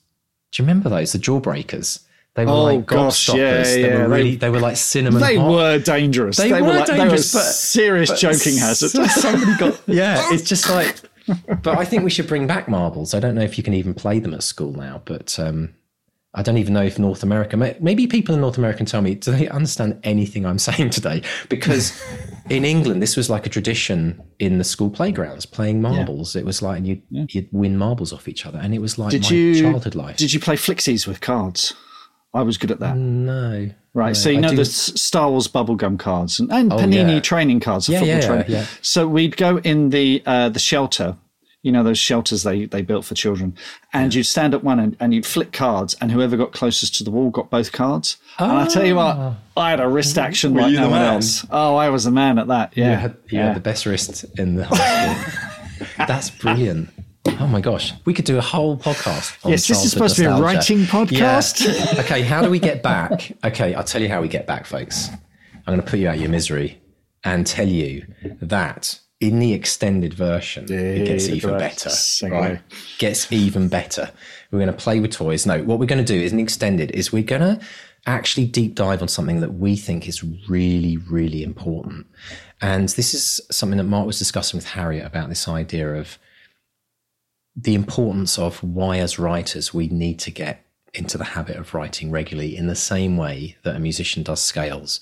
Do 0.52 0.62
you 0.62 0.66
remember 0.66 0.88
those? 0.88 1.12
The 1.12 1.18
Jawbreakers. 1.18 2.00
They 2.34 2.44
were 2.46 2.52
Oh, 2.52 2.62
like 2.64 2.86
gosh, 2.86 3.28
yeah, 3.28 3.62
they 3.64 3.80
yeah, 3.82 3.98
were 4.02 4.08
really. 4.08 4.30
they- 4.32 4.36
They, 4.36 4.50
were 4.50 4.60
like 4.60 4.76
cinnamon. 4.76 5.20
They 5.20 5.36
hot. 5.36 5.50
were 5.50 5.78
dangerous. 5.80 6.36
They, 6.36 6.50
were, 6.52 6.60
like, 6.60 6.86
dangerous, 6.86 7.32
they 7.32 7.38
were 7.38 7.42
but 7.44 7.52
serious 7.52 8.10
but 8.10 8.18
joking 8.20 8.56
hazard. 8.56 8.90
somebody 9.10 9.56
got 9.58 9.80
yeah. 9.88 10.32
It's 10.32 10.48
just 10.48 10.70
like, 10.70 10.96
but 11.62 11.76
I 11.78 11.84
think 11.84 12.04
we 12.04 12.10
should 12.10 12.28
bring 12.28 12.46
back 12.46 12.68
marbles. 12.68 13.14
I 13.14 13.20
don't 13.20 13.34
know 13.34 13.42
if 13.42 13.58
you 13.58 13.64
can 13.64 13.74
even 13.74 13.94
play 13.94 14.20
them 14.20 14.32
at 14.32 14.44
school 14.44 14.72
now, 14.72 15.02
but 15.04 15.38
um, 15.40 15.74
I 16.32 16.42
don't 16.42 16.58
even 16.58 16.74
know 16.74 16.82
if 16.84 16.96
North 16.96 17.24
America. 17.24 17.56
Maybe 17.80 18.06
people 18.06 18.34
in 18.36 18.40
North 18.40 18.56
America 18.56 18.78
can 18.78 18.86
tell 18.86 19.02
me. 19.02 19.16
Do 19.16 19.32
they 19.32 19.48
understand 19.48 19.98
anything 20.04 20.46
I'm 20.46 20.58
saying 20.68 20.90
today? 20.90 21.22
Because 21.48 22.00
in 22.48 22.64
England, 22.64 23.02
this 23.02 23.16
was 23.16 23.28
like 23.28 23.46
a 23.46 23.48
tradition 23.48 24.22
in 24.38 24.58
the 24.58 24.64
school 24.64 24.90
playgrounds 24.90 25.44
playing 25.44 25.82
marbles. 25.82 26.36
It 26.36 26.44
was 26.44 26.62
like 26.62 26.84
you 26.84 27.02
would 27.10 27.34
you'd 27.34 27.48
win 27.50 27.76
marbles 27.76 28.12
off 28.12 28.28
each 28.28 28.46
other, 28.46 28.58
and 28.58 28.72
it 28.74 28.78
was 28.80 28.96
like 28.96 29.10
Did 29.10 29.22
my 29.24 29.28
you 29.30 29.60
childhood 29.62 29.94
life. 29.96 30.16
Did 30.18 30.32
you 30.32 30.38
play 30.38 30.54
flixies 30.56 31.06
with 31.06 31.20
cards? 31.20 31.74
I 32.32 32.42
was 32.42 32.58
good 32.58 32.70
at 32.70 32.78
that. 32.78 32.96
no, 32.96 33.70
Right, 33.92 34.10
no, 34.10 34.12
so 34.12 34.30
you 34.30 34.38
I 34.38 34.40
know 34.42 34.50
do- 34.50 34.56
the 34.58 34.64
Star 34.64 35.30
Wars 35.32 35.48
bubblegum 35.48 35.98
cards 35.98 36.38
and, 36.38 36.48
and 36.52 36.70
Panini 36.70 37.14
yeah. 37.14 37.20
training 37.20 37.58
cards, 37.58 37.88
Yeah, 37.88 37.98
football 37.98 38.14
yeah, 38.18 38.26
training. 38.26 38.44
yeah. 38.52 38.66
So 38.82 39.08
we'd 39.08 39.36
go 39.36 39.58
in 39.58 39.90
the 39.90 40.22
uh, 40.24 40.48
the 40.48 40.60
shelter, 40.60 41.16
you 41.62 41.70
know 41.70 41.82
those 41.82 41.98
shelters 41.98 42.42
they 42.42 42.64
they 42.64 42.82
built 42.82 43.04
for 43.04 43.14
children, 43.14 43.54
and 43.92 44.14
you'd 44.14 44.24
stand 44.24 44.54
at 44.54 44.64
one 44.64 44.80
end 44.80 44.96
and 45.00 45.12
you'd 45.12 45.26
flip 45.26 45.52
cards, 45.52 45.94
and 46.00 46.10
whoever 46.10 46.36
got 46.36 46.52
closest 46.52 46.94
to 46.96 47.04
the 47.04 47.10
wall 47.10 47.30
got 47.30 47.50
both 47.50 47.72
cards. 47.72 48.16
And 48.38 48.52
I 48.52 48.66
tell 48.66 48.84
you 48.84 48.96
what, 48.96 49.16
ah. 49.16 49.36
I 49.56 49.70
had 49.70 49.80
a 49.80 49.88
wrist 49.88 50.16
mm-hmm. 50.16 50.26
action 50.26 50.54
like 50.54 50.70
you 50.70 50.76
the 50.76 50.82
no 50.82 50.90
one 50.90 51.00
man? 51.00 51.14
else. 51.14 51.46
Oh, 51.50 51.76
I 51.76 51.90
was 51.90 52.04
the 52.04 52.10
man 52.10 52.38
at 52.38 52.48
that. 52.48 52.76
Yeah, 52.76 52.92
You 52.92 52.96
had, 52.96 53.10
you 53.28 53.38
yeah. 53.38 53.46
had 53.48 53.56
the 53.56 53.60
best 53.60 53.86
wrist 53.86 54.24
in 54.38 54.56
the 54.56 54.64
whole 54.64 54.78
school. 54.78 55.86
That's 56.06 56.30
brilliant. 56.30 56.90
Oh 57.38 57.46
my 57.46 57.60
gosh, 57.60 57.92
we 58.06 58.14
could 58.14 58.24
do 58.24 58.38
a 58.38 58.42
whole 58.42 58.78
podcast. 58.78 59.44
On 59.44 59.50
Yes, 59.50 59.68
this 59.68 59.84
is 59.84 59.92
childhood 59.92 60.10
supposed 60.10 60.16
to 60.16 60.22
be 60.22 60.26
a 60.26 60.36
writing 60.40 60.78
podcast. 60.80 61.94
Yeah. 61.94 62.00
okay, 62.04 62.22
how 62.22 62.42
do 62.42 62.50
we 62.50 62.58
get 62.58 62.82
back? 62.82 63.32
Okay, 63.44 63.74
I'll 63.74 63.84
tell 63.84 64.00
you 64.00 64.08
how 64.08 64.22
we 64.22 64.28
get 64.28 64.46
back, 64.46 64.64
folks. 64.64 65.10
I'm 65.66 65.74
going 65.74 65.80
to 65.80 65.86
put 65.86 66.00
you 66.00 66.08
out 66.08 66.14
of 66.14 66.20
your 66.20 66.30
misery 66.30 66.80
and 67.22 67.46
tell 67.46 67.68
you 67.68 68.06
that 68.40 68.98
in 69.20 69.38
the 69.38 69.52
extended 69.52 70.14
version, 70.14 70.64
it 70.70 71.04
gets 71.04 71.28
even 71.28 71.58
better. 71.58 71.90
Segue. 71.90 72.30
Right? 72.30 72.60
Gets 72.98 73.30
even 73.30 73.68
better. 73.68 74.10
We're 74.50 74.60
going 74.60 74.72
to 74.72 74.76
play 74.76 74.98
with 74.98 75.12
toys. 75.12 75.44
No, 75.46 75.62
what 75.62 75.78
we're 75.78 75.86
going 75.86 76.04
to 76.04 76.12
do 76.12 76.18
is 76.18 76.32
an 76.32 76.40
extended 76.40 76.90
is 76.92 77.12
we're 77.12 77.22
going 77.22 77.42
to 77.42 77.60
actually 78.06 78.46
deep 78.46 78.74
dive 78.74 79.02
on 79.02 79.08
something 79.08 79.40
that 79.40 79.54
we 79.54 79.76
think 79.76 80.08
is 80.08 80.24
really, 80.48 80.96
really 80.96 81.42
important. 81.42 82.06
And 82.62 82.88
this 82.88 83.12
is 83.12 83.40
something 83.50 83.76
that 83.76 83.84
Mark 83.84 84.06
was 84.06 84.18
discussing 84.18 84.56
with 84.56 84.68
Harriet 84.68 85.06
about 85.06 85.28
this 85.28 85.46
idea 85.46 85.94
of 85.94 86.18
the 87.54 87.74
importance 87.74 88.38
of 88.38 88.62
why, 88.62 88.98
as 88.98 89.18
writers, 89.18 89.74
we 89.74 89.88
need 89.88 90.18
to 90.20 90.30
get 90.30 90.64
into 90.94 91.18
the 91.18 91.24
habit 91.24 91.56
of 91.56 91.74
writing 91.74 92.10
regularly 92.10 92.56
in 92.56 92.68
the 92.68 92.74
same 92.74 93.16
way 93.16 93.56
that 93.64 93.76
a 93.76 93.80
musician 93.80 94.22
does 94.22 94.40
scales. 94.40 94.98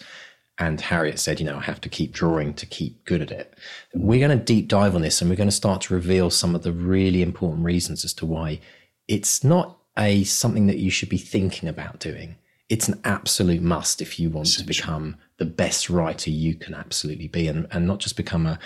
And 0.58 0.80
Harriet 0.80 1.20
said, 1.20 1.38
you 1.38 1.46
know, 1.46 1.58
I 1.58 1.62
have 1.62 1.80
to 1.82 1.88
keep 1.88 2.12
drawing 2.12 2.52
to 2.54 2.66
keep 2.66 3.04
good 3.04 3.22
at 3.22 3.30
it. 3.30 3.54
We're 3.94 4.26
going 4.26 4.36
to 4.36 4.44
deep 4.44 4.66
dive 4.66 4.96
on 4.96 5.02
this 5.02 5.20
and 5.20 5.30
we're 5.30 5.36
going 5.36 5.48
to 5.48 5.54
start 5.54 5.82
to 5.82 5.94
reveal 5.94 6.30
some 6.30 6.54
of 6.54 6.62
the 6.62 6.72
really 6.72 7.22
important 7.22 7.64
reasons 7.64 8.04
as 8.04 8.12
to 8.14 8.26
why 8.26 8.60
it's 9.06 9.44
not 9.44 9.78
a 9.96 10.24
something 10.24 10.66
that 10.66 10.78
you 10.78 10.90
should 10.90 11.08
be 11.08 11.16
thinking 11.16 11.68
about 11.68 12.00
doing. 12.00 12.36
It's 12.68 12.88
an 12.88 13.00
absolute 13.04 13.62
must 13.62 14.02
if 14.02 14.18
you 14.18 14.30
want 14.30 14.48
to 14.48 14.64
become 14.64 15.16
the 15.38 15.46
best 15.46 15.88
writer 15.88 16.30
you 16.30 16.54
can 16.54 16.74
absolutely 16.74 17.28
be 17.28 17.46
and, 17.48 17.66
and 17.70 17.86
not 17.86 18.00
just 18.00 18.16
become 18.16 18.44
a 18.44 18.58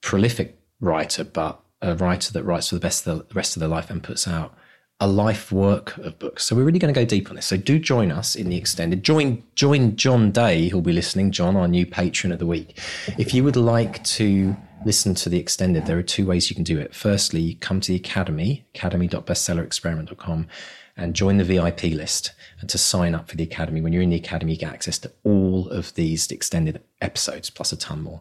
prolific 0.00 0.58
writer, 0.80 1.22
but 1.22 1.60
a 1.80 1.94
writer 1.94 2.32
that 2.32 2.42
writes 2.42 2.70
for 2.70 2.74
the 2.74 2.80
best 2.80 3.06
of 3.06 3.28
the 3.28 3.34
rest 3.34 3.56
of 3.56 3.60
their 3.60 3.68
life 3.68 3.90
and 3.90 4.02
puts 4.02 4.26
out 4.26 4.56
a 5.00 5.06
life 5.06 5.52
work 5.52 5.96
of 5.98 6.18
books. 6.18 6.44
So 6.44 6.56
we're 6.56 6.64
really 6.64 6.80
going 6.80 6.92
to 6.92 7.00
go 7.00 7.06
deep 7.06 7.30
on 7.30 7.36
this. 7.36 7.46
So 7.46 7.56
do 7.56 7.78
join 7.78 8.10
us 8.10 8.34
in 8.34 8.48
the 8.48 8.56
extended. 8.56 9.04
Join 9.04 9.42
join 9.54 9.94
John 9.94 10.32
Day, 10.32 10.68
who'll 10.68 10.80
be 10.80 10.92
listening. 10.92 11.30
John, 11.30 11.56
our 11.56 11.68
new 11.68 11.86
patron 11.86 12.32
of 12.32 12.40
the 12.40 12.46
week. 12.46 12.78
If 13.16 13.32
you 13.32 13.44
would 13.44 13.56
like 13.56 14.02
to 14.04 14.56
listen 14.84 15.14
to 15.14 15.28
the 15.28 15.38
extended, 15.38 15.86
there 15.86 15.98
are 15.98 16.02
two 16.02 16.26
ways 16.26 16.50
you 16.50 16.56
can 16.56 16.64
do 16.64 16.78
it. 16.78 16.94
Firstly, 16.94 17.54
come 17.60 17.80
to 17.80 17.92
the 17.92 17.96
academy, 17.96 18.66
academy.bestsellerexperiment.com, 18.74 20.48
and 20.96 21.14
join 21.14 21.36
the 21.36 21.44
VIP 21.44 21.82
list. 21.84 22.32
And 22.60 22.68
to 22.68 22.78
sign 22.78 23.14
up 23.14 23.28
for 23.28 23.36
the 23.36 23.44
academy, 23.44 23.80
when 23.80 23.92
you're 23.92 24.02
in 24.02 24.10
the 24.10 24.16
academy, 24.16 24.52
you 24.52 24.58
get 24.58 24.72
access 24.72 24.98
to 25.00 25.12
all 25.22 25.68
of 25.68 25.94
these 25.94 26.28
extended 26.32 26.82
episodes 27.00 27.50
plus 27.50 27.70
a 27.70 27.76
ton 27.76 28.02
more 28.02 28.20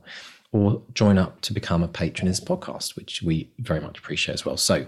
or 0.52 0.82
join 0.94 1.18
up 1.18 1.42
to 1.42 1.54
become 1.54 1.84
a 1.84 1.88
patron 1.88 2.28
in 2.28 2.32
this 2.32 2.40
podcast, 2.40 2.96
which 2.96 3.22
we 3.22 3.50
very 3.60 3.82
much 3.82 3.98
appreciate 3.98 4.34
as 4.34 4.46
well. 4.46 4.56
So 4.56 4.88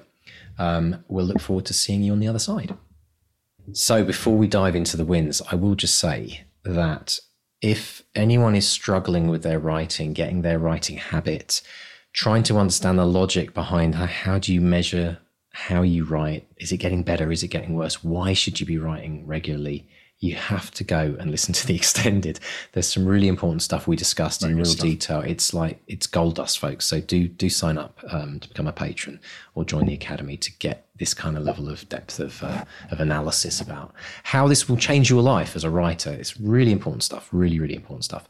um, 0.59 1.03
we'll 1.07 1.25
look 1.25 1.39
forward 1.39 1.65
to 1.65 1.73
seeing 1.73 2.03
you 2.03 2.11
on 2.11 2.19
the 2.19 2.27
other 2.27 2.39
side. 2.39 2.75
So 3.71 4.03
before 4.03 4.37
we 4.37 4.47
dive 4.47 4.75
into 4.75 4.97
the 4.97 5.05
wins, 5.05 5.41
I 5.49 5.55
will 5.55 5.75
just 5.75 5.97
say 5.97 6.41
that 6.63 7.17
if 7.61 8.03
anyone 8.13 8.55
is 8.55 8.67
struggling 8.67 9.29
with 9.29 9.41
their 9.41 9.59
writing, 9.59 10.13
getting 10.13 10.41
their 10.41 10.59
writing 10.59 10.97
habit, 10.97 11.61
trying 12.13 12.43
to 12.43 12.57
understand 12.57 12.99
the 12.99 13.05
logic 13.05 13.53
behind 13.53 13.95
how, 13.95 14.05
how 14.05 14.39
do 14.39 14.53
you 14.53 14.61
measure 14.61 15.19
how 15.51 15.81
you 15.81 16.03
write, 16.03 16.47
is 16.57 16.71
it 16.71 16.77
getting 16.77 17.03
better? 17.03 17.31
Is 17.31 17.43
it 17.43 17.47
getting 17.49 17.75
worse? 17.75 18.03
Why 18.03 18.33
should 18.33 18.59
you 18.59 18.65
be 18.65 18.77
writing 18.77 19.25
regularly? 19.25 19.87
You 20.19 20.35
have 20.35 20.69
to 20.71 20.83
go 20.83 21.15
and 21.19 21.31
listen 21.31 21.53
to 21.53 21.65
the 21.65 21.75
extended. 21.81 22.39
There's 22.73 22.91
some 22.91 23.05
really 23.05 23.27
important 23.27 23.61
stuff 23.61 23.87
we 23.87 23.95
discussed 23.95 24.43
in 24.43 24.55
real 24.57 24.73
detail. 24.73 25.21
It's 25.21 25.53
like 25.53 25.81
it's 25.87 26.07
gold 26.07 26.35
dust, 26.35 26.59
folks. 26.59 26.85
So 26.85 26.99
do 26.99 27.27
do 27.27 27.49
sign 27.49 27.77
up 27.77 27.99
um, 28.09 28.39
to 28.41 28.47
become 28.47 28.67
a 28.67 28.73
patron 28.73 29.19
or 29.55 29.63
join 29.63 29.85
the 29.85 29.93
academy 29.93 30.35
to 30.37 30.51
get 30.57 30.87
this 30.97 31.13
kind 31.13 31.37
of 31.37 31.43
level 31.43 31.69
of 31.69 31.87
depth 31.87 32.19
of 32.19 32.43
uh, 32.43 32.65
of 32.91 32.99
analysis 32.99 33.61
about 33.61 33.93
how 34.23 34.47
this 34.47 34.67
will 34.67 34.77
change 34.77 35.09
your 35.09 35.21
life 35.21 35.55
as 35.55 35.63
a 35.63 35.69
writer. 35.69 36.11
It's 36.11 36.39
really 36.39 36.71
important 36.71 37.03
stuff. 37.03 37.29
Really, 37.31 37.59
really 37.59 37.75
important 37.75 38.03
stuff. 38.03 38.27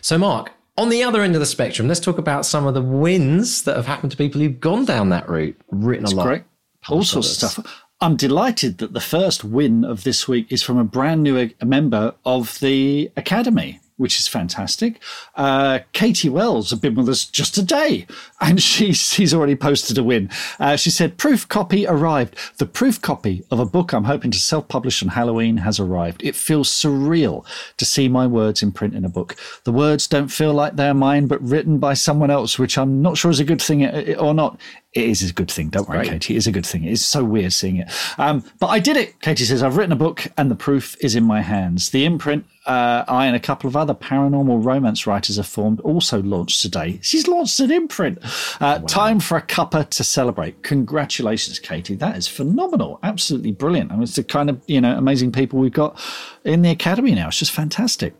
So, 0.00 0.16
Mark, 0.16 0.52
on 0.76 0.88
the 0.88 1.02
other 1.02 1.22
end 1.22 1.34
of 1.34 1.40
the 1.40 1.46
spectrum, 1.46 1.88
let's 1.88 2.00
talk 2.00 2.18
about 2.18 2.46
some 2.46 2.66
of 2.66 2.74
the 2.74 2.82
wins 2.82 3.62
that 3.62 3.76
have 3.76 3.86
happened 3.86 4.10
to 4.12 4.16
people 4.16 4.40
who've 4.40 4.60
gone 4.60 4.84
down 4.84 5.10
that 5.10 5.28
route, 5.28 5.56
written 5.70 6.06
a 6.06 6.10
lot. 6.10 6.26
Great. 6.26 6.42
All 6.88 7.02
sorts 7.02 7.42
of 7.42 7.50
stuff. 7.50 7.83
I'm 8.04 8.16
delighted 8.16 8.76
that 8.78 8.92
the 8.92 9.00
first 9.00 9.44
win 9.44 9.82
of 9.82 10.04
this 10.04 10.28
week 10.28 10.52
is 10.52 10.62
from 10.62 10.76
a 10.76 10.84
brand 10.84 11.22
new 11.22 11.38
uh, 11.38 11.64
member 11.64 12.14
of 12.26 12.60
the 12.60 13.10
Academy, 13.16 13.80
which 13.96 14.18
is 14.18 14.26
fantastic. 14.26 15.00
Uh, 15.36 15.80
Katie 15.92 16.28
Wells 16.28 16.70
has 16.70 16.80
been 16.80 16.94
with 16.94 17.08
us 17.08 17.24
just 17.24 17.56
a 17.56 17.62
day, 17.62 18.06
and 18.40 18.60
she's, 18.70 18.98
she's 18.98 19.32
already 19.32 19.54
posted 19.54 19.98
a 19.98 20.02
win. 20.02 20.30
Uh, 20.58 20.76
she 20.76 20.90
said, 20.90 21.16
Proof 21.18 21.48
copy 21.48 21.86
arrived. 21.86 22.36
The 22.58 22.66
proof 22.66 23.00
copy 23.00 23.44
of 23.50 23.60
a 23.60 23.66
book 23.66 23.92
I'm 23.92 24.04
hoping 24.04 24.30
to 24.32 24.38
self 24.38 24.68
publish 24.68 25.02
on 25.02 25.10
Halloween 25.10 25.58
has 25.58 25.78
arrived. 25.78 26.22
It 26.24 26.34
feels 26.34 26.68
surreal 26.68 27.44
to 27.76 27.84
see 27.84 28.08
my 28.08 28.26
words 28.26 28.62
in 28.62 28.72
print 28.72 28.94
in 28.94 29.04
a 29.04 29.08
book. 29.08 29.36
The 29.64 29.72
words 29.72 30.06
don't 30.06 30.28
feel 30.28 30.52
like 30.52 30.76
they're 30.76 30.94
mine, 30.94 31.26
but 31.26 31.42
written 31.42 31.78
by 31.78 31.94
someone 31.94 32.30
else, 32.30 32.58
which 32.58 32.76
I'm 32.76 33.02
not 33.02 33.16
sure 33.16 33.30
is 33.30 33.40
a 33.40 33.44
good 33.44 33.62
thing 33.62 33.84
uh, 33.84 34.14
or 34.18 34.34
not. 34.34 34.60
It 34.92 35.08
is 35.08 35.28
a 35.28 35.32
good 35.32 35.50
thing. 35.50 35.70
Don't 35.70 35.88
worry. 35.88 36.08
Katie. 36.08 36.34
It 36.34 36.36
is 36.36 36.46
a 36.46 36.52
good 36.52 36.66
thing. 36.66 36.84
It's 36.84 37.04
so 37.04 37.24
weird 37.24 37.52
seeing 37.52 37.78
it. 37.78 37.90
Um, 38.16 38.44
but 38.60 38.68
I 38.68 38.78
did 38.78 38.96
it. 38.96 39.20
Katie 39.20 39.44
says, 39.44 39.62
I've 39.62 39.76
written 39.76 39.92
a 39.92 39.96
book 39.96 40.26
and 40.36 40.50
the 40.50 40.54
proof 40.54 40.96
is 41.00 41.16
in 41.16 41.24
my 41.24 41.40
hands. 41.40 41.90
The 41.90 42.04
imprint 42.04 42.46
uh, 42.66 43.04
I 43.06 43.26
and 43.26 43.36
a 43.36 43.40
couple 43.40 43.68
of 43.68 43.76
other 43.76 43.94
paranormal 43.94 44.64
romance 44.64 45.06
writers 45.06 45.36
have 45.36 45.46
formed 45.46 45.80
also 45.80 46.22
launched 46.22 46.62
today. 46.62 46.98
She's 47.02 47.28
launched 47.28 47.60
an 47.60 47.70
imprint. 47.70 48.18
Uh, 48.60 48.78
Time 48.80 49.20
for 49.20 49.36
a 49.36 49.42
cuppa 49.42 49.88
to 49.90 50.04
celebrate. 50.04 50.62
Congratulations, 50.62 51.58
Katie. 51.58 51.94
That 51.94 52.16
is 52.16 52.26
phenomenal. 52.28 52.98
Absolutely 53.02 53.52
brilliant. 53.52 53.90
I 53.90 53.94
mean, 53.94 54.04
it's 54.04 54.16
the 54.16 54.24
kind 54.24 54.48
of, 54.50 54.62
you 54.66 54.80
know, 54.80 54.96
amazing 54.96 55.32
people 55.32 55.58
we've 55.58 55.72
got 55.72 56.00
in 56.44 56.62
the 56.62 56.70
academy 56.70 57.14
now. 57.14 57.28
It's 57.28 57.38
just 57.38 57.52
fantastic. 57.52 58.14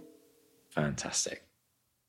Fantastic. 0.70 1.42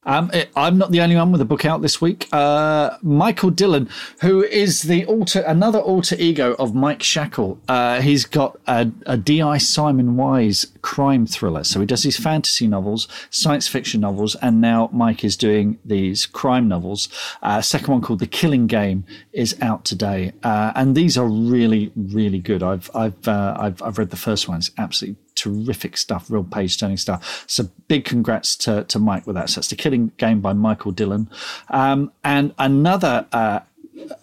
Um, 0.08 0.30
it- 0.34 0.50
I'm 0.56 0.78
not 0.78 0.92
the 0.92 1.02
only 1.02 1.16
one 1.16 1.32
with 1.32 1.42
a 1.42 1.46
book 1.46 1.66
out 1.66 1.82
this 1.82 2.00
week. 2.00 2.28
Uh, 2.32 2.92
Michael 3.02 3.50
Dillon, 3.50 3.90
who 4.22 4.44
is 4.44 4.84
the 4.84 5.04
alter, 5.06 5.40
another 5.42 5.80
alter 5.80 6.16
ego 6.20 6.54
of 6.60 6.76
Mike 6.76 7.02
Shackle, 7.02 7.60
uh, 7.68 8.02
he's 8.02 8.24
got 8.26 8.60
a, 8.68 8.92
a 9.08 9.18
D.I. 9.18 9.58
Simon 9.58 10.16
Wise 10.16 10.68
crime 10.86 11.26
thriller. 11.26 11.64
So 11.64 11.80
he 11.80 11.88
does 11.88 12.04
these 12.04 12.16
fantasy 12.16 12.68
novels, 12.68 13.08
science 13.32 13.68
fiction 13.68 14.02
novels, 14.02 14.36
and 14.36 14.62
now 14.62 14.88
Mike 14.94 15.24
is 15.24 15.36
doing 15.36 15.80
these 15.84 16.28
crime 16.28 16.68
novels. 16.68 17.10
Uh, 17.42 17.60
second 17.60 17.92
one 17.92 18.02
called 18.02 18.20
The 18.20 18.28
Killing 18.28 18.68
Game 18.68 19.04
is 19.34 19.60
out 19.64 19.84
today, 19.84 20.32
uh, 20.44 20.74
and 20.76 20.96
these 20.96 21.18
are 21.18 21.28
really, 21.28 21.92
really 21.96 22.38
good. 22.38 22.62
I've 22.62 22.92
I've 22.94 23.28
uh, 23.28 23.58
I've, 23.60 23.82
I've 23.82 23.98
read 23.98 24.12
the 24.12 24.16
first 24.16 24.48
one. 24.48 24.60
It's 24.60 24.70
absolutely 24.78 25.20
terrific 25.34 25.98
stuff, 25.98 26.30
real 26.30 26.44
page 26.44 26.80
turning 26.80 26.98
stuff. 26.98 27.46
So 27.48 27.64
big 27.88 28.06
congrats 28.06 28.56
to, 28.58 28.84
to 28.84 29.00
Mike 29.00 29.26
with 29.26 29.36
that. 29.38 29.50
So 29.50 29.60
it's 29.60 29.70
The 29.70 29.76
Killing 29.76 30.12
Game 30.18 30.40
by 30.40 30.54
Michael 30.54 30.92
Dillon. 30.92 31.32
Um, 31.70 32.12
and 32.24 32.54
another 32.60 33.26
uh, 33.32 33.62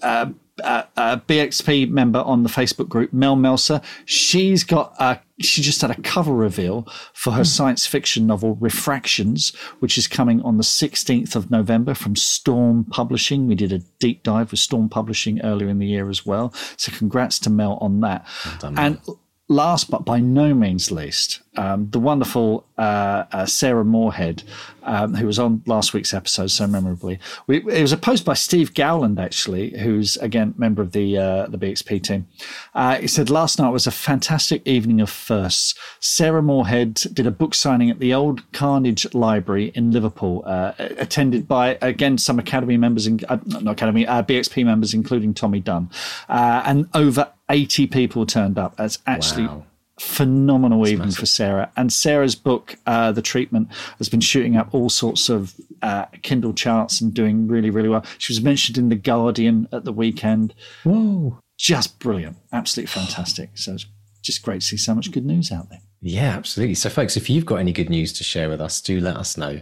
uh, 0.01 0.27
uh, 0.63 0.85
uh, 0.97 1.17
BXP 1.17 1.91
member 1.91 2.21
on 2.21 2.43
the 2.43 2.49
Facebook 2.49 2.89
group, 2.89 3.13
Mel 3.13 3.37
Melser, 3.37 3.83
she's 4.05 4.65
got 4.65 4.95
a 4.99 5.19
she 5.45 5.63
just 5.63 5.81
had 5.81 5.91
a 5.91 6.01
cover 6.03 6.33
reveal 6.33 6.87
for 7.13 7.33
her 7.33 7.39
hmm. 7.39 7.45
science 7.45 7.87
fiction 7.87 8.27
novel 8.27 8.57
Refractions, 8.57 9.55
which 9.81 9.99
is 9.99 10.09
coming 10.09 10.41
on 10.43 10.57
the 10.57 10.63
16th 10.63 11.35
of 11.37 11.51
November 11.51 11.95
from 11.95 12.17
Storm 12.17 12.85
Publishing. 12.85 13.47
We 13.47 13.55
did 13.55 13.73
a 13.73 13.81
deep 13.99 14.23
dive 14.23 14.51
with 14.51 14.61
Storm 14.61 14.89
Publishing 14.89 15.41
earlier 15.43 15.69
in 15.69 15.79
the 15.79 15.87
year 15.87 16.09
as 16.09 16.25
well. 16.25 16.53
So 16.77 16.93
congrats 16.93 17.39
to 17.41 17.51
Mel 17.51 17.79
on 17.81 18.01
that. 18.01 18.27
done, 18.61 18.79
and 18.79 19.01
last 19.49 19.91
but 19.91 20.05
by 20.05 20.21
no 20.21 20.55
means 20.55 20.91
least, 20.91 21.43
um, 21.57 21.91
the 21.91 22.01
wonderful 22.01 22.67
uh, 22.79 23.25
uh, 23.31 23.47
Sarah 23.47 23.85
Moorhead, 23.85 24.43
um, 24.85 25.15
who 25.15 25.27
was 25.27 25.39
on 25.39 25.63
last 25.67 25.93
week's 25.93 26.15
episode 26.15 26.51
so 26.51 26.67
memorably. 26.67 27.19
We, 27.47 27.59
it 27.59 27.83
was 27.83 27.93
a 27.93 27.99
post 27.99 28.25
by 28.25 28.35
Steve 28.35 28.75
Gowland, 28.75 29.21
actually, 29.21 29.79
who's 29.79 30.17
again 30.17 30.55
member 30.57 30.81
of 30.81 30.93
the 30.93 31.19
uh, 31.19 31.47
the 31.49 31.59
BXP 31.59 32.03
team. 32.03 32.27
Uh, 32.75 32.97
he 32.97 33.07
said 33.07 33.29
last 33.29 33.59
night 33.59 33.69
was 33.69 33.87
a 33.87 33.91
fantastic 33.91 34.67
evening 34.67 35.01
of 35.01 35.11
firsts. 35.11 35.75
Sarah 36.01 36.43
Moorhead 36.43 36.95
did 37.13 37.27
a 37.27 37.31
book 37.31 37.55
signing 37.55 37.91
at 37.91 37.99
the 37.99 38.15
Old 38.15 38.51
Carnegie 38.53 39.11
Library 39.13 39.73
in 39.75 39.91
Liverpool, 39.91 40.43
uh, 40.47 40.73
attended 40.79 41.47
by 41.47 41.77
again 41.83 42.17
some 42.17 42.39
Academy 42.39 42.79
members, 42.79 43.07
in, 43.07 43.21
uh, 43.29 43.39
not 43.47 43.73
Academy, 43.73 44.07
BXP 44.07 44.65
members, 44.65 44.95
including 44.95 45.35
Tommy 45.35 45.61
Dunn, 45.61 45.91
and 46.29 46.89
over 46.95 47.31
80 47.51 47.89
people 47.89 48.25
turned 48.25 48.59
up. 48.59 48.77
That's 48.77 48.99
actually 49.07 49.47
Wow. 49.47 49.67
Phenomenal 50.01 50.87
evening 50.89 51.11
for 51.11 51.27
Sarah. 51.27 51.71
And 51.77 51.93
Sarah's 51.93 52.35
book, 52.35 52.77
uh, 52.87 53.13
The 53.13 53.23
Treatment, 53.23 53.69
has 53.99 54.09
been 54.09 54.21
shooting 54.21 54.57
up 54.57 54.75
all 54.75 54.89
sorts 54.89 55.29
of 55.29 55.55
uh, 55.83 56.07
Kindle 56.23 56.55
charts 56.55 57.01
and 57.01 57.13
doing 57.13 57.47
really, 57.47 57.71
really 57.71 57.89
well. 57.89 58.05
She 58.19 58.33
was 58.33 58.43
mentioned 58.43 58.79
in 58.79 58.89
The 58.89 58.97
Guardian 58.97 59.69
at 59.73 59.85
the 59.85 59.93
weekend. 59.93 60.55
Whoa. 60.85 61.39
Just 61.59 61.99
brilliant. 61.99 62.37
Absolutely 62.53 62.89
fantastic. 62.89 63.51
So 63.55 63.75
it's 63.75 63.87
just 64.23 64.43
great 64.43 64.63
to 64.63 64.67
see 64.67 64.77
so 64.77 64.95
much 64.95 65.11
good 65.11 65.27
news 65.27 65.53
out 65.53 65.69
there. 65.69 65.81
Yeah, 66.05 66.37
absolutely. 66.37 66.75
So, 66.75 66.91
folks, 66.91 67.17
if 67.17 67.31
you've 67.31 67.47
got 67.47 67.57
any 67.57 67.73
good 67.73 67.89
news 67.89 68.13
to 68.15 68.25
share 68.25 68.49
with 68.49 68.61
us, 68.61 68.81
do 68.81 69.01
let 69.01 69.17
us 69.17 69.37
know. 69.37 69.61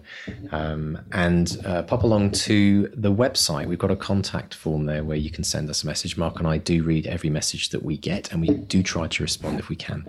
Um, 0.51 0.99
and 1.13 1.61
uh, 1.67 1.83
pop 1.83 2.03
along 2.03 2.31
to 2.31 2.91
the 2.95 3.13
website. 3.13 3.67
We've 3.67 3.79
got 3.79 3.91
a 3.91 3.97
contact 3.97 4.55
form 4.55 4.87
there 4.87 5.05
where 5.05 5.19
you 5.19 5.31
can 5.31 5.45
send 5.45 5.69
us 5.69 5.83
a 5.83 5.87
message. 5.87 6.17
Mark 6.17 6.39
and 6.39 6.49
I 6.49 6.57
do 6.57 6.83
read 6.83 7.07
every 7.07 7.29
message 7.29 7.69
that 7.69 7.83
we 7.83 7.99
get, 7.99 8.33
and 8.33 8.41
we 8.41 8.49
do 8.49 8.83
try 8.83 9.07
to 9.07 9.23
respond 9.23 9.59
if 9.59 9.69
we 9.69 9.77
can. 9.77 10.07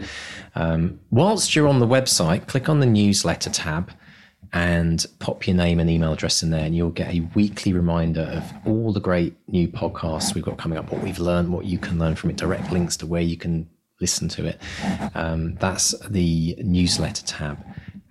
Um, 0.56 1.02
whilst 1.10 1.54
you're 1.54 1.68
on 1.68 1.80
the 1.80 1.88
website, 1.88 2.48
click 2.48 2.70
on 2.70 2.80
the 2.80 2.86
newsletter 2.86 3.50
tab 3.50 3.92
and 4.54 5.06
pop 5.20 5.46
your 5.46 5.58
name 5.58 5.82
and 5.82 5.90
email 5.90 6.14
address 6.14 6.42
in 6.44 6.50
there, 6.50 6.64
and 6.64 6.74
you'll 6.74 6.92
get 6.92 7.14
a 7.14 7.28
weekly 7.36 7.74
reminder 7.74 8.22
of 8.22 8.54
all 8.66 8.94
the 8.94 9.02
great 9.02 9.36
new 9.50 9.68
podcasts 9.68 10.34
we've 10.34 10.46
got 10.46 10.58
coming 10.58 10.78
up, 10.78 10.94
what 10.94 11.04
we've 11.04 11.20
learned, 11.20 11.52
what 11.52 11.66
you 11.66 11.78
can 11.78 12.00
learn 12.00 12.16
from 12.16 12.30
it, 12.30 12.38
direct 12.38 12.72
links 12.72 12.96
to 12.96 13.06
where 13.06 13.22
you 13.22 13.36
can 13.36 13.68
listen 14.02 14.28
to 14.30 14.46
it. 14.46 14.62
Um, 15.16 15.56
that's 15.56 15.98
the 16.10 16.56
newsletter 16.60 17.26
tab. 17.26 17.58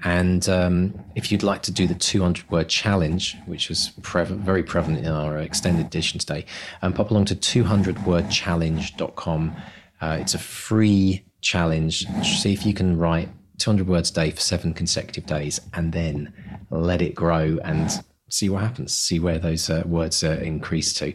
And 0.03 0.49
um, 0.49 0.99
if 1.15 1.31
you'd 1.31 1.43
like 1.43 1.61
to 1.63 1.73
do 1.73 1.87
the 1.87 1.95
200 1.95 2.51
word 2.51 2.71
challenge, 2.71 3.37
which 3.45 3.69
was 3.69 3.91
prev- 4.01 4.29
very 4.29 4.63
prevalent 4.63 5.05
in 5.05 5.13
our 5.13 5.37
extended 5.39 5.85
edition 5.85 6.19
today, 6.19 6.47
um, 6.81 6.95
pop 6.95 7.11
along 7.11 7.27
to 7.27 7.37
200wordchallenge.com. 7.37 9.57
Uh, 10.01 10.17
it's 10.19 10.33
a 10.33 10.39
free 10.39 11.23
challenge. 11.43 12.07
See 12.25 12.55
if 12.55 12.65
you 12.65 12.73
can 12.73 12.97
write 12.97 13.29
200 13.59 13.87
words 13.87 14.11
a 14.11 14.15
day 14.15 14.31
for 14.31 14.41
seven 14.41 14.73
consecutive 14.73 15.27
days 15.27 15.61
and 15.75 15.93
then 15.93 16.33
let 16.71 17.03
it 17.03 17.15
grow 17.15 17.59
and 17.63 18.03
see 18.29 18.49
what 18.49 18.63
happens, 18.63 18.95
see 18.95 19.19
where 19.19 19.39
those 19.39 19.69
uh, 19.69 19.83
words 19.85 20.25
uh, 20.25 20.41
increase 20.43 20.95
to. 20.95 21.13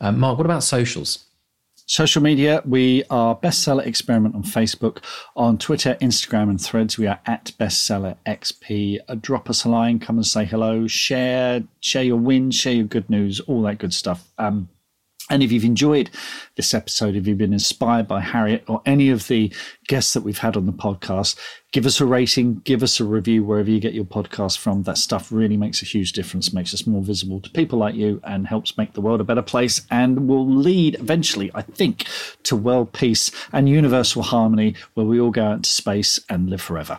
Uh, 0.00 0.12
Mark, 0.12 0.38
what 0.38 0.46
about 0.46 0.62
socials? 0.62 1.26
Social 1.92 2.22
media, 2.22 2.62
we 2.64 3.04
are 3.10 3.36
Bestseller 3.36 3.84
Experiment 3.84 4.34
on 4.34 4.44
Facebook. 4.44 5.04
On 5.36 5.58
Twitter, 5.58 5.94
Instagram, 6.00 6.48
and 6.48 6.58
threads, 6.58 6.96
we 6.96 7.06
are 7.06 7.20
at 7.26 7.52
Bestseller 7.60 8.16
XP. 8.24 8.96
Uh, 9.06 9.14
drop 9.16 9.50
us 9.50 9.64
a 9.64 9.68
line, 9.68 9.98
come 9.98 10.16
and 10.16 10.26
say 10.26 10.46
hello, 10.46 10.86
share, 10.86 11.64
share 11.80 12.02
your 12.02 12.16
wins, 12.16 12.54
share 12.54 12.72
your 12.72 12.86
good 12.86 13.10
news, 13.10 13.40
all 13.40 13.60
that 13.60 13.76
good 13.76 13.92
stuff. 13.92 14.30
Um, 14.38 14.70
and 15.30 15.42
if 15.42 15.52
you've 15.52 15.64
enjoyed 15.64 16.10
this 16.56 16.74
episode, 16.74 17.16
if 17.16 17.26
you've 17.26 17.38
been 17.38 17.52
inspired 17.52 18.08
by 18.08 18.20
Harriet 18.20 18.64
or 18.68 18.82
any 18.84 19.08
of 19.08 19.28
the 19.28 19.52
guests 19.86 20.14
that 20.14 20.22
we've 20.22 20.38
had 20.38 20.56
on 20.56 20.66
the 20.66 20.72
podcast, 20.72 21.38
give 21.72 21.86
us 21.86 22.00
a 22.00 22.06
rating, 22.06 22.56
give 22.64 22.82
us 22.82 22.98
a 22.98 23.04
review 23.04 23.44
wherever 23.44 23.70
you 23.70 23.80
get 23.80 23.94
your 23.94 24.04
podcast 24.04 24.58
from. 24.58 24.82
That 24.82 24.98
stuff 24.98 25.30
really 25.30 25.56
makes 25.56 25.80
a 25.80 25.86
huge 25.86 26.12
difference, 26.12 26.52
makes 26.52 26.74
us 26.74 26.86
more 26.86 27.02
visible 27.02 27.40
to 27.40 27.50
people 27.50 27.78
like 27.78 27.94
you, 27.94 28.20
and 28.24 28.46
helps 28.46 28.76
make 28.76 28.92
the 28.92 29.00
world 29.00 29.20
a 29.20 29.24
better 29.24 29.42
place 29.42 29.82
and 29.90 30.28
will 30.28 30.46
lead 30.46 30.96
eventually, 30.96 31.50
I 31.54 31.62
think, 31.62 32.06
to 32.42 32.56
world 32.56 32.92
peace 32.92 33.30
and 33.52 33.68
universal 33.68 34.22
harmony 34.22 34.74
where 34.94 35.06
we 35.06 35.20
all 35.20 35.30
go 35.30 35.44
out 35.44 35.56
into 35.56 35.70
space 35.70 36.20
and 36.28 36.50
live 36.50 36.60
forever. 36.60 36.98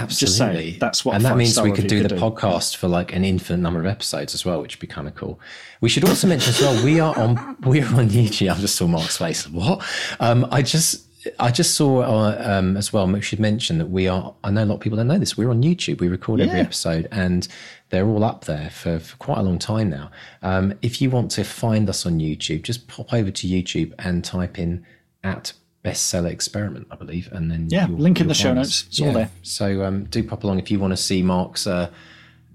Absolutely. 0.00 0.62
saying, 0.62 0.78
that's 0.80 1.04
what 1.04 1.16
and 1.16 1.24
that 1.24 1.36
means 1.36 1.60
we 1.60 1.72
could 1.72 1.86
do 1.86 2.00
could 2.02 2.10
the 2.10 2.16
do. 2.16 2.20
podcast 2.20 2.76
for 2.76 2.88
like 2.88 3.14
an 3.14 3.24
infinite 3.24 3.58
number 3.58 3.80
of 3.80 3.86
episodes 3.86 4.34
as 4.34 4.44
well, 4.44 4.60
which 4.62 4.76
would 4.76 4.80
be 4.80 4.86
kind 4.86 5.06
of 5.06 5.14
cool. 5.14 5.40
We 5.80 5.88
should 5.88 6.04
also 6.04 6.26
mention 6.26 6.50
as 6.50 6.60
well 6.60 6.84
we 6.84 7.00
are 7.00 7.16
on 7.18 7.56
we 7.66 7.80
are 7.82 7.94
on 7.94 8.08
YouTube. 8.08 8.50
I 8.50 8.58
just 8.58 8.76
saw 8.76 8.86
Mark's 8.86 9.16
face. 9.16 9.48
What? 9.48 9.84
Um, 10.20 10.46
I 10.50 10.62
just 10.62 11.06
I 11.38 11.50
just 11.50 11.74
saw 11.74 12.00
uh, 12.00 12.42
um, 12.44 12.76
as 12.76 12.92
well. 12.92 13.06
We 13.06 13.20
should 13.20 13.40
mention 13.40 13.78
that 13.78 13.90
we 13.90 14.08
are. 14.08 14.34
I 14.42 14.50
know 14.50 14.64
a 14.64 14.66
lot 14.66 14.74
of 14.76 14.80
people 14.80 14.96
don't 14.96 15.08
know 15.08 15.18
this. 15.18 15.36
We're 15.36 15.50
on 15.50 15.62
YouTube. 15.62 16.00
We 16.00 16.08
record 16.08 16.40
every 16.40 16.60
episode, 16.60 17.08
and 17.10 17.46
they're 17.90 18.06
all 18.06 18.24
up 18.24 18.44
there 18.46 18.70
for, 18.70 18.98
for 18.98 19.16
quite 19.18 19.38
a 19.38 19.42
long 19.42 19.58
time 19.58 19.90
now. 19.90 20.10
Um, 20.42 20.74
if 20.80 21.02
you 21.02 21.10
want 21.10 21.30
to 21.32 21.44
find 21.44 21.88
us 21.90 22.06
on 22.06 22.20
YouTube, 22.20 22.62
just 22.62 22.88
pop 22.88 23.12
over 23.12 23.30
to 23.30 23.46
YouTube 23.46 23.92
and 23.98 24.24
type 24.24 24.58
in 24.58 24.86
at 25.22 25.52
bestseller 25.84 26.30
experiment, 26.30 26.86
I 26.90 26.96
believe, 26.96 27.28
and 27.32 27.50
then 27.50 27.68
Yeah, 27.70 27.86
link 27.86 28.20
in 28.20 28.28
the 28.28 28.34
show 28.34 28.52
notes. 28.52 28.84
It's 28.88 29.00
all 29.00 29.12
there. 29.12 29.30
So 29.42 29.84
um, 29.84 30.04
do 30.04 30.22
pop 30.22 30.44
along 30.44 30.58
if 30.58 30.70
you 30.70 30.78
want 30.78 30.92
to 30.92 30.96
see 30.96 31.22
Mark's 31.22 31.66
uh, 31.66 31.90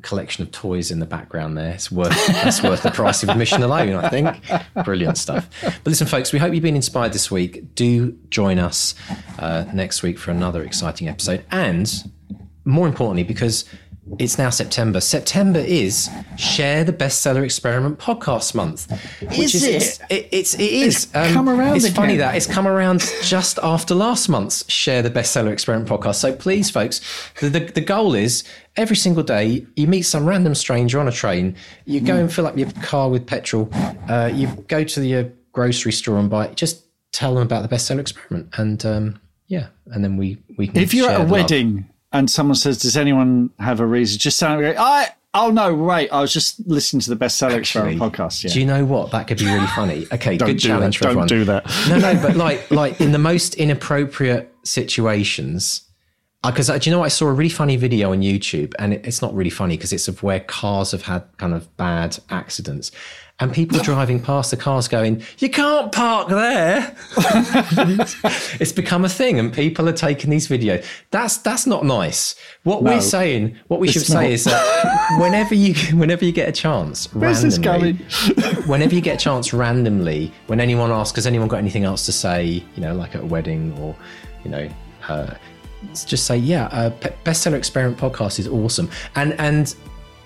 collection 0.02 0.44
of 0.44 0.52
toys 0.52 0.92
in 0.92 1.00
the 1.00 1.06
background. 1.06 1.58
There, 1.58 1.72
it's 1.72 1.92
worth 1.92 2.14
that's 2.28 2.62
worth 2.62 2.84
the 2.84 2.92
price 2.92 3.24
of 3.24 3.30
admission 3.30 3.64
alone. 3.64 3.96
I 3.96 4.10
think. 4.10 4.86
Brilliant 4.86 5.18
stuff. 5.18 5.50
But 5.64 5.88
listen, 5.88 6.08
folks, 6.08 6.32
we 6.32 6.40
hope 6.40 6.54
you've 6.54 6.64
been 6.64 6.76
inspired 6.76 7.14
this 7.14 7.32
week. 7.32 7.76
Do 7.76 8.18
join 8.30 8.60
us 8.60 8.94
uh, 9.40 9.66
next 9.74 10.04
week 10.04 10.20
for 10.20 10.32
another 10.32 10.64
exciting 10.64 11.08
episode, 11.08 11.44
and 11.52 12.12
more 12.64 12.88
importantly, 12.88 13.24
because 13.24 13.66
it's 14.20 14.38
now 14.38 14.50
September. 14.50 15.02
September 15.02 15.60
is 15.60 16.10
Share 16.38 16.84
the 16.84 16.94
Bestseller 16.94 17.44
Experiment 17.44 17.98
podcast 17.98 18.54
month. 18.54 18.92
Which 19.22 19.56
Is 19.56 19.64
is, 19.64 20.00
it? 20.10 20.30
It's 20.32 20.54
it 20.54 20.62
is. 20.62 21.06
It's 21.14 21.34
come 21.34 21.50
around 21.50 21.78
It's 21.78 21.90
funny 21.90 22.18
that 22.18 22.36
it's 22.36 22.46
come 22.46 22.68
around 22.68 23.02
just 23.24 23.58
after 23.64 23.96
last 23.96 24.30
month's 24.30 24.70
Share 24.72 25.02
the 25.02 25.10
Bestseller 25.10 25.52
Experiment 25.52 25.90
podcast. 25.90 26.16
So 26.16 26.36
please, 26.36 26.70
folks, 26.70 27.02
the, 27.42 27.50
the, 27.50 27.60
the 27.60 27.82
goal 27.82 28.14
is 28.14 28.44
every 28.76 28.96
single 28.96 29.24
day 29.24 29.66
you 29.76 29.88
meet 29.88 30.04
some 30.04 30.26
random 30.26 30.54
stranger 30.56 31.00
on 31.00 31.08
a 31.08 31.12
train, 31.12 31.56
you 31.86 32.00
go 32.00 32.16
and 32.16 32.32
fill 32.32 32.46
up 32.48 32.58
your 32.58 32.72
car 32.84 33.10
with 33.10 33.26
petrol, 33.26 33.70
uh, 34.10 34.30
you 34.34 34.48
go 34.68 34.84
to 34.84 35.00
the 35.00 35.16
uh, 35.16 35.24
grocery 35.52 35.92
store 35.92 36.18
and 36.18 36.30
buy. 36.30 36.48
Just 36.50 36.86
tell 37.12 37.34
them 37.34 37.44
about 37.44 37.68
the 37.68 37.76
Bestseller 37.76 38.00
Experiment, 38.00 38.50
and 38.58 38.86
um, 38.86 39.20
yeah, 39.48 39.68
and 39.88 40.04
then 40.04 40.16
we 40.16 40.38
we 40.58 40.68
can. 40.68 40.78
If 40.78 40.94
you're 40.94 41.10
at 41.10 41.22
a 41.22 41.24
wedding, 41.24 41.76
love. 41.76 41.95
And 42.16 42.32
someone 42.32 42.56
says, 42.56 42.78
"Does 42.80 42.96
anyone 42.96 43.50
have 43.60 43.80
a 43.80 43.86
reason?" 43.86 44.18
Just 44.20 44.38
sound 44.38 44.64
like, 44.64 44.78
"I 44.78 45.10
oh 45.34 45.52
no, 45.52 45.76
Wait, 45.76 46.10
I 46.12 46.22
was 46.22 46.32
just 46.32 46.66
listening 46.66 47.02
to 47.02 47.10
the 47.14 47.18
bestseller 47.18 47.60
podcast." 48.00 48.44
Yeah. 48.44 48.54
Do 48.54 48.60
you 48.62 48.66
know 48.66 48.86
what? 48.86 49.12
That 49.12 49.28
could 49.28 49.38
be 49.38 49.46
really 49.46 49.68
funny. 49.68 50.08
Okay, 50.14 50.38
good 50.38 50.58
challenge 50.58 51.00
that. 51.00 51.10
for 51.10 51.14
Don't 51.14 51.24
everyone. 51.24 51.28
do 51.28 51.44
that. 51.46 51.66
No, 51.90 51.98
no, 52.00 52.22
but 52.22 52.36
like, 52.46 52.72
like 52.72 53.02
in 53.02 53.12
the 53.12 53.20
most 53.20 53.56
inappropriate 53.56 54.54
situations. 54.64 55.82
Because 56.52 56.68
do 56.68 56.80
you 56.90 56.92
know 56.92 57.00
what? 57.00 57.06
I 57.06 57.10
saw 57.10 57.28
a 57.28 57.34
really 57.34 57.50
funny 57.50 57.76
video 57.78 58.12
on 58.12 58.22
YouTube, 58.22 58.74
and 58.80 58.94
it, 58.94 59.06
it's 59.06 59.22
not 59.22 59.34
really 59.36 59.50
funny 59.50 59.78
because 59.78 59.94
it's 59.94 60.08
of 60.08 60.24
where 60.24 60.40
cars 60.40 60.92
have 60.92 61.04
had 61.04 61.24
kind 61.38 61.54
of 61.54 61.76
bad 61.78 62.18
accidents, 62.30 62.92
and 63.40 63.54
people 63.54 63.80
driving 63.84 64.20
past 64.22 64.52
the 64.52 64.58
cars 64.58 64.88
going, 64.88 65.24
"You 65.40 65.50
can't 65.50 65.92
park 65.92 66.30
there." 66.30 66.96
it's 68.60 68.72
become 68.72 69.06
a 69.06 69.10
thing, 69.10 69.40
and 69.40 69.54
people 69.54 69.88
are 69.90 69.94
taking 69.94 70.30
these 70.30 70.48
videos. 70.48 70.86
That's 71.12 71.38
that's 71.38 71.66
not 71.68 71.86
nice. 71.86 72.36
What 72.64 72.84
No, 72.84 72.92
we're 72.92 73.02
saying, 73.02 73.58
what 73.68 73.80
we 73.80 73.88
should 73.88 74.02
it's 74.04 74.12
say 74.12 74.34
is 74.34 74.44
that 74.46 75.18
whenever 75.20 75.56
you 75.56 75.74
whenever 75.98 76.26
you 76.26 76.32
get 76.32 76.50
a 76.50 76.52
chance, 76.52 77.12
Where's 77.14 77.42
this 77.42 77.58
randomly, 77.60 77.94
going? 77.94 78.64
whenever 78.68 78.96
you 78.96 79.02
get 79.02 79.16
a 79.16 79.24
chance 79.24 79.54
randomly, 79.54 80.32
when 80.48 80.60
anyone 80.60 80.92
asks, 80.92 81.16
has 81.16 81.28
anyone 81.28 81.48
got 81.48 81.58
anything 81.58 81.84
else 81.84 82.06
to 82.06 82.12
say, 82.12 82.44
you 82.46 82.82
know, 82.82 82.94
like 82.96 83.16
at 83.16 83.22
a 83.22 83.26
wedding 83.26 83.78
or, 83.80 83.96
you 84.44 84.52
know, 84.52 84.70
uh, 85.08 85.34
just 85.94 86.26
say, 86.26 86.38
yeah, 86.38 86.66
uh, 86.68 86.90
Pe- 86.90 87.16
Bestseller 87.24 87.56
Experiment 87.56 88.00
podcast 88.00 88.40
is 88.40 88.48
awesome. 88.48 88.90
And, 89.16 89.34
and 89.40 89.74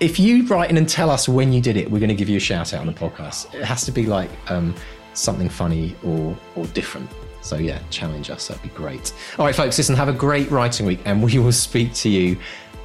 if 0.00 0.18
you 0.18 0.46
write 0.46 0.70
in 0.70 0.76
and 0.76 0.88
tell 0.88 1.10
us 1.10 1.28
when 1.28 1.52
you 1.52 1.60
did 1.60 1.76
it, 1.76 1.90
we're 1.90 1.98
going 2.00 2.08
to 2.08 2.14
give 2.14 2.28
you 2.28 2.36
a 2.36 2.40
shout 2.40 2.72
out 2.72 2.80
on 2.80 2.86
the 2.86 2.92
podcast. 2.92 3.52
It 3.54 3.64
has 3.64 3.84
to 3.84 3.92
be 3.92 4.06
like 4.06 4.30
um, 4.50 4.74
something 5.14 5.48
funny 5.48 5.94
or, 6.04 6.36
or 6.56 6.66
different. 6.68 7.08
So 7.42 7.56
yeah, 7.56 7.80
challenge 7.90 8.30
us. 8.30 8.48
That'd 8.48 8.62
be 8.62 8.68
great. 8.70 9.12
All 9.38 9.46
right, 9.46 9.54
folks, 9.54 9.78
listen, 9.78 9.94
have 9.96 10.08
a 10.08 10.12
great 10.12 10.50
writing 10.50 10.86
week 10.86 11.00
and 11.04 11.22
we 11.22 11.38
will 11.38 11.52
speak 11.52 11.92
to 11.94 12.08
you 12.08 12.36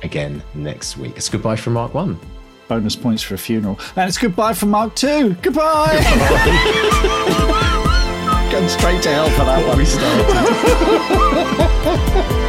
again 0.03 0.43
next 0.53 0.97
week. 0.97 1.13
It's 1.17 1.29
goodbye 1.29 1.55
from 1.55 1.73
Mark 1.73 1.93
One. 1.93 2.19
Bonus 2.67 2.95
points 2.95 3.21
for 3.21 3.35
a 3.35 3.37
funeral, 3.37 3.79
and 3.95 4.09
it's 4.09 4.17
goodbye 4.17 4.55
from 4.55 4.71
Mark 4.71 4.95
Two. 4.95 5.35
Goodbye. 5.43 5.99
Going 8.51 8.67
straight 8.69 9.03
to 9.03 9.09
hell 9.09 9.29
for 9.29 9.45
that 9.45 9.67
one. 9.67 9.77
We 9.77 9.85
started. 9.85 10.25